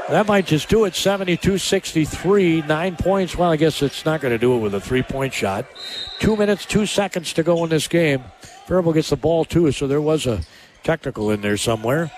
That 0.10 0.26
might 0.28 0.48
just 0.48 0.70
do 0.70 0.86
it. 0.86 0.95
72 0.95 1.60
63, 1.60 2.64
nine 2.64 2.95
points. 2.95 3.38
Well, 3.38 3.52
I 3.52 3.58
guess 3.58 3.84
it's 3.84 4.06
not 4.06 4.22
going 4.22 4.34
to 4.34 4.40
do 4.40 4.56
it 4.56 4.60
with 4.60 4.74
a 4.74 4.82
three 4.82 5.03
point 5.03 5.36
shot. 5.36 5.68
Two 6.18 6.36
minutes, 6.36 6.66
two 6.66 6.88
seconds 6.88 7.32
to 7.34 7.44
go 7.44 7.64
in 7.64 7.70
this 7.70 7.88
game. 7.88 8.24
Faribault 8.72 8.93
gets 8.93 9.10
the 9.10 9.18
ball, 9.18 9.43
too, 9.43 9.69
so 9.73 9.85
there 9.85 9.99
was 9.99 10.26
a 10.26 10.39
technical 10.81 11.30
in 11.30 11.41
there 11.41 11.57
somewhere. 11.57 12.10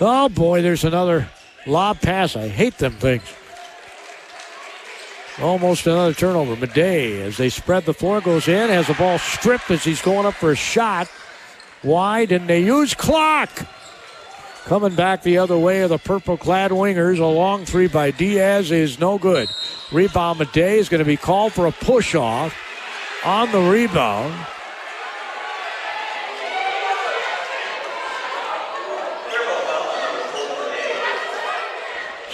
Oh, 0.00 0.30
boy, 0.30 0.62
there's 0.62 0.84
another 0.84 1.28
lob 1.66 2.00
pass. 2.00 2.34
I 2.34 2.48
hate 2.48 2.78
them 2.78 2.94
things. 2.94 3.24
Almost 5.42 5.86
another 5.86 6.14
turnover. 6.14 6.56
Madej, 6.56 7.20
as 7.20 7.36
they 7.36 7.50
spread 7.50 7.84
the 7.84 7.92
floor, 7.92 8.22
goes 8.22 8.48
in, 8.48 8.70
has 8.70 8.86
the 8.86 8.94
ball 8.94 9.18
stripped 9.18 9.70
as 9.70 9.84
he's 9.84 10.00
going 10.00 10.24
up 10.24 10.32
for 10.32 10.50
a 10.50 10.56
shot. 10.56 11.10
Wide, 11.82 12.32
and 12.32 12.48
they 12.48 12.64
use 12.64 12.94
clock. 12.94 13.50
Coming 14.64 14.94
back 14.94 15.24
the 15.24 15.36
other 15.36 15.58
way 15.58 15.82
of 15.82 15.90
the 15.90 15.98
purple 15.98 16.38
clad 16.38 16.70
wingers. 16.70 17.18
A 17.18 17.26
long 17.26 17.66
three 17.66 17.88
by 17.88 18.12
Diaz 18.12 18.70
is 18.70 18.98
no 18.98 19.18
good. 19.18 19.50
Rebound 19.92 20.40
Madej 20.40 20.78
is 20.78 20.88
going 20.88 21.00
to 21.00 21.04
be 21.04 21.18
called 21.18 21.52
for 21.52 21.66
a 21.66 21.72
push 21.72 22.14
off 22.14 22.56
on 23.26 23.52
the 23.52 23.60
rebound. 23.60 24.34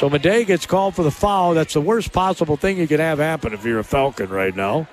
So 0.01 0.09
Madej 0.09 0.47
gets 0.47 0.65
called 0.65 0.95
for 0.95 1.03
the 1.03 1.11
foul. 1.11 1.53
That's 1.53 1.75
the 1.75 1.81
worst 1.83 2.11
possible 2.11 2.57
thing 2.57 2.79
you 2.79 2.89
can 2.89 3.01
have 3.01 3.19
happen 3.19 3.53
if 3.53 3.67
you're 3.67 3.81
a 3.81 3.85
Falcon 3.85 4.31
right 4.31 4.57
now. 4.57 4.89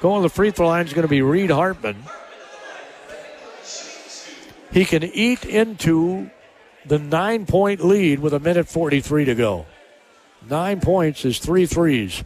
Going 0.00 0.22
to 0.22 0.28
the 0.28 0.32
free 0.32 0.52
throw 0.52 0.68
line 0.68 0.86
is 0.86 0.92
going 0.92 1.02
to 1.02 1.08
be 1.08 1.20
Reed 1.20 1.50
Hartman. 1.50 1.96
He 4.70 4.84
can 4.84 5.02
eat 5.02 5.44
into 5.44 6.30
the 6.84 7.00
nine 7.00 7.44
point 7.44 7.84
lead 7.84 8.20
with 8.20 8.34
a 8.34 8.38
minute 8.38 8.68
43 8.68 9.24
to 9.24 9.34
go. 9.34 9.66
Nine 10.48 10.80
points 10.80 11.24
is 11.24 11.40
three 11.40 11.66
threes. 11.66 12.22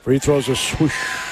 Free 0.00 0.18
throws 0.18 0.48
a 0.48 0.56
swoosh. 0.56 1.29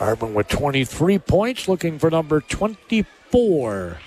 Hartman 0.00 0.32
with 0.32 0.48
23 0.48 1.18
points, 1.18 1.68
looking 1.68 1.98
for 1.98 2.10
number 2.10 2.40
24. 2.40 3.98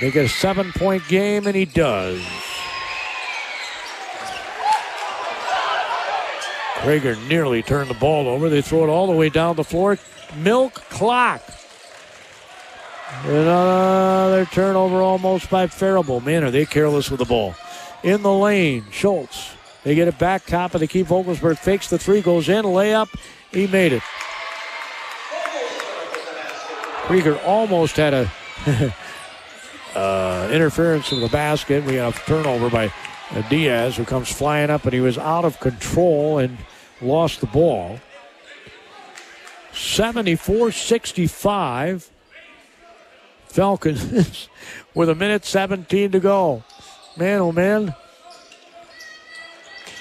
Make 0.00 0.14
it 0.14 0.20
a 0.20 0.28
seven 0.28 0.70
point 0.70 1.02
game, 1.08 1.48
and 1.48 1.56
he 1.56 1.64
does. 1.64 2.22
Krager 6.76 7.16
nearly 7.28 7.60
turned 7.60 7.90
the 7.90 7.94
ball 7.94 8.28
over. 8.28 8.48
They 8.48 8.62
throw 8.62 8.84
it 8.84 8.88
all 8.88 9.08
the 9.08 9.16
way 9.16 9.30
down 9.30 9.56
the 9.56 9.64
floor. 9.64 9.98
Milk 10.36 10.74
clock. 10.74 11.42
Another 13.24 14.44
turnover 14.44 15.02
almost 15.02 15.50
by 15.50 15.66
Faribault. 15.66 16.22
Man, 16.22 16.44
are 16.44 16.52
they 16.52 16.66
careless 16.66 17.10
with 17.10 17.18
the 17.18 17.26
ball. 17.26 17.56
In 18.04 18.22
the 18.22 18.32
lane, 18.32 18.84
Schultz. 18.92 19.53
They 19.84 19.94
get 19.94 20.08
it 20.08 20.18
back 20.18 20.46
top 20.46 20.74
of 20.74 20.80
the 20.80 20.86
key. 20.86 21.04
Vogelsberg 21.04 21.58
fakes 21.58 21.88
the 21.88 21.98
three, 21.98 22.22
goes 22.22 22.48
in, 22.48 22.64
layup. 22.64 23.08
He 23.52 23.66
made 23.66 23.92
it. 23.92 24.02
Krager 27.04 27.38
almost 27.44 27.96
had 27.96 28.14
a 28.14 28.32
uh, 29.94 30.48
interference 30.50 31.12
in 31.12 31.20
the 31.20 31.28
basket. 31.28 31.84
We 31.84 31.96
have 31.96 32.16
a 32.16 32.20
turnover 32.20 32.70
by 32.70 32.90
uh, 33.30 33.42
Diaz, 33.50 33.96
who 33.96 34.06
comes 34.06 34.32
flying 34.32 34.70
up, 34.70 34.84
and 34.84 34.94
he 34.94 35.00
was 35.00 35.18
out 35.18 35.44
of 35.44 35.60
control 35.60 36.38
and 36.38 36.56
lost 37.02 37.40
the 37.40 37.46
ball. 37.46 38.00
74 39.74 40.72
65. 40.72 42.10
Falcons 43.46 44.48
with 44.94 45.10
a 45.10 45.14
minute 45.14 45.44
17 45.44 46.10
to 46.12 46.20
go. 46.20 46.64
Man, 47.18 47.40
oh 47.40 47.52
man. 47.52 47.94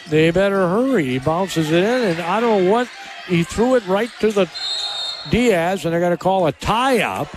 They 0.10 0.32
better 0.32 0.68
hurry. 0.68 1.06
He 1.06 1.20
bounces 1.20 1.72
it 1.72 1.84
in, 1.84 2.02
and 2.10 2.22
I 2.22 2.40
don't 2.40 2.66
know 2.66 2.72
what. 2.72 2.90
He 3.28 3.44
threw 3.44 3.76
it 3.76 3.86
right 3.88 4.10
to 4.20 4.32
the 4.32 4.50
Diaz, 5.30 5.86
and 5.86 5.94
they're 5.94 6.02
going 6.02 6.12
to 6.12 6.18
call 6.18 6.48
a 6.48 6.52
tie 6.52 7.02
up. 7.02 7.36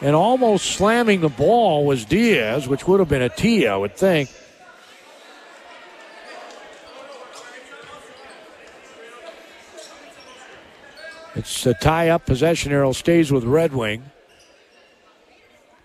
And 0.00 0.14
almost 0.14 0.66
slamming 0.66 1.20
the 1.20 1.28
ball 1.28 1.84
was 1.86 2.04
Diaz, 2.04 2.68
which 2.68 2.86
would 2.86 3.00
have 3.00 3.08
been 3.08 3.22
a 3.22 3.28
tee, 3.28 3.66
I 3.66 3.76
would 3.76 3.96
think. 3.96 4.30
It's 11.34 11.66
a 11.66 11.74
tie 11.74 12.08
up 12.08 12.24
possession 12.24 12.72
arrow 12.72 12.92
stays 12.92 13.30
with 13.30 13.44
Red 13.44 13.74
Wing. 13.74 14.04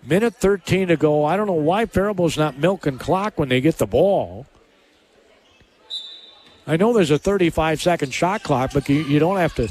Minute 0.04 0.34
13 0.34 0.88
to 0.88 0.96
go. 0.96 1.24
I 1.24 1.36
don't 1.36 1.46
know 1.46 1.52
why 1.52 1.86
Faribault's 1.86 2.38
not 2.38 2.58
milking 2.58 2.98
clock 2.98 3.38
when 3.38 3.48
they 3.48 3.60
get 3.60 3.78
the 3.78 3.86
ball. 3.86 4.46
I 6.66 6.76
know 6.76 6.92
there's 6.92 7.10
a 7.10 7.18
35 7.18 7.80
second 7.80 8.14
shot 8.14 8.42
clock, 8.42 8.70
but 8.72 8.88
you, 8.88 9.02
you 9.02 9.18
don't 9.18 9.38
have 9.38 9.54
to. 9.56 9.68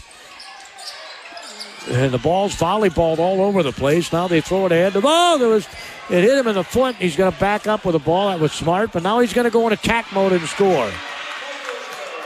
And 1.89 2.13
the 2.13 2.19
ball's 2.19 2.55
volleyballed 2.55 3.17
all 3.17 3.41
over 3.41 3.63
the 3.63 3.71
place. 3.71 4.13
Now 4.13 4.27
they 4.27 4.41
throw 4.41 4.67
it 4.67 4.71
ahead. 4.71 4.93
Oh, 4.95 5.37
there 5.39 5.47
was 5.47 5.67
it 6.09 6.23
hit 6.23 6.37
him 6.37 6.47
in 6.47 6.55
the 6.55 6.63
foot. 6.63 6.95
He's 6.95 7.15
going 7.15 7.31
to 7.31 7.39
back 7.39 7.67
up 7.67 7.85
with 7.85 7.95
a 7.95 7.99
ball. 7.99 8.29
That 8.29 8.39
was 8.39 8.51
smart, 8.51 8.91
but 8.91 9.01
now 9.01 9.19
he's 9.19 9.33
going 9.33 9.45
to 9.45 9.51
go 9.51 9.65
in 9.67 9.73
attack 9.73 10.11
mode 10.13 10.33
and 10.33 10.41
score. 10.43 10.91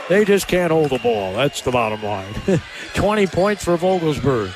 They 0.08 0.24
just 0.24 0.48
can't 0.48 0.72
hold 0.72 0.90
the 0.90 0.98
ball. 0.98 1.32
That's 1.32 1.60
the 1.62 1.70
bottom 1.70 2.02
line. 2.02 2.34
20 2.94 3.26
points 3.28 3.64
for 3.64 3.76
Vogelsberg. 3.76 4.52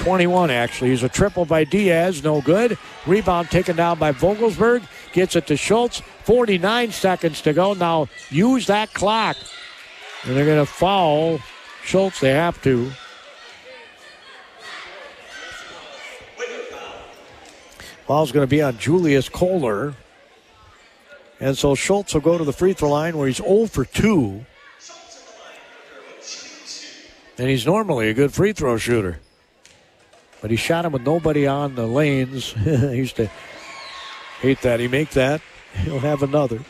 21 0.00 0.50
actually. 0.50 0.90
He's 0.90 1.02
a 1.02 1.08
triple 1.08 1.44
by 1.44 1.64
Diaz, 1.64 2.24
no 2.24 2.40
good. 2.40 2.78
Rebound 3.06 3.50
taken 3.50 3.76
down 3.76 3.98
by 3.98 4.12
Vogelsberg. 4.12 4.82
Gets 5.12 5.36
it 5.36 5.46
to 5.48 5.56
Schultz. 5.56 6.00
49 6.24 6.90
seconds 6.90 7.42
to 7.42 7.52
go. 7.52 7.74
Now 7.74 8.08
use 8.30 8.66
that 8.66 8.94
clock. 8.94 9.36
And 10.24 10.36
they're 10.36 10.46
going 10.46 10.64
to 10.64 10.70
foul 10.70 11.38
Schultz. 11.84 12.20
They 12.20 12.30
have 12.30 12.62
to. 12.62 12.90
Foul's 18.06 18.32
going 18.32 18.44
to 18.44 18.50
be 18.50 18.62
on 18.62 18.78
Julius 18.78 19.28
Kohler. 19.28 19.94
And 21.40 21.56
so 21.56 21.74
Schultz 21.74 22.14
will 22.14 22.22
go 22.22 22.38
to 22.38 22.44
the 22.44 22.52
free 22.52 22.72
throw 22.72 22.90
line 22.90 23.16
where 23.18 23.26
he's 23.26 23.36
0 23.36 23.66
for 23.66 23.84
2. 23.84 24.46
And 27.38 27.48
he's 27.48 27.66
normally 27.66 28.08
a 28.08 28.14
good 28.14 28.32
free 28.32 28.52
throw 28.52 28.78
shooter. 28.78 29.20
But 30.40 30.50
he 30.50 30.56
shot 30.56 30.84
him 30.84 30.92
with 30.92 31.02
nobody 31.02 31.46
on 31.46 31.74
the 31.74 31.86
lanes. 31.86 32.52
he 32.64 32.96
used 32.96 33.16
to 33.16 33.30
hate 34.40 34.60
that. 34.62 34.80
He 34.80 34.88
make 34.88 35.10
that. 35.10 35.40
He'll 35.74 35.98
have 35.98 36.22
another. 36.22 36.60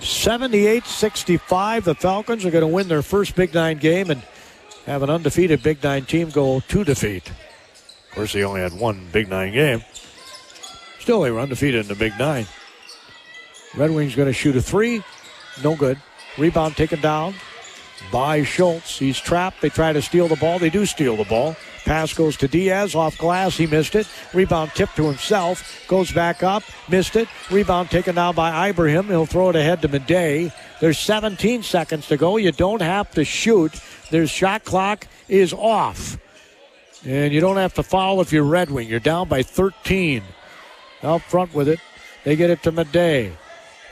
Seventy-eight 0.00 0.84
sixty-five. 0.84 1.84
The 1.84 1.94
Falcons 1.96 2.44
are 2.44 2.50
going 2.50 2.62
to 2.62 2.68
win 2.68 2.86
their 2.88 3.02
first 3.02 3.34
Big 3.34 3.52
Nine 3.54 3.78
game 3.78 4.10
and 4.10 4.22
have 4.86 5.02
an 5.02 5.10
undefeated 5.10 5.62
Big 5.62 5.82
Nine 5.82 6.04
team 6.04 6.30
go 6.30 6.60
to 6.60 6.84
defeat. 6.84 7.28
Of 7.28 8.14
course, 8.14 8.32
they 8.32 8.44
only 8.44 8.60
had 8.60 8.72
one 8.72 9.08
Big 9.10 9.28
Nine 9.28 9.52
game. 9.52 9.82
Still, 11.00 11.22
they 11.22 11.32
were 11.32 11.40
undefeated 11.40 11.80
in 11.80 11.88
the 11.88 11.96
Big 11.96 12.16
Nine. 12.18 12.46
Red 13.76 13.90
Wings 13.90 14.14
going 14.14 14.26
to 14.26 14.32
shoot 14.32 14.54
a 14.54 14.62
three. 14.62 15.02
No 15.64 15.74
good. 15.74 15.98
Rebound 16.38 16.76
taken 16.76 17.00
down 17.00 17.34
by 18.10 18.42
Schultz. 18.42 18.98
He's 18.98 19.18
trapped. 19.18 19.60
They 19.60 19.68
try 19.68 19.92
to 19.92 20.02
steal 20.02 20.28
the 20.28 20.36
ball. 20.36 20.58
They 20.58 20.70
do 20.70 20.86
steal 20.86 21.16
the 21.16 21.24
ball. 21.24 21.56
Pass 21.84 22.14
goes 22.14 22.36
to 22.38 22.48
Diaz 22.48 22.94
off 22.94 23.18
glass. 23.18 23.56
He 23.56 23.66
missed 23.66 23.94
it. 23.94 24.06
Rebound 24.32 24.70
tipped 24.74 24.96
to 24.96 25.04
himself. 25.04 25.84
Goes 25.88 26.12
back 26.12 26.42
up. 26.42 26.62
Missed 26.88 27.16
it. 27.16 27.28
Rebound 27.50 27.90
taken 27.90 28.14
down 28.14 28.34
by 28.34 28.68
Ibrahim. 28.68 29.06
He'll 29.06 29.26
throw 29.26 29.50
it 29.50 29.56
ahead 29.56 29.82
to 29.82 29.88
Madej. 29.88 30.52
There's 30.80 30.98
17 30.98 31.62
seconds 31.62 32.06
to 32.08 32.16
go. 32.16 32.36
You 32.36 32.52
don't 32.52 32.82
have 32.82 33.10
to 33.12 33.24
shoot. 33.24 33.72
Their 34.10 34.26
shot 34.26 34.64
clock 34.64 35.06
is 35.28 35.52
off. 35.52 36.18
And 37.04 37.32
you 37.32 37.40
don't 37.40 37.56
have 37.56 37.74
to 37.74 37.82
foul 37.82 38.20
if 38.20 38.32
you're 38.32 38.44
Red 38.44 38.70
Wing. 38.70 38.88
You're 38.88 39.00
down 39.00 39.28
by 39.28 39.42
13. 39.42 40.22
Out 41.02 41.22
front 41.22 41.52
with 41.52 41.68
it. 41.68 41.80
They 42.24 42.36
get 42.36 42.50
it 42.50 42.62
to 42.62 42.70
Madej. 42.72 43.32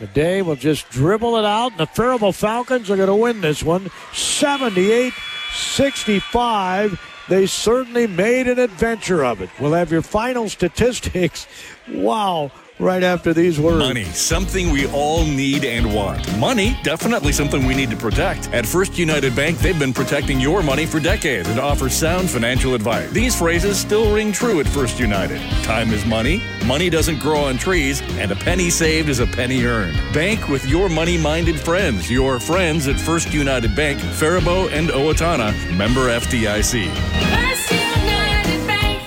Madej 0.00 0.44
will 0.44 0.56
just 0.56 0.88
dribble 0.90 1.36
it 1.36 1.44
out, 1.44 1.72
and 1.72 1.80
the 1.80 1.86
Faribault 1.86 2.34
Falcons 2.34 2.90
are 2.90 2.96
going 2.96 3.08
to 3.08 3.14
win 3.14 3.40
this 3.42 3.62
one 3.62 3.90
78 4.12 5.12
65. 5.52 7.00
They 7.28 7.46
certainly 7.46 8.06
made 8.06 8.48
an 8.48 8.58
adventure 8.58 9.24
of 9.24 9.40
it. 9.40 9.50
We'll 9.60 9.74
have 9.74 9.92
your 9.92 10.02
final 10.02 10.48
statistics. 10.48 11.46
Wow. 11.88 12.50
Right 12.80 13.02
after 13.02 13.34
these 13.34 13.60
words. 13.60 13.78
Money, 13.78 14.04
something 14.04 14.70
we 14.70 14.86
all 14.90 15.26
need 15.26 15.66
and 15.66 15.94
want. 15.94 16.38
Money, 16.38 16.78
definitely 16.82 17.30
something 17.30 17.66
we 17.66 17.74
need 17.74 17.90
to 17.90 17.96
protect. 17.96 18.48
At 18.54 18.64
First 18.64 18.96
United 18.96 19.36
Bank, 19.36 19.58
they've 19.58 19.78
been 19.78 19.92
protecting 19.92 20.40
your 20.40 20.62
money 20.62 20.86
for 20.86 20.98
decades 20.98 21.46
and 21.50 21.60
offer 21.60 21.90
sound 21.90 22.30
financial 22.30 22.74
advice. 22.74 23.10
These 23.10 23.38
phrases 23.38 23.78
still 23.78 24.14
ring 24.14 24.32
true 24.32 24.60
at 24.60 24.66
First 24.66 24.98
United. 24.98 25.42
Time 25.62 25.90
is 25.92 26.06
money, 26.06 26.42
money 26.64 26.88
doesn't 26.88 27.20
grow 27.20 27.40
on 27.40 27.58
trees, 27.58 28.00
and 28.18 28.32
a 28.32 28.36
penny 28.36 28.70
saved 28.70 29.10
is 29.10 29.20
a 29.20 29.26
penny 29.26 29.62
earned. 29.66 29.98
Bank 30.14 30.48
with 30.48 30.66
your 30.66 30.88
money 30.88 31.18
minded 31.18 31.60
friends, 31.60 32.10
your 32.10 32.40
friends 32.40 32.88
at 32.88 32.98
First 32.98 33.34
United 33.34 33.76
Bank, 33.76 34.00
Faribault 34.00 34.70
and 34.70 34.88
Owatonna, 34.88 35.52
member 35.76 36.08
FDIC. 36.08 36.88
First 37.28 37.70
United 37.70 38.66
Bank. 38.66 39.02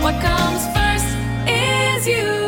What 0.00 0.14
comes 0.22 0.64
first 0.76 1.16
is 1.48 2.06
you. 2.06 2.45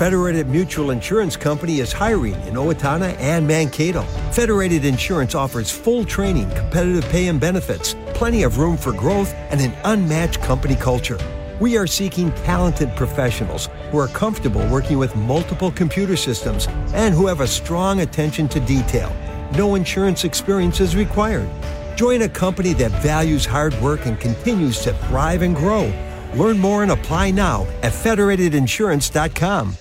Federated 0.00 0.48
Mutual 0.48 0.92
Insurance 0.92 1.36
Company 1.36 1.80
is 1.80 1.92
hiring 1.92 2.32
in 2.46 2.54
Owatonna 2.54 3.14
and 3.18 3.46
Mankato. 3.46 4.00
Federated 4.32 4.86
Insurance 4.86 5.34
offers 5.34 5.70
full 5.70 6.06
training, 6.06 6.48
competitive 6.52 7.04
pay 7.10 7.28
and 7.28 7.38
benefits, 7.38 7.94
plenty 8.14 8.42
of 8.44 8.56
room 8.56 8.78
for 8.78 8.94
growth, 8.94 9.34
and 9.50 9.60
an 9.60 9.74
unmatched 9.84 10.40
company 10.40 10.74
culture. 10.74 11.18
We 11.60 11.76
are 11.76 11.86
seeking 11.86 12.32
talented 12.32 12.96
professionals 12.96 13.68
who 13.90 13.98
are 13.98 14.08
comfortable 14.08 14.66
working 14.68 14.96
with 14.96 15.14
multiple 15.16 15.70
computer 15.70 16.16
systems 16.16 16.66
and 16.94 17.14
who 17.14 17.26
have 17.26 17.40
a 17.40 17.46
strong 17.46 18.00
attention 18.00 18.48
to 18.48 18.60
detail. 18.60 19.14
No 19.52 19.74
insurance 19.74 20.24
experience 20.24 20.80
is 20.80 20.96
required. 20.96 21.50
Join 21.94 22.22
a 22.22 22.28
company 22.30 22.72
that 22.72 23.02
values 23.02 23.44
hard 23.44 23.78
work 23.82 24.06
and 24.06 24.18
continues 24.18 24.80
to 24.80 24.94
thrive 24.94 25.42
and 25.42 25.54
grow. 25.54 25.92
Learn 26.34 26.58
more 26.58 26.82
and 26.82 26.90
apply 26.92 27.32
now 27.32 27.66
at 27.82 27.92
federatedinsurance.com. 27.92 29.76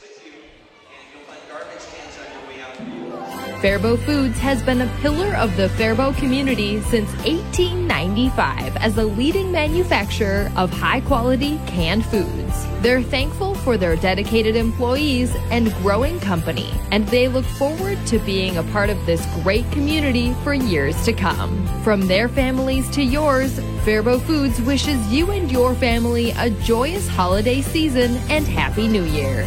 Faribault 3.62 4.00
Foods 4.00 4.40
has 4.40 4.64
been 4.64 4.80
a 4.80 4.88
pillar 5.02 5.36
of 5.36 5.54
the 5.58 5.68
Faribault 5.70 6.16
community 6.16 6.80
since 6.84 7.10
1895 7.26 8.78
as 8.78 8.98
a 8.98 9.04
leading 9.04 9.52
manufacturer 9.52 10.50
of 10.56 10.72
high 10.72 11.02
quality 11.02 11.60
canned 11.68 12.06
foods. 12.06 12.66
They're 12.82 13.02
thankful 13.02 13.56
for 13.56 13.76
their 13.76 13.98
dedicated 13.98 14.56
employees 14.56 15.36
and 15.52 15.74
growing 15.76 16.22
company, 16.22 16.72
and 16.92 17.06
they 17.10 17.28
look 17.28 17.44
forward 17.44 17.98
to 18.08 18.20
being 18.20 18.56
a 18.56 18.64
part 18.64 18.90
of 18.90 19.06
this 19.06 19.26
great 19.44 19.70
community 19.74 20.34
for 20.36 20.54
years 20.54 21.04
to 21.04 21.12
come. 21.12 21.68
From 21.84 22.08
their 22.08 22.30
families 22.30 22.90
to 22.92 23.04
yours, 23.04 23.60
Faribault 23.84 24.22
Foods 24.22 24.62
wishes 24.62 25.06
you 25.12 25.32
and 25.32 25.52
your 25.52 25.76
family 25.76 26.32
a 26.32 26.50
joyous 26.50 27.10
holiday 27.10 27.62
season 27.62 28.16
and 28.30 28.48
Happy 28.48 28.88
New 28.88 29.04
Year. 29.04 29.46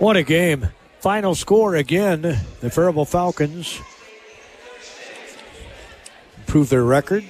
What 0.00 0.16
a 0.16 0.22
game. 0.22 0.68
Final 1.00 1.34
score 1.34 1.76
again 1.76 2.22
the 2.22 2.70
Faribault 2.70 3.08
Falcons 3.08 3.82
improve 6.38 6.70
their 6.70 6.84
record 6.84 7.22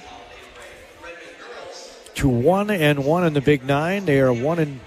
to 2.15 2.29
one 2.29 2.69
and 2.69 3.03
one 3.03 3.25
in 3.25 3.33
the 3.33 3.41
Big 3.41 3.65
Nine. 3.65 4.05
They 4.05 4.21
are 4.21 4.31
one 4.31 4.57
and 4.57 4.79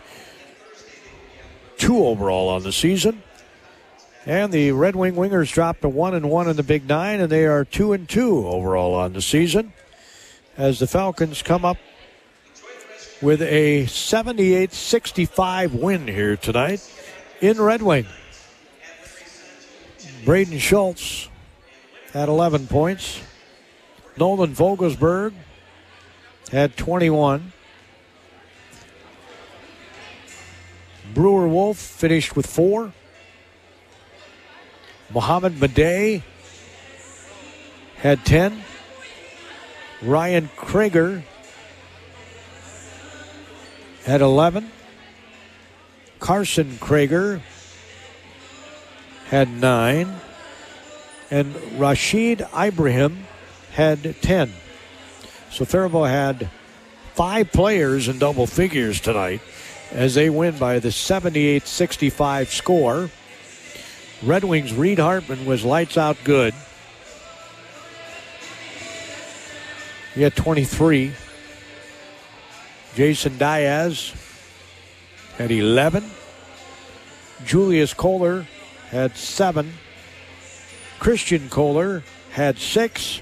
two 1.76 2.06
overall 2.06 2.48
on 2.48 2.62
the 2.62 2.72
season. 2.72 3.22
And 4.24 4.50
the 4.50 4.72
Red 4.72 4.96
Wing 4.96 5.14
Wingers 5.14 5.52
dropped 5.52 5.82
to 5.82 5.90
one 5.90 6.14
and 6.14 6.30
one 6.30 6.48
in 6.48 6.56
the 6.56 6.62
Big 6.62 6.88
Nine, 6.88 7.20
and 7.20 7.30
they 7.30 7.44
are 7.44 7.66
two 7.66 7.92
and 7.92 8.08
two 8.08 8.46
overall 8.46 8.94
on 8.94 9.12
the 9.12 9.20
season. 9.20 9.74
As 10.56 10.78
the 10.78 10.86
Falcons 10.86 11.42
come 11.42 11.66
up 11.66 11.76
with 13.20 13.42
a 13.42 13.84
78-65 13.84 15.78
win 15.78 16.08
here 16.08 16.38
tonight 16.38 16.80
in 17.40 17.60
Red 17.60 17.82
Wing. 17.82 18.06
Braden 20.24 20.58
Schultz 20.58 21.28
had 22.12 22.28
11 22.28 22.66
points. 22.66 23.20
Nolan 24.16 24.54
Vogelsberg 24.54 25.32
had 26.50 26.76
21. 26.76 27.52
Brewer 31.12 31.48
Wolf 31.48 31.76
finished 31.76 32.36
with 32.36 32.46
four. 32.46 32.92
Mohammed 35.12 35.54
Madej 35.54 36.22
had 37.96 38.24
10. 38.24 38.62
Ryan 40.02 40.50
Krager 40.56 41.22
had 44.04 44.20
11. 44.20 44.70
Carson 46.24 46.78
Krager 46.80 47.42
had 49.26 49.46
9. 49.46 50.08
And 51.30 51.54
Rashid 51.78 52.46
Ibrahim 52.58 53.26
had 53.72 54.22
10. 54.22 54.50
So 55.50 55.66
Faribault 55.66 56.08
had 56.08 56.48
five 57.12 57.52
players 57.52 58.08
in 58.08 58.18
double 58.18 58.46
figures 58.46 59.02
tonight 59.02 59.42
as 59.92 60.14
they 60.14 60.30
win 60.30 60.56
by 60.56 60.78
the 60.78 60.90
78 60.90 61.66
65 61.66 62.50
score. 62.50 63.10
Red 64.22 64.44
Wings' 64.44 64.72
Reed 64.72 65.00
Hartman 65.00 65.44
was 65.44 65.62
lights 65.62 65.98
out 65.98 66.16
good. 66.24 66.54
He 70.14 70.22
had 70.22 70.34
23. 70.34 71.12
Jason 72.94 73.36
Diaz 73.36 74.14
had 75.36 75.50
11. 75.50 76.10
Julius 77.44 77.92
Kohler 77.92 78.46
had 78.90 79.16
7. 79.16 79.72
Christian 80.98 81.48
Kohler 81.48 82.02
had 82.30 82.58
6. 82.58 83.20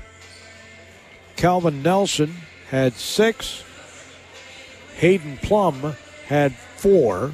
Calvin 1.37 1.83
Nelson 1.83 2.35
had 2.71 2.95
6. 2.95 3.65
Hayden 4.97 5.39
Plum 5.39 5.95
had 6.27 6.55
4. 6.77 7.33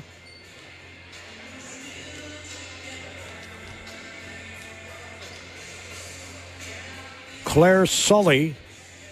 Claire 7.44 7.86
Sully 7.86 8.54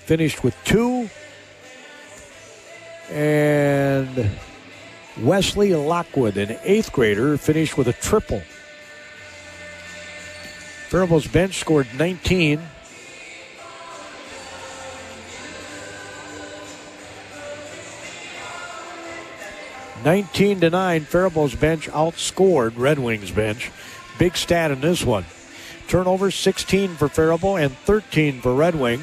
finished 0.05 0.45
with 0.45 0.55
two. 0.65 1.11
And 3.11 4.31
Wesley 5.21 5.75
Lockwood, 5.75 6.37
an 6.37 6.59
eighth 6.63 6.93
grader, 6.93 7.39
finished 7.39 7.79
with 7.79 7.89
a 7.89 7.93
triple. 7.95 8.43
Faribault's 10.89 11.27
bench 11.27 11.59
scored 11.59 11.87
19. 11.97 12.61
Nineteen 20.05 20.61
to 20.61 20.71
nine, 20.71 21.05
Faribault's 21.05 21.57
bench 21.57 21.89
outscored 21.89 22.75
Red 22.77 22.99
Wings 22.99 23.31
bench. 23.31 23.73
Big 24.19 24.37
stat 24.37 24.71
in 24.71 24.81
this 24.81 25.03
one. 25.03 25.25
Turnovers 25.89 26.35
16 26.35 26.97
for 26.97 27.09
Faribault 27.09 27.57
and 27.57 27.77
13 27.79 28.41
for 28.41 28.55
Red 28.55 28.75
Wing. 28.75 29.03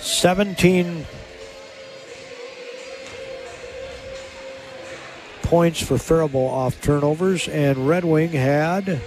Seventeen 0.00 1.06
points 5.42 5.82
for 5.82 5.98
Faribault 5.98 6.50
off 6.52 6.80
turnovers, 6.80 7.48
and 7.48 7.88
Red 7.88 8.04
Wing 8.04 8.30
had 8.30 9.00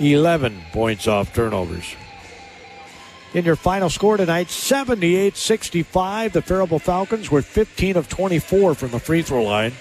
11 0.00 0.62
points 0.72 1.06
off 1.06 1.32
turnovers. 1.32 1.94
In 3.34 3.44
your 3.44 3.54
final 3.54 3.88
score 3.88 4.16
tonight, 4.16 4.50
78 4.50 5.36
65. 5.36 6.32
The 6.32 6.42
Faribault 6.42 6.82
Falcons 6.82 7.30
were 7.30 7.42
15 7.42 7.96
of 7.96 8.08
24 8.08 8.74
from 8.74 8.90
the 8.90 8.98
free 8.98 9.22
throw 9.22 9.44
line, 9.44 9.72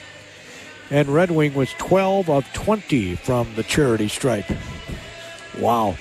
and 0.92 1.08
Red 1.08 1.32
Wing 1.32 1.54
was 1.54 1.74
12 1.74 2.30
of 2.30 2.46
20 2.54 3.16
from 3.16 3.48
the 3.56 3.64
charity 3.64 4.08
stripe. 4.08 4.50
Wow, 5.60 5.96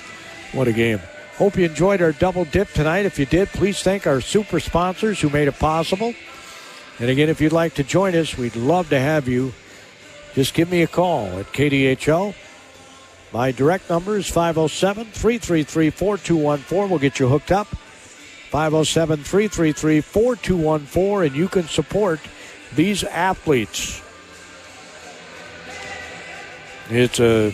what 0.53 0.69
a 0.69 0.73
game. 0.73 1.01
Hope 1.37 1.57
you 1.57 1.65
enjoyed 1.65 2.01
our 2.01 2.13
double 2.13 2.45
dip 2.45 2.71
tonight. 2.73 3.07
If 3.07 3.19
you 3.19 3.27
did, 3.27 3.49
please 3.49 3.83
thank 3.83 4.07
our 4.07 4.21
super 4.21 4.61
sponsors 4.61 5.21
who 5.21 5.29
made 5.31 5.49
it 5.49 5.59
possible. 5.59 6.15
And 7.01 7.11
again, 7.11 7.29
if 7.29 7.41
you'd 7.41 7.53
like 7.53 7.75
to 7.75 7.83
join 7.83 8.15
us, 8.15 8.39
we'd 8.39 8.55
love 8.55 8.89
to 8.91 9.01
have 9.01 9.27
you. 9.27 9.53
Just 10.35 10.55
give 10.55 10.71
me 10.71 10.83
a 10.83 10.87
call 10.87 11.27
at 11.41 11.47
KDHL. 11.47 12.37
My 13.33 13.51
direct 13.51 13.91
number 13.91 14.17
is 14.17 14.29
507 14.29 15.07
333 15.07 15.91
4214. 15.91 16.89
We'll 16.89 17.01
get 17.01 17.19
you 17.19 17.27
hooked 17.27 17.51
up. 17.51 17.67
507 17.67 19.25
333 19.25 20.01
4214, 20.03 21.27
and 21.27 21.37
you 21.37 21.49
can 21.49 21.65
support 21.65 22.21
these 22.77 23.03
athletes. 23.03 24.01
It's 26.91 27.19
a 27.19 27.53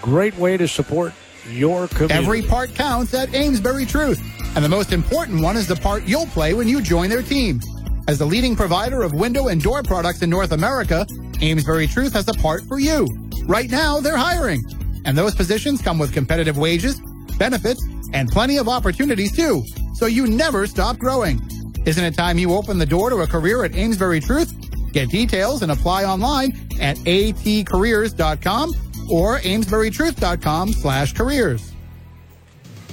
great 0.00 0.36
way 0.36 0.56
to 0.56 0.66
support 0.66 1.12
your 1.50 1.88
community. 1.88 2.14
Every 2.14 2.42
part 2.42 2.74
counts 2.74 3.14
at 3.14 3.34
Amesbury 3.34 3.86
Truth. 3.86 4.20
And 4.54 4.64
the 4.64 4.68
most 4.68 4.92
important 4.92 5.42
one 5.42 5.56
is 5.56 5.68
the 5.68 5.76
part 5.76 6.04
you'll 6.04 6.26
play 6.26 6.54
when 6.54 6.68
you 6.68 6.80
join 6.80 7.10
their 7.10 7.22
team. 7.22 7.60
As 8.08 8.18
the 8.18 8.24
leading 8.24 8.56
provider 8.56 9.02
of 9.02 9.12
window 9.12 9.48
and 9.48 9.62
door 9.62 9.82
products 9.82 10.22
in 10.22 10.30
North 10.30 10.52
America, 10.52 11.06
Amesbury 11.42 11.86
Truth 11.86 12.12
has 12.14 12.28
a 12.28 12.34
part 12.34 12.62
for 12.64 12.78
you. 12.78 13.06
Right 13.44 13.70
now, 13.70 14.00
they're 14.00 14.16
hiring. 14.16 14.62
And 15.04 15.16
those 15.16 15.34
positions 15.34 15.82
come 15.82 15.98
with 15.98 16.12
competitive 16.12 16.56
wages, 16.56 17.00
benefits, 17.38 17.84
and 18.12 18.28
plenty 18.28 18.56
of 18.56 18.68
opportunities 18.68 19.34
too. 19.34 19.62
So 19.94 20.06
you 20.06 20.26
never 20.26 20.66
stop 20.66 20.98
growing. 20.98 21.40
Isn't 21.84 22.04
it 22.04 22.16
time 22.16 22.38
you 22.38 22.54
open 22.54 22.78
the 22.78 22.86
door 22.86 23.10
to 23.10 23.16
a 23.16 23.26
career 23.26 23.64
at 23.64 23.74
Amesbury 23.74 24.20
Truth? 24.20 24.52
Get 24.92 25.10
details 25.10 25.62
and 25.62 25.70
apply 25.70 26.04
online 26.04 26.52
at 26.80 26.96
atcareers.com 26.98 28.72
or 29.10 29.40
amesburytruth.com 29.40 30.72
slash 30.72 31.12
careers. 31.12 31.72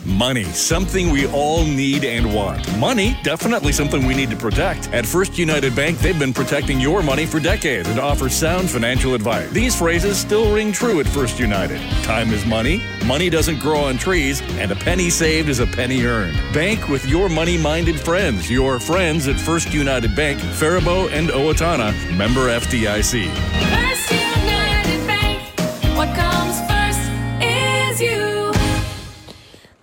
Money, 0.06 0.44
something 0.44 1.12
we 1.12 1.28
all 1.28 1.64
need 1.64 2.04
and 2.04 2.34
want. 2.36 2.78
Money, 2.78 3.18
definitely 3.24 3.72
something 3.72 4.06
we 4.06 4.14
need 4.14 4.30
to 4.30 4.36
protect. 4.36 4.92
At 4.92 5.06
First 5.06 5.38
United 5.38 5.74
Bank, 5.78 5.98
they've 6.00 6.20
been 6.20 6.34
protecting 6.34 6.78
your 6.78 7.02
money 7.02 7.26
for 7.26 7.40
decades 7.40 7.88
and 7.88 7.98
offer 8.00 8.28
sound 8.28 8.70
financial 8.70 9.14
advice. 9.14 9.50
These 9.52 9.78
phrases 9.78 10.18
still 10.18 10.54
ring 10.54 10.74
true 10.74 11.00
at 11.00 11.08
First 11.08 11.40
United. 11.40 11.80
Time 12.04 12.34
is 12.34 12.46
money, 12.46 12.82
money 13.06 13.30
doesn't 13.30 13.60
grow 13.60 13.80
on 13.80 13.98
trees, 13.98 14.42
and 14.60 14.74
a 14.74 14.76
penny 14.76 15.10
saved 15.10 15.48
is 15.48 15.60
a 15.60 15.68
penny 15.68 16.04
earned. 16.04 16.36
Bank 16.54 16.90
with 16.90 17.08
your 17.08 17.30
money 17.30 17.58
minded 17.58 17.98
friends, 17.98 18.52
your 18.52 18.82
friends 18.82 19.30
at 19.30 19.40
First 19.40 19.74
United 19.74 20.14
Bank, 20.18 20.38
Faribault 20.38 21.12
and 21.12 21.30
Owatonna, 21.30 21.94
member 22.18 22.50
FDIC. 22.50 23.34
First 23.34 23.54
United 23.54 23.72
Bank. 23.72 24.03
What 25.96 26.16
comes 26.16 26.60
first 26.70 27.00
is 27.42 28.02
you. 28.02 28.52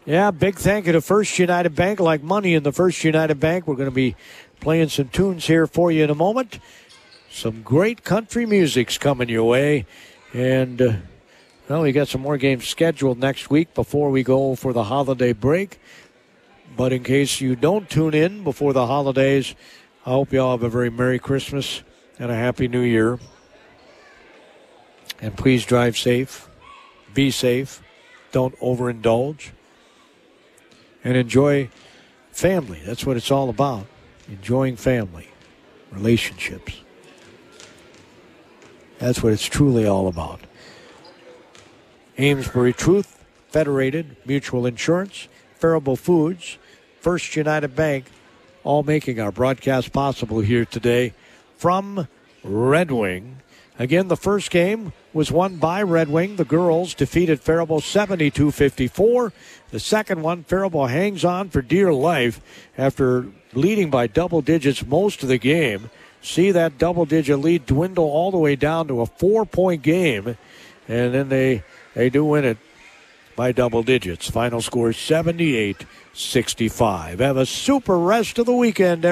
Yeah, 0.04 0.32
big 0.32 0.56
thank 0.56 0.86
you 0.86 0.92
to 0.92 1.00
First 1.00 1.38
United 1.38 1.76
Bank. 1.76 2.00
Like 2.00 2.22
money 2.22 2.54
in 2.54 2.64
the 2.64 2.72
First 2.72 3.04
United 3.04 3.38
Bank, 3.38 3.66
we're 3.66 3.76
going 3.76 3.88
to 3.88 3.94
be 3.94 4.16
playing 4.58 4.88
some 4.88 5.08
tunes 5.08 5.46
here 5.46 5.68
for 5.68 5.92
you 5.92 6.02
in 6.02 6.10
a 6.10 6.14
moment. 6.14 6.58
Some 7.30 7.62
great 7.62 8.02
country 8.02 8.44
music's 8.44 8.98
coming 8.98 9.28
your 9.28 9.44
way. 9.44 9.86
And, 10.32 10.82
uh, 10.82 10.92
well, 11.68 11.82
we 11.82 11.92
got 11.92 12.08
some 12.08 12.22
more 12.22 12.38
games 12.38 12.66
scheduled 12.66 13.18
next 13.18 13.48
week 13.48 13.72
before 13.74 14.10
we 14.10 14.24
go 14.24 14.56
for 14.56 14.72
the 14.72 14.84
holiday 14.84 15.32
break. 15.32 15.78
But 16.76 16.92
in 16.92 17.04
case 17.04 17.40
you 17.40 17.54
don't 17.54 17.88
tune 17.88 18.14
in 18.14 18.42
before 18.42 18.72
the 18.72 18.86
holidays, 18.86 19.54
I 20.04 20.10
hope 20.10 20.32
you 20.32 20.40
all 20.40 20.52
have 20.52 20.64
a 20.64 20.68
very 20.68 20.90
Merry 20.90 21.20
Christmas 21.20 21.84
and 22.18 22.32
a 22.32 22.34
Happy 22.34 22.66
New 22.66 22.80
Year. 22.80 23.20
And 25.20 25.36
please 25.36 25.64
drive 25.64 25.96
safe, 25.98 26.48
be 27.12 27.30
safe, 27.30 27.82
don't 28.32 28.58
overindulge. 28.60 29.50
and 31.02 31.16
enjoy 31.16 31.70
family. 32.30 32.80
That's 32.84 33.06
what 33.06 33.16
it's 33.16 33.30
all 33.30 33.48
about. 33.48 33.86
Enjoying 34.28 34.76
family, 34.76 35.28
relationships. 35.90 36.80
That's 38.98 39.22
what 39.22 39.32
it's 39.32 39.46
truly 39.46 39.86
all 39.86 40.08
about. 40.08 40.40
Amesbury 42.18 42.74
Truth, 42.74 43.24
Federated, 43.48 44.16
Mutual 44.26 44.66
Insurance, 44.66 45.26
Faribault 45.54 45.98
Foods, 45.98 46.58
First 47.00 47.34
United 47.34 47.74
Bank, 47.74 48.04
all 48.62 48.82
making 48.82 49.18
our 49.18 49.32
broadcast 49.32 49.90
possible 49.90 50.40
here 50.40 50.66
today 50.66 51.14
from 51.56 52.06
Red 52.44 52.90
Wing. 52.90 53.38
Again, 53.78 54.08
the 54.08 54.18
first 54.18 54.50
game 54.50 54.92
was 55.12 55.32
won 55.32 55.56
by 55.56 55.82
Red 55.82 56.08
Wing. 56.08 56.36
The 56.36 56.44
girls 56.44 56.94
defeated 56.94 57.40
Faribault 57.40 57.82
72 57.82 58.50
54. 58.50 59.32
The 59.70 59.80
second 59.80 60.22
one, 60.22 60.44
Faribault 60.44 60.90
hangs 60.90 61.24
on 61.24 61.48
for 61.48 61.62
dear 61.62 61.92
life 61.92 62.40
after 62.76 63.26
leading 63.52 63.90
by 63.90 64.06
double 64.06 64.42
digits 64.42 64.84
most 64.84 65.22
of 65.22 65.28
the 65.28 65.38
game. 65.38 65.90
See 66.22 66.50
that 66.50 66.78
double 66.78 67.06
digit 67.06 67.38
lead 67.38 67.66
dwindle 67.66 68.04
all 68.04 68.30
the 68.30 68.38
way 68.38 68.56
down 68.56 68.88
to 68.88 69.00
a 69.00 69.06
four 69.06 69.46
point 69.46 69.82
game. 69.82 70.36
And 70.88 71.14
then 71.14 71.28
they, 71.28 71.62
they 71.94 72.10
do 72.10 72.24
win 72.24 72.44
it 72.44 72.58
by 73.36 73.52
double 73.52 73.82
digits. 73.82 74.28
Final 74.28 74.60
score 74.60 74.92
78 74.92 75.86
65. 76.12 77.20
Have 77.20 77.36
a 77.36 77.46
super 77.46 77.98
rest 77.98 78.38
of 78.38 78.46
the 78.46 78.54
weekend, 78.54 79.02